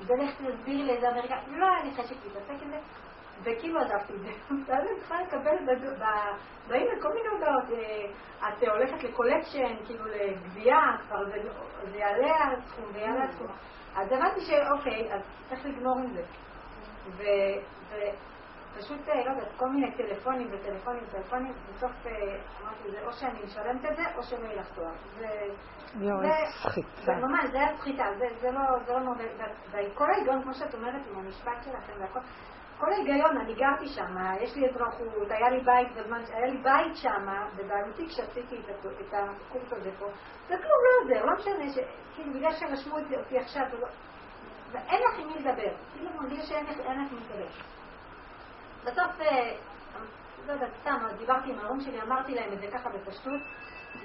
ולך 0.00 0.30
תסביר 0.34 0.84
לי 0.84 0.96
איזה 0.96 1.08
אמריקה. 1.08 1.36
לא 1.48 1.66
היה 1.66 1.84
לי 1.84 1.90
חשב 1.90 2.14
להתעסק 2.24 2.62
עם 2.62 2.70
זה. 2.70 2.78
וכאילו 3.42 3.80
עזבתי 3.80 4.12
את 4.12 4.20
זה. 4.20 4.30
ואז 4.66 4.84
אני 4.90 4.98
צריכה 4.98 5.22
לקבל 5.22 5.56
באימייל 6.68 7.02
כל 7.02 7.08
מיני 7.14 7.28
הודעות. 7.28 7.64
את 8.38 8.62
הולכת 8.62 9.04
לקולקשן, 9.04 9.76
כאילו 9.86 10.04
לגבייה, 10.04 10.80
כבר 11.08 11.24
זה 11.90 11.96
יעלה 11.96 12.44
על 12.44 12.54
הסכום 12.56 12.84
ויעלה 12.92 13.22
על 13.22 13.28
הסכום. 13.28 13.46
אז 13.96 14.12
הבנתי 14.12 14.40
שאוקיי, 14.40 15.12
אז 15.14 15.20
צריך 15.48 15.66
לגמור 15.66 15.98
עם 15.98 16.06
זה. 16.12 16.22
ופשוט, 17.90 19.08
לא 19.08 19.30
יודעת, 19.30 19.48
כל 19.56 19.68
מיני 19.68 19.92
טלפונים 19.96 20.48
וטלפונים 20.52 21.02
וטלפונים, 21.08 21.52
בסוף 21.74 21.92
אמרתי, 22.62 22.90
זה 22.90 23.06
או 23.06 23.12
שאני 23.12 23.42
משלמת 23.44 23.84
את 23.84 23.96
זה, 23.96 24.02
או 24.16 24.22
שלא 24.22 24.44
יהיה 24.44 24.60
לך 24.60 24.68
תואר. 24.74 24.92
איזה 26.22 26.34
סחיטה. 26.62 27.12
ממש, 27.12 27.50
זה 27.50 27.58
היה 27.58 27.76
סחיטה, 27.76 28.04
זה 28.40 28.50
לא 28.88 29.00
נורא. 29.00 29.16
וכל 29.70 30.10
ההיגיון, 30.10 30.42
כמו 30.42 30.54
שאת 30.54 30.74
אומרת, 30.74 31.06
עם 31.10 31.18
המשפט 31.18 31.62
שלכם 31.64 31.92
והכל, 32.00 32.20
כל 32.78 32.92
ההיגיון, 32.92 33.36
אני 33.36 33.54
גרתי 33.54 33.88
שם, 33.88 34.16
יש 34.40 34.56
לי 34.56 34.68
אזרחות, 34.68 35.30
היה 35.30 35.50
לי 35.50 35.60
בית 35.60 35.96
בזמן, 35.96 36.22
היה 36.32 36.46
לי 36.46 36.56
בית 36.56 36.96
שם, 36.96 37.26
בבעלותי 37.56 38.06
כשעשיתי 38.08 38.56
את 38.56 39.14
הקורס 39.14 39.72
הזה 39.72 39.90
פה, 39.98 40.06
זה 40.48 40.54
כלום 40.56 40.80
לא 40.84 40.90
עוזר, 41.02 41.24
לא 41.24 41.34
משנה, 41.34 41.84
כאילו 42.14 42.32
בגלל 42.32 42.52
שרשמו 42.52 42.98
אותי 42.98 43.38
עכשיו, 43.38 43.64
ואין 44.72 45.00
לך 45.02 45.18
עם 45.18 45.26
מי 45.26 45.34
לדבר, 45.34 45.74
כאילו 45.92 46.10
מרגיש 46.20 46.48
שאין 46.48 46.66
לך 46.66 46.78
עם 46.86 46.98
מי 46.98 47.20
לדבר. 47.20 47.77
בסוף, 48.90 49.20
לא 50.46 50.52
יודעת, 50.52 50.70
סתם, 50.80 50.98
דיברתי 51.18 51.50
עם 51.50 51.58
ההורים 51.58 51.80
שלי, 51.80 52.02
אמרתי 52.02 52.34
להם 52.34 52.52
את 52.52 52.60
זה 52.60 52.66
ככה 52.72 52.90
בפשטות, 52.90 53.40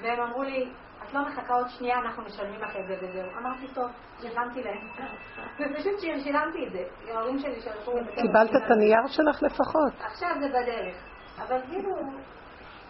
והם 0.01 0.19
אמרו 0.19 0.43
לי, 0.43 0.69
את 1.03 1.13
לא 1.13 1.21
מחכה 1.27 1.53
עוד 1.53 1.67
שנייה, 1.69 1.99
אנחנו 1.99 2.23
משלמים 2.23 2.61
לך 2.61 2.75
את 2.75 2.88
זה 2.88 2.95
וזהו. 3.01 3.29
אמרתי, 3.38 3.67
טוב, 3.73 3.91
שילמתי 4.21 4.63
להם. 4.63 4.88
ופשוט 5.59 5.99
שילמתי 5.99 6.67
את 6.67 6.71
זה. 6.71 6.84
ההורים 7.13 7.39
שלי 7.39 7.61
שלחו. 7.61 7.91
קיבלת 8.15 8.49
את 8.55 8.71
הנייר 8.71 9.07
שלך 9.07 9.43
לפחות. 9.43 9.93
עכשיו 9.99 10.29
זה 10.39 10.47
בדרך. 10.49 10.95
אבל 11.38 11.61
כאילו, 11.69 11.95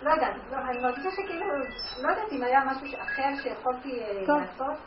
לא 0.01 0.11
יודעת, 0.11 0.35
אני 0.53 0.81
מרגישה 0.81 1.11
שכאילו, 1.11 1.45
לא 2.01 2.09
יודעת 2.09 2.31
אם 2.31 2.43
היה 2.43 2.59
משהו 2.65 2.99
אחר 3.01 3.29
שיכולתי 3.43 4.03
לעשות. 4.27 4.77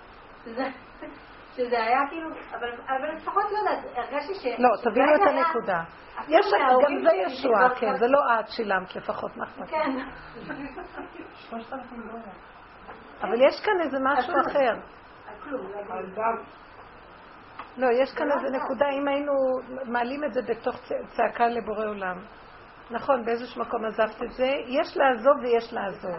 שזה 1.56 1.82
היה 1.82 2.00
כאילו, 2.08 2.30
אבל 2.88 3.16
לפחות 3.16 3.44
לא 3.52 3.58
יודעת, 3.58 3.84
הרגשתי 3.96 4.34
ש... 4.34 4.46
לא, 4.58 4.68
תבינו 4.82 5.14
את 5.14 5.20
הנקודה. 5.20 5.82
יש, 6.28 6.46
גם 6.82 6.98
זה 7.02 7.10
ישועה, 7.26 7.74
כן, 7.80 7.96
זה 7.96 8.06
לא 8.06 8.18
את 8.40 8.48
שילמת 8.48 8.96
לפחות, 8.96 9.36
מה 9.36 9.44
אכפת? 9.44 9.70
כן. 9.70 9.90
אבל 13.22 13.42
יש 13.48 13.60
כאן 13.64 13.80
איזה 13.80 13.98
משהו 14.02 14.34
אחר. 14.40 14.74
לא, 17.76 17.86
יש 18.02 18.14
כאן 18.14 18.32
איזה 18.32 18.56
נקודה, 18.56 18.88
אם 18.88 19.08
היינו 19.08 19.32
מעלים 19.84 20.24
את 20.24 20.32
זה 20.32 20.40
בתוך 20.48 20.76
צעקה 21.16 21.46
לבורא 21.46 21.86
עולם. 21.86 22.16
נכון, 22.90 23.24
באיזשהו 23.24 23.60
מקום 23.60 23.84
עזבת 23.84 24.22
את 24.22 24.32
זה, 24.32 24.48
יש 24.66 24.96
לעזוב 24.96 25.36
ויש 25.42 25.72
לעזוב. 25.72 26.16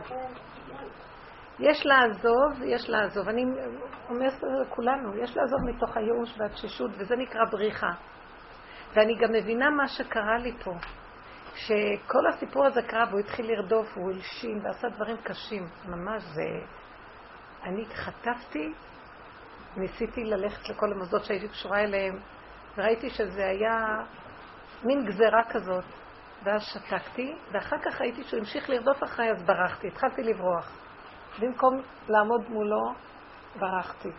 יש 1.59 1.85
לעזוב 1.85 2.61
ויש 2.61 2.89
לעזוב. 2.89 3.29
אני 3.29 3.43
אומרת 4.09 4.33
לכולנו, 4.61 5.17
יש 5.17 5.37
לעזוב 5.37 5.59
מתוך 5.65 5.97
הייאוש 5.97 6.35
והתשישות, 6.37 6.91
וזה 6.97 7.15
נקרא 7.15 7.45
בריחה. 7.51 7.91
ואני 8.93 9.15
גם 9.15 9.31
מבינה 9.31 9.69
מה 9.69 9.87
שקרה 9.87 10.37
לי 10.37 10.51
פה. 10.63 10.73
שכל 11.55 12.27
הסיפור 12.27 12.65
הזה 12.65 12.81
קרה 12.81 13.05
והוא 13.09 13.19
התחיל 13.19 13.51
לרדוף, 13.51 13.97
הוא 13.97 14.11
הלשין 14.11 14.59
ועשה 14.63 14.89
דברים 14.89 15.17
קשים. 15.23 15.67
ממש 15.85 16.23
זה... 16.23 16.65
אני 17.63 17.85
חטפתי, 17.85 18.73
ניסיתי 19.77 20.23
ללכת 20.23 20.69
לכל 20.69 20.91
המוסדות 20.91 21.25
שהייתי 21.25 21.47
קשורה 21.47 21.79
אליהם, 21.79 22.19
וראיתי 22.77 23.09
שזה 23.09 23.45
היה 23.47 23.85
מין 24.83 25.05
גזרה 25.05 25.43
כזאת. 25.49 25.83
ואז 26.43 26.61
שתקתי, 26.61 27.35
ואחר 27.51 27.77
כך 27.77 28.01
ראיתי 28.01 28.23
שהוא 28.23 28.39
המשיך 28.39 28.69
לרדוף 28.69 29.03
אחריי, 29.03 29.31
אז 29.31 29.43
ברחתי, 29.43 29.87
התחלתי 29.87 30.23
לברוח. 30.23 30.86
במקום 31.39 31.81
לעמוד 32.07 32.49
מולו, 32.49 32.93
ברחתי. 33.59 34.09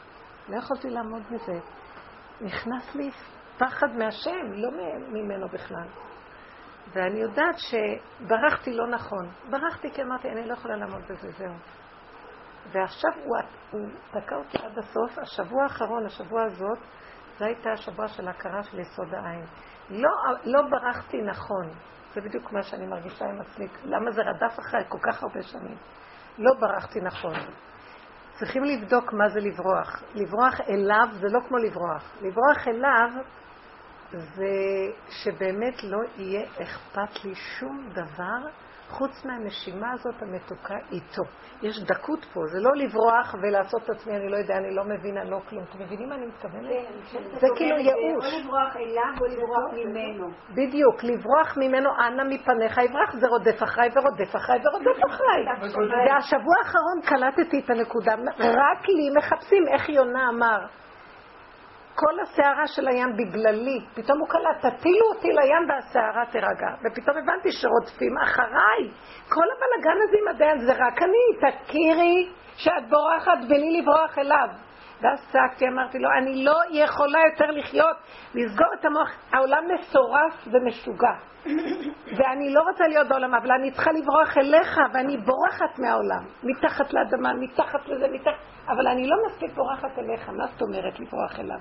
לא 0.48 0.56
יכולתי 0.56 0.90
לעמוד 0.90 1.22
בזה. 1.30 1.60
נכנס 2.40 2.94
לי 2.94 3.10
פחד 3.58 3.96
מהשם, 3.96 4.52
לא 4.52 4.70
ממנו 5.08 5.48
בכלל. 5.48 5.88
ואני 6.92 7.18
יודעת 7.18 7.54
שברחתי 7.58 8.72
לא 8.72 8.86
נכון. 8.86 9.28
ברחתי 9.50 9.90
כי 9.90 10.02
אמרתי, 10.02 10.28
אני 10.28 10.48
לא 10.48 10.52
יכולה 10.52 10.76
לעמוד 10.76 11.02
בזה, 11.02 11.30
זהו. 11.30 11.54
ועכשיו 12.72 13.10
הוא, 13.24 13.36
הוא 13.70 13.88
תקע 14.10 14.36
אותי 14.36 14.58
עד 14.58 14.78
הסוף. 14.78 15.18
השבוע 15.18 15.62
האחרון, 15.62 16.06
השבוע 16.06 16.44
הזאת, 16.44 16.78
זו 17.38 17.44
הייתה 17.44 17.70
השבוע 17.72 18.08
של 18.08 18.28
הכרה 18.28 18.62
של 18.62 18.78
יסוד 18.78 19.14
העין. 19.14 19.44
לא, 19.90 20.10
לא 20.44 20.62
ברחתי 20.70 21.16
נכון. 21.22 21.70
זה 22.14 22.20
בדיוק 22.20 22.52
מה 22.52 22.62
שאני 22.62 22.86
מרגישה 22.86 23.24
עם 23.24 23.40
עצמי. 23.40 23.66
למה 23.84 24.10
זה 24.10 24.22
רדף 24.22 24.58
אחריי 24.58 24.84
כל 24.88 24.98
כך 25.02 25.22
הרבה 25.22 25.42
שנים? 25.42 25.76
לא 26.38 26.54
ברחתי 26.60 27.00
נכון. 27.00 27.34
צריכים 28.38 28.64
לבדוק 28.64 29.12
מה 29.12 29.28
זה 29.28 29.40
לברוח. 29.40 30.02
לברוח 30.14 30.60
אליו 30.68 31.06
זה 31.12 31.26
לא 31.30 31.40
כמו 31.48 31.58
לברוח. 31.58 32.02
לברוח 32.22 32.68
אליו 32.68 33.10
זה 34.12 34.52
שבאמת 35.22 35.84
לא 35.84 35.98
יהיה 36.16 36.46
אכפת 36.62 37.24
לי 37.24 37.34
שום 37.34 37.88
דבר 37.92 38.48
חוץ 38.88 39.24
מהנשימה 39.24 39.92
הזאת 39.92 40.22
המתוקה 40.22 40.74
איתו. 40.92 41.22
יש 41.62 41.82
דקות 41.82 42.24
פה, 42.24 42.40
זה 42.52 42.60
לא 42.60 42.70
לברוח 42.76 43.34
ולעשות 43.42 43.82
את 43.84 43.90
עצמי, 43.90 44.16
אני 44.16 44.28
לא 44.28 44.36
יודע, 44.36 44.56
אני 44.56 44.74
לא 44.74 44.84
מבינה, 44.84 45.24
לא 45.24 45.40
כלום. 45.48 45.64
אתם 45.64 45.82
מבינים 45.82 46.08
מה 46.08 46.14
אני 46.14 46.26
מתכוונת? 46.26 46.70
כן, 47.12 47.22
זה 47.40 47.46
כאילו 47.56 47.76
ייאוש. 47.76 48.34
או 48.34 48.40
לברוח 48.40 48.76
אליו 48.76 49.12
או 49.20 49.26
לברוח 49.26 49.72
ממנו. 49.72 50.28
בדיוק, 50.50 51.04
לברוח 51.04 51.56
ממנו, 51.56 51.90
אנא 52.06 52.22
מפניך 52.22 52.78
יברח, 52.78 53.14
זה 53.20 53.26
רודף 53.26 53.62
אחריי 53.62 53.88
ורודף 53.96 54.36
אחריי 54.36 54.60
ורודף 54.66 54.98
אחריי. 55.06 55.44
והשבוע 56.06 56.54
האחרון 56.58 57.00
קלטתי 57.04 57.58
את 57.64 57.70
הנקודה, 57.70 58.14
רק 58.38 58.88
לי 58.88 59.10
מחפשים, 59.18 59.64
איך 59.68 59.88
יונה 59.88 60.28
אמר, 60.28 60.66
כל 62.00 62.20
הסערה 62.20 62.66
של 62.66 62.88
הים 62.88 63.16
בגללי, 63.16 63.80
פתאום 63.94 64.18
הוא 64.20 64.28
קלט, 64.28 64.74
תטילו 64.74 65.06
אותי 65.14 65.28
לים 65.28 65.68
והסערה 65.68 66.26
תירגע. 66.26 66.68
ופתאום 66.84 67.16
הבנתי 67.16 67.48
שרודפים 67.52 68.18
אחריי. 68.18 68.90
כל 69.28 69.44
הבלגן 69.52 69.98
הזה 70.04 70.16
עם 70.22 70.28
הדיין 70.28 70.58
זה 70.58 70.72
רק 70.72 71.02
אני, 71.02 71.50
תכירי 71.50 72.28
שאת 72.56 72.88
בורחת 72.88 73.38
בלי 73.48 73.80
לברוח 73.80 74.18
אליו. 74.18 74.48
ואז 75.00 75.18
צעקתי, 75.32 75.68
אמרתי 75.68 75.98
לו, 75.98 76.08
אני 76.18 76.44
לא 76.44 76.56
יכולה 76.70 77.18
יותר 77.32 77.50
לחיות, 77.50 77.96
לסגור 78.34 78.68
את 78.80 78.84
המוח. 78.84 79.10
העולם 79.32 79.64
מסורס 79.74 80.48
ומשוגע. 80.52 81.14
ואני 82.16 82.54
לא 82.54 82.60
רוצה 82.60 82.84
להיות 82.88 83.08
בעולם, 83.08 83.34
אבל 83.34 83.52
אני 83.52 83.70
צריכה 83.70 83.92
לברוח 83.92 84.38
אליך, 84.38 84.80
ואני 84.92 85.16
בורחת 85.16 85.78
מהעולם. 85.78 86.24
מתחת 86.42 86.92
לאדמה, 86.92 87.32
מתחת 87.34 87.88
לזה, 87.88 88.06
מתחת... 88.12 88.38
אבל 88.68 88.86
אני 88.86 89.06
לא 89.06 89.16
מספיק 89.26 89.50
בורחת 89.54 89.98
אליך. 89.98 90.28
מה 90.28 90.46
זאת 90.46 90.62
אומרת 90.62 91.00
לברוח 91.00 91.40
אליו? 91.40 91.58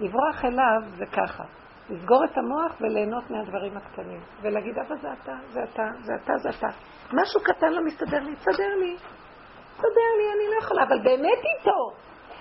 לברוח 0.00 0.44
אליו 0.44 0.82
זה 0.96 1.06
ככה. 1.06 1.44
לסגור 1.90 2.24
את 2.24 2.38
המוח 2.38 2.72
וליהנות 2.80 3.30
מהדברים 3.30 3.76
הקטנים. 3.76 4.20
ולהגיד, 4.42 4.78
אבא 4.78 4.94
זה 5.02 5.08
אתה, 5.22 5.32
זה 5.52 5.60
אתה, 5.72 5.82
זה 6.02 6.12
אתה, 6.24 6.32
זה 6.38 6.48
אתה. 6.58 6.68
משהו 7.12 7.40
קטן 7.40 7.72
לא 7.72 7.84
מסתדר 7.84 8.20
לי, 8.20 8.36
תסדר 8.36 8.74
לי. 8.80 8.96
תסדר 9.76 10.10
לי, 10.18 10.32
אני 10.36 10.54
לא 10.54 10.64
יכולה, 10.64 10.82
אבל 10.82 10.98
באמת 10.98 11.38
איתו. 11.58 11.90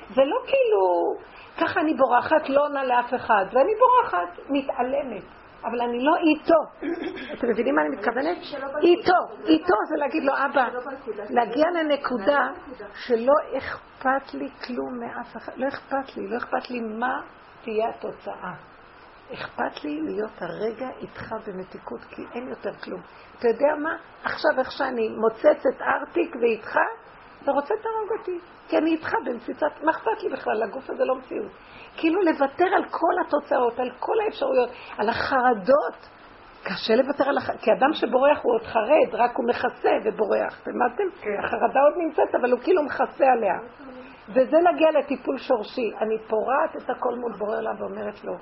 זה 0.09 0.21
לא 0.25 0.37
כאילו, 0.45 1.15
ככה 1.59 1.79
אני 1.79 1.93
בורחת, 1.93 2.49
לא 2.49 2.65
עונה 2.65 2.83
לאף 2.83 3.13
אחד, 3.13 3.45
ואני 3.53 3.71
בורחת, 3.79 4.39
מתעלמת, 4.49 5.23
אבל 5.65 5.81
אני 5.81 6.03
לא 6.03 6.15
איתו. 6.15 6.87
אתם 7.33 7.47
מבינים 7.49 7.75
מה 7.75 7.81
אני 7.81 7.89
מתכוונת? 7.89 8.37
איתו, 8.81 9.13
איתו 9.45 9.75
זה 9.89 9.95
להגיד 9.97 10.23
לו, 10.23 10.33
אבא, 10.33 10.67
להגיע 11.29 11.65
לנקודה 11.75 12.47
שלא 12.93 13.33
אכפת 13.57 14.33
לי 14.33 14.49
כלום 14.65 14.99
מאף 14.99 15.37
אחד, 15.37 15.51
לא 15.55 15.67
אכפת 15.67 16.17
לי, 16.17 16.27
לא 16.27 16.37
אכפת 16.37 16.69
לי 16.69 16.79
מה 16.79 17.21
תהיה 17.63 17.89
התוצאה. 17.89 18.53
אכפת 19.33 19.83
לי 19.83 20.01
להיות 20.01 20.41
הרגע 20.41 20.87
איתך 21.01 21.35
במתיקות, 21.47 22.01
כי 22.09 22.21
אין 22.33 22.47
יותר 22.47 22.73
כלום. 22.73 23.01
אתה 23.39 23.47
יודע 23.47 23.75
מה? 23.83 23.97
עכשיו 24.23 24.51
איך 24.59 24.71
שאני 24.71 25.09
מוצצת 25.09 25.81
ארטיק 25.81 26.35
ואיתך, 26.41 26.75
אתה 27.43 27.51
רוצה 27.51 27.73
תהרוג 27.83 28.19
אותי. 28.19 28.39
כי 28.67 28.77
אני 28.77 28.91
איתך 28.91 29.13
במציצת, 29.25 29.83
מה 29.83 29.91
אכפת 29.91 30.23
לי 30.23 30.29
בכלל? 30.29 30.63
הגוף 30.63 30.89
הזה 30.89 31.05
לא 31.05 31.15
מציאות. 31.15 31.51
כאילו 31.97 32.21
לוותר 32.21 32.65
על 32.75 32.83
כל 32.89 33.13
התוצאות, 33.25 33.79
על 33.79 33.91
כל 33.99 34.13
האפשרויות, 34.25 34.69
על 34.97 35.09
החרדות. 35.09 36.09
קשה 36.63 36.95
לוותר 36.95 37.29
על 37.29 37.37
החרדות, 37.37 37.61
כי 37.61 37.71
אדם 37.71 37.93
שבורח 37.93 38.39
הוא 38.41 38.53
עוד 38.53 38.63
חרד, 38.63 39.15
רק 39.15 39.31
הוא 39.35 39.45
מכסה 39.49 39.89
ובורח. 40.05 40.61
הבנתם? 40.61 41.21
כן. 41.21 41.29
החרדה 41.43 41.79
עוד 41.79 41.93
נמצאת, 41.97 42.35
אבל 42.41 42.51
הוא 42.51 42.59
כאילו 42.59 42.83
מכסה 42.83 43.25
עליה. 43.37 43.55
וזה 44.29 44.57
להגיע 44.63 44.91
לטיפול 44.91 45.37
שורשי. 45.37 45.91
אני 46.01 46.17
פורעת 46.27 46.75
את 46.75 46.89
הכל 46.89 47.15
מול 47.15 47.33
בורא 47.37 47.57
עליו 47.57 47.73
ואומרת 47.79 48.23
לו, 48.23 48.33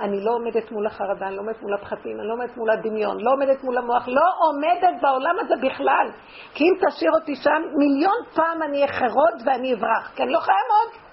אני 0.00 0.24
לא 0.24 0.30
עומדת 0.30 0.72
מול 0.72 0.86
החרדה, 0.86 1.26
אני 1.26 1.36
לא 1.36 1.40
עומדת 1.40 1.62
מול 1.62 1.74
הפחתים, 1.74 2.20
אני 2.20 2.28
לא 2.28 2.32
עומדת 2.32 2.56
מול 2.56 2.70
הדמיון, 2.70 3.20
לא 3.20 3.32
עומדת 3.32 3.64
מול 3.64 3.78
המוח, 3.78 4.08
לא 4.08 4.26
עומדת 4.46 5.02
בעולם 5.02 5.36
הזה 5.40 5.54
בכלל. 5.56 6.08
כי 6.54 6.64
אם 6.64 6.74
תשאיר 6.86 7.10
אותי 7.20 7.34
שם, 7.36 7.62
מיליון 7.76 8.18
פעם 8.34 8.62
אני 8.62 8.84
אחרוד 8.84 9.34
ואני 9.44 9.74
אברח, 9.74 10.12
כי 10.16 10.22
אני 10.22 10.32
לא 10.32 10.38
יכולה 10.38 10.56
לעמוד. 10.56 11.10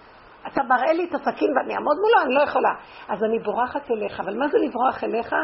אתה 0.48 0.64
מראה 0.64 0.94
לי 0.94 1.04
את 1.10 1.16
הסכין 1.16 1.58
ואני 1.58 1.74
אעמוד 1.76 1.98
מולו, 2.02 2.26
אני 2.26 2.34
לא 2.34 2.42
יכולה. 2.42 2.74
אז 3.10 3.24
אני 3.24 3.40
בורחת 3.40 3.92
אליך, 3.92 4.20
אבל 4.20 4.38
מה 4.40 4.48
זה 4.48 4.58
לברוח 4.58 5.04
אליך? 5.04 5.36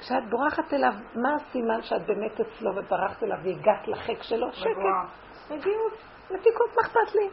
כשאת 0.00 0.30
בורחת 0.30 0.74
אליו, 0.74 0.92
מה 1.14 1.34
הסימן 1.34 1.82
שאת 1.82 2.06
באמת 2.06 2.40
אצלו 2.40 2.70
וברחת 2.76 3.22
אליו 3.22 3.36
והגעת 3.44 3.88
לחיק 3.88 4.22
שלו? 4.22 4.52
שקט, 4.52 5.50
רגיעות, 5.50 5.92
מתיקות, 6.34 6.70
מה 6.76 6.82
אכפת 6.86 7.14
לי? 7.14 7.28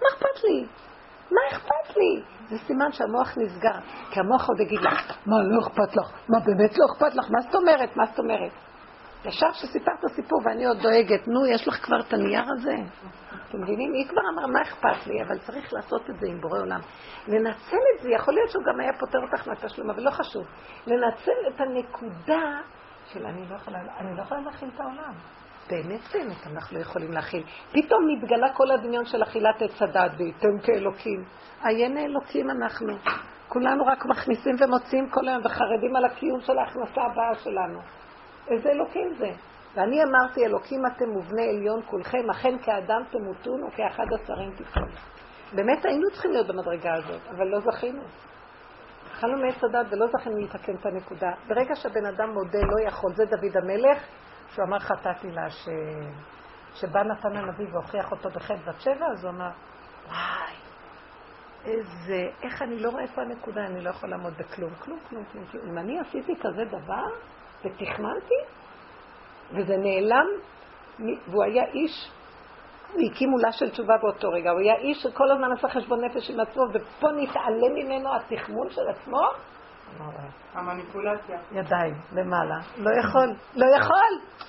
מה 0.00 0.08
אכפת 0.12 0.44
לי? 0.44 0.66
מה 1.30 1.40
אכפת 1.52 1.96
לי? 1.96 2.22
זה 2.48 2.58
סימן 2.66 2.92
שהמוח 2.92 3.38
נסגר. 3.38 3.78
כי 4.10 4.20
המוח 4.20 4.48
עוד 4.48 4.60
יגיד 4.60 4.80
לך, 4.80 5.16
מה, 5.26 5.36
לא 5.42 5.66
אכפת 5.66 5.96
לך? 5.96 6.10
מה, 6.28 6.38
באמת 6.40 6.78
לא 6.78 6.84
אכפת 6.92 7.14
לך? 7.14 7.30
מה 7.30 7.40
זאת 7.40 7.54
אומרת? 7.54 7.96
מה 7.96 8.06
זאת 8.06 8.18
אומרת? 8.18 8.52
ישר 9.24 9.52
שסיפרת 9.52 10.06
סיפור 10.14 10.40
ואני 10.44 10.66
עוד 10.66 10.78
דואגת, 10.82 11.28
נו, 11.28 11.46
יש 11.46 11.68
לך 11.68 11.84
כבר 11.84 12.00
את 12.00 12.12
הנייר 12.12 12.44
הזה? 12.58 12.74
אתם 13.48 13.62
מבינים? 13.62 13.92
היא 13.92 14.08
כבר 14.08 14.22
אמרה, 14.34 14.46
מה 14.46 14.62
אכפת 14.62 15.06
לי? 15.06 15.22
אבל 15.22 15.38
צריך 15.38 15.72
לעשות 15.72 16.10
את 16.10 16.20
זה 16.20 16.26
עם 16.30 16.40
בורא 16.40 16.58
עולם. 16.60 16.80
לנצל 17.28 17.84
את 17.94 18.02
זה, 18.02 18.08
יכול 18.10 18.34
להיות 18.34 18.50
שהוא 18.50 18.64
גם 18.64 18.80
היה 18.80 18.92
פותר 19.00 19.18
אותך 19.18 19.48
מהתשלום, 19.48 19.90
אבל 19.90 20.02
לא 20.02 20.10
חשוב. 20.10 20.46
לנצל 20.86 21.54
את 21.54 21.60
הנקודה 21.60 22.60
של 23.12 23.26
אני 23.26 23.48
לא 23.50 23.54
יכולה, 23.54 23.78
אני 23.98 24.16
לא 24.16 24.22
יכולה 24.22 24.40
להכין 24.40 24.68
את 24.74 24.80
העולם. 24.80 25.12
באמת 25.70 26.00
באמת 26.14 26.46
אנחנו 26.46 26.80
יכולים 26.80 27.12
להכיל. 27.12 27.42
פתאום 27.72 28.00
מתגלה 28.08 28.52
כל 28.52 28.70
הדמיון 28.70 29.04
של 29.04 29.22
אכילת 29.22 29.62
עץ 29.62 29.82
הדת, 29.82 30.10
וייתם 30.16 30.58
כאלוקים. 30.62 31.24
עיין 31.64 31.98
אלוקים 31.98 32.50
אנחנו. 32.50 32.92
כולנו 33.48 33.86
רק 33.86 34.06
מכניסים 34.06 34.56
ומוציאים 34.58 35.08
כל 35.10 35.28
היום 35.28 35.42
וחרדים 35.44 35.96
על 35.96 36.04
הקיום 36.04 36.40
של 36.40 36.58
ההכנסה 36.58 37.02
הבאה 37.02 37.34
שלנו. 37.34 37.78
איזה 38.48 38.70
אלוקים 38.70 39.14
זה? 39.18 39.30
ואני 39.74 40.02
אמרתי, 40.02 40.46
אלוקים 40.46 40.86
אתם 40.86 41.08
מובני 41.08 41.48
עליון 41.48 41.80
כולכם, 41.86 42.30
אכן 42.30 42.58
כאדם 42.58 43.02
תמותון 43.10 43.64
וכאחד 43.64 44.04
השרים 44.12 44.50
תפעול. 44.56 44.88
באמת 45.52 45.84
היינו 45.84 46.10
צריכים 46.10 46.30
להיות 46.30 46.46
במדרגה 46.46 46.94
הזאת, 46.94 47.20
אבל 47.30 47.46
לא 47.46 47.60
זכינו. 47.60 48.02
אכלנו 49.12 49.38
מעץ 49.38 49.64
הדת 49.64 49.86
ולא 49.92 50.06
זכינו 50.06 50.36
לתקן 50.36 50.74
את 50.74 50.86
הנקודה. 50.86 51.30
ברגע 51.48 51.74
שהבן 51.74 52.06
אדם 52.06 52.30
מודה 52.30 52.58
לא 52.58 52.88
יכול, 52.88 53.12
זה 53.14 53.24
דוד 53.24 53.56
המלך, 53.62 53.98
שהוא 54.54 54.64
אמר 54.64 54.78
חטאתי 54.78 55.30
לה, 55.30 55.50
ש... 55.50 55.68
שבא 56.74 57.02
נתן 57.02 57.36
הנביא 57.36 57.66
והוכיח 57.72 58.12
אותו 58.12 58.28
בחטא 58.30 58.54
בת 58.66 58.80
שבע, 58.80 59.06
אז 59.12 59.24
הוא 59.24 59.30
אמר, 59.30 59.50
וואי, 60.06 60.54
איזה, 61.64 62.28
איך 62.42 62.62
אני 62.62 62.78
לא 62.78 62.90
רואה 62.90 63.02
איפה 63.02 63.22
הנקודה, 63.22 63.66
אני 63.66 63.80
לא 63.80 63.90
יכול 63.90 64.10
לעמוד 64.10 64.32
בכלום, 64.38 64.70
כלום, 64.74 64.98
כלום, 65.08 65.24
כלום, 65.32 65.44
כלום. 65.44 65.68
אם 65.68 65.78
אני 65.78 66.00
עשיתי 66.00 66.32
כזה 66.40 66.64
דבר 66.64 67.04
ותכננתי, 67.64 68.40
וזה 69.50 69.76
נעלם, 69.76 70.26
והוא 71.28 71.44
היה 71.44 71.64
איש, 71.64 72.10
והקים 72.94 73.30
מולה 73.30 73.52
של 73.52 73.70
תשובה 73.70 73.96
באותו 74.02 74.28
רגע, 74.30 74.50
הוא 74.50 74.60
היה 74.60 74.74
איש 74.74 75.02
שכל 75.02 75.30
הזמן 75.30 75.52
עשה 75.52 75.68
חשבון 75.68 76.04
נפש 76.04 76.30
עם 76.30 76.40
עצמו, 76.40 76.62
ופה 76.72 77.08
נתעלם 77.16 77.74
ממנו 77.74 78.16
התכמון 78.16 78.70
של 78.70 78.88
עצמו, 78.88 79.20
המניפולציה. 80.54 81.38
ידיים, 81.52 81.94
למעלה. 82.12 82.56
לא 82.76 82.90
יכול, 83.00 83.34
לא 83.56 83.66
יכול. 83.76 84.43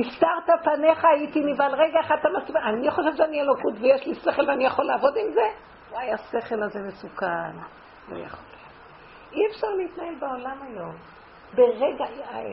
הסתרת 0.00 0.60
פניך, 0.64 1.04
הייתי 1.04 1.40
נבהל. 1.40 1.74
רגע 1.74 2.00
אחד 2.00 2.16
אתה 2.20 2.28
מסביר, 2.28 2.62
אני 2.68 2.90
חושבת 2.90 3.16
שאני 3.16 3.40
אלוקות 3.40 3.74
ויש 3.80 4.06
לי 4.06 4.14
שכל 4.14 4.48
ואני 4.48 4.66
יכול 4.66 4.84
לעבוד 4.84 5.14
עם 5.16 5.32
זה? 5.32 5.46
וואי, 5.90 6.12
השכל 6.12 6.62
הזה 6.62 6.78
מסוכן. 6.80 7.56
לא 8.08 8.18
יכול. 8.18 8.44
אי 9.32 9.40
אפשר 9.50 9.66
להתנהל 9.66 10.14
בעולם 10.14 10.56
היום. 10.62 10.92
ברגע, 11.54 12.04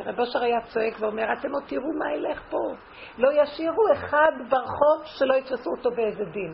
רב 0.05 0.19
אושר 0.19 0.43
היה 0.43 0.61
צועק 0.61 0.93
ואומר, 0.99 1.33
אתם 1.33 1.51
עוד 1.51 1.63
תראו 1.67 1.93
מה 1.99 2.13
ילך 2.13 2.41
פה. 2.49 2.57
לא 3.17 3.29
ישאירו 3.41 3.83
אחד 3.93 4.31
ברחוב 4.49 5.05
שלא 5.05 5.33
יתפסו 5.33 5.69
אותו 5.77 5.91
באיזה 5.91 6.25
דין. 6.25 6.53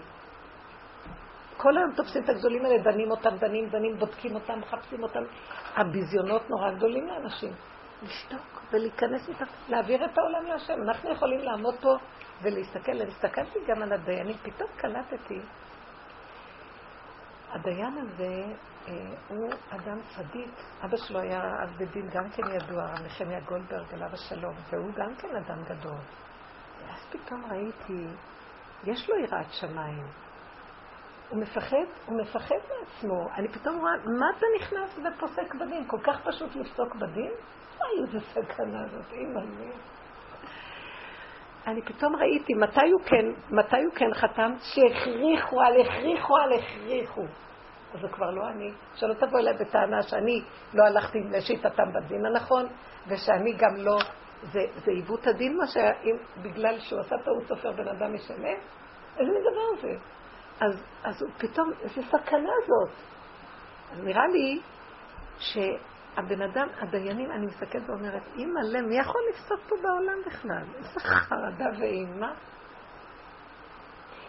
כל 1.58 1.78
היום 1.78 1.92
תופסים 1.96 2.24
את 2.24 2.30
הגדולים 2.30 2.66
האלה, 2.66 2.78
דנים 2.78 3.12
אותם, 3.12 3.38
דנים, 3.38 3.70
דנים, 3.70 3.98
בודקים 3.98 4.36
אותם, 4.36 4.60
מחפשים 4.60 5.04
אותם. 5.04 5.24
הביזיונות 5.76 6.50
נורא 6.50 6.72
גדולים 6.72 7.08
לאנשים. 7.08 7.54
לשתוק 8.04 8.55
ולהיכנס 8.76 9.30
איתם, 9.30 9.46
להעביר 9.70 10.06
את 10.06 10.18
העולם 10.18 10.46
להשם. 10.46 10.82
אנחנו 10.82 11.12
יכולים 11.12 11.40
לעמוד 11.40 11.76
פה 11.82 11.96
ולהסתכל. 12.42 13.02
הסתכלתי 13.02 13.60
גם 13.68 13.82
על 13.84 13.94
הדיינים, 13.94 14.38
פתאום 14.44 14.70
קלטתי. 14.78 15.40
הדיין 17.50 17.98
הזה 17.98 18.44
אה, 18.88 18.94
הוא 19.28 19.50
אדם 19.70 20.00
צדיק. 20.16 20.50
אבא 20.86 20.98
שלו 20.98 21.20
היה 21.20 21.42
אז 21.64 21.70
בדין 21.78 22.10
גם 22.10 22.30
כן 22.30 22.44
ידוע, 22.56 22.94
נחמיה 23.06 23.40
גולדברג 23.40 23.94
עליו 23.94 24.08
השלום, 24.14 24.54
והוא 24.70 24.92
גם 24.96 25.16
כן 25.16 25.36
אדם 25.36 25.64
גדול. 25.64 26.00
ואז 26.82 27.06
פתאום 27.12 27.46
ראיתי, 27.52 28.08
יש 28.84 29.10
לו 29.10 29.16
יראת 29.20 29.52
שמיים. 29.52 30.08
הוא 31.30 31.40
מפחד, 31.40 31.86
הוא 32.06 32.22
מפחד 32.22 32.56
מעצמו. 32.70 33.30
אני 33.36 33.48
פתאום 33.48 33.80
רואה, 33.80 33.92
מה 34.20 34.26
אתה 34.38 34.46
נכנס 34.60 35.00
ופוסק 35.00 35.56
בדין? 35.56 35.88
כל 35.88 36.00
כך 36.04 36.22
פשוט 36.28 36.56
לפסוק 36.56 36.96
בדין? 36.96 37.32
אוי, 37.82 38.06
איזה 38.06 38.20
סכנה 38.20 38.88
זאת, 38.88 39.12
אימא 39.12 39.40
לי. 39.40 39.72
אני 41.68 41.82
פתאום 41.82 42.16
ראיתי 42.16 42.54
מתי 42.54 42.92
הוא 42.92 43.02
כן, 43.02 43.56
מתי 43.56 43.84
הוא 43.84 43.94
כן 43.96 44.14
חתם? 44.14 44.54
שהכריחו 44.60 45.62
על 45.62 45.82
הכריחו 45.82 46.38
על 46.38 46.54
הכריחו. 46.54 47.22
אז 47.94 48.02
זה 48.02 48.08
כבר 48.08 48.32
לא 48.32 48.50
אני. 48.50 48.72
שלא 48.96 49.14
תבוא 49.14 49.40
אליי 49.40 49.54
בטענה 49.54 50.04
שאני 50.04 50.42
לא 50.74 50.84
הלכתי 50.84 51.20
לשיטתם 51.32 51.94
בדין 51.94 52.26
הנכון, 52.26 52.66
ושאני 53.08 53.54
גם 53.54 53.76
לא 53.78 53.98
זה, 54.52 54.60
עיוות 54.88 55.28
הדין 55.28 55.58
מה 55.58 55.68
שהיה, 55.68 55.94
בגלל 56.42 56.80
שהוא 56.80 57.00
עשה 57.00 57.16
טעות 57.18 57.44
סופר 57.48 57.72
בן 57.72 57.88
אדם 57.88 58.14
משלם? 58.14 58.58
איזה 59.18 59.32
מין 59.32 59.42
דבר 59.42 59.82
זה? 59.82 59.98
אז, 60.66 60.84
אז 61.04 61.22
הוא 61.22 61.32
פתאום, 61.38 61.72
איזה 61.82 62.02
סכנה 62.02 62.54
זאת. 62.68 62.96
אז 63.92 64.04
נראה 64.04 64.28
לי 64.28 64.60
שהבן 66.16 66.42
אדם, 66.42 66.68
הדיינים, 66.80 67.32
אני 67.32 67.46
מסתכלת 67.46 67.90
ואומרת, 67.90 68.22
אימא'לה, 68.36 68.82
מי 68.82 68.98
יכול 68.98 69.22
לפסוק 69.30 69.60
פה 69.70 69.76
בעולם 69.82 70.18
בכלל? 70.26 70.64
איזה 70.76 71.00
חרדה 71.00 71.66
ואימה. 71.80 72.34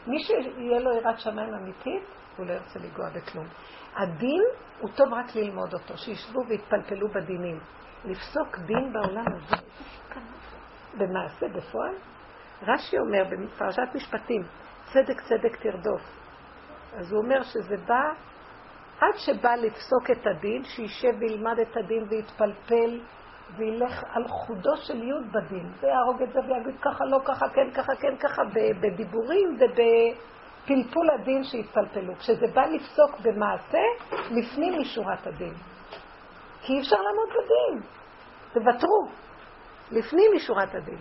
מי 0.06 0.18
שיהיה 0.18 0.80
לו 0.80 0.92
יראת 0.96 1.20
שמיים 1.20 1.54
אמיתית, 1.54 2.02
הוא 2.36 2.46
לא 2.46 2.52
ירצה 2.52 2.78
לנגוע 2.78 3.08
בכלום. 3.10 3.46
הדין 3.96 4.42
הוא 4.80 4.90
טוב 4.96 5.12
רק 5.12 5.36
ללמוד 5.36 5.74
אותו, 5.74 5.98
שישבו 5.98 6.40
ויתפלפלו 6.48 7.08
בדינים. 7.08 7.60
לפסוק 8.04 8.58
דין 8.58 8.92
בעולם 8.92 9.24
הזה, 9.32 9.56
במעשה, 10.98 11.48
בפועל. 11.48 11.94
רש"י 12.62 12.98
אומר 12.98 13.24
בפרשת 13.24 13.88
משפטים, 13.94 14.42
צדק 14.92 15.20
צדק 15.20 15.56
תרדוף. 15.62 16.02
אז 16.92 17.12
הוא 17.12 17.22
אומר 17.22 17.42
שזה 17.42 17.76
בא, 17.86 18.12
עד 19.00 19.14
שבא 19.16 19.54
לפסוק 19.54 20.10
את 20.10 20.26
הדין, 20.26 20.64
שישב 20.64 21.12
וילמד 21.20 21.58
את 21.58 21.76
הדין 21.76 22.04
ויתפלפל 22.08 23.00
וילך 23.56 24.04
על 24.10 24.28
חודו 24.28 24.76
של 24.76 25.02
יוד 25.02 25.32
בדין, 25.32 25.72
ויהרוג 25.80 26.22
את 26.22 26.32
זה 26.32 26.40
ויגיד 26.40 26.80
ככה, 26.80 27.04
לא 27.04 27.18
ככה, 27.24 27.48
כן, 27.48 27.70
ככה, 27.74 27.92
כן, 27.96 28.16
ככה, 28.16 28.42
בדיבורים 28.80 29.58
ובפלפול 29.58 31.10
הדין 31.10 31.44
שהתפלפלו. 31.44 32.14
כשזה 32.14 32.46
בא 32.54 32.66
לפסוק 32.66 33.20
במעשה, 33.22 33.78
לפנים 34.30 34.80
משורת 34.80 35.26
הדין. 35.26 35.54
כי 36.62 36.72
אי 36.72 36.80
אפשר 36.80 36.96
לעמוד 36.96 37.28
בדין. 37.30 37.88
תוותרו. 38.52 39.08
לפנים 39.90 40.32
משורת 40.36 40.74
הדין. 40.74 40.98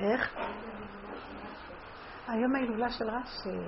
איך? 0.00 0.36
היום 2.28 2.54
ההילולה 2.54 2.90
של 2.90 3.04
רש"י. 3.10 3.58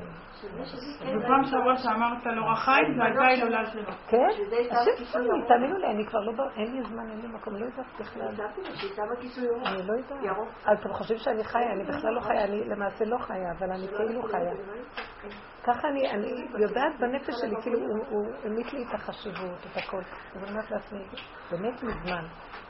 בפעם 1.00 1.44
שעברה 1.44 1.78
שאמרת 1.78 2.26
לו 2.26 2.46
רחיים, 2.46 2.94
זו 2.96 3.02
הייתה 3.02 3.20
ההילולה 3.20 3.66
שלו. 3.66 3.92
כן? 4.08 4.28
השם 4.70 5.04
שמי, 5.04 5.48
תאמינו 5.48 5.78
לי, 5.78 5.86
אני 5.86 6.06
כבר 6.06 6.20
לא... 6.20 6.32
אין 6.56 6.76
לי 6.76 6.82
זמן, 6.82 7.10
אין 7.10 7.20
לי 7.20 7.28
מקום, 7.28 7.56
לא 7.56 7.64
יודעת 7.64 7.86
בכלל. 8.00 8.22
אני 9.66 9.86
לא 9.86 9.92
יודעת. 9.92 10.18
אתם 10.72 10.92
חושבים 10.92 11.18
שאני 11.18 11.44
חיה, 11.44 11.72
אני 11.72 11.84
בכלל 11.84 12.10
לא 12.14 12.20
חיה, 12.20 12.44
אני 12.44 12.64
למעשה 12.64 13.04
לא 13.04 13.18
חיה, 13.18 13.52
אבל 13.58 13.70
אני 13.70 13.88
כאילו 13.88 14.22
חיה. 14.22 14.52
ככה 15.64 15.88
אני, 15.88 16.10
אני 16.10 16.46
יודעת 16.58 17.00
בנפש 17.00 17.34
שלי, 17.40 17.56
כאילו 17.62 17.78
הוא 18.10 18.26
העמיד 18.42 18.66
לי 18.72 18.84
את 18.88 18.94
החשיבות, 18.94 19.58
את 19.72 19.76
הכל. 19.76 20.00
אז 20.34 20.42
אני 20.42 20.50
אומרת 20.50 20.70
לעצמי, 20.70 21.04
באמת 21.50 21.82
מזמן. 21.82 22.24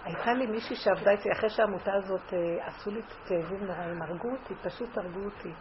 הייתה 0.04 0.32
לי 0.32 0.46
מישהי 0.46 0.76
שעבדה 0.76 1.10
איתי, 1.10 1.32
אחרי 1.32 1.50
שהעמותה 1.50 1.92
הזאת 1.94 2.32
אה, 2.32 2.66
עשו 2.66 2.90
לי 2.90 3.02
כאבים 3.26 3.66
נוראים, 3.66 4.02
הרגו 4.02 4.30
אותי, 4.30 4.54
פשוט 4.54 4.98
הרגו 4.98 5.20
אותי. 5.24 5.52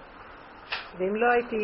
ואם 0.98 1.16
לא 1.16 1.32
הייתי, 1.32 1.58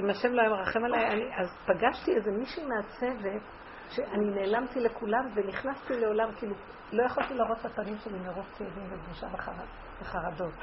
אם 0.00 0.10
השם 0.10 0.32
לא 0.32 0.40
היה 0.40 0.50
מרחם 0.50 0.84
עליי, 0.84 1.06
אני, 1.06 1.36
אז 1.36 1.48
פגשתי 1.66 2.16
איזה 2.16 2.30
מישהי 2.30 2.62
מהצוות, 2.64 3.42
שאני 3.90 4.30
נעלמתי 4.30 4.80
לכולם 4.80 5.28
ונכנסתי 5.34 6.00
לעולם, 6.00 6.28
כאילו, 6.38 6.54
לא 6.92 7.02
יכולתי 7.02 7.34
להראות 7.34 7.58
את 7.60 7.66
הפנים 7.66 7.98
שלי 7.98 8.18
מרוב 8.18 8.46
כאבים 8.58 8.84
ובושה 8.90 9.26
וחרדות. 10.00 10.54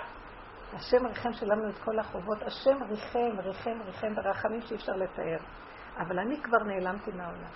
השם 0.73 1.05
ריחם 1.05 1.33
שלמנו 1.33 1.69
את 1.69 1.77
כל 1.77 1.99
החובות, 1.99 2.41
השם 2.41 2.83
ריחם, 2.89 3.39
ריחם, 3.43 3.81
ריחם 3.85 4.15
ברחמים 4.15 4.61
שאי 4.61 4.75
אפשר 4.75 4.91
לתאר. 4.91 5.37
אבל 5.97 6.19
אני 6.19 6.41
כבר 6.41 6.63
נעלמתי 6.63 7.11
מהעולם. 7.11 7.51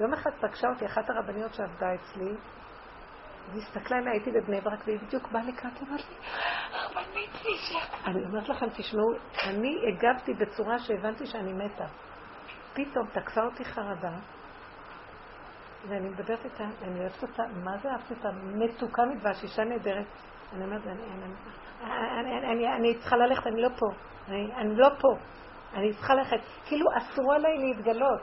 יום 0.00 0.12
אחד 0.12 0.30
פגשה 0.40 0.68
אותי 0.68 0.86
אחת 0.86 1.10
הרבניות 1.10 1.54
שעבדה 1.54 1.94
אצלי, 1.94 2.34
והיא 3.50 3.62
הסתכלה 3.62 3.98
עליה, 3.98 4.12
הייתי 4.12 4.30
בבני 4.30 4.60
ברק, 4.60 4.80
והיא 4.86 4.98
בדיוק 4.98 5.28
באה 5.28 5.42
לקראת, 5.42 5.72
היא 5.80 5.88
אמרת 5.88 6.00
לי, 6.10 6.16
אני 8.06 8.24
אומרת 8.24 8.48
לכם, 8.48 8.66
תשמעו, 8.68 9.12
אני 9.44 9.76
הגבתי 9.88 10.34
בצורה 10.34 10.78
שהבנתי 10.78 11.26
שאני 11.26 11.52
מתה. 11.52 11.86
פתאום 12.74 13.06
תקפה 13.12 13.40
אותי 13.44 13.64
חרדה, 13.64 14.16
ואני 15.88 16.08
מדברת 16.08 16.44
איתה, 16.44 16.64
אני 16.82 17.00
אוהבת 17.00 17.22
אותה, 17.22 17.42
מה 17.64 17.78
זה 17.82 17.90
אהבתי 17.90 18.14
אותה? 18.14 18.28
מתוקה 18.32 19.02
מדבש, 19.04 19.42
אישה 19.42 19.64
נהדרת. 19.64 20.06
אני 20.52 20.64
אומרת, 20.64 20.82
אני 22.76 22.94
צריכה 22.98 23.16
ללכת, 23.16 23.46
אני 23.46 23.62
לא 23.62 23.68
פה. 23.78 23.86
אני 24.28 24.76
לא 24.76 24.88
פה. 25.00 25.08
אני 25.74 25.92
צריכה 25.94 26.14
ללכת. 26.14 26.36
כאילו 26.66 26.86
אסרו 26.96 27.32
עליי 27.32 27.58
להתגלות. 27.58 28.20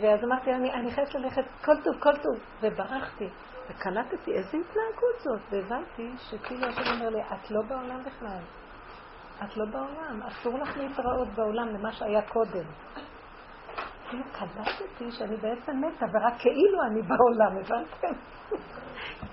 ואז 0.00 0.24
אמרתי, 0.24 0.54
אני 0.54 0.90
חייבת 0.90 1.14
ללכת 1.14 1.44
כל 1.64 1.76
טוב, 1.84 1.94
כל 2.00 2.16
טוב. 2.16 2.38
וברחתי. 2.62 3.28
וקלטתי 3.70 4.32
איזה 4.32 4.58
התנהגות 4.58 5.18
זאת, 5.18 5.40
והבנתי 5.50 6.12
שכאילו 6.16 6.66
השם 6.66 6.94
אומר 6.94 7.08
לי, 7.08 7.22
את 7.22 7.50
לא 7.50 7.62
בעולם 7.62 8.02
בכלל. 8.04 8.40
את 9.44 9.56
לא 9.56 9.64
בעולם, 9.64 10.22
אסור 10.22 10.58
לך 10.58 10.76
להתראות 10.76 11.28
בעולם 11.28 11.68
למה 11.68 11.92
שהיה 11.92 12.22
קודם. 12.22 12.64
כאילו 14.08 14.24
קלטתי 14.32 15.10
שאני 15.10 15.36
בעצם 15.36 15.72
מתה, 15.84 16.06
ורק 16.12 16.34
כאילו 16.38 16.82
אני 16.90 17.02
בעולם, 17.02 17.56
הבנתם? 17.60 18.20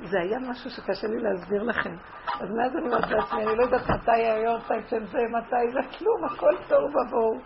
זה 0.04 0.20
היה 0.20 0.40
משהו 0.40 0.70
שקשה 0.70 1.08
לי 1.08 1.20
להסביר 1.20 1.64
לכם. 1.64 1.96
אז 2.40 2.50
מאז 2.52 2.76
אני 2.76 2.86
אומרת 2.86 3.12
לעצמי, 3.12 3.44
אני 3.44 3.58
לא 3.58 3.64
יודעת 3.64 3.90
מתי 3.90 4.12
היורצייט 4.12 4.88
של 4.88 5.06
זה, 5.06 5.20
מתי 5.32 5.72
זה, 5.74 5.98
כלום, 5.98 6.26
הכל 6.26 6.56
טוב 6.68 6.84
ובואו. 6.84 7.40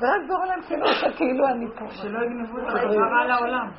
ורק 0.00 0.28
בעולם 0.28 0.62
כאילו 0.66 0.86
כאילו 1.16 1.48
אני 1.48 1.66
פה. 1.78 1.90
שלא 1.90 2.18
יגנבו 2.18 2.58
את 2.58 2.64
הדבר 2.68 3.14
על 3.22 3.30
העולם. 3.30 3.70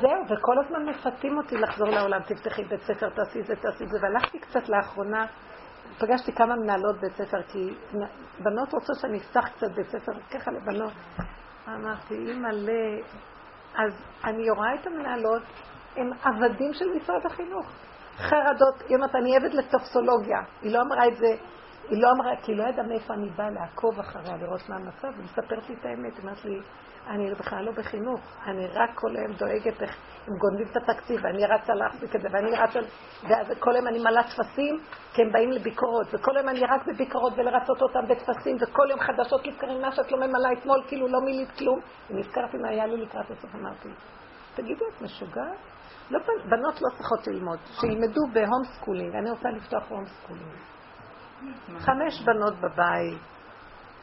זהו, 0.00 0.24
וכל 0.28 0.58
הזמן 0.58 0.88
מפתים 0.88 1.36
אותי 1.36 1.56
לחזור 1.56 1.88
לעולם, 1.88 2.20
תפתחי 2.22 2.64
בית 2.64 2.80
ספר, 2.80 3.08
תעשי 3.10 3.42
זה, 3.42 3.56
תעשי 3.56 3.86
זה, 3.86 3.98
והלכתי 4.02 4.38
קצת 4.38 4.68
לאחרונה, 4.68 5.26
פגשתי 5.98 6.32
כמה 6.32 6.56
מנהלות 6.56 7.00
בית 7.00 7.14
ספר, 7.14 7.42
כי 7.42 7.74
בנות 8.38 8.72
רוצות 8.72 8.96
שאני 9.00 9.18
אפתח 9.18 9.48
קצת 9.48 9.70
בית 9.74 9.86
ספר, 9.86 10.12
ככה 10.30 10.50
לבנות. 10.50 10.92
אמרתי, 11.68 12.14
אימא'לה, 12.14 13.02
אז 13.74 13.92
אני 14.24 14.50
רואה 14.50 14.74
את 14.74 14.86
המנהלות, 14.86 15.42
הם 15.96 16.10
עבדים 16.22 16.74
של 16.74 16.84
משרד 16.96 17.26
החינוך. 17.26 17.66
חרדות, 18.16 18.82
היא 18.88 18.96
אומרת, 18.96 19.14
אני 19.14 19.36
עבד 19.36 19.54
לטופסולוגיה. 19.54 20.38
היא 20.62 20.72
לא 20.72 20.80
אמרה 20.80 21.08
את 21.08 21.16
זה, 21.16 21.36
היא 21.88 22.02
לא 22.02 22.08
אמרה, 22.10 22.36
כי 22.42 22.52
היא 22.52 22.58
לא 22.58 22.64
ידעה 22.68 22.86
מאיפה 22.86 23.14
אני 23.14 23.30
באה 23.30 23.50
לעקוב 23.50 23.98
אחריה, 23.98 24.36
לראות 24.36 24.68
מה 24.68 24.76
המצב, 24.76 25.08
היא 25.16 25.24
מספרת 25.24 25.68
לי 25.68 25.74
את 25.80 25.84
האמת, 25.84 26.12
היא 26.16 26.22
אומרת 26.22 26.44
לי, 26.44 26.60
אני 27.06 27.34
בכלל 27.34 27.64
לא 27.64 27.72
בחינוך, 27.72 28.20
אני 28.46 28.66
רק 28.66 28.90
כל 28.94 29.16
היום 29.16 29.32
דואגת 29.32 29.82
איך 29.82 29.96
הם 30.26 30.34
גונבים 30.36 30.66
את 30.66 30.76
התקציב, 30.76 31.20
ואני 31.22 31.46
רצה 31.46 31.74
להחזיק 31.74 32.16
את 32.16 32.20
זה, 32.20 32.28
ואני 32.32 32.50
רצה, 32.56 32.78
ואז 33.22 33.46
כל 33.58 33.74
היום 33.74 33.86
אני 33.86 33.98
מלאה 33.98 34.22
טפסים, 34.22 34.80
כי 35.14 35.22
הם 35.22 35.32
באים 35.32 35.50
לביקורות, 35.50 36.06
וכל 36.12 36.36
היום 36.36 36.48
אני 36.48 36.60
רק 36.60 36.86
בביקורות 36.86 37.32
ולרצות 37.36 37.82
אותם 37.82 38.00
בטפסים, 38.08 38.56
וכל 38.60 38.86
יום 38.90 39.00
חדשות 39.00 39.46
לבקרים 39.46 39.80
מה 39.82 39.92
שאת 39.92 40.12
לא 40.12 40.18
ממלאה 40.18 40.52
אתמול, 40.52 40.82
כאילו 40.88 41.08
לא 41.08 41.20
מילאת 41.20 41.58
כלום. 41.58 41.80
ונזכרתי 42.10 42.56
מה 42.56 42.68
היה 42.68 42.86
לי 42.86 42.96
לקראת 42.96 43.30
הסוף, 43.30 43.54
אמרתי, 43.54 43.88
תגידי, 44.54 44.84
את 44.96 45.02
משוגעת? 45.02 45.58
לא, 46.10 46.18
בנות 46.48 46.82
לא 46.82 46.88
צריכות 46.96 47.26
ללמוד, 47.26 47.58
שילמדו 47.80 48.20
ב 48.32 48.38
home 48.38 48.64
schooling, 48.64 49.14
אני 49.14 49.30
רוצה 49.30 49.48
לפתוח 49.48 49.84
home 49.88 50.04
schooling. 50.06 50.52
חמש 51.78 52.22
בנות 52.24 52.54
בבית, 52.54 53.18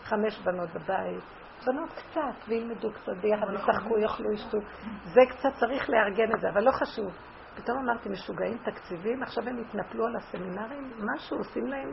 חמש 0.03 0.39
בנות 0.39 0.69
בבית, 0.69 1.38
בנות 1.65 1.89
קצת, 1.89 2.47
וילמדו 2.47 2.91
קצת 2.91 3.17
ביחד, 3.21 3.47
ישחקו, 3.53 3.97
יאכלו, 3.97 4.31
ישתו. 4.31 4.57
זה 5.03 5.21
קצת 5.29 5.49
צריך 5.59 5.89
לארגן 5.89 6.35
את 6.35 6.41
זה, 6.41 6.49
אבל 6.49 6.63
לא 6.63 6.71
חשוב. 6.71 7.11
פתאום 7.55 7.77
אמרתי, 7.77 8.09
משוגעים 8.09 8.57
תקציבים, 8.57 9.23
עכשיו 9.23 9.43
הם 9.47 9.57
התנפלו 9.57 10.05
על 10.05 10.15
הסמינרים, 10.15 10.91
משהו 11.15 11.37
עושים 11.37 11.67
להם, 11.67 11.89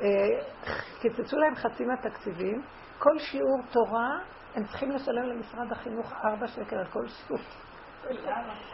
אה, 0.00 0.06
קיצצו 1.00 1.38
להם 1.38 1.54
חצי 1.54 1.84
מהתקציבים, 1.84 2.62
כל 2.98 3.18
שיעור 3.18 3.62
תורה 3.70 4.18
הם 4.54 4.64
צריכים 4.64 4.90
לשלם 4.90 5.22
למשרד 5.22 5.72
החינוך 5.72 6.12
ארבע 6.24 6.46
שקל 6.46 6.76
על 6.76 6.86
כל 6.86 7.08
שיעור. 7.08 7.42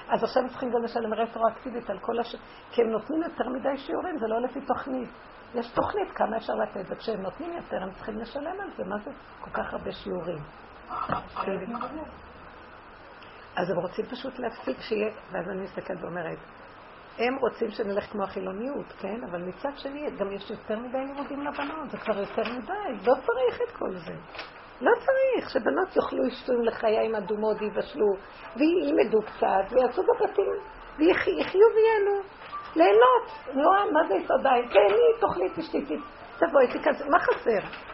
אז 0.08 0.24
עכשיו 0.24 0.42
הם 0.42 0.48
צריכים 0.48 0.70
גם 0.70 0.82
לשלם 0.84 1.14
רטרואקטיבית 1.14 1.90
על 1.90 1.98
כל 1.98 2.18
הש... 2.20 2.36
כי 2.70 2.82
הם 2.82 2.88
נותנים 2.88 3.22
יותר 3.22 3.48
מדי 3.48 3.76
שיעורים, 3.76 4.18
זה 4.18 4.26
לא 4.26 4.40
לפי 4.40 4.60
תוכנית. 4.60 5.10
יש 5.54 5.70
תוכנית 5.70 6.10
כמה 6.14 6.36
אפשר 6.36 6.52
לתת, 6.54 6.84
וכשהם 6.88 7.22
נותנים 7.22 7.52
יותר 7.52 7.82
הם 7.82 7.90
צריכים 7.94 8.18
לשלם 8.18 8.60
על 8.60 8.70
זה, 8.76 8.84
מה 8.84 8.96
זה 9.04 9.10
כל 9.40 9.50
כך 9.50 9.72
הרבה 9.72 9.92
שיעורים? 9.92 10.38
אז 13.56 13.70
הם 13.70 13.76
רוצים 13.76 14.04
פשוט 14.06 14.38
להפסיק 14.38 14.80
שיהיה, 14.80 15.10
ואז 15.30 15.48
אני 15.48 15.62
מסתכלת 15.62 16.02
ואומרת, 16.02 16.38
הם 17.18 17.36
רוצים 17.40 17.70
שנלך 17.70 18.04
כמו 18.12 18.22
החילוניות, 18.24 18.92
כן? 19.00 19.24
אבל 19.30 19.42
מצד 19.42 19.70
שני, 19.76 20.10
גם 20.18 20.32
יש 20.32 20.50
יותר 20.50 20.78
מדי 20.78 20.98
לימודים 20.98 21.40
לבנות, 21.46 21.90
זה 21.90 21.98
כבר 21.98 22.18
יותר 22.20 22.42
מדי, 22.42 23.06
לא 23.06 23.14
צריך 23.14 23.60
את 23.68 23.76
כל 23.76 23.96
זה. 23.96 24.14
לא 24.80 24.90
צריך, 24.98 25.50
שבנות 25.50 25.96
יאכלו 25.96 26.26
ישתו 26.26 26.52
לחיים 26.52 27.14
אדומות 27.14 27.56
ויבשלו, 27.60 28.06
וילמדו 28.56 29.18
קצת, 29.22 29.64
ויעשו 29.70 30.02
בבתים, 30.02 30.54
ויחיו 30.98 31.66
ויהנו. 31.74 32.22
ליהנות. 32.76 33.54
נו, 33.54 33.92
מה 33.92 34.08
זה 34.08 34.14
יסודיים? 34.14 34.68
תהני, 34.68 35.20
תאכלי, 35.20 35.48
תשתי, 35.56 35.96
תבואי, 36.38 36.66
תיכנס, 36.72 37.02
מה 37.10 37.18
חסר? 37.18 37.84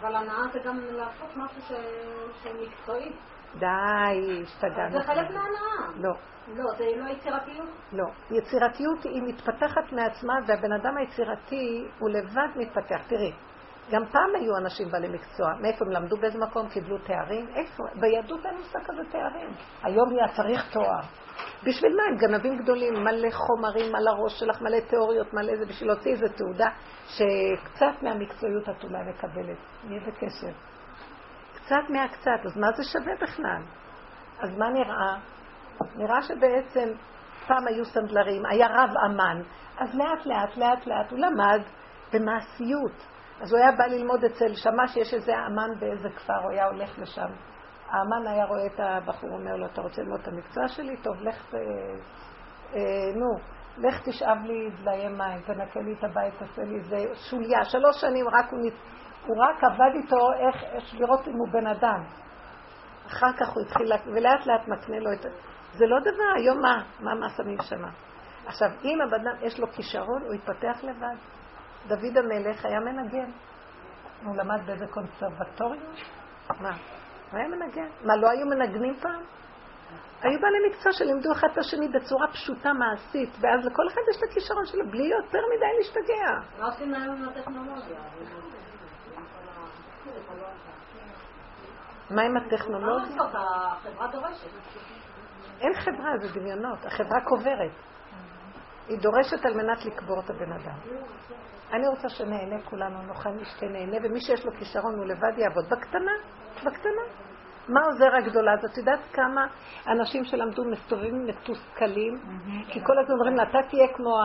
אבל 0.00 0.16
הנאה 0.16 0.42
זה 0.52 0.58
גם 0.58 0.78
לעשות 0.90 1.36
משהו 1.36 1.62
שהוא 1.62 2.52
מקצועי. 2.62 3.12
די, 3.58 4.42
השתגענו. 4.42 4.98
זה 4.98 5.04
חלק 5.04 5.30
מהנאה. 5.30 6.00
לא. 6.00 6.12
לא, 6.54 6.64
זה 6.78 6.84
לא 6.96 7.10
יצירתיות? 7.10 7.68
לא. 7.92 8.04
יצירתיות 8.30 9.04
היא 9.04 9.22
מתפתחת 9.22 9.92
מעצמה, 9.92 10.34
והבן 10.46 10.72
אדם 10.72 10.96
היצירתי 10.96 11.88
הוא 11.98 12.10
לבד 12.10 12.48
מתפתח. 12.56 13.00
תראי, 13.08 13.32
גם 13.90 14.06
פעם 14.12 14.30
היו 14.34 14.56
אנשים 14.56 14.88
בעלי 14.90 15.08
מקצוע. 15.08 15.54
מאיפה 15.60 15.84
הם 15.84 15.90
למדו 15.90 16.16
באיזה 16.16 16.38
מקום? 16.38 16.68
קיבלו 16.68 16.98
תארים? 16.98 17.48
איפה? 17.54 17.84
ביהדות 18.00 18.46
אין 18.46 18.56
מושג 18.56 18.78
כזה 18.84 19.02
תארים. 19.10 19.50
היום 19.82 20.10
היה 20.10 20.28
צריך 20.36 20.72
תואר. 20.72 21.00
בשביל 21.64 21.96
מה? 21.96 22.02
הם 22.08 22.16
גנבים 22.16 22.56
גדולים, 22.56 22.94
מלא 22.94 23.30
חומרים 23.30 23.94
על 23.94 24.08
הראש 24.08 24.40
שלך, 24.40 24.62
מלא 24.62 24.80
תיאוריות, 24.80 25.34
מלא 25.34 25.56
זה, 25.56 25.66
בשביל 25.66 25.88
להוציא 25.88 26.12
איזה 26.12 26.26
תעודה 26.28 26.68
שקצת 27.06 28.02
מהמקצועיות 28.02 28.68
את 28.68 28.84
אולי 28.84 28.98
מקבלת. 29.08 29.58
נהיה 29.84 30.00
בקשר. 30.06 30.52
קצת 31.54 31.90
מהקצת, 31.90 32.46
אז 32.46 32.56
מה 32.56 32.72
זה 32.76 32.84
שווה 32.84 33.12
בכלל? 33.22 33.62
אז 34.40 34.58
מה 34.58 34.70
נראה? 34.70 35.16
נראה 35.96 36.22
שבעצם 36.22 36.88
פעם 37.46 37.66
היו 37.66 37.84
סנדלרים, 37.84 38.46
היה 38.46 38.66
רב 38.66 38.90
אמן, 39.06 39.42
אז 39.78 39.94
לאט 39.94 40.26
לאט 40.26 40.56
לאט 40.56 40.86
לאט 40.86 41.10
הוא 41.10 41.18
למד 41.18 41.62
במעשיות. 42.12 43.15
אז 43.40 43.52
הוא 43.52 43.60
היה 43.60 43.72
בא 43.72 43.84
ללמוד 43.84 44.24
אצל, 44.24 44.54
שמע 44.54 44.86
שיש 44.86 45.14
איזה 45.14 45.32
אמן 45.46 45.80
באיזה 45.80 46.08
כפר, 46.16 46.38
הוא 46.42 46.50
היה 46.50 46.66
הולך 46.66 46.98
לשם. 46.98 47.28
האמן 47.90 48.26
היה 48.26 48.44
רואה 48.44 48.66
את 48.66 48.80
הבחור, 48.80 49.30
אומר 49.30 49.56
לו, 49.56 49.66
אתה 49.66 49.80
רוצה 49.80 50.02
ללמוד 50.02 50.20
את 50.20 50.28
המקצוע 50.28 50.68
שלי? 50.68 50.96
טוב, 50.96 51.14
לך, 51.20 51.54
אה, 51.54 51.60
אה, 52.74 52.80
נו, 53.14 53.38
לך 53.78 54.08
תשאב 54.08 54.38
לי 54.44 54.70
דליי 54.70 55.08
מים, 55.08 55.40
תנקה 55.40 55.80
לי 55.80 55.94
את 55.98 56.04
הבית, 56.04 56.34
תעשה 56.38 56.62
לי 56.62 56.74
איזה 56.76 56.96
שוליה. 57.30 57.64
שלוש 57.64 58.00
שנים 58.00 58.26
רק 58.28 58.52
הוא, 58.52 58.60
הוא 59.26 59.36
רק 59.38 59.64
עבד 59.64 59.94
איתו 59.94 60.32
איך, 60.32 60.64
איך 60.64 60.94
לראות 60.94 61.28
אם 61.28 61.32
הוא 61.32 61.48
בן 61.52 61.66
אדם. 61.66 62.04
אחר 63.06 63.32
כך 63.40 63.48
הוא 63.48 63.62
התחיל, 63.62 63.92
ולאט 64.06 64.46
לאט 64.46 64.68
מקנה 64.68 64.98
לו 64.98 65.12
את... 65.12 65.26
זה 65.72 65.86
לא 65.86 66.00
דבר, 66.00 66.32
היום 66.36 66.60
מה? 66.60 66.82
מה, 67.00 67.14
מה 67.14 67.28
שמים 67.28 67.58
שמה? 67.62 67.88
עכשיו, 68.46 68.68
אם 68.84 69.00
הבן 69.00 69.20
אדם 69.20 69.36
יש 69.46 69.60
לו 69.60 69.66
כישרון, 69.72 70.22
הוא 70.22 70.34
יתפתח 70.34 70.84
לבד. 70.84 71.35
דוד 71.86 72.16
המלך 72.16 72.64
היה 72.64 72.80
מנגן. 72.80 73.30
הוא 74.24 74.36
למד 74.36 74.66
באיזה 74.66 74.86
קונסרבטוריום? 74.86 75.92
מה? 76.60 76.76
הוא 77.30 77.38
היה 77.38 77.48
מנגן. 77.48 77.88
מה, 78.02 78.16
לא 78.16 78.30
היו 78.30 78.46
מנגנים 78.46 78.94
פעם? 79.00 79.22
היו 80.22 80.40
בעלי 80.40 80.58
מקצוע 80.68 80.92
שלימדו 80.92 81.32
אחד 81.32 81.48
את 81.52 81.58
השני 81.58 81.88
בצורה 81.88 82.26
פשוטה, 82.32 82.72
מעשית, 82.72 83.30
ואז 83.40 83.66
לכל 83.66 83.82
אחד 83.88 84.00
יש 84.10 84.16
את 84.16 84.30
הכישרון 84.30 84.66
שלו, 84.66 84.90
בלי 84.90 85.04
יותר 85.04 85.38
מדי 85.56 85.66
להשתגע. 85.78 86.58
מה 86.58 86.66
עושים 86.66 86.94
היום 86.94 87.16
עם 87.16 87.28
הטכנולוגיה? 87.28 87.98
מה 92.10 92.22
עם 92.22 92.36
הטכנולוגיה? 92.36 93.16
אין 95.60 95.74
חברה, 95.74 96.18
זה 96.18 96.40
דמיונות. 96.40 96.86
החברה 96.86 97.20
קוברת. 97.24 97.72
היא 98.88 98.98
דורשת 98.98 99.44
על 99.44 99.54
מנת 99.54 99.84
לקבור 99.84 100.20
את 100.20 100.30
הבן 100.30 100.52
אדם. 100.52 100.78
אני 101.72 101.88
רוצה 101.88 102.08
שנהנה 102.08 102.62
כולנו, 102.64 103.02
נאכל 103.02 103.30
נשתה 103.30 103.66
נהנה, 103.66 103.96
ומי 104.02 104.20
שיש 104.20 104.44
לו 104.46 104.52
כישרון 104.52 104.94
הוא 104.98 105.04
לבד 105.04 105.38
יעבוד. 105.38 105.64
בקטנה, 105.70 106.12
בקטנה. 106.64 107.02
מה 107.68 107.80
עוזר 107.84 108.16
הגדולה 108.16 108.52
הזאת? 108.52 108.70
את 108.72 108.78
יודעת 108.78 109.00
כמה 109.12 109.46
אנשים 109.86 110.24
שלמדו 110.24 110.64
מסתובבים 110.64 111.26
מתוסכלים? 111.26 112.18
כי 112.68 112.80
כל 112.84 112.98
הזמן 112.98 113.14
אומרים 113.14 113.36
לה, 113.36 113.42
אתה 113.42 113.58
תהיה 113.70 113.88
כמו 113.94 114.22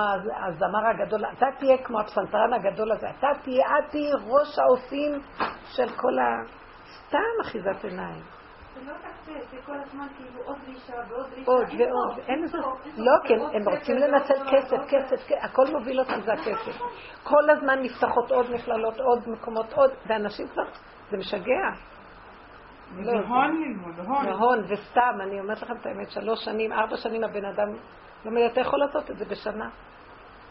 הזמר 0.47 0.87
הגדול, 0.87 1.25
אתה 1.37 1.45
תהיה 1.59 1.77
כמו 1.77 1.99
הפסנתרן 1.99 2.53
הגדול 2.53 2.91
הזה, 2.91 3.09
אתה 3.09 3.27
תהיה, 3.43 3.65
את 3.79 3.91
תהיה 3.91 4.15
ראש 4.15 4.59
העושים 4.59 5.21
של 5.65 5.89
כל 5.89 6.19
ה... 6.19 6.61
סתם 7.07 7.41
אחיזת 7.41 7.83
עיניים. 7.83 8.40
לא 8.88 8.93
כאילו 10.17 10.43
עוד 10.45 10.57
ועוד, 11.45 12.19
אין 12.27 12.43
לזה, 12.43 12.57
לא, 12.97 13.11
כן, 13.23 13.39
הם 13.53 13.69
רוצים 13.69 13.97
לנצל 13.97 14.34
כסף, 14.51 14.77
כסף, 14.89 15.32
הכל 15.41 15.65
מוביל 15.71 15.99
אותם 15.99 16.21
זה 16.21 16.34
הכסף. 16.34 16.82
כל 17.23 17.49
הזמן 17.49 17.79
נפתחות 17.82 18.32
עוד 18.32 18.51
מכללות, 18.51 18.99
עוד 18.99 19.29
מקומות, 19.29 19.73
עוד, 19.73 19.91
ואנשים 20.07 20.47
כבר, 20.47 20.63
זה 21.11 21.17
משגע. 21.17 21.69
זה 23.03 23.11
הון 23.11 23.61
ללמוד, 23.61 23.99
הון. 23.99 24.27
הון, 24.27 24.63
וסתם, 24.67 25.17
אני 25.21 25.39
אומרת 25.39 25.61
לכם 25.61 25.75
את 25.82 25.86
האמת, 25.86 26.11
שלוש 26.11 26.45
שנים, 26.45 26.71
ארבע 26.73 26.97
שנים 26.97 27.23
הבן 27.23 27.45
אדם 27.45 27.67
לומד, 28.25 28.41
אתה 28.41 28.61
יכול 28.61 28.79
לעשות 28.79 29.11
את 29.11 29.17
זה 29.17 29.25
בשנה. 29.25 29.69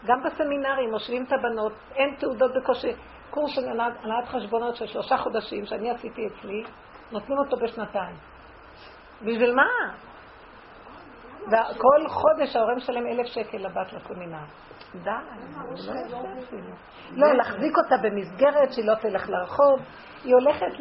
גם 0.05 0.23
בסמינרים, 0.23 0.91
מושבים 0.91 1.23
את 1.23 1.31
הבנות, 1.33 1.73
אין 1.95 2.15
תעודות 2.15 2.51
בקושי. 2.53 2.91
קורס 3.29 3.55
של 3.55 3.69
הנהלת 3.69 4.27
חשבונות 4.27 4.75
של 4.75 4.87
שלושה 4.87 5.17
חודשים 5.17 5.65
שאני 5.65 5.91
עשיתי 5.91 6.27
אצלי, 6.27 6.63
נותנים 7.11 7.37
אותו 7.37 7.57
בשנתיים. 7.57 8.15
בשביל 9.21 9.55
מה? 9.55 9.93
וכל 11.47 12.07
חודש 12.07 12.55
ההורה 12.55 12.75
משלם 12.75 13.07
אלף 13.07 13.25
שקל 13.25 13.57
לבת 13.57 13.93
לסמינר. 13.93 14.37
די, 15.03 15.09
לא 17.15 17.27
לא, 17.27 17.33
להחזיק 17.33 17.77
אותה 17.77 17.95
במסגרת 17.97 18.73
שהיא 18.73 18.85
לא 18.85 18.95
תלך 18.95 19.29
לרחוב. 19.29 19.79
היא 20.23 20.33
הולכת 20.33 20.79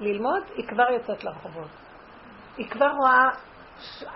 ללמוד, 0.00 0.42
היא 0.56 0.68
כבר 0.68 0.90
יוצאת 0.90 1.24
לרחובות. 1.24 1.68
היא 2.56 2.70
כבר 2.70 2.90
רואה 2.90 3.28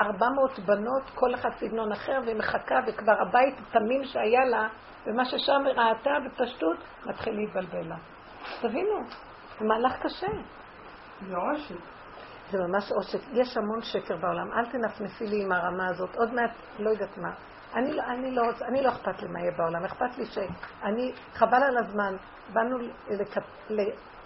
400 0.01 0.59
בנות, 0.59 1.11
כל 1.15 1.35
אחת 1.35 1.53
סגנון 1.57 1.93
אחר, 1.93 2.21
והיא 2.25 2.37
מחכה, 2.37 2.81
וכבר 2.87 3.23
הבית 3.29 3.55
תמים 3.73 4.05
שהיה 4.05 4.45
לה, 4.45 4.69
ומה 5.07 5.25
ששם 5.25 5.63
ראתה 5.67 6.11
בפשטות, 6.27 6.77
מתחיל 7.07 7.35
להתבלבל 7.35 7.89
לה. 7.89 7.97
תבינו, 8.61 9.05
זה 9.59 9.65
מהלך 9.65 9.93
קשה. 10.03 10.27
זה 11.29 11.37
עושק. 11.37 11.75
זה 12.51 12.59
ממש 12.59 12.93
עושק. 12.93 13.19
יש 13.33 13.57
המון 13.57 13.83
שקר 13.83 14.17
בעולם. 14.17 14.53
אל 14.53 14.67
תנפנפי 14.67 15.27
לי 15.27 15.43
עם 15.43 15.53
הרמה 15.53 15.89
הזאת. 15.89 16.17
עוד 16.17 16.35
מעט, 16.35 16.51
לא 16.79 16.91
יודעת 16.91 17.19
מה. 17.19 17.31
אני 17.75 17.93
לא, 17.93 18.03
אני 18.03 18.31
לא, 18.31 18.43
אני 18.69 18.83
לא 18.83 18.89
אכפת 18.89 19.23
לי 19.23 19.29
מה 19.29 19.41
יהיה 19.41 19.53
בעולם. 19.57 19.85
אכפת 19.85 20.19
לי 20.19 20.25
שאני, 20.25 21.13
חבל 21.35 21.63
על 21.63 21.79
הזמן, 21.79 22.17
באנו 22.53 22.79
לכ, 23.11 23.39
ל, 23.71 23.81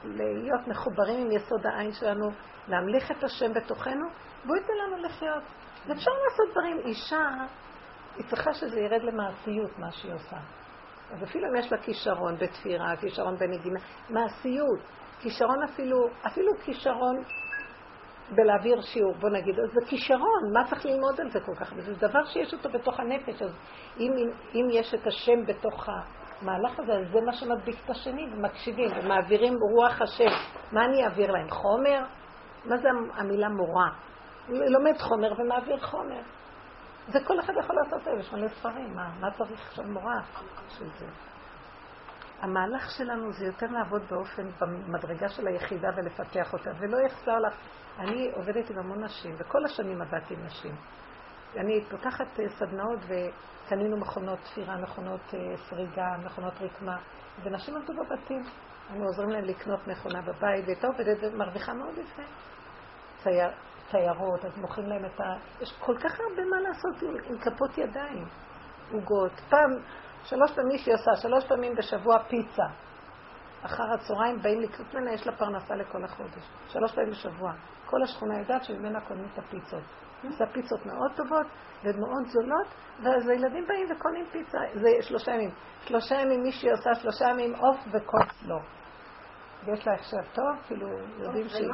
להיות 0.04 0.68
מחוברים 0.68 1.20
עם 1.20 1.32
יסוד 1.32 1.66
העין 1.66 1.92
שלנו, 1.92 2.30
להמליך 2.68 3.10
את 3.10 3.24
השם 3.24 3.52
בתוכנו, 3.52 4.06
והוא 4.44 4.56
ייתן 4.56 4.72
לנו 4.86 5.02
לחיות. 5.02 5.42
ואפשר 5.86 6.10
לעשות 6.10 6.50
דברים. 6.50 6.78
אישה, 6.78 7.28
היא 8.16 8.24
צריכה 8.30 8.54
שזה 8.54 8.80
ירד 8.80 9.02
למעשיות, 9.02 9.78
מה 9.78 9.92
שהיא 9.92 10.14
עושה. 10.14 10.36
אז 11.12 11.22
אפילו 11.22 11.48
אם 11.48 11.56
יש 11.56 11.72
לה 11.72 11.78
כישרון 11.78 12.36
בתפירה, 12.36 12.96
כישרון 12.96 13.36
בנגינה, 13.36 13.80
מעשיות, 14.10 14.80
כישרון 15.24 15.62
אפילו, 15.62 15.96
אפילו 16.26 16.52
כישרון 16.64 17.22
בלהעביר 18.30 18.80
שיעור, 18.80 19.14
בוא 19.14 19.30
נגיד, 19.30 19.54
אז 19.60 19.70
זה 19.72 19.80
כישרון, 19.86 20.52
מה 20.52 20.68
צריך 20.70 20.86
ללמוד 20.86 21.20
על 21.20 21.30
זה 21.30 21.40
כל 21.40 21.54
כך? 21.54 21.74
זה 21.74 21.94
דבר 22.08 22.24
שיש 22.24 22.54
אותו 22.54 22.68
בתוך 22.68 23.00
הנפש, 23.00 23.42
אז 23.42 23.50
אם, 23.98 24.12
אם, 24.54 24.68
יש 24.70 24.94
את 24.94 25.06
השם 25.06 25.46
בתוך 25.46 25.88
המהלך 25.88 26.78
הזה, 26.78 26.92
אז 26.92 27.12
זה 27.12 27.20
מה 27.20 27.32
שמדביק 27.32 27.76
את 27.84 27.90
השני, 27.90 28.26
ומקשיבים, 28.32 28.90
ומעבירים 28.96 29.54
רוח 29.74 30.02
השם. 30.02 30.30
מה 30.72 30.84
אני 30.84 31.04
אעביר 31.04 31.32
להם? 31.32 31.50
חומר? 31.50 32.04
מה 32.64 32.76
זה 32.76 32.88
המילה 33.14 33.48
מורה? 33.48 33.90
לומד 34.48 34.98
חומר 34.98 35.32
ומעביר 35.38 35.80
חומר. 35.80 36.20
זה 37.08 37.18
כל 37.24 37.40
אחד 37.40 37.52
יכול 37.60 37.76
לעשות 37.84 38.06
היום, 38.06 38.18
יש 38.18 38.32
מלא 38.32 38.48
ספרים, 38.48 38.94
מה, 38.94 39.10
מה 39.20 39.30
צריך 39.30 39.68
עכשיו 39.68 39.84
מורה 39.84 40.20
של 40.68 40.86
זה? 40.98 41.06
המהלך 42.44 42.90
שלנו 42.90 43.32
זה 43.32 43.46
יותר 43.46 43.66
לעבוד 43.66 44.02
באופן, 44.10 44.42
במדרגה 44.60 45.28
של 45.28 45.46
היחידה 45.46 45.88
ולפתח 45.96 46.52
אותה, 46.52 46.70
ולא 46.78 46.98
יחסר 47.06 47.38
לך. 47.38 47.54
אני 47.98 48.30
עובדת 48.34 48.70
עם 48.70 48.78
המון 48.78 49.04
נשים, 49.04 49.34
וכל 49.38 49.64
השנים 49.64 50.02
עבדתי 50.02 50.34
עם 50.34 50.44
נשים. 50.46 50.74
אני 51.56 51.84
פותחת 51.90 52.40
אה, 52.40 52.48
סדנאות 52.48 52.98
וקנינו 53.08 53.96
מכונות 53.96 54.38
תפירה, 54.38 54.76
מכונות 54.76 55.34
אה, 55.34 55.56
סריגה, 55.56 56.06
מכונות 56.24 56.54
רקמה, 56.60 56.96
ונשים 57.42 57.76
עבדו 57.76 57.92
בבתים. 57.92 58.42
אנחנו 58.90 59.04
עוזרים 59.04 59.28
להן 59.28 59.44
לקנות 59.44 59.86
מכונה 59.86 60.22
בבית, 60.22 60.64
והייתה 60.64 60.86
עובדת 60.86 61.18
ומרוויחה 61.22 61.74
מאוד 61.74 61.98
יפה. 61.98 62.22
צייר, 63.22 63.50
ציירות, 63.90 64.44
אז 64.44 64.58
מוכרים 64.58 64.88
להם 64.88 65.04
את 65.04 65.20
ה... 65.20 65.24
יש 65.60 65.72
כל 65.78 65.96
כך 65.98 66.20
הרבה 66.20 66.44
מה 66.50 66.60
לעשות 66.60 67.02
עם, 67.02 67.14
עם 67.24 67.38
כפות 67.38 67.78
ידיים. 67.78 68.24
עוגות. 68.92 69.32
פעם, 69.48 69.70
שלוש 70.24 70.52
פעמים 70.52 70.78
שהיא 70.78 70.94
עושה, 70.94 71.16
שלוש 71.22 71.44
פעמים 71.46 71.74
בשבוע 71.74 72.18
פיצה. 72.28 72.66
אחר 73.62 73.84
הצהריים 73.94 74.42
באים 74.42 74.60
לקנות 74.60 74.94
ממנה, 74.94 75.12
יש 75.12 75.26
לה 75.26 75.36
פרנסה 75.36 75.74
לכל 75.74 76.04
החודש. 76.04 76.50
שלוש 76.68 76.94
פעמים 76.94 77.10
בשבוע. 77.10 77.52
כל 77.86 78.02
השכונה 78.02 78.38
יודעת 78.38 78.64
שממנה 78.64 79.00
קונים 79.00 79.26
את 79.32 79.38
הפיצות. 79.38 79.82
עושה 80.24 80.44
פיצות 80.52 80.86
מאוד 80.86 81.12
טובות 81.16 81.46
ומאוד 81.84 82.26
זולות, 82.26 82.66
ואז 83.02 83.28
הילדים 83.28 83.66
באים 83.66 83.86
וקונים 83.90 84.26
פיצה. 84.32 84.58
זה 84.74 84.88
שלושה 85.00 85.32
ימים. 85.32 85.50
שלושה 85.84 86.14
ימים 86.14 86.42
מישהי 86.42 86.70
עושה 86.70 86.94
שלושה 86.94 87.24
ימים 87.30 87.54
עוף 87.54 87.76
וקולסלאו. 87.92 88.58
ויש 89.64 89.86
לה 89.86 89.94
הכשר 89.94 90.22
טוב, 90.32 90.66
כאילו 90.66 90.88
יודעים 91.18 91.48
שהיא... 91.48 91.68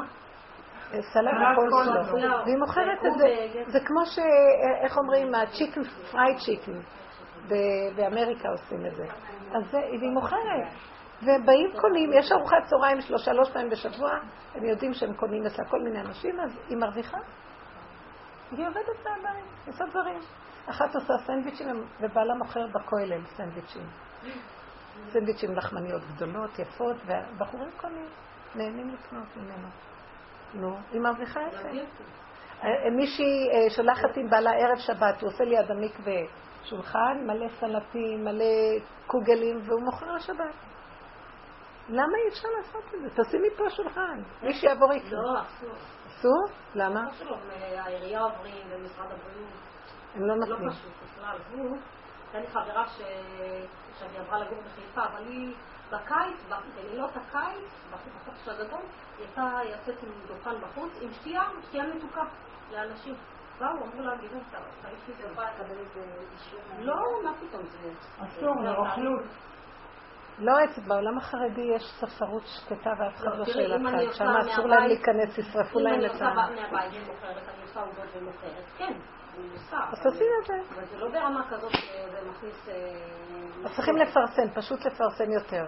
סלט 0.90 1.32
הקולסלאו. 1.52 2.16
והיא 2.44 2.56
מוכרת 2.58 2.98
את 3.06 3.18
זה. 3.18 3.26
זה 3.66 3.78
כמו 3.86 4.06
ש... 4.06 4.18
איך 4.84 4.98
אומרים? 4.98 5.34
ה 5.34 5.39
chicken, 5.39 5.80
fried 6.10 6.36
chicken. 6.36 6.80
באמריקה 7.96 8.48
עושים 8.48 8.86
את 8.86 8.96
זה. 8.96 9.04
אז 9.52 9.70
זה, 9.70 9.78
והיא 9.78 10.10
מוכרת. 10.10 10.72
ובאים 11.22 11.70
קונים, 11.80 12.12
יש 12.12 12.32
ארוחת 12.32 12.64
צהריים 12.66 13.00
שלוש 13.00 13.50
פעמים 13.52 13.70
בשבוע, 13.70 14.10
הם 14.54 14.64
יודעים 14.64 14.94
שהם 14.94 15.14
קונים 15.14 15.46
אצלה 15.46 15.64
כל 15.64 15.82
מיני 15.82 16.00
אנשים, 16.00 16.40
אז 16.40 16.50
היא 16.68 16.76
מרוויחה. 16.76 17.18
והיא 18.52 18.66
עובדת 18.66 19.04
מהבית, 19.04 19.44
עושה 19.66 19.84
דברים. 19.90 20.20
אחת 20.66 20.94
עושה 20.94 21.12
סנדוויצ'ים 21.26 21.84
ובעלה 22.00 22.34
מוכר 22.34 22.66
בכולל 22.66 23.24
סנדוויצ'ים. 23.36 23.86
סנדוויצ'ים 25.12 25.56
לחמניות 25.56 26.02
גדולות, 26.14 26.58
יפות, 26.58 26.96
והבחורים 27.06 27.70
קונים, 27.80 28.06
נהנים 28.54 28.94
לקנות 28.94 29.26
ממנו. 29.36 29.68
נו, 30.54 30.76
היא 30.92 31.00
מרוויחה 31.00 31.40
יפה. 31.40 31.68
אה, 32.64 32.90
מישהי 32.90 33.48
אה, 33.50 33.70
שולחת 33.70 34.16
עם 34.16 34.30
בעלה 34.30 34.50
ערב 34.50 34.78
שבת, 34.78 35.20
הוא 35.20 35.30
עושה 35.30 35.44
ליד 35.44 35.70
המקווה 35.70 36.20
שולחן 36.64 37.26
מלא 37.26 37.48
סלטים, 37.48 38.24
מלא 38.24 38.44
קוגלים, 39.06 39.60
והוא 39.64 39.82
מוכר 39.82 40.12
לשבת. 40.14 40.54
למה 41.88 42.18
אי 42.24 42.28
אפשר 42.28 42.48
לעשות 42.58 42.84
את 42.94 43.00
זה? 43.00 43.22
תשימי 43.22 43.48
פה 43.56 43.70
שולחן, 43.70 44.22
מי 44.42 44.54
שיעבור 44.54 44.92
איתו. 44.92 45.16
לא, 45.16 45.40
אסור. 45.40 45.74
אסור? 46.06 46.44
למה? 46.74 47.00
העירייה 47.78 48.20
עוברים 48.20 48.66
ומשרד 48.70 49.06
הבריאות. 49.06 49.52
הם 50.14 50.26
לא 50.26 50.28
לא 50.28 50.46
נותנים. 50.46 50.70
פשוט 50.70 50.92
בכלל. 51.02 51.36
הייתה 52.32 52.38
לי 52.38 52.46
חברה 52.46 52.86
שאני 53.98 54.18
עברה 54.18 54.38
לגור 54.38 54.58
בחיפה, 54.62 55.04
אבל 55.04 55.26
היא 55.26 55.54
בקיץ, 55.90 56.36
בלילות 56.76 57.10
הקיץ, 57.16 57.70
בחופש 57.90 58.48
הגדול, 58.48 58.80
היא 59.18 59.26
הייתה 59.26 59.58
יוצאת 59.64 60.02
עם 60.02 60.10
דוכן 60.26 60.60
בחוץ, 60.60 60.92
עם 61.00 61.12
שתייה, 61.12 61.42
שתייה 61.68 61.84
מתוקה 61.86 62.22
לאנשים. 62.72 63.14
באו, 63.60 63.70
אמרו 63.70 64.02
לה, 64.02 64.12
יש 64.14 64.32
לי 65.08 65.30
יכולה 65.32 65.50
לקבל 65.50 65.78
איזה 65.78 66.00
אישור? 66.32 66.60
לא, 66.78 66.94
מה 67.24 67.32
פתאום 67.34 67.62
זה... 67.62 67.90
אסור, 68.24 68.54
זה 68.62 68.70
רוכלות. 68.70 69.22
לא, 70.38 70.52
אצל 70.64 70.80
בעולם 70.80 71.18
החרדי 71.18 71.60
יש 71.76 71.82
ספרות 72.00 72.42
שקטה 72.46 72.90
ואף 72.98 73.16
אחד 73.16 73.38
לא 73.38 73.44
תראי, 73.44 73.52
שואל 73.52 73.74
אם 73.74 73.86
אני. 73.86 74.06
עושה 74.06 74.18
שם 74.18 74.24
אסור 74.24 74.66
להם 74.66 74.86
להיכנס, 74.86 75.38
ישרפו 75.38 75.78
אם 75.78 75.84
להם 75.84 75.94
אני 75.94 76.06
את 76.06 76.10
עושה 76.10 76.26
ה... 76.26 76.34
מהבית 76.34 76.92
ומוכרת, 76.94 77.48
אני 77.54 77.62
עושה 77.62 77.80
עובדות 77.80 78.16
ומוכרת, 78.16 78.64
כן, 78.78 78.92
אני 79.38 79.48
עושה. 79.52 79.78
אז 79.92 80.02
תעשי 80.02 80.24
את 80.42 80.46
זה. 80.46 80.74
אבל 80.74 80.84
זה 80.84 80.98
לא 80.98 81.08
ברמה 81.08 81.50
כזאת 81.50 81.70
שזה 81.70 82.30
מכניס... 82.30 82.68
אה, 82.68 82.74
אז 83.64 83.76
צריכים 83.76 83.96
לפרסם, 83.96 84.50
פשוט 84.54 84.86
לפרסם 84.86 85.30
יותר. 85.30 85.64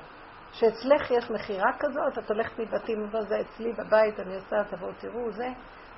שאצלך 0.53 1.11
יש 1.11 1.31
מכירה 1.31 1.71
כזאת, 1.79 2.19
את 2.19 2.31
הולכת 2.31 2.59
מבתים, 2.59 3.11
לא, 3.13 3.21
זה 3.23 3.41
אצלי 3.41 3.73
בבית, 3.73 4.21
אני 4.21 4.35
עושה, 4.35 4.65
תבואו 4.71 4.93
תראו, 5.01 5.31
זה, 5.31 5.49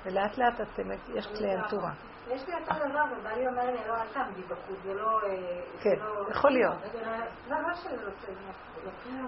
ולאט 0.05 0.37
לאט 0.37 0.61
את, 0.61 0.79
יש 1.15 1.27
קליינטורה. 1.37 1.91
יש 2.27 2.47
לי 2.47 2.53
אותו 2.53 2.89
דבר, 2.89 3.03
ובעלי 3.19 3.47
אומר 3.47 3.65
לי, 3.65 3.87
לא, 3.87 3.93
אל 3.93 4.07
תעמדי 4.13 4.41
בחוץ, 4.41 4.77
זה 4.83 4.93
לא... 4.93 5.19
אה, 5.23 5.29
זה 5.73 5.83
כן, 5.83 5.95
לא- 5.99 6.29
יכול 6.31 6.51
להיות. 6.51 6.75
זה 6.91 7.01
לא- 7.05 7.57
לא, 7.57 7.67
לא 7.67 7.73
שזה 7.73 8.05
לא 8.05 8.11
בסדר. 8.11 8.33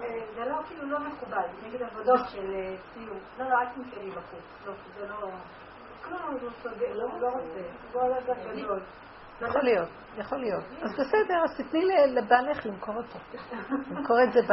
אה, 0.02 0.08
זה 0.34 0.44
לא, 0.50 0.56
כאילו, 0.68 0.86
לא 0.90 0.98
מכובד. 1.00 1.48
נגיד 1.66 1.82
עבודות 1.82 2.20
של 2.28 2.54
אה, 2.54 2.74
ציור. 2.94 3.16
לא, 3.38 3.48
לא, 3.48 3.58
אל 3.60 3.66
תמכרי 3.74 4.10
בחוץ. 4.10 4.66
לא, 4.66 4.72
זה 4.98 5.06
לא... 5.08 5.30
כלום, 6.04 6.36
הוא 6.40 6.50
סוגר, 6.62 6.94
לא 6.94 7.20
לא 7.20 7.28
רוצה. 7.28 7.60
בוא 7.92 8.02
הגב 8.02 8.36
גדול. 8.52 8.80
יכול 9.40 9.62
להיות, 9.62 9.88
יכול 10.16 10.38
להיות. 10.38 10.64
אז 10.82 10.92
בסדר, 10.92 11.42
אז 11.44 11.56
תתני 11.56 11.84
לבעלך 12.14 12.66
למכור 12.66 12.94
אותו. 12.96 13.18
למכור 13.90 14.16
את 14.24 14.32
זה 14.32 14.40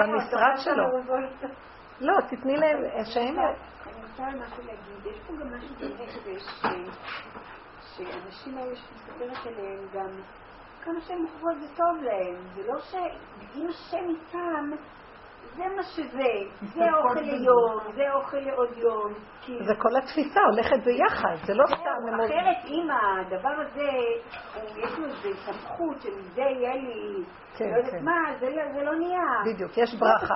במשרד 0.00 0.54
שלו. 0.56 0.84
לא, 2.00 2.20
תתני 2.20 2.56
להם, 2.56 2.78
שהם... 3.04 3.36
רוצה 4.12 4.30
משהו 4.30 4.62
להגיד. 4.66 5.06
יש 5.06 5.18
פה 5.26 5.32
גם 5.32 5.56
משהו 5.56 5.74
בנפש, 5.80 6.42
ש- 6.42 7.96
שאנשים 7.96 8.58
האלה 8.58 8.76
שאת 8.76 8.92
מספרת 8.94 9.46
עליהם 9.46 9.78
גם, 9.94 10.08
כמה 10.84 11.00
שהם 11.00 11.22
מוכרות 11.22 11.54
זה 11.60 11.66
טוב 11.76 12.02
להם. 12.02 12.34
זה 12.54 12.62
לא 12.66 12.80
ש... 12.80 12.94
אם 13.56 13.66
השם 13.68 14.08
איתם, 14.08 14.70
זה 15.56 15.62
מה 15.76 15.82
שזה. 15.82 16.32
זה 16.74 16.84
אוכל. 17.04 17.20
ליום, 17.20 17.94
זה 17.94 18.12
אוכל 18.12 18.36
לעוד 18.36 18.76
יום. 18.76 19.12
זה 19.46 19.74
כל 19.78 19.96
התפיסה 19.96 20.40
הולכת 20.52 20.84
ביחד, 20.84 21.34
זה 21.46 21.54
לא 21.54 21.64
סתם. 21.66 22.24
אחרת 22.24 22.64
אם 22.66 22.88
הדבר 22.90 23.54
הזה, 23.58 23.88
יש 24.76 24.98
לו 24.98 25.04
איזו 25.06 25.28
סמכות 25.44 26.00
שמזה 26.02 26.40
יהיה 26.42 26.74
לי, 26.74 27.24
כן, 27.56 27.64
לא 27.70 27.76
יודעת 27.76 27.92
כן. 27.92 28.04
מה, 28.04 28.38
זה 28.40 28.50
לא- 28.50 28.72
זה 28.74 28.82
לא 28.84 28.94
נהיה. 28.94 29.54
בדיוק, 29.54 29.78
יש 29.78 29.90
זה 29.90 29.98
ברכה. 30.00 30.34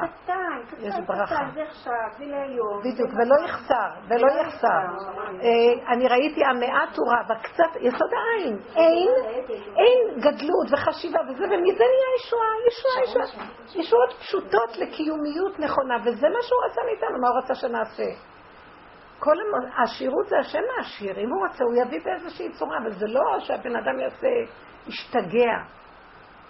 יש 0.79 0.95
ברכה. 1.07 1.45
זה 1.55 1.63
עכשיו, 1.63 1.93
זה 2.19 2.25
להיום. 2.25 2.81
בדיוק, 2.81 3.11
זה 3.11 3.17
ולא. 3.17 3.45
יחסר, 3.45 3.89
ולא 4.09 4.41
יחסר. 4.41 4.69
אה, 4.69 5.93
אני 5.93 6.09
ראיתי 6.09 6.41
המעט 6.45 6.97
הוא 6.97 7.13
רב, 7.13 7.39
קצת 7.43 7.77
יסוד 7.81 8.11
העין. 8.13 8.59
אין, 8.77 9.09
אין 9.77 10.21
גדלות 10.21 10.67
וחשיבה 10.73 11.21
וזה, 11.29 11.45
ומזה 11.45 11.85
נהיה 11.93 12.09
ישועה, 12.19 12.49
ישועה, 12.69 13.23
ישועה. 13.25 13.47
ישועות 13.75 14.13
פשוטות 14.21 14.77
לקיומיות 14.77 15.59
נכונה, 15.59 15.97
וזה 16.05 16.29
מה 16.29 16.39
שהוא 16.43 16.61
רצה 16.71 16.81
מאיתנו, 16.87 17.19
מה 17.21 17.29
הוא 17.29 17.39
רצה 17.39 17.55
שנעשה. 17.55 18.36
כל 19.19 19.35
המ... 19.41 19.71
העשירות 19.75 20.27
זה 20.27 20.39
השם 20.39 20.63
העשיר, 20.77 21.19
אם 21.19 21.31
הוא 21.31 21.47
רוצה 21.49 21.65
הוא 21.65 21.75
יביא 21.83 22.01
באיזושהי 22.05 22.53
צורה, 22.53 22.79
אבל 22.83 22.93
זה 22.93 23.07
לא 23.09 23.41
שהבן 23.41 23.77
אדם 23.77 23.99
יעשה, 24.01 24.29
ישתגע. 24.87 25.53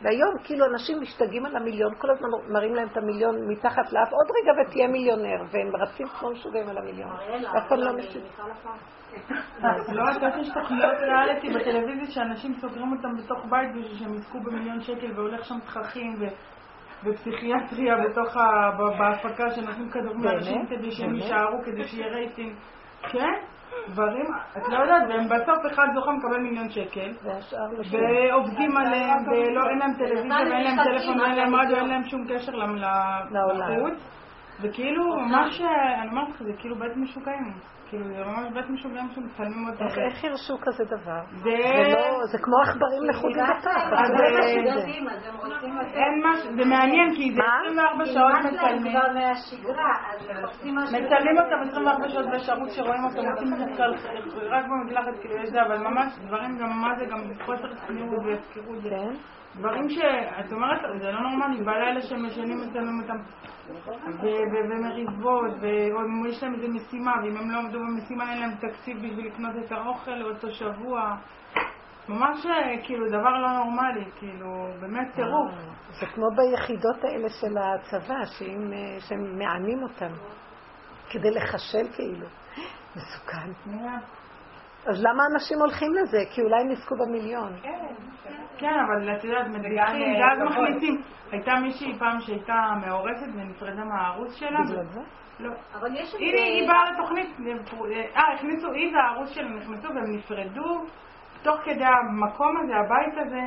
והיום 0.03 0.31
כאילו 0.45 0.67
אנשים 0.67 1.01
משתגעים 1.01 1.47
על 1.47 1.57
המיליון, 1.57 1.95
כל 1.99 2.11
הזמן 2.11 2.29
מראים 2.53 2.75
להם 2.75 2.89
את 2.89 2.97
המיליון 2.97 3.37
מתחת 3.49 3.93
לאף, 3.93 4.13
עוד 4.13 4.27
רגע 4.37 4.53
ותהיה 4.61 4.89
מיליונר, 4.89 5.43
והם 5.51 5.77
רצים 5.83 6.07
כמו 6.09 6.31
משוגעים 6.31 6.69
על 6.69 6.79
המיליון. 6.79 7.11
ואף 7.55 7.69
פעם 7.69 7.79
לא. 7.79 7.91
אז 9.63 9.89
לא 9.89 10.03
יודעת 10.15 10.35
יש 10.41 10.49
תוכניות 10.49 10.99
ריאליטי 11.01 11.49
בטלוויזיה 11.49 12.11
שאנשים 12.11 12.55
סוגרים 12.61 12.93
אותם 12.93 13.09
בתוך 13.17 13.45
בית 13.51 13.71
בשביל 13.71 13.99
שהם 13.99 14.15
יזכו 14.15 14.41
במיליון 14.41 14.81
שקל 14.81 15.13
והולך 15.15 15.45
שם 15.45 15.59
תככים 15.61 16.17
ופסיכיאטריה 17.05 17.95
בתוך 18.05 18.37
ה... 18.37 18.71
בהפקה 18.99 19.51
שנותנים 19.51 19.91
כדורים? 19.91 20.25
לאנשים 20.25 20.67
כדי 20.67 20.91
שהם? 20.91 21.15
יישארו, 21.15 21.59
כדי 21.65 21.85
שיהיה 21.85 22.07
רייטינג. 22.07 22.53
כן, 23.13 23.33
דברים, 23.89 24.27
את 24.57 24.63
לא 24.69 24.79
יודעת, 24.79 25.03
והם 25.09 25.25
בסוף 25.25 25.73
אחד 25.73 25.87
זוכה 25.95 26.13
מקבל 26.13 26.39
מיליון 26.39 26.71
שקל. 26.71 27.13
לשם. 27.79 27.97
ועובדים 27.99 28.77
עליהם, 28.77 29.19
ולא, 29.29 29.69
אין 29.71 29.79
להם 29.79 29.93
טלוויזיה 29.99 30.37
ואין 30.51 30.65
להם 30.65 30.77
טלפון 30.85 31.21
ואין 31.21 31.35
להם 31.37 31.55
רדיו, 31.55 31.77
אין 31.77 31.89
להם 31.89 32.05
שום 32.05 32.25
קשר 32.29 32.53
למ- 32.53 32.77
לחוץ. 34.59 34.71
וכאילו, 34.73 35.17
ממש, 35.17 35.61
אני 36.01 36.09
אומרת 36.11 36.29
לך, 36.29 36.43
זה 36.43 36.53
כאילו 36.59 36.77
בית 36.77 36.97
משוגעים. 36.97 37.53
כאילו, 37.89 38.05
זה 38.05 38.25
ממש 38.25 38.53
בית 38.55 38.71
משוגעים 38.71 39.09
שמצלמים 39.15 39.69
אותם. 39.69 39.85
איך- 39.85 40.25
הרשו 40.25 40.55
כזה 40.63 40.85
דבר? 40.85 41.21
זה... 41.31 41.51
זה 41.51 41.93
לא- 41.95 42.27
זה 42.33 42.39
כמו 42.39 42.57
עכברים 42.63 43.13
זה 43.13 43.19
רוצים 43.19 43.43
לתת. 43.43 43.67
אין 45.95 46.23
משהו, 46.27 46.57
זה 46.57 46.65
מעניין, 46.65 47.15
כי 47.15 47.33
זה 47.35 47.39
מה? 47.43 47.61
24 47.71 48.05
שעות 48.07 48.17
נמאס 48.33 48.45
להם 48.45 48.77
מצלמים. 48.77 48.93
כבר 48.93 49.13
מהשגרה, 49.15 49.93
אז 50.15 50.27
הם 50.29 50.45
מחפשים 50.45 50.75
משהו. 50.75 50.97
מצלמים 50.99 51.39
אותם 51.39 51.69
24 51.71 52.09
שעות 52.09 52.27
ויש 52.33 52.49
ערוץ 52.49 52.73
שרואים 52.73 53.05
אותם, 53.05 53.29
עושים 53.33 53.53
את 53.53 53.59
זה 53.59 53.65
רק 54.51 54.65
במקלחת, 54.65 55.13
כאילו 55.21 55.37
יש 55.37 55.49
זה, 55.49 55.63
אבל 55.63 55.79
ממש 55.79 56.13
דברים 56.27 56.59
גם, 56.59 56.81
מה 56.81 56.95
זה 56.99 57.05
גם 57.07 57.19
חוסר 57.45 57.75
צניעות 57.87 58.19
והפקרות. 58.27 58.79
כן? 59.57 59.63
דברים 59.63 59.89
שאת 59.89 60.53
אומרת, 60.53 60.81
זה 61.01 61.11
לא 61.11 61.21
נורמלי, 61.21 61.65
בלילה 61.65 62.03
שהם 62.03 62.25
ישנים 62.25 62.59
מצלמים 62.61 63.03
אותם 63.03 63.17
ומריבות, 64.53 65.53
ויש 65.61 66.43
להם 66.43 66.55
איזה 66.55 66.69
משימה, 66.69 67.13
ואם 67.23 67.37
הם 67.37 67.51
לא 67.51 67.59
עמדו 67.59 67.79
במשימה 67.79 68.33
אין 68.33 68.41
להם 68.41 68.55
תקציב 68.55 68.97
בשביל 68.97 69.27
לקנות 69.27 69.53
את 69.65 69.73
האוכל 69.73 70.11
לאותו 70.11 70.51
שבוע. 70.51 71.17
ממש 72.09 72.47
אה, 72.47 72.85
כאילו 72.85 73.09
דבר 73.09 73.39
לא 73.39 73.53
נורמלי, 73.53 74.05
כאילו 74.19 74.69
באמת 74.81 75.15
טירוף. 75.15 75.53
זה 76.01 76.07
כמו 76.15 76.27
ביחידות 76.37 77.05
האלה 77.05 77.29
של 77.29 77.59
הצבא, 77.59 78.15
אה, 78.15 79.01
שהם 79.01 79.39
מענים 79.39 79.83
אותם 79.83 80.13
כדי 81.11 81.31
לחשל 81.31 81.93
כאילו. 81.95 82.27
מסוכן. 82.97 83.53
אז 84.87 85.03
למה 85.05 85.23
אנשים 85.35 85.59
הולכים 85.59 85.95
לזה? 85.95 86.19
כי 86.35 86.43
אולי 86.43 86.61
הם 86.61 86.71
יזכו 86.71 86.95
במיליון. 86.97 87.53
כן, 87.63 87.95
אבל 88.63 89.17
את 89.17 89.25
יודעת, 89.25 89.47
מדיחים, 89.47 90.03
אה, 90.03 90.21
ואז. 90.21 90.39
מכניסים. 90.43 91.03
הייתה 91.33 91.55
מישהי 91.55 91.99
פעם 91.99 92.21
שהייתה 92.21 92.73
מאורסת 92.87 93.27
ונפרדה 93.35 93.85
מהערוץ 93.85 94.35
שלה. 94.37 94.61
בגלל 94.61 94.85
זה? 94.85 95.01
לא. 95.41 95.51
אבל 95.75 95.97
יש 95.97 96.15
את 96.15 96.21
היא 96.21 96.69
באה 96.69 96.91
לתוכנית, 96.93 97.29
אה, 98.17 98.35
הכניסו, 98.35 98.73
היא 98.73 98.97
והערוץ 98.97 99.29
שלה 99.29 99.49
נכנסו 99.49 99.89
והם 99.89 100.17
נפרדו 100.17 100.85
תוך 101.43 101.57
כדי 101.65 101.85
המקום 101.85 102.57
הזה, 102.57 102.77
הבית 102.77 103.27
הזה. 103.27 103.43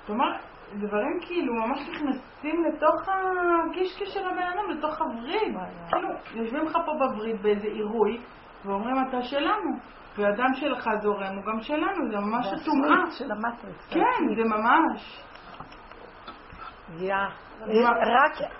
זאת 0.00 0.10
אומרת, 0.10 0.40
דברים 0.74 1.20
כאילו 1.20 1.54
ממש 1.54 1.88
נכנסים 1.88 2.64
לתוך 2.64 3.08
הקישקע 3.08 4.04
של 4.06 4.26
הבן 4.26 4.42
אדם, 4.42 4.70
לתוך 4.70 5.00
הווריד. 5.00 5.56
כאילו, 5.88 6.08
יושבים 6.34 6.64
לך 6.64 6.78
פה 6.86 6.92
בווריד 6.98 7.42
באיזה 7.42 7.68
עירוי, 7.68 8.20
ואומרים 8.64 8.96
אתה 9.08 9.22
שלנו. 9.22 9.70
והדם 10.18 10.54
שלך 10.54 10.88
זורם 11.02 11.36
הוא 11.36 11.44
גם 11.44 11.60
שלנו, 11.60 12.10
זה 12.10 12.16
ממש 12.16 12.46
זה 12.46 12.56
הטומאה. 12.62 12.90
הסוויץ' 12.90 13.18
של 13.18 13.30
המטריקס. 13.32 13.86
כן, 13.90 14.36
זה 14.36 14.44
ממש. 14.44 15.22
יא. 16.98 17.14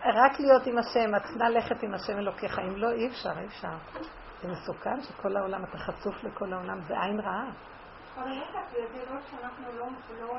רק, 0.05 0.41
להיות 0.41 0.67
עם 0.67 0.79
השם, 0.79 1.15
את 1.17 1.23
צריכה 1.23 1.49
ללכת 1.49 1.83
עם 1.83 1.95
השם 1.95 2.19
אלוקיך, 2.19 2.59
אם 2.59 2.77
לא, 2.77 2.91
אי 2.91 3.09
אפשר, 3.09 3.41
אי 3.41 3.47
אפשר. 3.47 4.01
זה 4.43 4.49
מסוכן 4.49 5.01
שכל 5.01 5.37
העולם, 5.37 5.65
אתה 5.65 5.79
חשוף 5.79 6.25
לכל 6.25 6.53
העולם, 6.53 6.81
זה 6.81 6.95
עין 7.01 7.21
רעה. 7.21 7.51
אבל 8.19 8.31
בטח, 8.31 8.61
זה 8.73 9.15
לא 9.15 9.21
שאנחנו 9.31 9.67
לא 9.79 9.87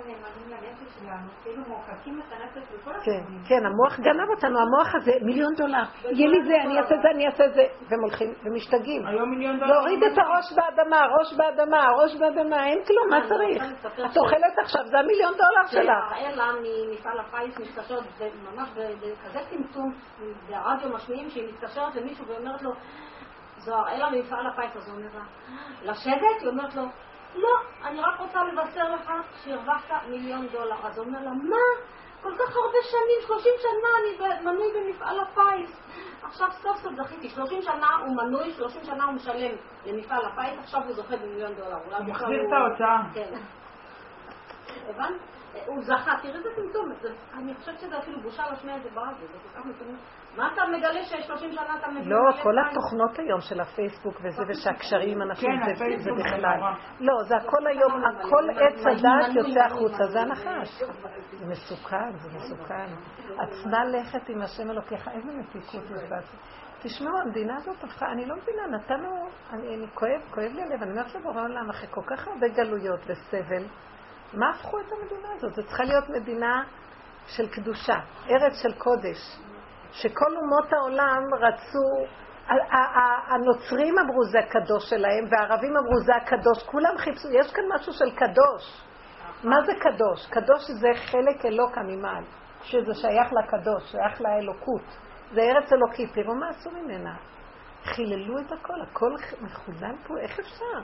נאמנים 0.05 0.49
לנפש 0.49 0.99
שלנו, 0.99 1.29
כאילו 1.43 1.63
מוחקים 1.67 2.21
את 2.21 2.33
הנפש 2.33 2.67
בכל 2.73 2.93
כן, 3.03 3.21
כן, 3.47 3.65
המוח 3.65 3.99
גנב 3.99 4.29
אותנו, 4.35 4.59
המוח 4.59 4.95
הזה, 4.95 5.11
מיליון 5.21 5.53
דולר. 5.55 5.83
יהיה 6.03 6.27
לי 6.27 6.43
זה, 6.47 6.55
אני 6.65 6.77
אעשה 6.79 6.95
זה, 7.01 7.09
אני 7.15 7.25
אעשה 7.25 7.43
זה. 7.49 7.63
והם 7.89 7.99
הולכים 8.01 8.33
ומשתגעים. 8.43 9.07
היום 9.07 9.29
מיליון 9.29 9.59
דולר. 9.59 9.71
להוריד 9.71 10.03
את 10.03 10.17
הראש 10.17 10.53
באדמה, 10.55 11.05
ראש 11.19 11.33
באדמה, 11.37 11.87
ראש 12.03 12.15
באדמה, 12.15 12.65
אין 12.67 12.79
כלום, 12.85 13.09
מה 13.09 13.27
צריך? 13.27 13.63
את 14.11 14.17
אוכלת 14.17 14.57
עכשיו, 14.63 14.81
זה 14.85 14.99
המיליון 14.99 15.33
דולר 15.33 15.67
שלה. 15.67 15.99
אלה 16.17 16.45
ממפעל 16.63 17.19
הפיס 17.19 17.59
מתקשרת, 17.59 18.03
ממש 18.53 18.69
בכזה 18.75 19.39
טמטום, 19.49 19.93
ברדיו 20.49 20.89
משמיעים 20.93 21.29
שהיא 21.29 21.49
מתקשרת 21.53 21.95
למישהו 21.95 22.25
ואומרת 22.27 22.61
לו, 22.61 22.71
זו 23.57 23.75
הראלה 23.75 24.09
ממפעל 24.09 24.47
הפיס, 24.47 24.75
אז 24.75 24.89
הוא 24.89 24.97
אומר 24.97 25.09
לה, 25.15 25.23
לשבת? 25.91 26.41
היא 26.41 26.49
אומרת 26.49 26.75
לו, 26.75 26.83
לא, 27.37 27.49
אני 27.83 28.01
רק 28.01 28.19
רוצה 28.19 28.43
לבשר 28.43 28.95
לך 28.95 29.11
שהרווחת 29.43 30.03
מיליון 30.09 30.47
דולר. 30.47 30.75
אז 30.87 30.97
הוא 30.97 31.05
אומר 31.05 31.19
לה, 31.19 31.31
מה? 31.31 31.57
כל 32.21 32.33
כך 32.35 32.55
הרבה 32.55 32.77
שנים, 32.81 33.27
30 33.27 33.51
שנה 33.61 33.89
אני 33.99 34.43
מנוי 34.43 34.67
במפעל 34.73 35.19
הפיס. 35.19 35.81
עכשיו 36.23 36.47
סוף 36.51 36.77
סוף 36.77 36.93
זכיתי, 36.93 37.29
30 37.29 37.61
שנה 37.61 37.95
הוא 38.05 38.15
מנוי, 38.15 38.53
30 38.53 38.83
שנה 38.83 39.05
הוא 39.05 39.13
משלם 39.13 39.55
למפעל 39.85 40.25
הפיס, 40.25 40.59
עכשיו 40.63 40.81
הוא 40.85 40.93
זוכה 40.93 41.17
במיליון 41.17 41.53
דולר. 41.53 41.77
הוא 41.97 42.05
מחזיר 42.05 42.41
את 42.47 42.53
ההוצאה. 42.53 43.01
כן. 43.13 43.33
הבנת? 44.89 45.36
הוא 45.65 45.81
זכה, 45.81 46.11
תראה 46.21 46.35
איזה 46.35 46.49
טמטום, 46.55 46.91
אני 47.33 47.53
חושבת 47.55 47.79
שזה 47.79 47.97
אפילו 47.97 48.21
בושה 48.21 48.43
להשמיע 48.49 48.77
את 48.77 48.83
זה 48.83 48.89
ברדיו, 48.89 49.27
זה 49.27 49.37
כל 49.43 49.59
כך 49.59 49.65
מטומטם. 49.65 49.97
מה 50.37 50.49
אתה 50.53 50.61
מגלה 50.77 51.03
ש-30 51.03 51.37
שנה 51.37 51.75
אתה 51.79 51.87
מגלה? 51.87 52.05
לא, 52.05 52.43
כל 52.43 52.53
התוכנות 52.59 53.19
היום 53.19 53.41
של 53.41 53.61
הפייסבוק 53.61 54.15
וזה, 54.23 54.43
ושהקשרים 54.47 55.09
עם 55.09 55.21
אנשים 55.21 55.49
כן, 55.65 55.97
זה 55.97 56.11
בכלל. 56.11 56.59
לא, 56.99 57.23
זה 57.23 57.35
הכל 57.37 57.67
היום, 57.67 58.05
הכל 58.05 58.49
עץ 58.49 58.85
הדת 58.85 59.35
יוצא 59.35 59.59
החוצה, 59.59 60.05
זה 60.05 60.21
הנחש. 60.21 60.83
זה 61.39 61.45
מסוכן, 61.45 62.17
זה 62.17 62.29
מסוכן. 62.37 62.87
עצמה 63.39 63.85
לכת 63.85 64.29
עם 64.29 64.41
השם 64.41 64.71
אלוקיך, 64.71 65.07
איזה 65.07 65.31
מתיקות 65.37 65.83
יש 65.83 66.09
בעצם. 66.09 66.37
תשמעו, 66.81 67.17
המדינה 67.25 67.55
הזאת 67.55 67.83
הפכה, 67.83 68.05
אני 68.11 68.25
לא 68.25 68.35
מבינה, 68.35 68.67
נתנו, 68.77 69.27
אני 69.53 69.87
כואב, 69.93 70.21
כואב 70.31 70.51
לי 70.53 70.61
הלב, 70.61 70.83
אני 70.83 70.91
אומרת 70.91 71.15
לבורא 71.15 71.41
עולם, 71.41 71.69
אחרי 71.69 71.87
כל 71.91 72.01
כך 72.07 72.27
הרבה 72.27 72.47
גלויות 72.47 72.99
וסבל, 73.07 73.63
מה 74.33 74.49
הפכו 74.49 74.79
את 74.79 74.85
המדינה 74.91 75.27
הזאת? 75.35 75.55
זו 75.55 75.63
צריכה 75.63 75.83
להיות 75.83 76.09
מדינה 76.09 76.63
של 77.27 77.47
קדושה, 77.49 77.99
ארץ 78.29 78.53
של 78.61 78.73
קודש, 78.73 79.37
שכל 79.91 80.37
אומות 80.37 80.73
העולם 80.73 81.23
רצו, 81.33 82.07
הנוצרים 83.29 83.99
אמרו 83.99 84.23
זה 84.23 84.39
הקדוש 84.39 84.89
שלהם, 84.89 85.25
והערבים 85.31 85.77
אמרו 85.77 85.99
זה 86.05 86.15
הקדוש, 86.15 86.63
כולם 86.63 86.97
חיפשו, 86.97 87.27
יש 87.31 87.51
כאן 87.53 87.63
משהו 87.75 87.93
של 87.93 88.11
קדוש. 88.15 88.81
מה 89.43 89.55
זה 89.65 89.71
קדוש? 89.79 90.27
קדוש 90.29 90.61
זה 90.71 90.87
חלק 90.95 91.45
אלוקה 91.45 91.81
ממעל, 91.81 92.23
שזה 92.63 92.93
שייך 92.93 93.33
לקדוש, 93.33 93.91
שייך 93.91 94.21
לאלוקות. 94.21 94.97
זה 95.33 95.41
ארץ 95.41 95.73
אלוקית, 95.73 96.13
תראו 96.13 96.35
מה 96.35 96.49
עשו 96.49 96.71
ממנה. 96.71 97.15
חיללו 97.83 98.39
את 98.39 98.51
הכל, 98.51 98.81
הכל 98.81 99.11
מחולל 99.41 99.95
פה, 100.07 100.17
איך 100.17 100.39
אפשר? 100.39 100.79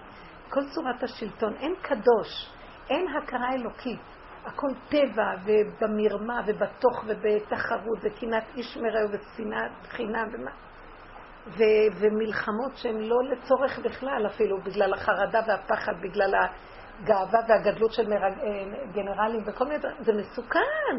כל 0.49 0.61
צורת 0.75 1.03
השלטון, 1.03 1.53
אין 1.59 1.75
קדוש. 1.81 2.53
אין 2.89 3.07
הכרה 3.17 3.53
אלוקית. 3.53 3.99
הכל 4.45 4.67
טבע 4.89 5.33
ובמרמה 5.45 6.41
ובתוך 6.45 7.03
ובתחרות 7.07 7.99
וקנאת 8.01 8.43
איש 8.55 8.77
מרעהו 8.77 9.09
ושנאת 9.09 9.71
חינם 9.87 10.27
ומה... 10.33 10.51
ו- 11.47 11.99
ומלחמות 11.99 12.75
שהן 12.75 12.97
לא 13.01 13.23
לצורך 13.23 13.79
בכלל 13.79 14.27
אפילו, 14.27 14.61
בגלל 14.61 14.93
החרדה 14.93 15.39
והפחד, 15.47 15.93
בגלל 16.01 16.35
הגאווה 16.35 17.39
והגדלות 17.47 17.93
של 17.93 18.09
מרג... 18.09 18.33
אה, 18.39 18.83
גנרלים 18.93 19.43
וכל 19.45 19.65
מיני 19.65 19.79
דברים, 19.79 19.95
זה 19.99 20.13
מסוכן. 20.13 20.97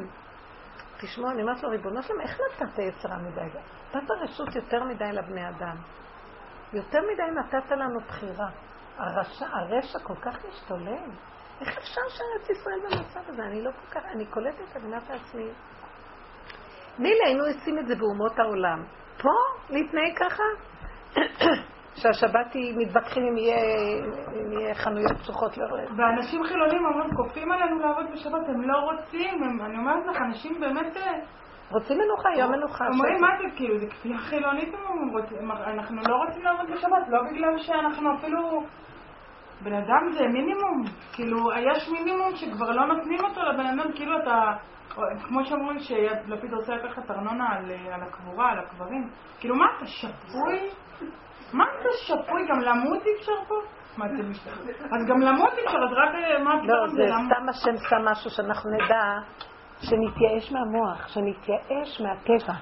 תשמעו, 1.01 1.31
אני 1.31 1.43
אומרת 1.43 1.63
לו, 1.63 1.71
ריבונו 1.71 2.03
שלום, 2.03 2.21
איך 2.21 2.41
נתת 2.41 2.79
יצרה 2.79 3.19
מדי? 3.19 3.59
נתת 3.95 4.11
רשות 4.23 4.55
יותר 4.55 4.85
מדי 4.85 5.13
לבני 5.13 5.49
אדם. 5.49 5.77
יותר 6.73 6.99
מדי 7.13 7.41
נתת 7.41 7.71
לנו 7.71 8.01
בחירה. 8.01 8.49
הרשע, 8.99 9.47
הרשע 9.53 9.99
כל 9.99 10.15
כך 10.15 10.45
משתולל. 10.49 11.11
איך 11.61 11.79
אפשר 11.79 12.01
שארץ 12.09 12.51
ישראל 12.51 12.81
במצב 12.81 13.21
הזה? 13.29 13.43
אני 13.43 13.63
לא 13.63 13.71
כל 13.71 14.01
כך, 14.01 14.07
אני 14.15 14.27
קולטת, 14.27 14.77
אני 14.77 14.85
אומרת 14.85 15.11
לעצמי. 15.11 15.49
מילא 16.99 17.25
היינו 17.27 17.45
עושים 17.45 17.79
את 17.79 17.87
זה 17.87 17.95
באומות 17.97 18.39
העולם. 18.39 18.85
פה 19.23 19.31
להתנהג 19.71 20.19
ככה? 20.19 20.43
שהשבת 22.01 22.53
היא, 22.55 22.75
מתווכחים 22.77 23.23
אם 23.23 23.37
יהיה, 23.37 24.75
חנויות 24.75 25.13
פתוחות 25.23 25.59
לראות. 25.59 25.91
ואנשים 25.97 26.45
חילונים 26.45 26.85
אומרים, 26.85 27.11
כופים 27.17 27.53
עלינו 27.53 27.79
לעבוד 27.79 28.07
בשבת, 28.13 28.49
הם 28.49 28.63
לא 28.63 28.77
רוצים, 28.77 29.43
הם, 29.43 29.61
אני 29.61 29.79
אומרת 29.79 30.07
לך, 30.07 30.17
אנשים 30.17 30.61
באמת... 30.61 30.97
אה, 30.97 31.13
רוצים 31.71 31.99
מנוחה, 31.99 32.29
יום 32.39 32.53
מנוחה. 32.53 32.85
אומרים, 32.87 33.21
מה 33.21 33.29
זה, 33.39 33.57
כאילו, 33.57 33.79
זה 33.79 33.87
כפייה 33.87 34.19
חילונית, 34.19 34.75
אנחנו 35.67 36.03
לא 36.09 36.17
רוצים 36.17 36.43
לעבוד 36.43 36.71
בשבת, 36.71 37.09
לא 37.09 37.19
בגלל 37.31 37.59
שאנחנו 37.59 38.15
אפילו 38.15 38.65
בן 39.63 39.73
אדם 39.73 40.13
זה 40.13 40.25
מינימום, 40.29 40.83
כאילו, 41.13 41.39
יש 41.53 41.89
מינימום 41.89 42.37
שכבר 42.37 42.71
לא 42.71 42.87
נותנים 42.87 43.25
אותו 43.25 43.43
לבן 43.43 43.67
אדם, 43.67 43.93
כאילו 43.95 44.19
אתה, 44.23 44.53
כמו 45.29 45.45
שאומרים 45.45 45.79
שלפיד 45.79 46.55
רוצה 46.55 46.75
לקחת 46.75 47.11
ארנונה 47.11 47.45
על, 47.53 47.71
על 47.93 48.03
הקבורה, 48.03 48.51
על 48.51 48.59
הקברים, 48.59 49.11
כאילו 49.41 49.57
מה 49.57 49.65
אתה 49.77 49.87
שפוי? 49.87 50.71
מה 51.53 51.65
אתה 51.65 51.89
שפוי? 52.07 52.47
גם 52.49 52.61
למות 52.61 53.03
אי 53.07 53.11
אפשר 53.21 53.33
פה? 53.49 53.55
מה 53.97 54.07
אתם? 54.07 54.31
אז 54.83 55.07
גם 55.09 55.21
למות 55.21 55.53
אי 55.59 55.65
אפשר, 55.67 55.79
אז 55.79 55.93
רק 55.93 56.15
אה, 56.15 56.45
מה 56.45 56.55
לא, 56.65 56.89
זה 56.89 57.05
סתם 57.27 57.49
השם 57.49 57.77
שם 57.89 58.05
משהו 58.11 58.31
שאנחנו 58.31 58.71
נדע 58.71 59.05
שנתייאש 59.81 60.53
מהמוח, 60.53 61.09
שנתייאש 61.09 62.01
מהטבע. 62.01 62.55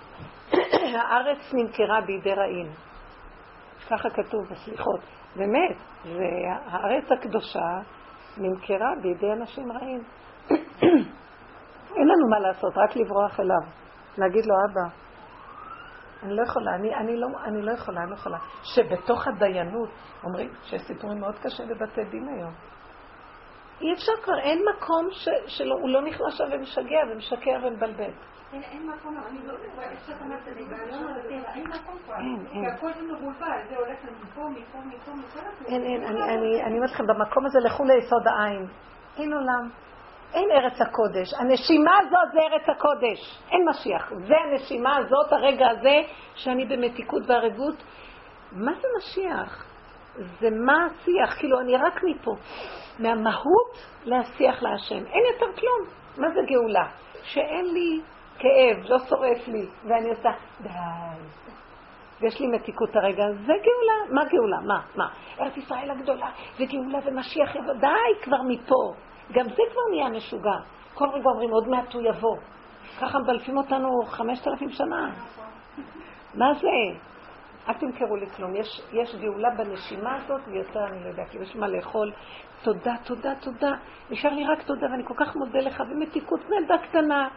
הארץ 0.99 1.55
נמכרה 1.55 2.01
בידי 2.01 2.35
רעים. 2.35 2.67
ככה 3.91 4.11
כתוב 4.11 4.41
בסליחות. 4.51 5.22
באמת, 5.37 5.77
והארץ 6.05 7.13
הקדושה 7.13 7.79
נמכרה 8.37 8.93
בידי 9.03 9.33
אנשים 9.33 9.73
רעים. 9.73 10.03
אין 11.97 12.09
לנו 12.09 12.29
מה 12.31 12.39
לעשות, 12.39 12.73
רק 12.77 12.97
לברוח 12.97 13.41
אליו. 13.41 13.63
להגיד 14.19 14.45
לו, 14.47 14.55
אבא, 14.65 15.03
אני 16.23 16.37
לא 16.37 16.43
יכולה, 16.43 16.75
אני, 16.75 16.95
אני, 16.95 17.17
לא, 17.17 17.27
אני 17.45 17.63
לא 17.63 17.73
יכולה, 17.73 18.03
אני 18.03 18.11
לא 18.11 18.15
יכולה. 18.15 18.39
שבתוך 18.63 19.29
הדיינות, 19.29 19.89
אומרים 20.25 20.51
שיש 20.63 20.83
סיפורים 20.83 21.21
מאוד 21.21 21.39
קשים 21.39 21.69
בבתי 21.69 22.05
דין 22.05 22.29
היום. 22.29 22.53
אי 23.81 23.93
אפשר 23.93 24.13
כבר, 24.23 24.39
אין 24.39 24.59
מקום 24.77 25.09
שהוא 25.47 25.89
לא 25.89 26.03
נכנס 26.03 26.35
שם 26.35 26.45
ומשגע 26.53 26.99
ומשקר 27.13 27.67
ומבלבל. 27.67 28.11
אין 28.53 28.91
מקום, 28.91 29.17
אני 29.31 29.39
לא 29.47 29.53
איך 29.81 30.07
שאת 30.07 30.17
זה, 30.45 30.51
אין 31.55 31.67
מקום 31.67 31.99
כבר. 32.05 32.17
כי 32.53 32.67
הכל 32.67 32.91
מבולבל, 33.03 33.59
זה 33.69 33.77
הולך 33.77 33.99
מפה, 34.05 34.49
מפה, 34.49 34.79
מפה, 34.79 35.13
מפה. 35.13 35.41
אין, 35.67 35.83
אין, 35.83 36.05
אני 36.67 36.77
אומרת 36.77 36.91
לכם, 36.91 37.07
במקום 37.07 37.47
הזה 37.47 37.59
לכו 37.61 37.85
ליסוד 37.85 38.29
העין. 38.29 38.67
אין 39.19 39.33
עולם. 39.33 39.69
אין 40.35 40.51
ארץ 40.51 40.81
הקודש. 40.81 41.35
הנשימה 41.35 41.91
הזאת 41.99 42.33
זה 42.33 42.41
ארץ 42.41 42.69
הקודש. 42.69 43.43
אין 43.51 43.69
משיח. 43.69 44.13
זה 44.27 44.35
הנשימה 44.45 44.97
הזאת, 44.97 45.33
הרגע 45.33 45.69
הזה, 45.69 46.01
שאני 46.35 46.65
במתיקות 46.65 47.23
וערבות. 47.27 47.83
מה 48.53 48.73
זה 48.75 48.89
משיח? 48.99 49.67
זה 50.15 50.49
מה 50.51 50.87
השיח? 50.87 51.39
כאילו, 51.39 51.61
אני 51.61 51.77
רק 51.77 52.01
מפה. 52.05 52.35
מהמהות 52.99 53.77
להשיח 54.05 54.63
להשם. 54.63 55.07
אין 55.07 55.23
יותר 55.33 55.61
כלום. 55.61 55.89
מה 56.19 56.35
זה 56.35 56.41
גאולה? 56.47 56.87
שאין 57.23 57.65
לי 57.75 58.01
כאב, 58.43 58.85
לא 58.89 58.99
שורף 58.99 59.49
לי, 59.49 59.67
ואני 59.85 60.11
עושה, 60.11 60.31
די. 60.61 60.69
ויש 62.21 62.41
לי 62.41 62.47
מתיקות 62.47 62.97
הרגע, 62.97 63.25
זה 63.33 63.53
גאולה. 63.53 64.15
מה 64.15 64.25
גאולה? 64.25 64.61
מה? 64.61 64.81
מה? 64.97 65.09
ארץ 65.41 65.57
ישראל 65.57 65.91
הגדולה, 65.91 66.31
וגאולה 66.61 66.99
ומשיח 67.05 67.57
יבוא, 67.57 67.75
די 67.75 68.23
כבר 68.23 68.43
מפה. 68.49 68.95
גם 69.33 69.45
זה 69.45 69.63
כבר 69.73 69.83
נהיה 69.91 70.09
משוגע. 70.09 70.59
כל 70.95 71.09
רגע 71.09 71.29
אומרים, 71.31 71.51
עוד 71.51 71.69
מעט 71.69 71.93
הוא 71.95 72.03
יבוא. 72.03 72.37
ככה 73.01 73.19
מבלפים 73.19 73.57
אותנו 73.57 73.89
חמשת 74.07 74.49
אלפים 74.49 74.71
שנה. 74.71 75.11
מה 76.35 76.55
זה? 76.55 76.69
אל 77.69 77.75
תמכרו 77.75 78.17
לי 78.17 78.27
כלום. 78.27 78.57
יש, 78.57 78.81
יש 78.93 79.15
גאולה 79.15 79.49
בנשימה 79.51 80.17
הזאת, 80.17 80.41
ויותר 80.47 80.87
אני 80.87 81.05
לא 81.05 81.09
יודעת, 81.09 81.29
כי 81.31 81.39
יש 81.39 81.57
מה 81.57 81.69
לאכול. 81.69 82.13
תודה, 82.63 82.95
תודה, 83.05 83.35
תודה. 83.41 83.73
נשאר 84.11 84.31
לי 84.31 84.45
רק 84.47 84.63
תודה, 84.63 84.87
ואני 84.91 85.05
כל 85.05 85.15
כך 85.17 85.37
מודה 85.37 85.59
לך, 85.59 85.83
ומתיקות 85.91 86.41
נלדה 86.51 86.79
קטנה. 86.79 87.29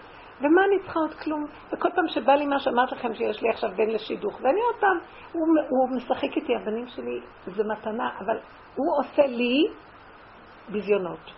ומה 0.42 0.62
אני 0.66 0.80
צריכה 0.80 1.00
עוד 1.00 1.14
כלום? 1.14 1.46
וכל 1.72 1.90
פעם 1.96 2.08
שבא 2.08 2.34
לי 2.34 2.46
מה 2.46 2.60
שאמרת 2.60 2.92
לכם 2.92 3.14
שיש 3.14 3.42
לי 3.42 3.50
עכשיו 3.50 3.70
בן 3.76 3.90
לשידוך, 3.90 4.34
ואני 4.42 4.62
עוד 4.62 4.76
פעם, 4.80 4.98
הוא, 5.32 5.48
הוא 5.70 5.98
משחק 5.98 6.36
איתי, 6.36 6.56
הבנים 6.56 6.88
שלי, 6.88 7.20
זה 7.46 7.64
מתנה, 7.64 8.10
אבל 8.20 8.38
הוא 8.76 8.88
עושה 9.00 9.28
לי 9.28 9.68
ביזיונות. 10.70 11.32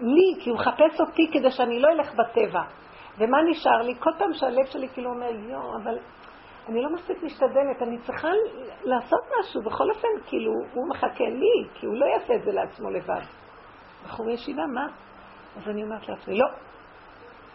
לי, 0.00 0.42
כי 0.44 0.50
הוא 0.50 0.58
מחפש 0.58 1.00
אותי 1.00 1.30
כדי 1.32 1.50
שאני 1.50 1.80
לא 1.80 1.88
אלך 1.88 2.14
בטבע. 2.14 2.62
ומה 3.18 3.42
נשאר 3.50 3.82
לי? 3.82 3.94
כל 3.98 4.10
פעם 4.18 4.32
שהלב 4.32 4.66
שלי 4.66 4.88
כאילו 4.88 5.10
אומר, 5.10 5.30
יואו, 5.30 5.76
אבל 5.82 5.98
אני 6.68 6.82
לא 6.82 6.90
מספיק 6.90 7.22
משתדלת, 7.22 7.82
אני 7.82 7.98
צריכה 7.98 8.28
לעשות 8.84 9.20
משהו. 9.40 9.62
בכל 9.62 9.90
אופן, 9.90 10.08
כאילו, 10.26 10.52
הוא 10.74 10.88
מחכה 10.88 11.24
לי, 11.24 11.68
כי 11.74 11.86
הוא 11.86 11.96
לא 11.96 12.06
יעשה 12.06 12.34
את 12.34 12.42
זה 12.44 12.52
לעצמו 12.52 12.90
לבד. 12.90 13.22
בחור 14.04 14.30
ישיבה, 14.30 14.66
מה? 14.66 14.86
אז 15.56 15.68
אני 15.68 15.82
אומרת 15.82 16.08
לעצמי, 16.08 16.38
לא, 16.38 16.46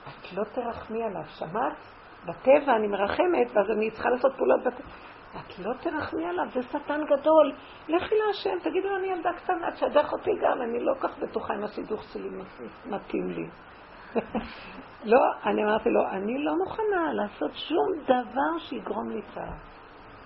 את 0.08 0.34
לא 0.34 0.44
תרחמי 0.44 1.04
עליו, 1.04 1.24
שמעת? 1.28 1.78
בטבע 2.26 2.76
אני 2.76 2.88
מרחמת, 2.88 3.48
ואז 3.54 3.72
אני 3.78 3.92
צריכה 3.92 4.10
לעשות 4.10 4.32
פעולות 4.38 4.60
בטבע. 4.60 4.88
את 5.36 5.60
לא 5.60 5.74
תרחמי 5.74 6.26
עליו, 6.26 6.46
זה 6.54 6.64
שטן 6.64 7.02
גדול. 7.06 7.54
לכי 7.88 8.16
להשם, 8.16 8.70
תגידו, 8.70 8.96
אני 8.96 9.08
ילדה 9.08 9.34
קטנה, 9.34 9.72
תשדך 9.72 10.14
אותי 10.14 10.32
גם, 10.42 10.62
אני 10.62 10.80
לא 10.80 10.94
כך 11.00 11.20
בטוחה 11.20 11.56
אם 11.56 11.64
השידוך 11.64 12.04
שלי 12.04 12.30
מתאים 12.86 13.30
לי. 13.30 13.48
לא, 15.12 15.20
אני 15.46 15.64
אמרתי 15.64 15.90
לו, 15.90 16.10
אני 16.12 16.44
לא 16.44 16.54
מוכנה 16.56 17.14
לעשות 17.14 17.52
שום 17.54 18.04
דבר 18.04 18.60
שיגרום 18.60 19.10
לי 19.10 19.22
צער. 19.34 19.54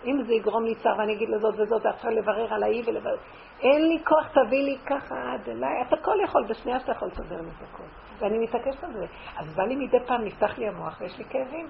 אם 0.05 0.23
זה 0.23 0.33
יגרום 0.33 0.65
לי 0.65 0.75
צער 0.75 0.97
ואני 0.97 1.13
אגיד 1.13 1.29
לזאת 1.29 1.55
וזאת, 1.57 1.81
צריכה 1.81 2.09
לברר 2.09 2.53
על 2.53 2.63
האי 2.63 2.81
ולברר. 2.85 3.17
אין 3.59 3.87
לי 3.87 4.03
כוח, 4.03 4.27
תביא 4.27 4.63
לי 4.63 4.77
ככה 4.85 5.15
עד 5.33 5.49
אליי. 5.49 5.81
אתה 5.87 5.95
הכל 5.95 6.17
יכול, 6.23 6.45
בשנייה 6.49 6.79
שאתה 6.79 6.91
יכול 6.91 7.07
לסדר 7.07 7.39
את 7.39 7.63
הכל. 7.73 7.83
ואני 8.21 8.37
מתעקשת 8.37 8.83
על 8.83 8.93
זה. 8.93 9.05
אז 9.37 9.55
בא 9.55 9.63
לי 9.63 9.75
מדי 9.75 9.97
פעם, 10.05 10.25
נפתח 10.25 10.57
לי 10.57 10.67
המוח 10.67 11.01
ויש 11.01 11.17
לי 11.17 11.25
כאבים. 11.25 11.67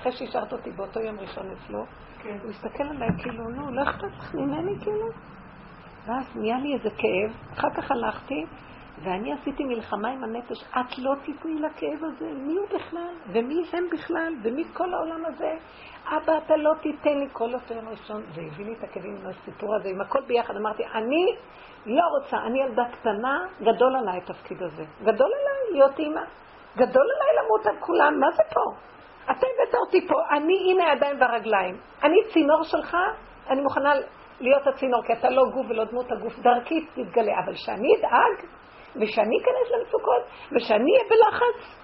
אחרי 0.00 0.12
שהשארת 0.12 0.52
אותי 0.52 0.70
באותו 0.70 1.00
יום 1.00 1.20
ראשון 1.20 1.46
אצלו, 1.50 1.84
כן. 2.22 2.38
הוא 2.42 2.50
הסתכל 2.50 2.82
עליי 2.82 3.08
כאילו, 3.18 3.50
נו, 3.50 3.70
לא 3.70 3.82
אכפת 3.82 4.18
לך 4.18 4.34
ממני 4.34 4.80
כאילו? 4.80 5.06
ואז 6.06 6.36
נהיה 6.36 6.58
לי 6.58 6.74
איזה 6.74 6.90
כאב, 6.90 7.32
אחר 7.52 7.70
כך 7.70 7.90
הלכתי, 7.90 8.44
ואני 9.02 9.32
עשיתי 9.32 9.64
מלחמה 9.64 10.08
עם 10.08 10.24
הנפש, 10.24 10.64
את 10.70 10.98
לא 10.98 11.14
תתני 11.22 11.60
לכאב 11.60 12.04
הזה, 12.04 12.32
מי 12.34 12.54
הוא 12.56 12.66
בכלל? 12.74 13.14
ומי 13.32 13.62
הם 13.72 13.84
בכלל? 13.92 14.32
ומי 14.42 14.64
כל 14.72 14.94
העולם 14.94 15.24
הזה? 15.24 15.54
אבא, 16.06 16.38
אתה 16.38 16.56
לא 16.56 16.72
תיתן 16.82 17.18
לי 17.18 17.26
כל 17.32 17.54
אותו 17.54 17.74
יום 17.74 17.88
ראשון. 17.88 18.22
והביא 18.34 18.66
לי 18.66 18.72
את 18.72 18.84
הכאבים 18.84 19.16
עם 19.16 19.26
הסיפור 19.26 19.74
הזה, 19.74 19.88
עם 19.88 20.00
הכל 20.00 20.20
ביחד. 20.26 20.56
אמרתי, 20.56 20.82
אני 20.94 21.36
לא 21.86 22.02
רוצה, 22.18 22.36
אני 22.36 22.62
ילדה 22.62 22.84
קטנה, 22.92 23.46
גדול 23.62 23.96
עליי 23.96 24.18
התפקיד 24.18 24.62
הזה. 24.62 24.84
גדול 25.02 25.30
עליי 25.32 25.72
להיות 25.72 25.98
אימא. 25.98 26.20
גדול 26.76 27.06
עליי 27.16 27.44
למות 27.44 27.66
על 27.66 27.76
כולם, 27.80 28.20
מה 28.20 28.30
זה 28.30 28.42
פה? 28.54 28.60
אתה 29.24 29.46
הבאת 29.54 29.74
אותי 29.74 30.08
פה, 30.08 30.14
אני 30.36 30.72
הנה 30.72 30.90
הידיים 30.90 31.20
והרגליים. 31.20 31.76
אני 32.02 32.16
צינור 32.32 32.62
שלך, 32.62 32.96
אני 33.50 33.60
מוכנה 33.60 33.92
להיות 34.40 34.66
הצינור, 34.66 35.02
כי 35.06 35.12
אתה 35.12 35.30
לא 35.30 35.42
גוף 35.54 35.66
ולא 35.68 35.84
דמות 35.84 36.12
הגוף, 36.12 36.38
דרכי 36.38 36.86
תתגלה. 36.86 37.32
אבל 37.44 37.54
שאני 37.54 37.88
אדאג, 37.98 38.48
ושאני 38.96 39.36
אכנס 39.42 39.78
למצוקות, 39.78 40.22
ושאני 40.52 40.92
אהיה 40.92 41.04
בלחץ, 41.10 41.76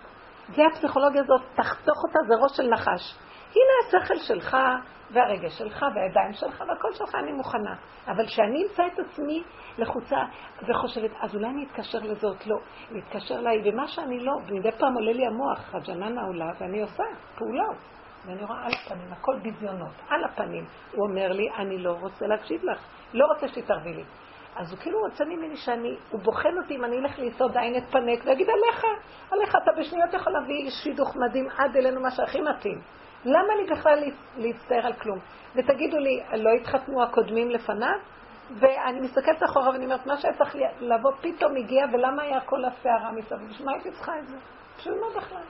זה 0.49 0.63
הפסיכולוגיה 0.67 1.21
הזאת, 1.21 1.41
תחתוך 1.55 2.05
אותה, 2.05 2.19
זה 2.29 2.35
ראש 2.43 2.57
של 2.57 2.69
נחש. 2.69 3.15
הנה 3.55 4.01
השכל 4.01 4.19
שלך, 4.19 4.57
והרגש 5.11 5.59
שלך, 5.59 5.87
והידיים 5.95 6.33
שלך, 6.33 6.65
והכל 6.69 6.93
שלך, 6.93 7.15
אני 7.15 7.33
מוכנה. 7.33 7.75
אבל 8.07 8.27
כשאני 8.27 8.65
אמצא 8.65 8.83
את 8.87 8.99
עצמי 8.99 9.43
לחוצה 9.79 10.17
וחושבת, 10.69 11.11
אז 11.21 11.35
אולי 11.35 11.47
אני 11.47 11.65
אתקשר 11.65 11.99
לזאת, 11.99 12.47
לא, 12.47 12.57
להתקשר 12.91 13.41
לה, 13.41 13.51
ומה 13.65 13.89
שאני 13.89 14.21
לא, 14.21 14.33
מדי 14.51 14.73
פעם 14.73 14.95
עולה 14.95 15.13
לי 15.13 15.27
המוח, 15.27 15.75
הג'ננה 15.75 16.23
עולה, 16.23 16.53
ואני 16.61 16.83
עושה 16.83 17.05
פעולות. 17.37 17.77
ואני 18.27 18.45
רואה 18.45 18.65
על 18.67 18.73
הפנים, 18.73 19.13
הכל 19.13 19.39
ביזיונות, 19.43 19.95
על 20.09 20.25
הפנים. 20.25 20.65
הוא 20.93 21.09
אומר 21.09 21.33
לי, 21.33 21.51
אני 21.59 21.79
לא 21.79 21.93
רוצה 22.01 22.27
להקשיב 22.27 22.65
לך, 22.65 22.79
לא 23.15 23.27
רוצה 23.27 23.49
שתתערבי 23.49 23.93
לי. 23.93 24.05
אז 24.57 24.73
הוא 24.73 24.79
כאילו 24.81 24.99
רוצה 25.01 25.25
ממני 25.25 25.57
שאני, 25.57 25.97
הוא 26.11 26.21
בוחן 26.21 26.59
אותי 26.63 26.77
אם 26.77 26.85
אני 26.85 26.99
אלך 26.99 27.19
ליסוד 27.19 27.57
עין 27.57 27.77
אתפנק 27.77 28.25
ויגיד 28.25 28.47
עליך, 28.49 28.85
עליך 29.31 29.57
אתה 29.63 29.71
בשניות 29.79 30.15
יכול 30.15 30.33
להביא 30.33 30.71
שידוך 30.71 31.17
מדהים 31.17 31.49
עד 31.59 31.77
אלינו 31.77 32.01
מה 32.01 32.11
שהכי 32.11 32.41
מתאים. 32.41 32.81
למה 33.25 33.55
לי 33.55 33.71
בכלל 33.71 33.99
להצטער 34.37 34.87
על 34.87 34.93
כלום? 34.93 35.19
ותגידו 35.57 35.99
לי, 35.99 36.23
לא 36.33 36.51
התחתנו 36.51 37.03
הקודמים 37.03 37.51
לפניו? 37.51 37.99
ואני 38.51 39.01
מסתכלת 39.01 39.43
אחורה 39.43 39.71
ואני 39.71 39.85
אומרת, 39.85 40.07
מה 40.07 40.17
שהיה 40.17 40.35
צריך 40.35 40.57
לבוא 40.81 41.11
פתאום 41.21 41.57
הגיע, 41.57 41.85
ולמה 41.93 42.23
היה 42.23 42.41
כל 42.41 42.65
הסערה 42.65 43.13
מסביב? 43.13 43.65
מה 43.65 43.73
הייתי 43.73 43.91
צריכה 43.91 44.19
את 44.19 44.29
זה? 44.29 44.37
בשביל 44.79 44.95
מה 44.95 45.21
בכלל? 45.21 45.43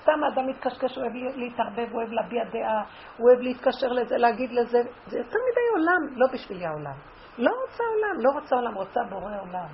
סתם 0.00 0.24
האדם 0.24 0.46
מתקשקש, 0.46 0.96
הוא 0.96 1.04
אוהב 1.04 1.36
להתערבב, 1.36 1.88
הוא 1.90 2.00
אוהב 2.00 2.12
להביע 2.12 2.44
דעה, 2.44 2.82
הוא 3.16 3.28
אוהב 3.28 3.40
להתקשר 3.40 3.88
לזה, 3.88 4.16
להגיד 4.16 4.52
לזה. 4.52 4.82
זה 5.06 5.18
יותר 5.18 5.38
מדי 5.50 5.66
עולם, 5.72 6.16
לא 6.16 6.26
בשבילי 6.32 6.66
העולם. 6.66 6.94
לא 7.38 7.50
רוצה 7.50 7.84
עולם, 7.84 8.20
לא 8.20 8.30
רוצה 8.30 8.56
עולם, 8.56 8.74
רוצה 8.74 9.00
בורא 9.10 9.32
עולם. 9.40 9.66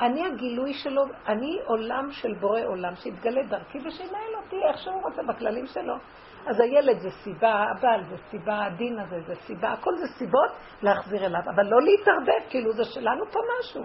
אני 0.00 0.26
הגילוי 0.26 0.74
שלו, 0.74 1.02
אני 1.28 1.58
עולם 1.66 2.10
של 2.10 2.34
בורא 2.34 2.60
עולם, 2.66 2.94
שיתגלה 2.94 3.42
דרכי 3.42 3.78
ושינהל 3.78 4.34
אותי 4.44 4.56
איך 4.68 4.78
שהוא 4.78 5.02
רוצה, 5.02 5.22
בכללים 5.22 5.66
שלו. 5.66 5.94
אז 6.46 6.60
הילד 6.60 6.98
זה 7.00 7.10
סיבה, 7.10 7.64
הבעל 7.70 8.04
זה 8.04 8.16
סיבה, 8.30 8.64
הדין 8.64 8.98
הזה 8.98 9.20
זה 9.26 9.34
סיבה, 9.34 9.72
הכל 9.72 9.90
זה 9.96 10.06
סיבות 10.18 10.50
להחזיר 10.82 11.26
אליו, 11.26 11.40
אבל 11.54 11.66
לא 11.66 11.82
להתערבב, 11.82 12.50
כאילו 12.50 12.72
זה 12.72 12.84
שלנו 12.84 13.24
פה 13.30 13.40
משהו. 13.60 13.84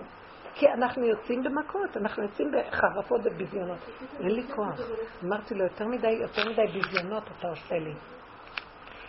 כי 0.53 0.65
אנחנו 0.69 1.05
יוצאים 1.05 1.43
במכות, 1.43 1.97
אנחנו 1.97 2.23
יוצאים 2.23 2.51
בחרפות 2.51 3.21
וביזיונות. 3.23 3.77
אין 4.19 4.31
לי 4.31 4.43
כוח. 4.55 4.79
אמרתי 5.23 5.55
לו, 5.55 5.63
יותר 5.63 5.87
מדי, 5.87 6.07
יותר 6.07 6.49
מדי 6.49 6.67
ביזיונות 6.73 7.23
אתה 7.39 7.47
עושה 7.47 7.75
לי. 7.75 7.93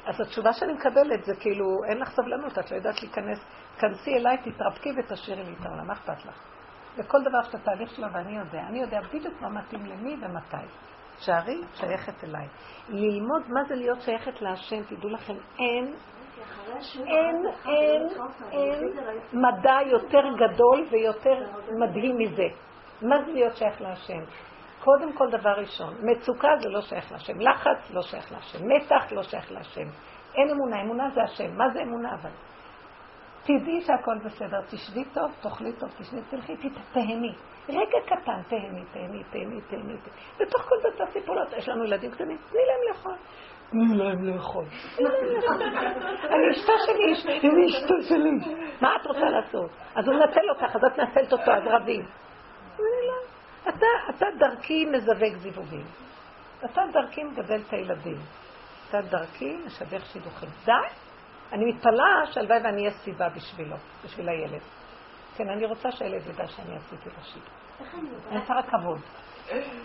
אז 0.06 0.20
התשובה 0.20 0.52
שאני 0.52 0.72
מקבלת 0.72 1.24
זה 1.24 1.32
כאילו, 1.40 1.64
אין 1.88 1.98
לך 1.98 2.10
סבלנות, 2.10 2.58
את 2.58 2.70
לא 2.70 2.76
יודעת 2.76 3.02
להיכנס, 3.02 3.38
כנסי 3.78 4.14
אליי, 4.16 4.38
תתרפקי 4.38 4.90
ותשאירי 4.98 5.44
לי 5.44 5.54
את 5.60 5.66
העולם, 5.66 5.86
מה 5.86 5.92
אכפת 5.92 6.24
לך? 6.24 6.42
וכל 6.96 7.18
דבר 7.22 7.42
שאתה 7.42 7.58
תהליך 7.58 7.90
שלו 7.90 8.06
ואני 8.12 8.38
יודע, 8.38 8.60
אני 8.60 8.80
יודע 8.80 9.00
בדיוק 9.00 9.40
מה 9.40 9.48
מתאים 9.48 9.86
למי 9.86 10.16
ומתי. 10.20 10.66
שערי 11.18 11.60
שייכת 11.74 12.24
אליי. 12.24 12.46
ללמוד 12.88 13.42
מה 13.48 13.64
זה 13.68 13.74
להיות 13.74 14.00
שייכת 14.00 14.42
להשם, 14.42 14.82
תדעו 14.82 15.10
לכם, 15.10 15.34
אין, 15.58 15.94
אין, 17.06 17.36
אין, 17.66 18.02
אין 18.52 18.84
מדע 19.32 19.78
יותר 19.86 20.22
גדול 20.36 20.86
ויותר 20.90 21.46
מדהים 21.78 22.18
מזה. 22.18 22.46
מה 23.02 23.22
זה 23.22 23.32
להיות 23.32 23.56
שייך 23.56 23.80
להשם? 23.80 24.20
קודם 24.84 25.12
כל 25.12 25.30
דבר 25.30 25.50
ראשון, 25.50 25.94
מצוקה 26.02 26.48
זה 26.62 26.68
לא 26.68 26.80
שייך 26.80 27.12
להשם, 27.12 27.40
לחץ 27.40 27.90
לא 27.90 28.02
שייך 28.02 28.32
להשם, 28.32 28.58
מתח 28.68 29.12
לא 29.12 29.22
שייך 29.22 29.52
להשם. 29.52 29.88
אין 30.34 30.50
אמונה, 30.50 30.82
אמונה 30.82 31.10
זה 31.14 31.22
השם. 31.22 31.56
מה 31.56 31.64
זה 31.72 31.82
אמונה 31.82 32.14
אבל? 32.14 32.30
תדעי 33.42 33.80
שהכל 33.80 34.18
בסדר, 34.24 34.60
תשבי 34.70 35.04
טוב, 35.04 35.32
תאכלי 35.40 35.72
טוב, 35.72 35.90
תשבי, 35.98 36.20
תלכי, 36.30 36.56
תהני. 36.92 37.34
רגע 37.68 37.98
קטן, 38.06 38.42
תהני, 38.48 38.82
תהני, 38.92 39.22
תהני, 39.30 39.60
תהני. 39.60 39.96
בתוך 40.40 40.62
כל 40.62 40.76
זאת 40.82 40.96
תעשי 40.96 41.20
פעולות. 41.20 41.52
יש 41.52 41.68
לנו 41.68 41.84
ילדים 41.84 42.10
קטנים, 42.10 42.36
תני 42.50 42.60
להם 42.66 42.80
לאכול. 42.88 43.14
תני 43.70 43.96
להם 43.96 44.24
לאכול. 44.24 44.64
אני 46.30 46.50
אשתה 46.50 46.72
שלי, 46.86 47.38
אני 47.50 47.66
אשתה 47.66 47.94
שלי. 48.08 48.54
מה 48.80 48.96
את 49.00 49.06
רוצה 49.06 49.30
לעשות? 49.30 49.70
אז 49.94 50.08
הוא 50.08 50.14
מנצל 50.14 50.50
אותך, 50.50 50.76
אז 50.76 50.84
את 50.84 50.98
מנצלת 50.98 51.32
אותו, 51.32 51.52
אז 51.52 51.62
רבים. 51.66 52.04
אתה 54.10 54.26
דרכי 54.38 54.86
מזווג 54.86 55.36
זיווגים. 55.36 55.84
אתה 56.64 56.82
דרכי 56.92 57.24
מגדל 57.24 57.60
את 57.68 57.72
הילדים. 57.72 58.16
אתה 58.88 59.00
דרכי 59.00 59.56
משדך 59.66 60.06
שידוכים. 60.06 60.48
די. 60.64 60.72
אני 61.52 61.64
מתפלאה 61.64 62.26
שהלוואי 62.32 62.58
ואני 62.64 62.80
אהיה 62.80 62.90
סיבה 62.90 63.28
בשבילו, 63.28 63.76
בשביל 64.04 64.28
הילד. 64.28 64.60
כן, 65.36 65.48
אני 65.48 65.66
רוצה 65.66 65.92
שהילד 65.92 66.26
ידע 66.26 66.46
שאני 66.46 66.76
עשיתי 66.76 67.08
לו 67.08 67.22
שידוך. 67.22 67.57
אני 67.80 68.40
רק 68.48 68.64
כבוד. 68.70 69.00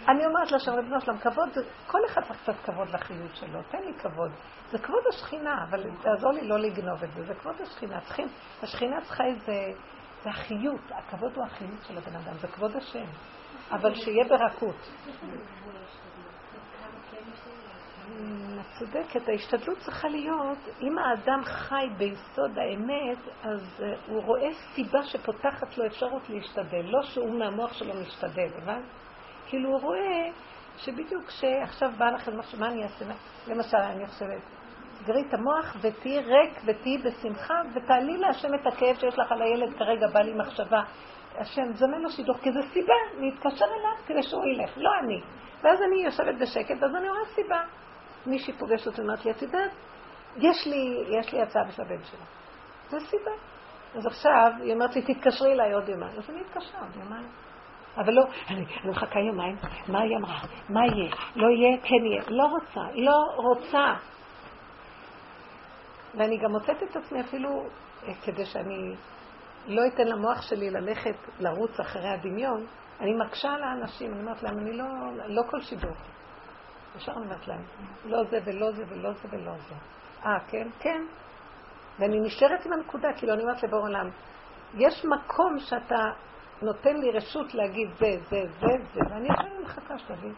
אני 0.07 0.25
אומרת 0.25 0.51
לה 0.51 0.59
שם, 0.59 0.71
ריבונו 0.71 1.01
שלום, 1.01 1.17
כבוד, 1.17 1.49
כל 1.87 1.99
אחד 2.05 2.21
צריך 2.21 2.41
קצת 2.43 2.55
כבוד 2.65 2.89
לחיות 2.89 3.35
שלו, 3.35 3.59
תן 3.71 3.77
לי 3.77 3.93
כבוד. 3.93 4.31
זה 4.71 4.79
כבוד 4.79 5.03
השכינה, 5.09 5.65
אבל 5.69 5.83
תעזור 6.01 6.31
לי 6.31 6.47
לא 6.47 6.59
לגנוב 6.59 7.03
את 7.03 7.11
זה, 7.11 7.23
זה 7.23 7.33
כבוד 7.33 7.55
השכינה. 7.61 8.01
צריכים, 8.01 8.27
השכינה 8.63 9.01
צריכה 9.01 9.23
איזה, 9.23 9.79
זה 10.23 10.29
החיות, 10.29 10.81
הכבוד 10.91 11.35
הוא 11.35 11.45
החיות 11.45 11.83
של 11.87 11.97
הבן 11.97 12.15
אדם, 12.15 12.33
זה 12.33 12.47
כבוד 12.47 12.75
השם. 12.75 13.05
אבל 13.71 13.95
שיהיה 13.95 14.25
ברכות. 14.29 14.75
את 18.13 18.79
צודקת, 18.79 19.29
ההשתדלות 19.29 19.77
צריכה 19.77 20.07
להיות, 20.07 20.57
אם 20.81 20.97
האדם 20.97 21.43
חי 21.43 21.87
ביסוד 21.97 22.57
האמת, 22.57 23.17
אז 23.43 23.83
הוא 24.07 24.23
רואה 24.23 24.49
סיבה 24.75 25.03
שפותחת 25.03 25.77
לו 25.77 25.85
אפשרות 25.85 26.29
להשתדל, 26.29 26.81
לא 26.83 27.01
שהוא 27.01 27.39
מהמוח 27.39 27.73
שלו 27.73 27.93
משתדל, 28.01 28.47
הבנת? 28.57 28.83
כאילו 29.47 29.69
הוא 29.69 29.81
רואה 29.81 30.29
שבדיוק 30.77 31.25
כשעכשיו 31.27 31.91
בא 31.97 32.05
לכם 32.05 32.39
משהו, 32.39 32.59
מה 32.59 32.67
אני 32.67 32.83
אעשה? 32.83 33.05
למשל, 33.47 33.77
אני 33.77 34.07
חושבת, 34.07 34.41
סגרי 34.93 35.21
את 35.29 35.33
המוח 35.33 35.75
ותהיי 35.81 36.19
ריק 36.19 36.59
ותהיי 36.65 36.97
בשמחה 36.97 37.61
ותעלי 37.75 38.17
להשם 38.17 38.53
את 38.53 38.67
הכאב 38.67 38.95
שיש 38.95 39.19
לך 39.19 39.31
על 39.31 39.41
הילד 39.41 39.77
כרגע, 39.77 40.07
בא 40.07 40.19
לי 40.19 40.33
מחשבה. 40.33 40.81
השם, 41.37 41.73
זמן 41.73 42.01
לו 42.01 42.09
שידוך, 42.09 42.37
כי 42.37 42.51
זו 42.51 42.59
סיבה 42.73 42.93
להתקשר 43.19 43.65
אליו 43.65 44.05
כדי 44.07 44.23
שהוא 44.23 44.45
ילך, 44.45 44.71
לא 44.77 44.89
אני. 45.03 45.21
ואז 45.63 45.79
אני 45.81 46.03
יושבת 46.03 46.35
בשקט, 46.41 46.83
אז 46.83 46.95
אני 46.95 47.09
רואה 47.09 47.25
סיבה. 47.35 47.61
מישהי 48.25 48.53
פוגשת 48.53 48.87
אותי 48.87 49.01
ואומרת 49.01 49.25
לי, 49.25 49.31
את 49.31 49.41
יודעת, 49.41 49.71
יש 50.37 50.67
לי, 50.67 51.03
יש 51.19 51.33
לי 51.33 51.41
הצעה 51.41 51.63
בשביל 51.63 51.85
הבן 51.85 52.03
שלה. 52.03 52.25
זו 52.89 52.99
סיבה. 52.99 53.31
אז 53.95 54.05
עכשיו 54.05 54.51
היא 54.59 54.73
אומרת 54.73 54.95
לי, 54.95 55.01
תתקשרי 55.01 55.53
אליי 55.53 55.73
עוד 55.73 55.89
יומיים. 55.89 56.17
אז 56.17 56.29
אני 56.29 56.41
אתקשר 56.41 56.77
עוד 56.81 56.95
יומיים. 57.03 57.27
אבל 57.97 58.13
לא, 58.13 58.23
אני, 58.49 58.65
אני 58.83 58.91
מחכה 58.91 59.19
יומיים, 59.19 59.55
מה 59.87 60.01
היא 60.01 60.17
אמרה? 60.17 60.39
מה 60.69 60.85
יהיה? 60.85 61.11
לא 61.35 61.47
יהיה? 61.47 61.77
כן 61.83 62.05
יהיה. 62.05 62.23
לא 62.27 62.43
רוצה, 62.43 62.81
לא 62.95 63.17
רוצה. 63.37 63.93
ואני 66.17 66.37
גם 66.37 66.51
מוצאת 66.51 66.83
את 66.83 66.95
עצמי 66.95 67.21
אפילו, 67.21 67.65
אה, 68.07 68.13
כדי 68.25 68.45
שאני 68.45 68.95
לא 69.67 69.81
אתן 69.87 70.07
למוח 70.07 70.41
שלי 70.41 70.69
ללכת, 70.69 71.15
לרוץ 71.39 71.79
אחרי 71.79 72.09
הדמיון, 72.09 72.65
אני 72.99 73.13
מקשה 73.13 73.49
על 73.49 73.63
האנשים, 73.63 74.13
אני 74.13 74.21
אומרת 74.21 74.43
להם, 74.43 74.59
אני 74.59 74.77
לא, 74.77 74.85
לא 75.27 75.41
כל 75.49 75.61
שידוך. 75.61 75.97
ישר 76.97 77.11
אני 77.11 77.25
אומרת 77.25 77.47
להם, 77.47 77.61
לא 78.05 78.23
זה 78.23 78.39
ולא 78.45 78.71
זה 78.71 78.83
ולא 78.89 79.11
זה 79.13 79.27
ולא 79.31 79.51
זה. 79.69 79.75
אה, 80.25 80.39
כן? 80.47 80.67
כן. 80.79 81.01
ואני 81.99 82.19
נשארת 82.19 82.65
עם 82.65 82.73
הנקודה, 82.73 83.13
כאילו 83.17 83.33
אני 83.33 83.43
אומרת 83.43 83.63
לבור 83.63 83.79
עולם, 83.79 84.09
יש 84.73 85.05
מקום 85.05 85.59
שאתה 85.59 86.11
נותן 86.61 86.97
לי 86.97 87.11
רשות 87.11 87.53
להגיד 87.53 87.89
זה, 87.99 88.17
זה, 88.29 88.41
זה, 88.59 88.67
זה, 88.93 88.99
ואני 89.09 89.27
יושבת 89.27 89.59
ומחכה 89.59 89.97
שתבין. 89.97 90.33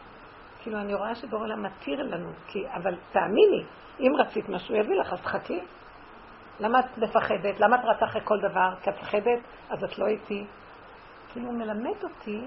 כאילו, 0.62 0.80
אני 0.80 0.94
רואה 0.94 1.14
שבור 1.14 1.40
עולם 1.40 1.62
מתיר 1.62 2.02
לנו, 2.02 2.30
כי, 2.46 2.64
אבל 2.68 2.94
תאמיני, 3.12 3.64
אם 4.00 4.12
רצית 4.18 4.48
משהו, 4.48 4.74
יביא 4.74 4.96
לך, 5.00 5.12
אז 5.12 5.20
תחכי. 5.20 5.60
למה 6.60 6.80
את 6.80 6.98
מפחדת? 6.98 7.60
למה 7.60 7.76
את 7.76 7.84
רצה 7.84 8.04
אחרי 8.04 8.20
כל 8.24 8.38
דבר? 8.40 8.74
כי 8.82 8.90
את 8.90 8.94
מפחדת, 8.94 9.38
אז 9.70 9.84
את 9.84 9.98
לא 9.98 10.06
איתי. 10.06 10.46
כאילו, 11.32 11.46
הוא 11.46 11.54
מלמד 11.54 12.04
אותי, 12.04 12.46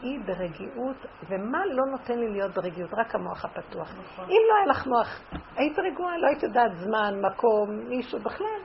תהיי 0.00 0.18
ברגיעות, 0.18 0.96
ומה 1.28 1.66
לא 1.66 1.86
נותן 1.90 2.18
לי 2.18 2.28
להיות 2.28 2.54
ברגיעות? 2.54 2.90
רק 2.94 3.14
המוח 3.14 3.44
הפתוח. 3.44 3.94
נכון. 4.04 4.24
אם 4.24 4.42
לא 4.50 4.56
היה 4.56 4.66
לך 4.66 4.86
מוח, 4.86 5.20
היית 5.56 5.78
רגועה, 5.78 6.18
לא 6.18 6.26
היית 6.26 6.42
יודעת 6.42 6.76
זמן, 6.76 7.20
מקום, 7.20 7.70
מישהו, 7.88 8.18
בכלל. 8.18 8.60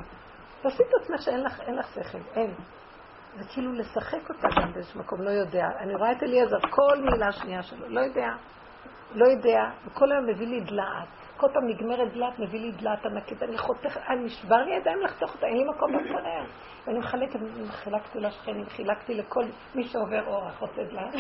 תעשי 0.62 0.84
את 0.84 1.02
עצמך 1.02 1.22
שאין 1.22 1.44
לך, 1.44 1.60
לך 1.68 1.88
שכל, 1.94 2.18
אין. 2.36 2.54
זה 3.38 3.44
כאילו 3.54 3.74
לשחק 3.74 4.30
אותה 4.30 4.48
גם 4.62 4.74
באיזשהו 4.74 5.00
מקום, 5.00 5.22
לא 5.22 5.30
יודע. 5.30 5.66
אני 5.80 5.96
רואה 5.96 6.12
את 6.12 6.24
אליעזר, 6.24 6.60
כל 6.70 6.98
מילה 7.12 7.32
שנייה 7.32 7.64
שלו, 7.64 7.90
לא 7.90 8.00
יודע, 8.00 8.28
לא 9.16 9.26
יודע, 9.26 9.62
וכל 9.86 10.12
היום 10.12 10.26
מביא 10.26 10.48
לי 10.48 10.62
דלעת. 10.62 11.08
כל 11.38 11.48
פעם 11.54 11.68
נגמרת 11.68 12.14
דלעת, 12.14 12.40
מביא 12.40 12.60
לי 12.60 12.72
דלעת 12.72 13.06
ענקית, 13.06 13.44
אני 13.44 13.58
חותך, 13.58 13.98
אני 14.10 14.24
נשבר 14.24 14.56
לי 14.56 14.76
ידיים 14.76 15.00
לחתוך 15.00 15.36
אותה, 15.36 15.46
אין 15.46 15.58
לי 15.58 15.64
מקום 15.64 15.92
במקרר. 15.94 16.44
ואני 16.90 17.00
מחלקת, 17.00 17.40
חילקתי 17.70 18.20
לשכנים, 18.20 18.66
חילקתי 18.70 19.14
לכל 19.14 19.44
מי 19.76 19.84
שעובר 19.84 20.28
אורח, 20.28 20.60
רוצה 20.60 20.84
דלעת. 20.84 21.14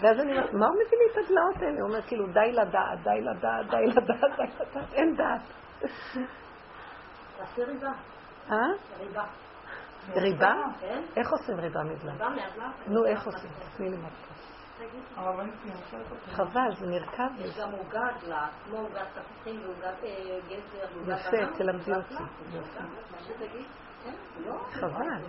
ואז 0.00 0.20
אני 0.20 0.32
אומרת, 0.32 0.52
מה 0.52 0.66
הוא 0.66 0.74
מביא 0.74 0.98
לי 0.98 1.04
את 1.12 1.16
הדלעות 1.24 1.56
האלה? 1.56 1.80
הוא 1.80 1.88
אומר, 1.88 2.02
כאילו, 2.02 2.26
די 2.26 2.52
לדעת, 2.52 3.02
די 3.02 3.20
לדעת, 3.20 3.66
די 3.70 3.86
לדעת, 3.86 4.36
די 4.36 4.42
לדעת, 4.60 4.92
אין 4.92 5.16
דעת. 5.16 5.40
תעשי 7.36 7.64
ריבה. 7.64 7.92
אה? 8.50 8.56
ריבה. 9.00 9.24
ריבה? 10.14 10.54
כן. 10.80 11.02
איך 11.16 11.32
עושים 11.32 11.60
ריבה 11.60 11.80
מהדלת. 11.82 12.20
נו, 12.86 13.06
איך 13.06 13.26
עושים? 13.26 13.50
תני 13.76 13.90
לי 13.90 13.96
מתוק. 13.96 14.27
חבל, 16.30 16.74
זה 16.78 16.86
נרקב. 16.86 17.22
יש 17.38 17.58
גם 17.58 17.72
עוגה 17.72 18.00
דלת, 18.20 18.50
כמו 18.64 18.78
עוגת 18.78 19.06
תפוחים 19.14 19.60
ועוגת 19.62 20.04
אה, 20.04 20.38
גזר 20.48 20.86
ועוגת 20.94 21.18
יפה, 21.20 21.56
תלמדי 21.58 21.92
אותי. 21.94 22.14
כן? 24.04 24.12
לא? 24.38 24.58
חבל. 24.70 25.22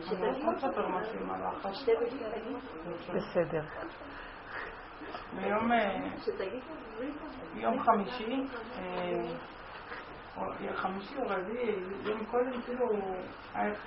בסדר. 3.13 3.61
ביום 7.53 7.83
חמישי 7.83 8.47
חמישי 10.75 11.15
או 11.17 11.23
רביעי, 11.27 11.75
יום 12.03 12.25
קודם, 12.25 12.61
כאילו, 12.61 12.87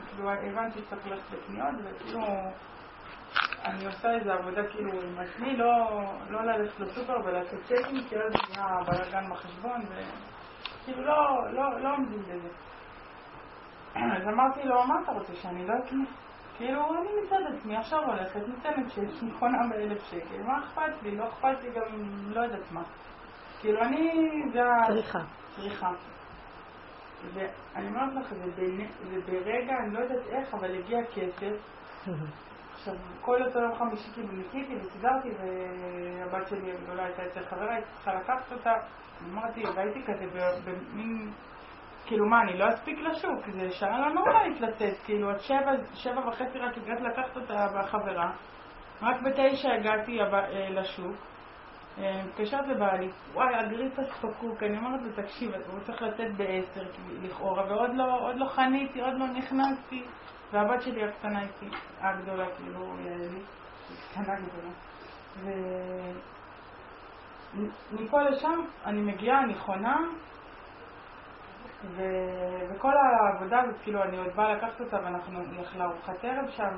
כאילו 0.08 0.30
הבנתי 0.30 0.80
שצריך 0.80 1.06
ללכת 1.06 1.32
לקניות, 1.32 1.74
וכאילו 1.84 2.20
אני 3.64 3.86
עושה 3.86 4.14
איזו 4.14 4.32
עבודה 4.32 4.62
כאילו 4.68 4.92
עם 4.92 5.18
עצמי, 5.18 5.56
לא, 5.56 6.00
לא 6.30 6.44
ללכת 6.44 6.80
לסופר 6.80 7.16
ולעשות 7.24 7.60
צ'קים, 7.64 8.08
כי 8.08 8.16
אז 8.16 8.32
נהיה 8.50 8.66
בלאגן 8.86 9.30
בחשבון, 9.30 9.80
וכאילו 9.80 11.04
לא, 11.04 11.52
לא, 11.52 11.80
לא 11.80 11.94
עומדים 11.94 12.22
בזה. 12.22 12.48
אז 13.94 14.28
אמרתי 14.28 14.62
לו, 14.64 14.86
מה 14.86 14.94
אתה 15.02 15.12
רוצה, 15.12 15.34
שאני 15.34 15.66
לא 15.66 15.74
אקנה? 15.84 16.04
כאילו, 16.56 16.94
אני 16.94 17.08
מצד 17.22 17.56
עצמי 17.56 17.76
עכשיו 17.76 17.98
הולכת, 18.06 18.40
נותנת 18.48 18.90
שיש 18.90 19.22
לי 19.22 19.30
קונה 19.38 19.58
באלף 19.70 20.04
שקל, 20.10 20.42
מה 20.42 20.58
אכפת 20.58 21.02
לי? 21.02 21.16
לא 21.16 21.28
אכפת 21.28 21.62
לי 21.62 21.70
גם 21.70 22.08
לא 22.28 22.40
יודעת 22.40 22.72
מה. 22.72 22.82
כאילו, 23.60 23.82
אני... 23.82 24.12
צריכה. 24.86 25.18
צריכה. 25.56 25.90
ואני 27.34 27.86
אומרת 27.86 28.14
לך, 28.14 28.34
זה 28.34 29.20
ברגע, 29.26 29.76
אני 29.78 29.94
לא 29.94 29.98
יודעת 29.98 30.26
איך, 30.26 30.54
אבל 30.54 30.78
הגיע 30.78 30.98
כסף. 31.14 31.54
עכשיו, 32.82 32.94
כל 33.20 33.42
אותו 33.42 33.58
יום 33.58 33.74
חמישי 33.74 34.12
כאילו 34.14 34.32
ניקיתי 34.32 34.76
וסידרתי, 34.76 35.28
והבת 35.28 36.48
שלי 36.48 36.72
הגדולה 36.72 37.04
הייתה 37.04 37.26
אצל 37.26 37.44
חברה, 37.44 37.74
הייתי 37.74 37.88
צריכה 37.94 38.14
לקחת 38.14 38.52
אותה. 38.52 38.72
אמרתי, 39.30 39.62
והייתי 39.76 40.02
כזה 40.02 40.24
במין, 40.64 41.32
כאילו 42.06 42.26
מה, 42.26 42.42
אני 42.42 42.58
לא 42.58 42.68
אספיק 42.68 42.98
לשוק, 42.98 43.48
זה 43.52 43.70
שעה 43.70 44.00
לא 44.00 44.14
נורמלית 44.14 44.60
לצאת, 44.60 44.94
כאילו 45.04 45.30
עד 45.30 45.40
שבע, 45.40 45.72
שבע 45.94 46.28
וחצי 46.28 46.58
רק 46.58 46.78
הגעתי 46.78 47.02
לקחת 47.02 47.36
אותה 47.36 47.66
בחברה, 47.78 48.32
רק 49.02 49.22
בתשע 49.22 49.72
הגעתי 49.72 50.18
לשוק. 50.70 51.16
מתקשרת 51.98 52.68
לבעלי, 52.68 53.10
וואי, 53.32 53.54
הגריפס 53.54 54.10
פקוק, 54.20 54.62
אני 54.62 54.78
אומרת 54.78 55.00
לו, 55.02 55.22
תקשיב, 55.22 55.50
הוא 55.72 55.80
צריך 55.80 56.02
לצאת 56.02 56.36
בעשר 56.36 56.82
לכאורה, 57.22 57.64
ועוד 57.68 57.90
לא, 57.94 58.34
לא 58.34 58.46
חניתי, 58.46 59.00
עוד 59.00 59.14
לא 59.18 59.26
נכנסתי, 59.26 60.04
והבת 60.52 60.82
שלי 60.82 61.04
הקטנה 61.04 61.42
איתי, 61.42 61.76
הגדולה, 62.00 62.46
כאילו, 62.56 62.96
יעלי, 63.00 63.42
קטנה 64.10 64.34
גדולה. 64.34 64.72
ומפה 67.92 68.22
לשם 68.22 68.60
אני 68.84 69.00
מגיעה, 69.00 69.42
אני 69.42 69.54
חונה, 69.54 69.96
ו... 71.84 72.02
וכל 72.70 72.92
העבודה 72.96 73.60
הזאת, 73.60 73.74
כאילו, 73.82 74.02
אני 74.02 74.16
עוד 74.16 74.36
באה 74.36 74.54
לקחת 74.54 74.80
אותה, 74.80 74.96
ואנחנו 74.96 75.40
נלך 75.42 75.76
לארוחת 75.76 76.24
ערב 76.24 76.50
שם, 76.50 76.74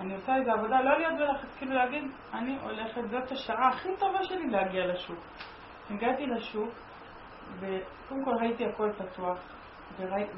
אני 0.00 0.14
עושה 0.14 0.36
איזה 0.36 0.52
עבודה, 0.52 0.80
לא 0.80 0.98
להיות 0.98 1.14
בלחץ, 1.18 1.48
כאילו 1.58 1.74
להגיד, 1.74 2.10
אני 2.34 2.58
הולכת, 2.62 3.02
זאת 3.10 3.32
השעה 3.32 3.68
הכי 3.68 3.88
טובה 3.98 4.24
שלי 4.24 4.50
להגיע 4.50 4.86
לשוק. 4.86 5.18
הגעתי 5.90 6.26
לשוק, 6.26 6.70
וקודם 7.60 8.24
כל 8.24 8.34
ראיתי 8.40 8.66
הכל 8.66 8.92
פתוח, 8.92 9.38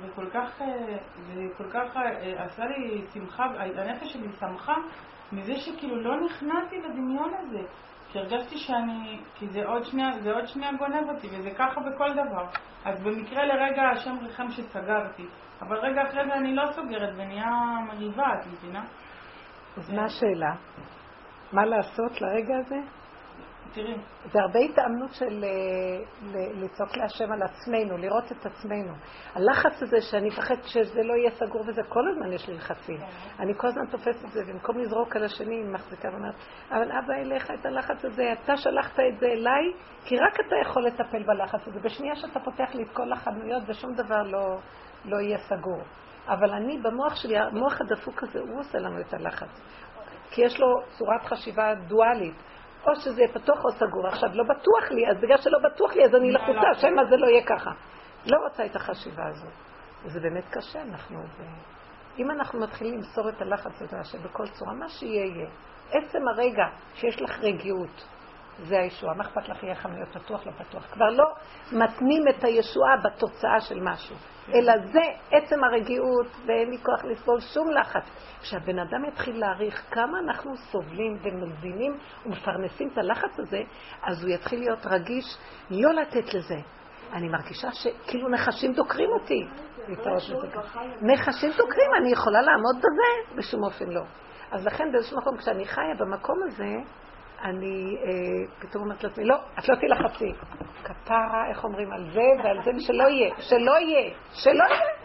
וכל 0.01 0.31
כך, 0.33 0.63
אה, 0.63 0.97
וכל 1.35 1.71
כך 1.71 1.97
אה, 1.97 2.45
עשה 2.45 2.65
לי 2.67 3.05
שמחה, 3.15 3.45
הנפש 3.77 4.13
שלי 4.13 4.29
שמחה 4.41 4.75
מזה 5.33 5.55
שכאילו 5.55 6.03
לא 6.03 6.25
נכנסתי 6.27 6.77
לדמיון 6.77 7.33
הזה. 7.39 7.63
כי 8.13 8.19
הרגשתי 8.19 8.59
שאני, 8.59 9.21
כי 9.35 9.47
זה 9.49 9.65
עוד 9.65 9.85
שנייה, 9.85 10.13
זה 10.23 10.33
עוד 10.33 10.47
שנייה 10.47 10.73
גונב 10.73 11.11
אותי, 11.11 11.27
וזה 11.27 11.51
ככה 11.51 11.81
בכל 11.81 12.13
דבר. 12.13 12.47
אז 12.85 13.03
במקרה 13.03 13.47
לרגע 13.47 13.83
השם 13.83 14.17
ריחם 14.23 14.51
שסגרתי, 14.51 15.27
אבל 15.63 15.77
רגע 15.77 16.03
אחרי 16.03 16.25
זה 16.27 16.35
אני 16.35 16.55
לא 16.55 16.73
סוגרת 16.73 17.13
ונהיה 17.17 17.51
מריבה, 17.89 18.27
את 18.41 18.47
מבינה? 18.47 18.85
אז 19.77 19.91
מה 19.91 20.05
השאלה? 20.05 20.55
מה 21.53 21.65
לעשות 21.67 22.21
לרגע 22.21 22.55
הזה? 22.57 23.02
תראי. 23.75 23.97
זה 24.33 24.41
הרבה 24.41 24.59
התאמנות 24.59 25.13
של 25.13 25.45
אה, 25.45 26.41
לצעוק 26.55 26.97
להשם 26.97 27.33
על 27.33 27.43
עצמנו, 27.43 27.97
לראות 27.97 28.33
את 28.33 28.47
עצמנו. 28.47 28.93
הלחץ 29.35 29.83
הזה 29.83 29.97
שאני 30.11 30.29
מפחד 30.29 30.55
שזה 30.63 31.03
לא 31.03 31.15
יהיה 31.15 31.31
סגור 31.31 31.63
וזה, 31.67 31.83
כל 31.89 32.09
הזמן 32.09 32.33
יש 32.33 32.49
לי 32.49 32.55
לחצים. 32.55 32.99
כן. 32.99 33.43
אני 33.43 33.53
כל 33.57 33.67
הזמן 33.67 33.87
תופסת 33.91 34.25
את 34.25 34.33
זה, 34.33 34.41
במקום 34.45 34.79
לזרוק 34.79 35.17
על 35.17 35.25
השני, 35.25 35.55
היא 35.55 35.65
מחזיקה 35.65 36.09
ואומרת, 36.13 36.35
אבל 36.71 36.93
אבא 36.93 37.15
אליך 37.15 37.51
את 37.51 37.67
הלחץ 37.67 38.05
הזה, 38.05 38.33
אתה 38.33 38.57
שלחת 38.57 39.01
את 39.01 39.19
זה 39.21 39.27
אליי, 39.27 39.73
כי 40.05 40.17
רק 40.17 40.35
אתה 40.47 40.57
יכול 40.63 40.87
לטפל 40.87 41.23
בלחץ 41.23 41.69
הזה. 41.69 41.81
בשנייה 41.81 42.17
שאתה 42.17 42.41
פותח 42.41 42.75
לי 42.75 42.83
את 42.83 42.91
כל 42.93 43.13
החנויות 43.13 43.63
ושום 43.67 43.95
דבר 43.95 44.23
לא, 44.23 44.59
לא 45.05 45.17
יהיה 45.17 45.39
סגור. 45.39 45.83
אבל 46.29 46.51
אני, 46.51 46.79
במוח 46.79 47.17
שלי, 47.17 47.39
המוח 47.39 47.81
הדפוק 47.81 48.23
הזה, 48.23 48.41
הוא 48.41 48.61
עושה 48.61 48.79
לנו 48.79 49.01
את 49.01 49.15
הלחץ. 49.15 49.61
כי 50.31 50.43
יש 50.45 50.61
לו 50.61 50.67
צורת 50.99 51.25
חשיבה 51.25 51.75
דואלית. 51.75 52.35
או 52.87 52.97
שזה 52.97 53.23
פתוח 53.33 53.65
או 53.65 53.71
סגור. 53.71 54.07
עכשיו, 54.09 54.29
לא 54.35 54.45
בטוח 54.45 54.91
לי, 54.91 55.11
אז 55.11 55.17
בגלל 55.17 55.37
שלא 55.37 55.59
בטוח 55.59 55.93
לי, 55.97 56.05
אז 56.05 56.15
אני 56.15 56.33
לחוצה, 56.33 56.75
שמא 56.81 57.05
זה 57.11 57.17
לא 57.17 57.27
יהיה 57.27 57.47
ככה. 57.47 57.71
לא 58.27 58.39
רוצה 58.49 58.67
את 58.67 58.77
החשיבה 58.77 59.27
הזאת. 59.27 59.53
וזה 60.05 60.21
באמת 60.21 60.45
קשה, 60.51 60.83
אנחנו... 60.83 61.23
זה... 61.37 61.45
אם 62.19 62.31
אנחנו 62.31 62.61
מתחילים 62.61 62.95
למסור 62.95 63.29
את 63.29 63.43
הלחץ 63.43 63.83
הזה 63.83 64.05
שבכל 64.05 64.49
צורה, 64.49 64.73
מה 64.73 64.89
שיהיה 64.89 65.25
יהיה. 65.25 65.49
עצם 65.91 66.29
הרגע 66.29 66.65
שיש 66.95 67.23
לך 67.23 67.39
רגיעות, 67.41 68.05
זה 68.59 68.79
הישועה. 68.79 69.15
מה 69.15 69.25
אכפת 69.25 69.49
לך 69.49 69.63
יהיה 69.63 69.75
חנויות 69.75 70.09
פתוח, 70.09 70.47
לא 70.47 70.53
פתוח? 70.53 70.87
כבר 70.93 71.11
לא 71.11 71.25
מתנים 71.73 72.29
את 72.29 72.45
הישועה 72.45 72.97
בתוצאה 73.05 73.61
של 73.61 73.81
משהו, 73.81 74.17
אלא 74.55 74.73
זה 74.87 75.01
עצם 75.31 75.65
הרגיעות, 75.65 76.27
ואין 76.47 76.71
לי 76.71 76.79
כוח 76.79 77.05
לסבול 77.05 77.41
שום 77.41 77.71
לחץ. 77.71 78.03
כשהבן 78.41 78.79
אדם 78.79 79.05
יתחיל 79.09 79.41
להעריך 79.41 79.83
כמה 79.91 80.19
אנחנו 80.19 80.57
סובלים 80.57 81.19
ומבינים 81.23 81.99
ומפרנסים 82.27 82.89
את 82.93 82.99
הלחץ 82.99 83.39
הזה, 83.39 83.63
אז 84.03 84.25
הוא 84.25 84.31
יתחיל 84.31 84.59
להיות 84.59 84.87
רגיש 84.87 85.25
לא 85.71 85.93
לתת 85.95 86.35
לזה. 86.35 86.61
אני 87.13 87.29
מרגישה 87.29 87.69
שכאילו 87.73 88.29
נחשים 88.29 88.73
דוקרים 88.73 89.09
אותי. 89.21 89.47
נחשים 91.03 91.51
דוקרים, 91.51 91.91
אני 92.01 92.13
יכולה 92.13 92.43
לעמוד 92.43 92.77
בזה? 92.77 93.37
בשום 93.37 93.65
אופן 93.65 93.89
לא. 93.89 94.03
אז 94.51 94.67
לכן 94.67 94.93
באיזשהו 94.93 95.19
מקום, 95.19 95.37
כשאני 95.37 95.65
חיה 95.67 95.95
במקום 95.99 96.37
הזה, 96.47 96.75
אני 97.43 97.97
אה, 97.97 98.11
פתאום 98.61 98.85
אומרת 98.85 99.05
לעצמי, 99.05 99.25
לא, 99.25 99.37
את 99.59 99.69
לא 99.69 99.75
תלחצי. 99.75 100.33
כפרה, 100.85 101.49
איך 101.49 101.65
אומרים, 101.65 101.93
על 101.93 102.11
זה 102.13 102.43
ועל 102.45 102.63
זה, 102.65 102.71
ושלא 102.77 103.05
יהיה, 103.05 103.35
שלא 103.39 103.79
יהיה, 103.79 104.15
שלא 104.33 104.65
יהיה. 104.65 105.03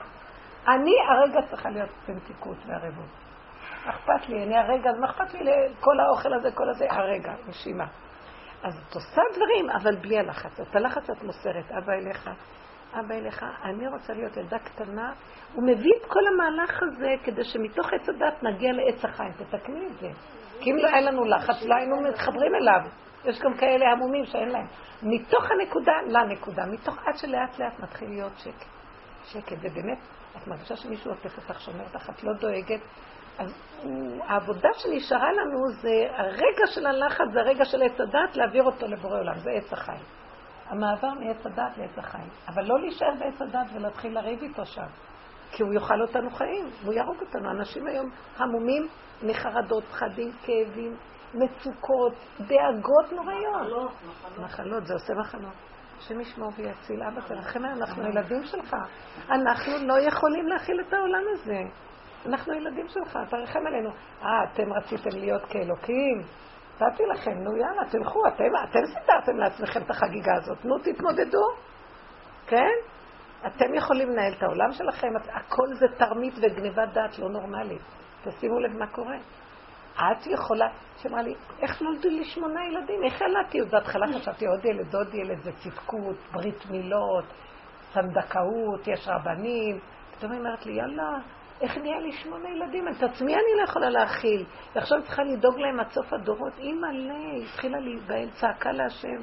אני 0.68 0.92
הרגע 1.10 1.48
צריכה 1.50 1.70
להיות 1.70 1.90
במתיקות 2.08 2.58
וערבות. 2.68 3.06
אכפת 3.86 4.30
לי, 4.30 4.44
אני 4.44 4.58
הרגע, 4.58 4.90
אז 4.90 5.00
מה 5.00 5.10
אכפת 5.10 5.34
לי 5.34 5.40
לכל 5.44 6.00
האוכל 6.00 6.34
הזה, 6.34 6.52
כל 6.52 6.70
הזה? 6.70 6.86
הרגע, 6.90 7.34
נשימה. 7.48 7.86
אז 8.64 8.74
את 8.90 8.96
עושה 8.96 9.22
דברים, 9.36 9.70
אבל 9.70 9.96
בלי 9.96 10.20
הלחץ. 10.20 10.60
את 10.60 10.76
הלחץ 10.76 11.10
את 11.10 11.24
מוסרת, 11.24 11.72
אבא 11.72 11.94
אליך, 11.94 12.30
אבא 12.94 13.16
אליך, 13.16 13.46
אני 13.64 13.88
רוצה 13.88 14.14
להיות 14.14 14.38
ילדה 14.38 14.60
קטנה. 14.60 15.14
הוא 15.54 15.64
מביא 15.64 15.92
את 16.02 16.06
כל 16.08 16.20
המהלך 16.28 16.84
הזה 16.84 17.16
כדי 17.24 17.44
שמתוך 17.44 17.94
עץ 17.94 18.10
הדת 18.10 18.44
נגיע 18.44 18.72
לעץ 18.72 19.06
החיים. 19.06 19.32
תתקני 19.32 19.88
את 19.88 20.00
זה. 20.00 20.10
כי 20.62 20.72
אם 20.72 20.78
לא 20.78 20.88
היה 20.88 21.02
לנו 21.02 21.26
לחץ, 21.26 21.66
לא 21.66 21.76
היינו 21.76 22.02
מתחברים 22.02 22.56
אליו. 22.56 22.80
יש 23.26 23.40
גם 23.40 23.58
כאלה 23.58 23.92
עמומים 23.92 24.26
שאין 24.26 24.50
להם. 24.50 24.68
מתוך 25.04 25.44
הנקודה 25.52 25.92
לנקודה, 26.08 26.66
מתוך 26.66 26.98
עד 27.06 27.18
שלאט 27.18 27.60
לאט 27.60 27.80
מתחיל 27.80 28.10
להיות 28.10 28.32
שקט. 28.38 28.66
שקט, 29.26 29.58
ובאמת, 29.62 29.98
את 30.38 30.48
מרגישה 30.48 30.76
שמישהו 30.76 31.12
עוטף 31.12 31.38
אותך, 31.38 31.62
שומר 31.62 31.84
אותך, 31.84 32.10
את 32.10 32.24
לא 32.24 32.34
דואגת. 32.34 32.82
אז 33.40 33.54
העבודה 34.22 34.70
שנשארה 34.74 35.32
לנו 35.32 35.72
זה 35.82 36.08
הרגע 36.16 36.68
של 36.68 36.86
הלחץ, 36.86 37.26
זה 37.34 37.40
הרגע 37.40 37.66
של 37.66 37.84
עץ 37.84 38.00
הדת, 38.00 38.36
להעביר 38.36 38.64
אותו 38.64 38.88
לבורא 38.88 39.20
עולם, 39.20 39.38
זה 39.38 39.52
עץ 39.52 39.74
החיים. 39.74 40.04
המעבר 40.70 41.10
מעץ 41.10 41.46
הדת 41.46 41.78
לעץ 41.78 41.98
החיים. 41.98 42.30
אבל 42.48 42.64
לא 42.66 42.80
להישאר 42.80 43.14
בעץ 43.20 43.42
הדת 43.42 43.68
ולהתחיל 43.74 44.20
לריב 44.20 44.42
איתו 44.42 44.66
שם. 44.66 44.88
כי 45.52 45.64
הוא 45.64 45.74
יאכל 45.74 46.02
אותנו 46.02 46.30
חיים, 46.30 46.66
והוא 46.84 46.94
יהרוג 46.94 47.18
אותנו. 47.22 47.52
אנשים 47.52 47.88
היום 47.88 48.10
המומים 48.38 48.88
מחרדות, 49.24 49.84
פחדים, 49.84 50.32
כאבים, 50.42 50.96
מצוקות, 51.34 52.14
דאגות 52.40 53.12
נוראיות. 53.12 53.92
מחלות, 54.38 54.88
זה 54.88 54.94
עושה 54.94 55.14
מחלות. 55.14 55.54
השם 55.98 56.20
ישמור 56.20 56.50
ויציל. 56.58 57.04
אבא, 57.04 57.22
תרחם 57.22 57.66
אנחנו 57.66 58.04
הילדים 58.04 58.44
שלך. 58.44 58.76
אנחנו 59.30 59.74
לא 59.88 60.00
יכולים 60.00 60.48
להכיל 60.48 60.82
את 60.88 60.94
העולם 60.94 61.24
הזה. 61.34 61.62
אנחנו 62.26 62.54
ילדים 62.54 62.88
שלך, 62.88 63.20
תרחם 63.30 63.68
עלינו. 63.68 63.90
אה, 64.24 64.30
אתם 64.54 64.74
רציתם 64.74 65.18
להיות 65.18 65.42
כאלוקים? 65.50 66.22
נתתי 66.82 67.04
לכם, 67.06 67.32
נו 67.32 67.58
יאללה, 67.58 67.82
תלכו, 67.92 68.28
אתם, 68.28 68.44
אתם 68.70 68.80
סידרתם 68.86 69.38
לעצמכם 69.38 69.82
את 69.82 69.90
החגיגה 69.90 70.36
הזאת, 70.36 70.66
נו 70.66 70.78
תתמודדו, 70.78 71.48
כן? 72.48 72.74
אתם 73.46 73.76
יכולים 73.76 74.10
לנהל 74.10 74.34
את 74.38 74.44
העולם 74.44 74.72
שלכם, 74.72 75.08
הכל 75.34 75.68
זה 75.74 75.86
תרמית 75.98 76.34
וגניבת 76.42 76.90
דעת 76.94 77.20
לא 77.20 77.30
נורמלית. 77.30 77.82
תשימו 78.24 78.60
לב 78.60 78.78
מה 78.78 78.88
קורה. 78.88 79.18
את 79.96 80.28
יכולה, 80.28 80.68
שאמרה 80.98 81.22
לי, 81.22 81.36
איך 81.62 81.82
נולדו 81.82 82.10
לי 82.10 82.26
שמונה 82.26 82.66
ילדים? 82.66 83.04
איך 83.04 83.22
ילדתי? 83.22 83.62
בהתחלה 83.72 84.06
חשבתי 84.08 84.46
עוד 84.48 84.66
ילד, 84.66 84.96
עוד 84.96 85.14
ילד, 85.14 85.38
זה 85.40 85.52
צדקות, 85.52 86.16
ברית 86.32 86.66
מילות, 86.70 87.26
סנדקאות, 87.94 88.88
יש 88.88 89.08
רבנים. 89.08 89.80
פתאום 90.18 90.32
היא 90.32 90.40
אומרת 90.40 90.66
לי, 90.66 90.74
יאללה, 90.74 91.20
איך 91.62 91.78
נהיה 91.78 92.00
לי 92.00 92.12
שמונה 92.12 92.50
ילדים? 92.50 92.88
את 92.88 93.04
עצמי 93.04 93.34
אני 93.34 93.58
לא 93.58 93.64
יכולה 93.64 93.90
להכיל. 93.90 94.46
ועכשיו 94.76 95.04
צריכה 95.04 95.24
לדאוג 95.24 95.60
להם 95.60 95.80
עד 95.80 95.92
סוף 95.92 96.14
הדורות. 96.14 96.54
אימא'לה, 96.58 97.44
התחילה 97.44 97.80
להיבהל, 97.80 98.30
צעקה 98.30 98.72
להשם. 98.72 99.22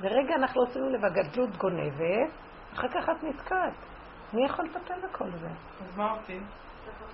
ורגע 0.00 0.34
אנחנו 0.34 0.60
לא 0.62 0.66
עשינו 0.70 0.88
לב, 0.88 1.04
הגדלות 1.04 1.56
גונבת, 1.56 2.30
אחר 2.74 2.88
כך 2.88 3.08
את 3.08 3.24
נתקעת. 3.24 3.74
מי 4.32 4.44
יכול 4.44 4.64
לטפל 4.64 5.08
בכל 5.08 5.30
זה? 5.30 5.48
אז 5.48 5.96
מה 5.96 6.10
עושים? 6.10 6.46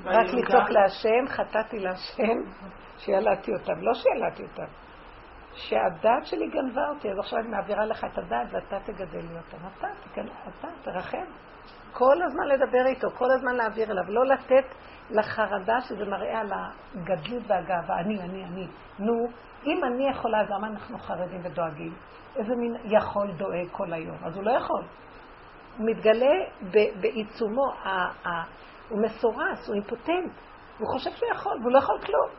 רק 0.05 0.27
לצעוק 0.27 0.71
להשם, 0.71 1.29
חטאתי 1.29 1.79
להשם, 1.79 2.39
שילדתי 2.99 3.53
אותם. 3.53 3.81
לא 3.81 3.93
שילדתי 3.95 4.43
אותם. 4.43 4.73
שהדעת 5.55 6.27
שלי 6.27 6.49
גנבה 6.49 6.89
אותי, 6.89 7.11
אז 7.11 7.19
עכשיו 7.19 7.39
אני 7.39 7.49
מעבירה 7.49 7.85
לך 7.87 8.05
את 8.05 8.19
הדעת 8.19 8.49
ואתה 8.53 8.81
תגדל 8.85 9.19
לי 9.19 9.37
אותם. 9.37 9.67
אתה, 9.79 9.89
אתה, 10.49 10.69
תרחם. 10.83 11.25
כל 11.93 12.23
הזמן 12.23 12.45
לדבר 12.47 12.87
איתו, 12.87 13.11
כל 13.11 13.31
הזמן 13.31 13.55
להעביר 13.55 13.91
אליו, 13.91 14.05
לא 14.09 14.27
לתת 14.27 14.75
לחרדה 15.11 15.81
שזה 15.81 16.05
מראה 16.05 16.41
על 16.41 16.53
הגדלות 16.53 17.43
והגאווה. 17.47 18.01
אני, 18.01 18.21
אני, 18.21 18.45
אני. 18.45 18.67
נו, 18.99 19.29
אם 19.67 19.85
אני 19.85 20.09
יכולה, 20.11 20.41
אז 20.41 20.51
למה 20.51 20.67
אנחנו 20.67 20.99
חרדים 20.99 21.41
ודואגים? 21.45 21.95
איזה 22.37 22.57
מין 22.57 22.77
יכול 22.85 23.33
דואג 23.33 23.69
כל 23.73 23.93
היום? 23.93 24.17
אז 24.25 24.37
הוא 24.37 24.45
לא 24.45 24.51
יכול. 24.51 24.83
הוא 25.81 25.89
מתגלה 25.91 26.35
בעיצומו, 27.01 27.63
הוא 28.89 29.03
מסורס, 29.03 29.69
הוא 29.69 29.75
אימפוטנט. 29.75 30.33
הוא 30.79 30.89
חושב 30.93 31.11
שהוא 31.11 31.29
יכול, 31.35 31.59
והוא 31.61 31.73
לא 31.73 31.79
יכול 31.79 31.99
כלום. 31.99 32.31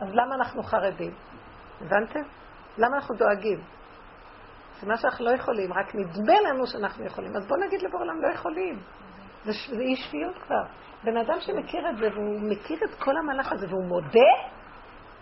אז 0.00 0.14
למה 0.14 0.34
אנחנו 0.34 0.62
חרדים? 0.62 1.14
הבנתם? 1.80 2.20
למה 2.78 2.96
אנחנו 2.96 3.14
דואגים? 3.14 3.60
זה 4.80 4.86
מה 4.86 4.96
שאנחנו 4.96 5.24
לא 5.24 5.30
יכולים, 5.30 5.72
רק 5.72 5.94
נדמה 5.94 6.40
לנו 6.48 6.66
שאנחנו 6.66 7.06
יכולים. 7.06 7.36
אז 7.36 7.46
בואו 7.46 7.60
נגיד 7.60 7.82
לבור 7.82 8.00
עולם, 8.00 8.22
לא 8.22 8.34
יכולים. 8.34 8.82
זה, 9.44 9.52
זה 9.76 9.82
אי 9.82 9.96
שפיות 9.96 10.38
כבר. 10.42 10.62
בן 11.04 11.16
אדם 11.16 11.40
שמכיר 11.40 11.90
את 11.90 11.96
זה, 11.96 12.08
והוא 12.14 12.40
מכיר 12.40 12.78
את 12.84 12.94
כל 12.94 13.16
המהלך 13.16 13.52
הזה, 13.52 13.66
והוא 13.68 13.84
מודה, 13.84 14.30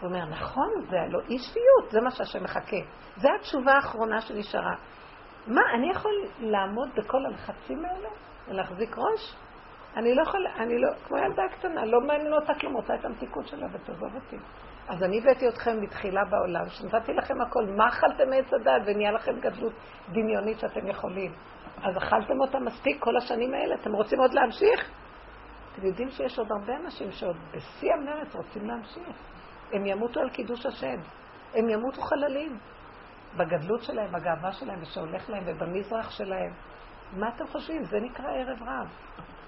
הוא 0.01 0.09
אומר, 0.09 0.25
נכון, 0.25 0.69
זה 0.91 0.97
לא 1.09 1.21
אי 1.29 1.39
שפיות, 1.39 1.91
זה 1.91 2.01
מה 2.01 2.11
שהשם 2.11 2.45
מחכה. 2.45 2.77
זו 3.17 3.29
התשובה 3.39 3.73
האחרונה 3.73 4.21
שנשארה. 4.21 4.75
מה, 5.49 5.61
אני 5.75 5.91
יכול 5.91 6.13
לעמוד 6.41 6.89
בכל 6.97 7.27
הלחצים 7.27 7.85
האלה 7.85 8.09
ולהחזיק 8.49 8.99
ראש? 8.99 9.35
אני 9.97 10.15
לא 10.15 10.23
יכולה, 10.23 10.51
אני 10.57 10.79
לא, 10.79 10.89
כמו 11.07 11.17
ילדה 11.19 11.43
קטנה, 11.59 11.85
לא 11.85 12.01
מעניין 12.01 12.33
אותה 12.33 12.55
כלום, 12.55 12.75
רוצה 12.75 12.95
את 12.95 13.05
המתיקות 13.05 13.47
שלה 13.47 13.67
ותעזוב 13.73 14.15
אותי. 14.15 14.37
אז 14.89 15.03
אני 15.03 15.19
הבאתי 15.19 15.49
אתכם 15.49 15.81
בתחילה 15.81 16.25
בעולם, 16.25 16.69
שנתתי 16.69 17.13
לכם 17.13 17.41
הכל, 17.41 17.65
מה 17.77 17.89
אכלתם 17.89 18.31
מעץ 18.31 18.53
הדת 18.53 18.83
ונהיה 18.87 19.13
לכם 19.13 19.41
גדלות 19.41 19.73
דמיונית 20.13 20.59
שאתם 20.59 20.87
יכולים. 20.87 21.33
אז 21.83 21.97
אכלתם 21.97 22.41
אותה 22.41 22.59
מספיק 22.59 23.03
כל 23.05 23.17
השנים 23.17 23.55
האלה, 23.55 23.75
אתם 23.75 23.93
רוצים 23.93 24.21
עוד 24.21 24.35
להמשיך? 24.35 24.91
אתם 25.73 25.87
יודעים 25.87 26.11
שיש 26.11 26.39
עוד 26.39 26.49
הרבה 26.53 26.77
אנשים 26.77 27.13
שעוד 27.13 27.37
בשיא 27.51 27.93
המרץ 27.95 28.35
רוצים 28.35 28.67
להמשיך. 28.67 29.17
הם 29.73 29.87
ימותו 29.87 30.21
על 30.21 30.31
קידוש 30.31 30.67
השם, 30.67 30.97
הם 31.55 31.69
ימותו 31.69 32.03
חללים. 32.03 32.59
בגדלות 33.37 33.83
שלהם, 33.83 34.13
בגאווה 34.13 34.53
שלהם, 34.53 34.79
ושהולך 34.83 35.31
להם, 35.31 35.43
ובמזרח 35.47 36.11
שלהם. 36.11 36.53
מה 37.13 37.29
אתם 37.29 37.47
חושבים? 37.47 37.85
זה 37.85 38.01
נקרא 38.01 38.31
ערב 38.31 38.63
רב. 38.63 38.89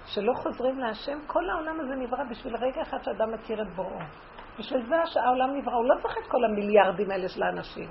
שלא 0.05 0.33
חוזרים 0.33 0.79
להשם, 0.79 1.19
כל 1.27 1.49
העולם 1.49 1.79
הזה 1.79 1.95
נברא 1.95 2.23
בשביל 2.29 2.55
רגע 2.55 2.81
אחד 2.81 2.97
שאדם 3.03 3.31
מכיר 3.33 3.61
את 3.61 3.67
בוראו. 3.75 3.99
בשביל 4.59 4.85
זה 4.85 4.95
העולם 5.21 5.55
נברא, 5.55 5.73
הוא 5.73 5.85
לא 5.85 6.01
צריך 6.01 6.17
את 6.17 6.27
כל 6.27 6.43
המיליארדים 6.45 7.11
האלה 7.11 7.29
של 7.29 7.43
האנשים. 7.43 7.89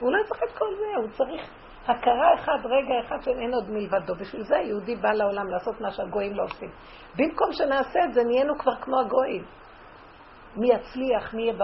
הוא 0.00 0.12
לא 0.12 0.22
צריך 0.28 0.42
את 0.42 0.58
כל 0.58 0.74
זה, 0.78 1.00
הוא 1.00 1.08
צריך 1.08 1.50
הכרה 1.84 2.34
אחד, 2.34 2.58
רגע 2.64 2.94
אחד 3.06 3.22
שאין 3.22 3.54
עוד 3.54 3.70
מלבדו. 3.70 4.14
בשביל 4.14 4.42
זה 4.42 4.56
היהודי 4.56 4.96
בא 4.96 5.12
לעולם 5.12 5.48
לעשות 5.48 5.80
מה 5.80 5.90
שהגויים 5.90 6.34
לא 6.34 6.42
עושים. 6.42 6.70
במקום 7.16 7.52
שנעשה 7.52 8.04
את 8.04 8.12
זה, 8.12 8.24
נהיינו 8.24 8.58
כבר 8.58 8.74
כמו 8.74 9.00
הגויים. 9.00 9.44
מי 10.58 10.68
יצליח, 10.68 11.34
מי 11.34 11.42
יהיה... 11.42 11.54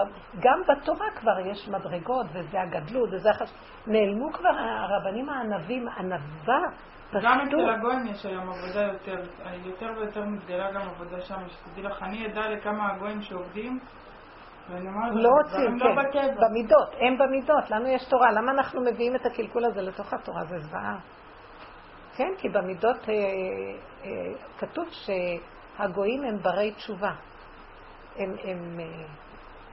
גם 0.41 0.63
בתורה 0.69 1.07
כבר 1.17 1.39
יש 1.51 1.69
מדרגות, 1.69 2.27
וזה 2.33 2.61
הגדלות, 2.61 3.09
וזה 3.13 3.31
החש... 3.31 3.53
נעלמו 3.87 4.33
כבר 4.33 4.49
הרבנים 4.59 5.29
הענבים, 5.29 5.89
ענווה, 5.89 6.61
פשטות. 7.09 7.23
גם 7.23 7.41
אצל 7.41 7.71
הגויים 7.71 8.07
יש 8.07 8.27
היום 8.27 8.51
עבודה 8.51 8.83
יותר, 8.83 9.17
יותר 9.65 9.87
ויותר 9.97 10.25
מתגלה 10.25 10.73
גם 10.73 10.81
עבודה 10.81 11.21
שם, 11.21 11.35
שתדעי 11.49 11.83
לך, 11.83 12.03
אני 12.03 12.27
אדע 12.27 12.49
לכמה 12.49 12.93
הגויים 12.93 13.23
שעובדים, 13.23 13.79
לא 15.13 15.29
רוצים, 15.29 15.77
לא 15.79 16.03
כן, 16.13 16.35
במידות, 16.41 16.95
הם 17.01 17.19
במידות, 17.19 17.71
לנו 17.71 17.89
יש 17.89 18.05
תורה, 18.05 18.33
למה 18.33 18.53
אנחנו 18.53 18.81
מביאים 18.81 19.17
את 19.17 19.27
הקלקול 19.27 19.65
הזה 19.65 19.83
לתוך 19.83 20.15
התורה? 20.15 20.45
זה 20.45 20.59
זוועה. 20.59 20.99
כן, 22.17 22.31
כי 22.39 22.49
במידות 22.49 23.09
אה, 23.09 23.15
אה, 24.05 24.11
כתוב 24.59 24.89
שהגויים 24.91 26.25
הם 26.25 26.39
ברי 26.39 26.73
תשובה. 26.73 27.13
הם, 28.17 28.35
הם, 28.43 28.81
אה, 28.81 29.07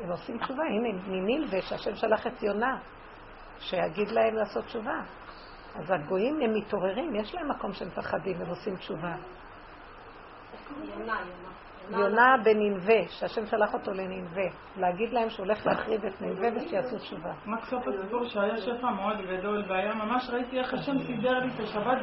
הם 0.04 0.12
עושים 0.12 0.38
תשובה, 0.38 0.64
הנה, 0.64 1.00
מנילווה 1.08 1.62
שהשם 1.62 1.96
שלח 1.96 2.28
את 2.28 2.44
יונה, 2.44 2.78
שיגיד 3.60 4.12
להם 4.12 4.36
לעשות 4.36 4.66
תשובה. 4.66 5.00
אז 5.76 5.92
הגויים 5.92 6.42
הם 6.42 6.54
מתעוררים, 6.54 7.16
יש 7.16 7.36
להם 7.36 7.52
מקום 7.52 7.74
שהם 7.74 7.88
מפחדים, 7.88 8.42
הם 8.42 8.50
עושים 8.50 8.76
תשובה. 8.76 9.16
יונה, 10.84 11.20
יונה. 11.20 11.62
יונה 11.90 12.36
בנינווה, 12.44 13.08
שהשם 13.08 13.46
שלח 13.46 13.74
אותו 13.74 13.92
לנינווה, 13.92 14.44
להגיד 14.78 15.14
להם 15.14 15.30
שהוא 15.30 15.46
הולך 15.46 15.66
להחריב 15.66 16.06
את 16.06 16.22
נינווה 16.22 16.50
ושיעשו 16.56 16.98
תשובה. 16.98 17.32
רק 17.48 17.66
סוף 17.66 17.84
הסיפור 17.88 18.26
שהיה 18.26 18.58
שפע 18.58 18.92
מאוד 18.92 19.18
גדול, 19.22 19.64
והיה 19.68 19.94
ממש 19.94 20.30
ראיתי 20.30 20.60
איך 20.60 20.74
השם 20.74 21.00
סידר 21.08 21.40
לי 21.40 21.48
את 21.56 21.60
השבת 21.60 21.98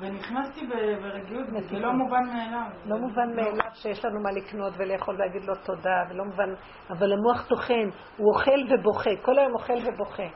ונכנסתי 0.00 0.66
ברגיעות, 1.02 1.46
זה 1.70 1.78
לא 1.78 1.92
מובן 1.92 2.24
מאליו. 2.26 2.66
לא 2.86 2.96
מובן 2.96 3.36
מאליו 3.36 3.70
שיש 3.74 4.04
לנו 4.04 4.20
מה 4.22 4.30
לקנות 4.32 4.72
ולאכול 4.78 5.14
ולהגיד 5.14 5.44
לו 5.44 5.54
תודה, 5.54 6.02
ולא 6.10 6.24
מובן, 6.24 6.54
אבל 6.90 7.12
המוח 7.12 7.48
טוחן, 7.48 7.88
הוא 8.16 8.34
אוכל 8.34 8.74
ובוכה, 8.74 9.10
כל 9.22 9.38
היום 9.38 9.54
אוכל 9.54 9.78
ובוכה. 9.86 10.28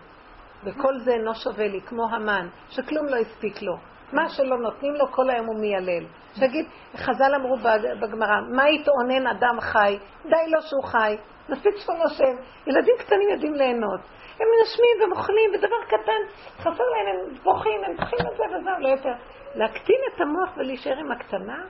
וכל 0.64 0.98
זה 0.98 1.10
אינו 1.12 1.34
שווה 1.34 1.66
לי, 1.66 1.80
כמו 1.80 2.02
המן, 2.10 2.48
שכלום 2.68 3.06
לא 3.06 3.16
הספיק 3.16 3.62
לו. 3.62 3.76
מה 4.12 4.28
שלא 4.28 4.58
נותנים 4.58 4.94
לו, 4.94 5.06
כל 5.12 5.30
היום 5.30 5.46
הוא 5.46 5.60
מיילל. 5.60 6.06
שיגיד, 6.34 6.66
חז"ל 6.96 7.34
אמרו 7.34 7.56
בגמרא, 8.00 8.40
מה 8.56 8.68
יתאונן 8.68 9.26
אדם 9.26 9.60
חי? 9.60 9.98
די 10.24 10.50
לו 10.50 10.62
שהוא 10.62 10.84
חי. 10.84 11.16
מספיק 11.48 11.76
שהוא 11.76 11.96
נושם. 11.96 12.42
ילדים 12.66 12.94
קטנים 12.98 13.28
יודעים 13.32 13.54
ליהנות. 13.54 14.00
הם 14.40 14.46
נושמים 14.60 14.96
והם 15.00 15.12
אוכלים, 15.12 15.50
ודבר 15.54 15.82
קטן, 15.86 16.22
חסר 16.58 16.84
להם, 16.92 17.06
הם 17.08 17.34
בוכים, 17.42 17.84
הם 17.86 17.96
צריכים 17.96 18.18
את 18.18 18.36
זה 18.36 18.44
וזהו, 18.44 18.80
לא 18.80 18.88
יותר. 18.88 19.14
להקטין 19.54 19.96
את 20.14 20.20
המוח 20.20 20.56
ולהישאר 20.56 20.96
עם 20.96 21.12
הקטנה, 21.12 21.64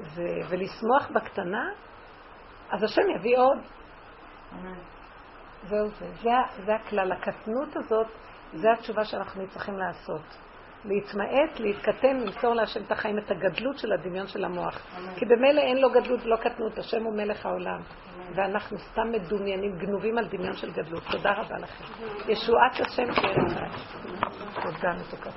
ו- 0.00 0.48
ולשמוח 0.48 1.10
בקטנה, 1.14 1.70
אז 2.70 2.82
השם 2.82 3.02
יביא 3.16 3.38
עוד. 3.38 3.58
זהו 5.62 5.88
זה. 5.88 6.06
זה, 6.22 6.30
זה 6.64 6.74
הכלל. 6.74 7.12
הקטנות 7.12 7.76
הזאת, 7.76 8.06
זה 8.52 8.72
התשובה 8.72 9.04
שאנחנו 9.04 9.48
צריכים 9.48 9.78
לעשות. 9.78 10.38
להתמעט, 10.84 11.60
להתקטן, 11.60 12.16
למסור 12.16 12.54
להשם 12.54 12.80
את 12.86 12.92
החיים, 12.92 13.18
את 13.18 13.30
הגדלות 13.30 13.78
של 13.78 13.92
הדמיון 13.92 14.26
של 14.26 14.44
המוח. 14.44 14.86
כי 15.16 15.24
במילא 15.24 15.60
אין 15.60 15.78
לו 15.80 15.90
גדלות 15.90 16.20
ולא 16.24 16.36
קטנות, 16.36 16.78
השם 16.78 17.04
הוא 17.04 17.16
מלך 17.16 17.46
העולם. 17.46 17.80
ואנחנו 18.34 18.78
סתם 18.78 19.10
מדומיינים, 19.12 19.78
גנובים 19.78 20.18
על 20.18 20.28
דמיון 20.28 20.56
של 20.56 20.72
גדלות. 20.72 21.02
תודה 21.10 21.32
רבה 21.32 21.58
לכם. 21.58 21.84
ישועת 22.28 22.80
השם 22.80 23.14
תהיה 23.14 23.32
לך. 23.46 23.96
תודה 24.62 24.92
מתוקה. 24.92 25.30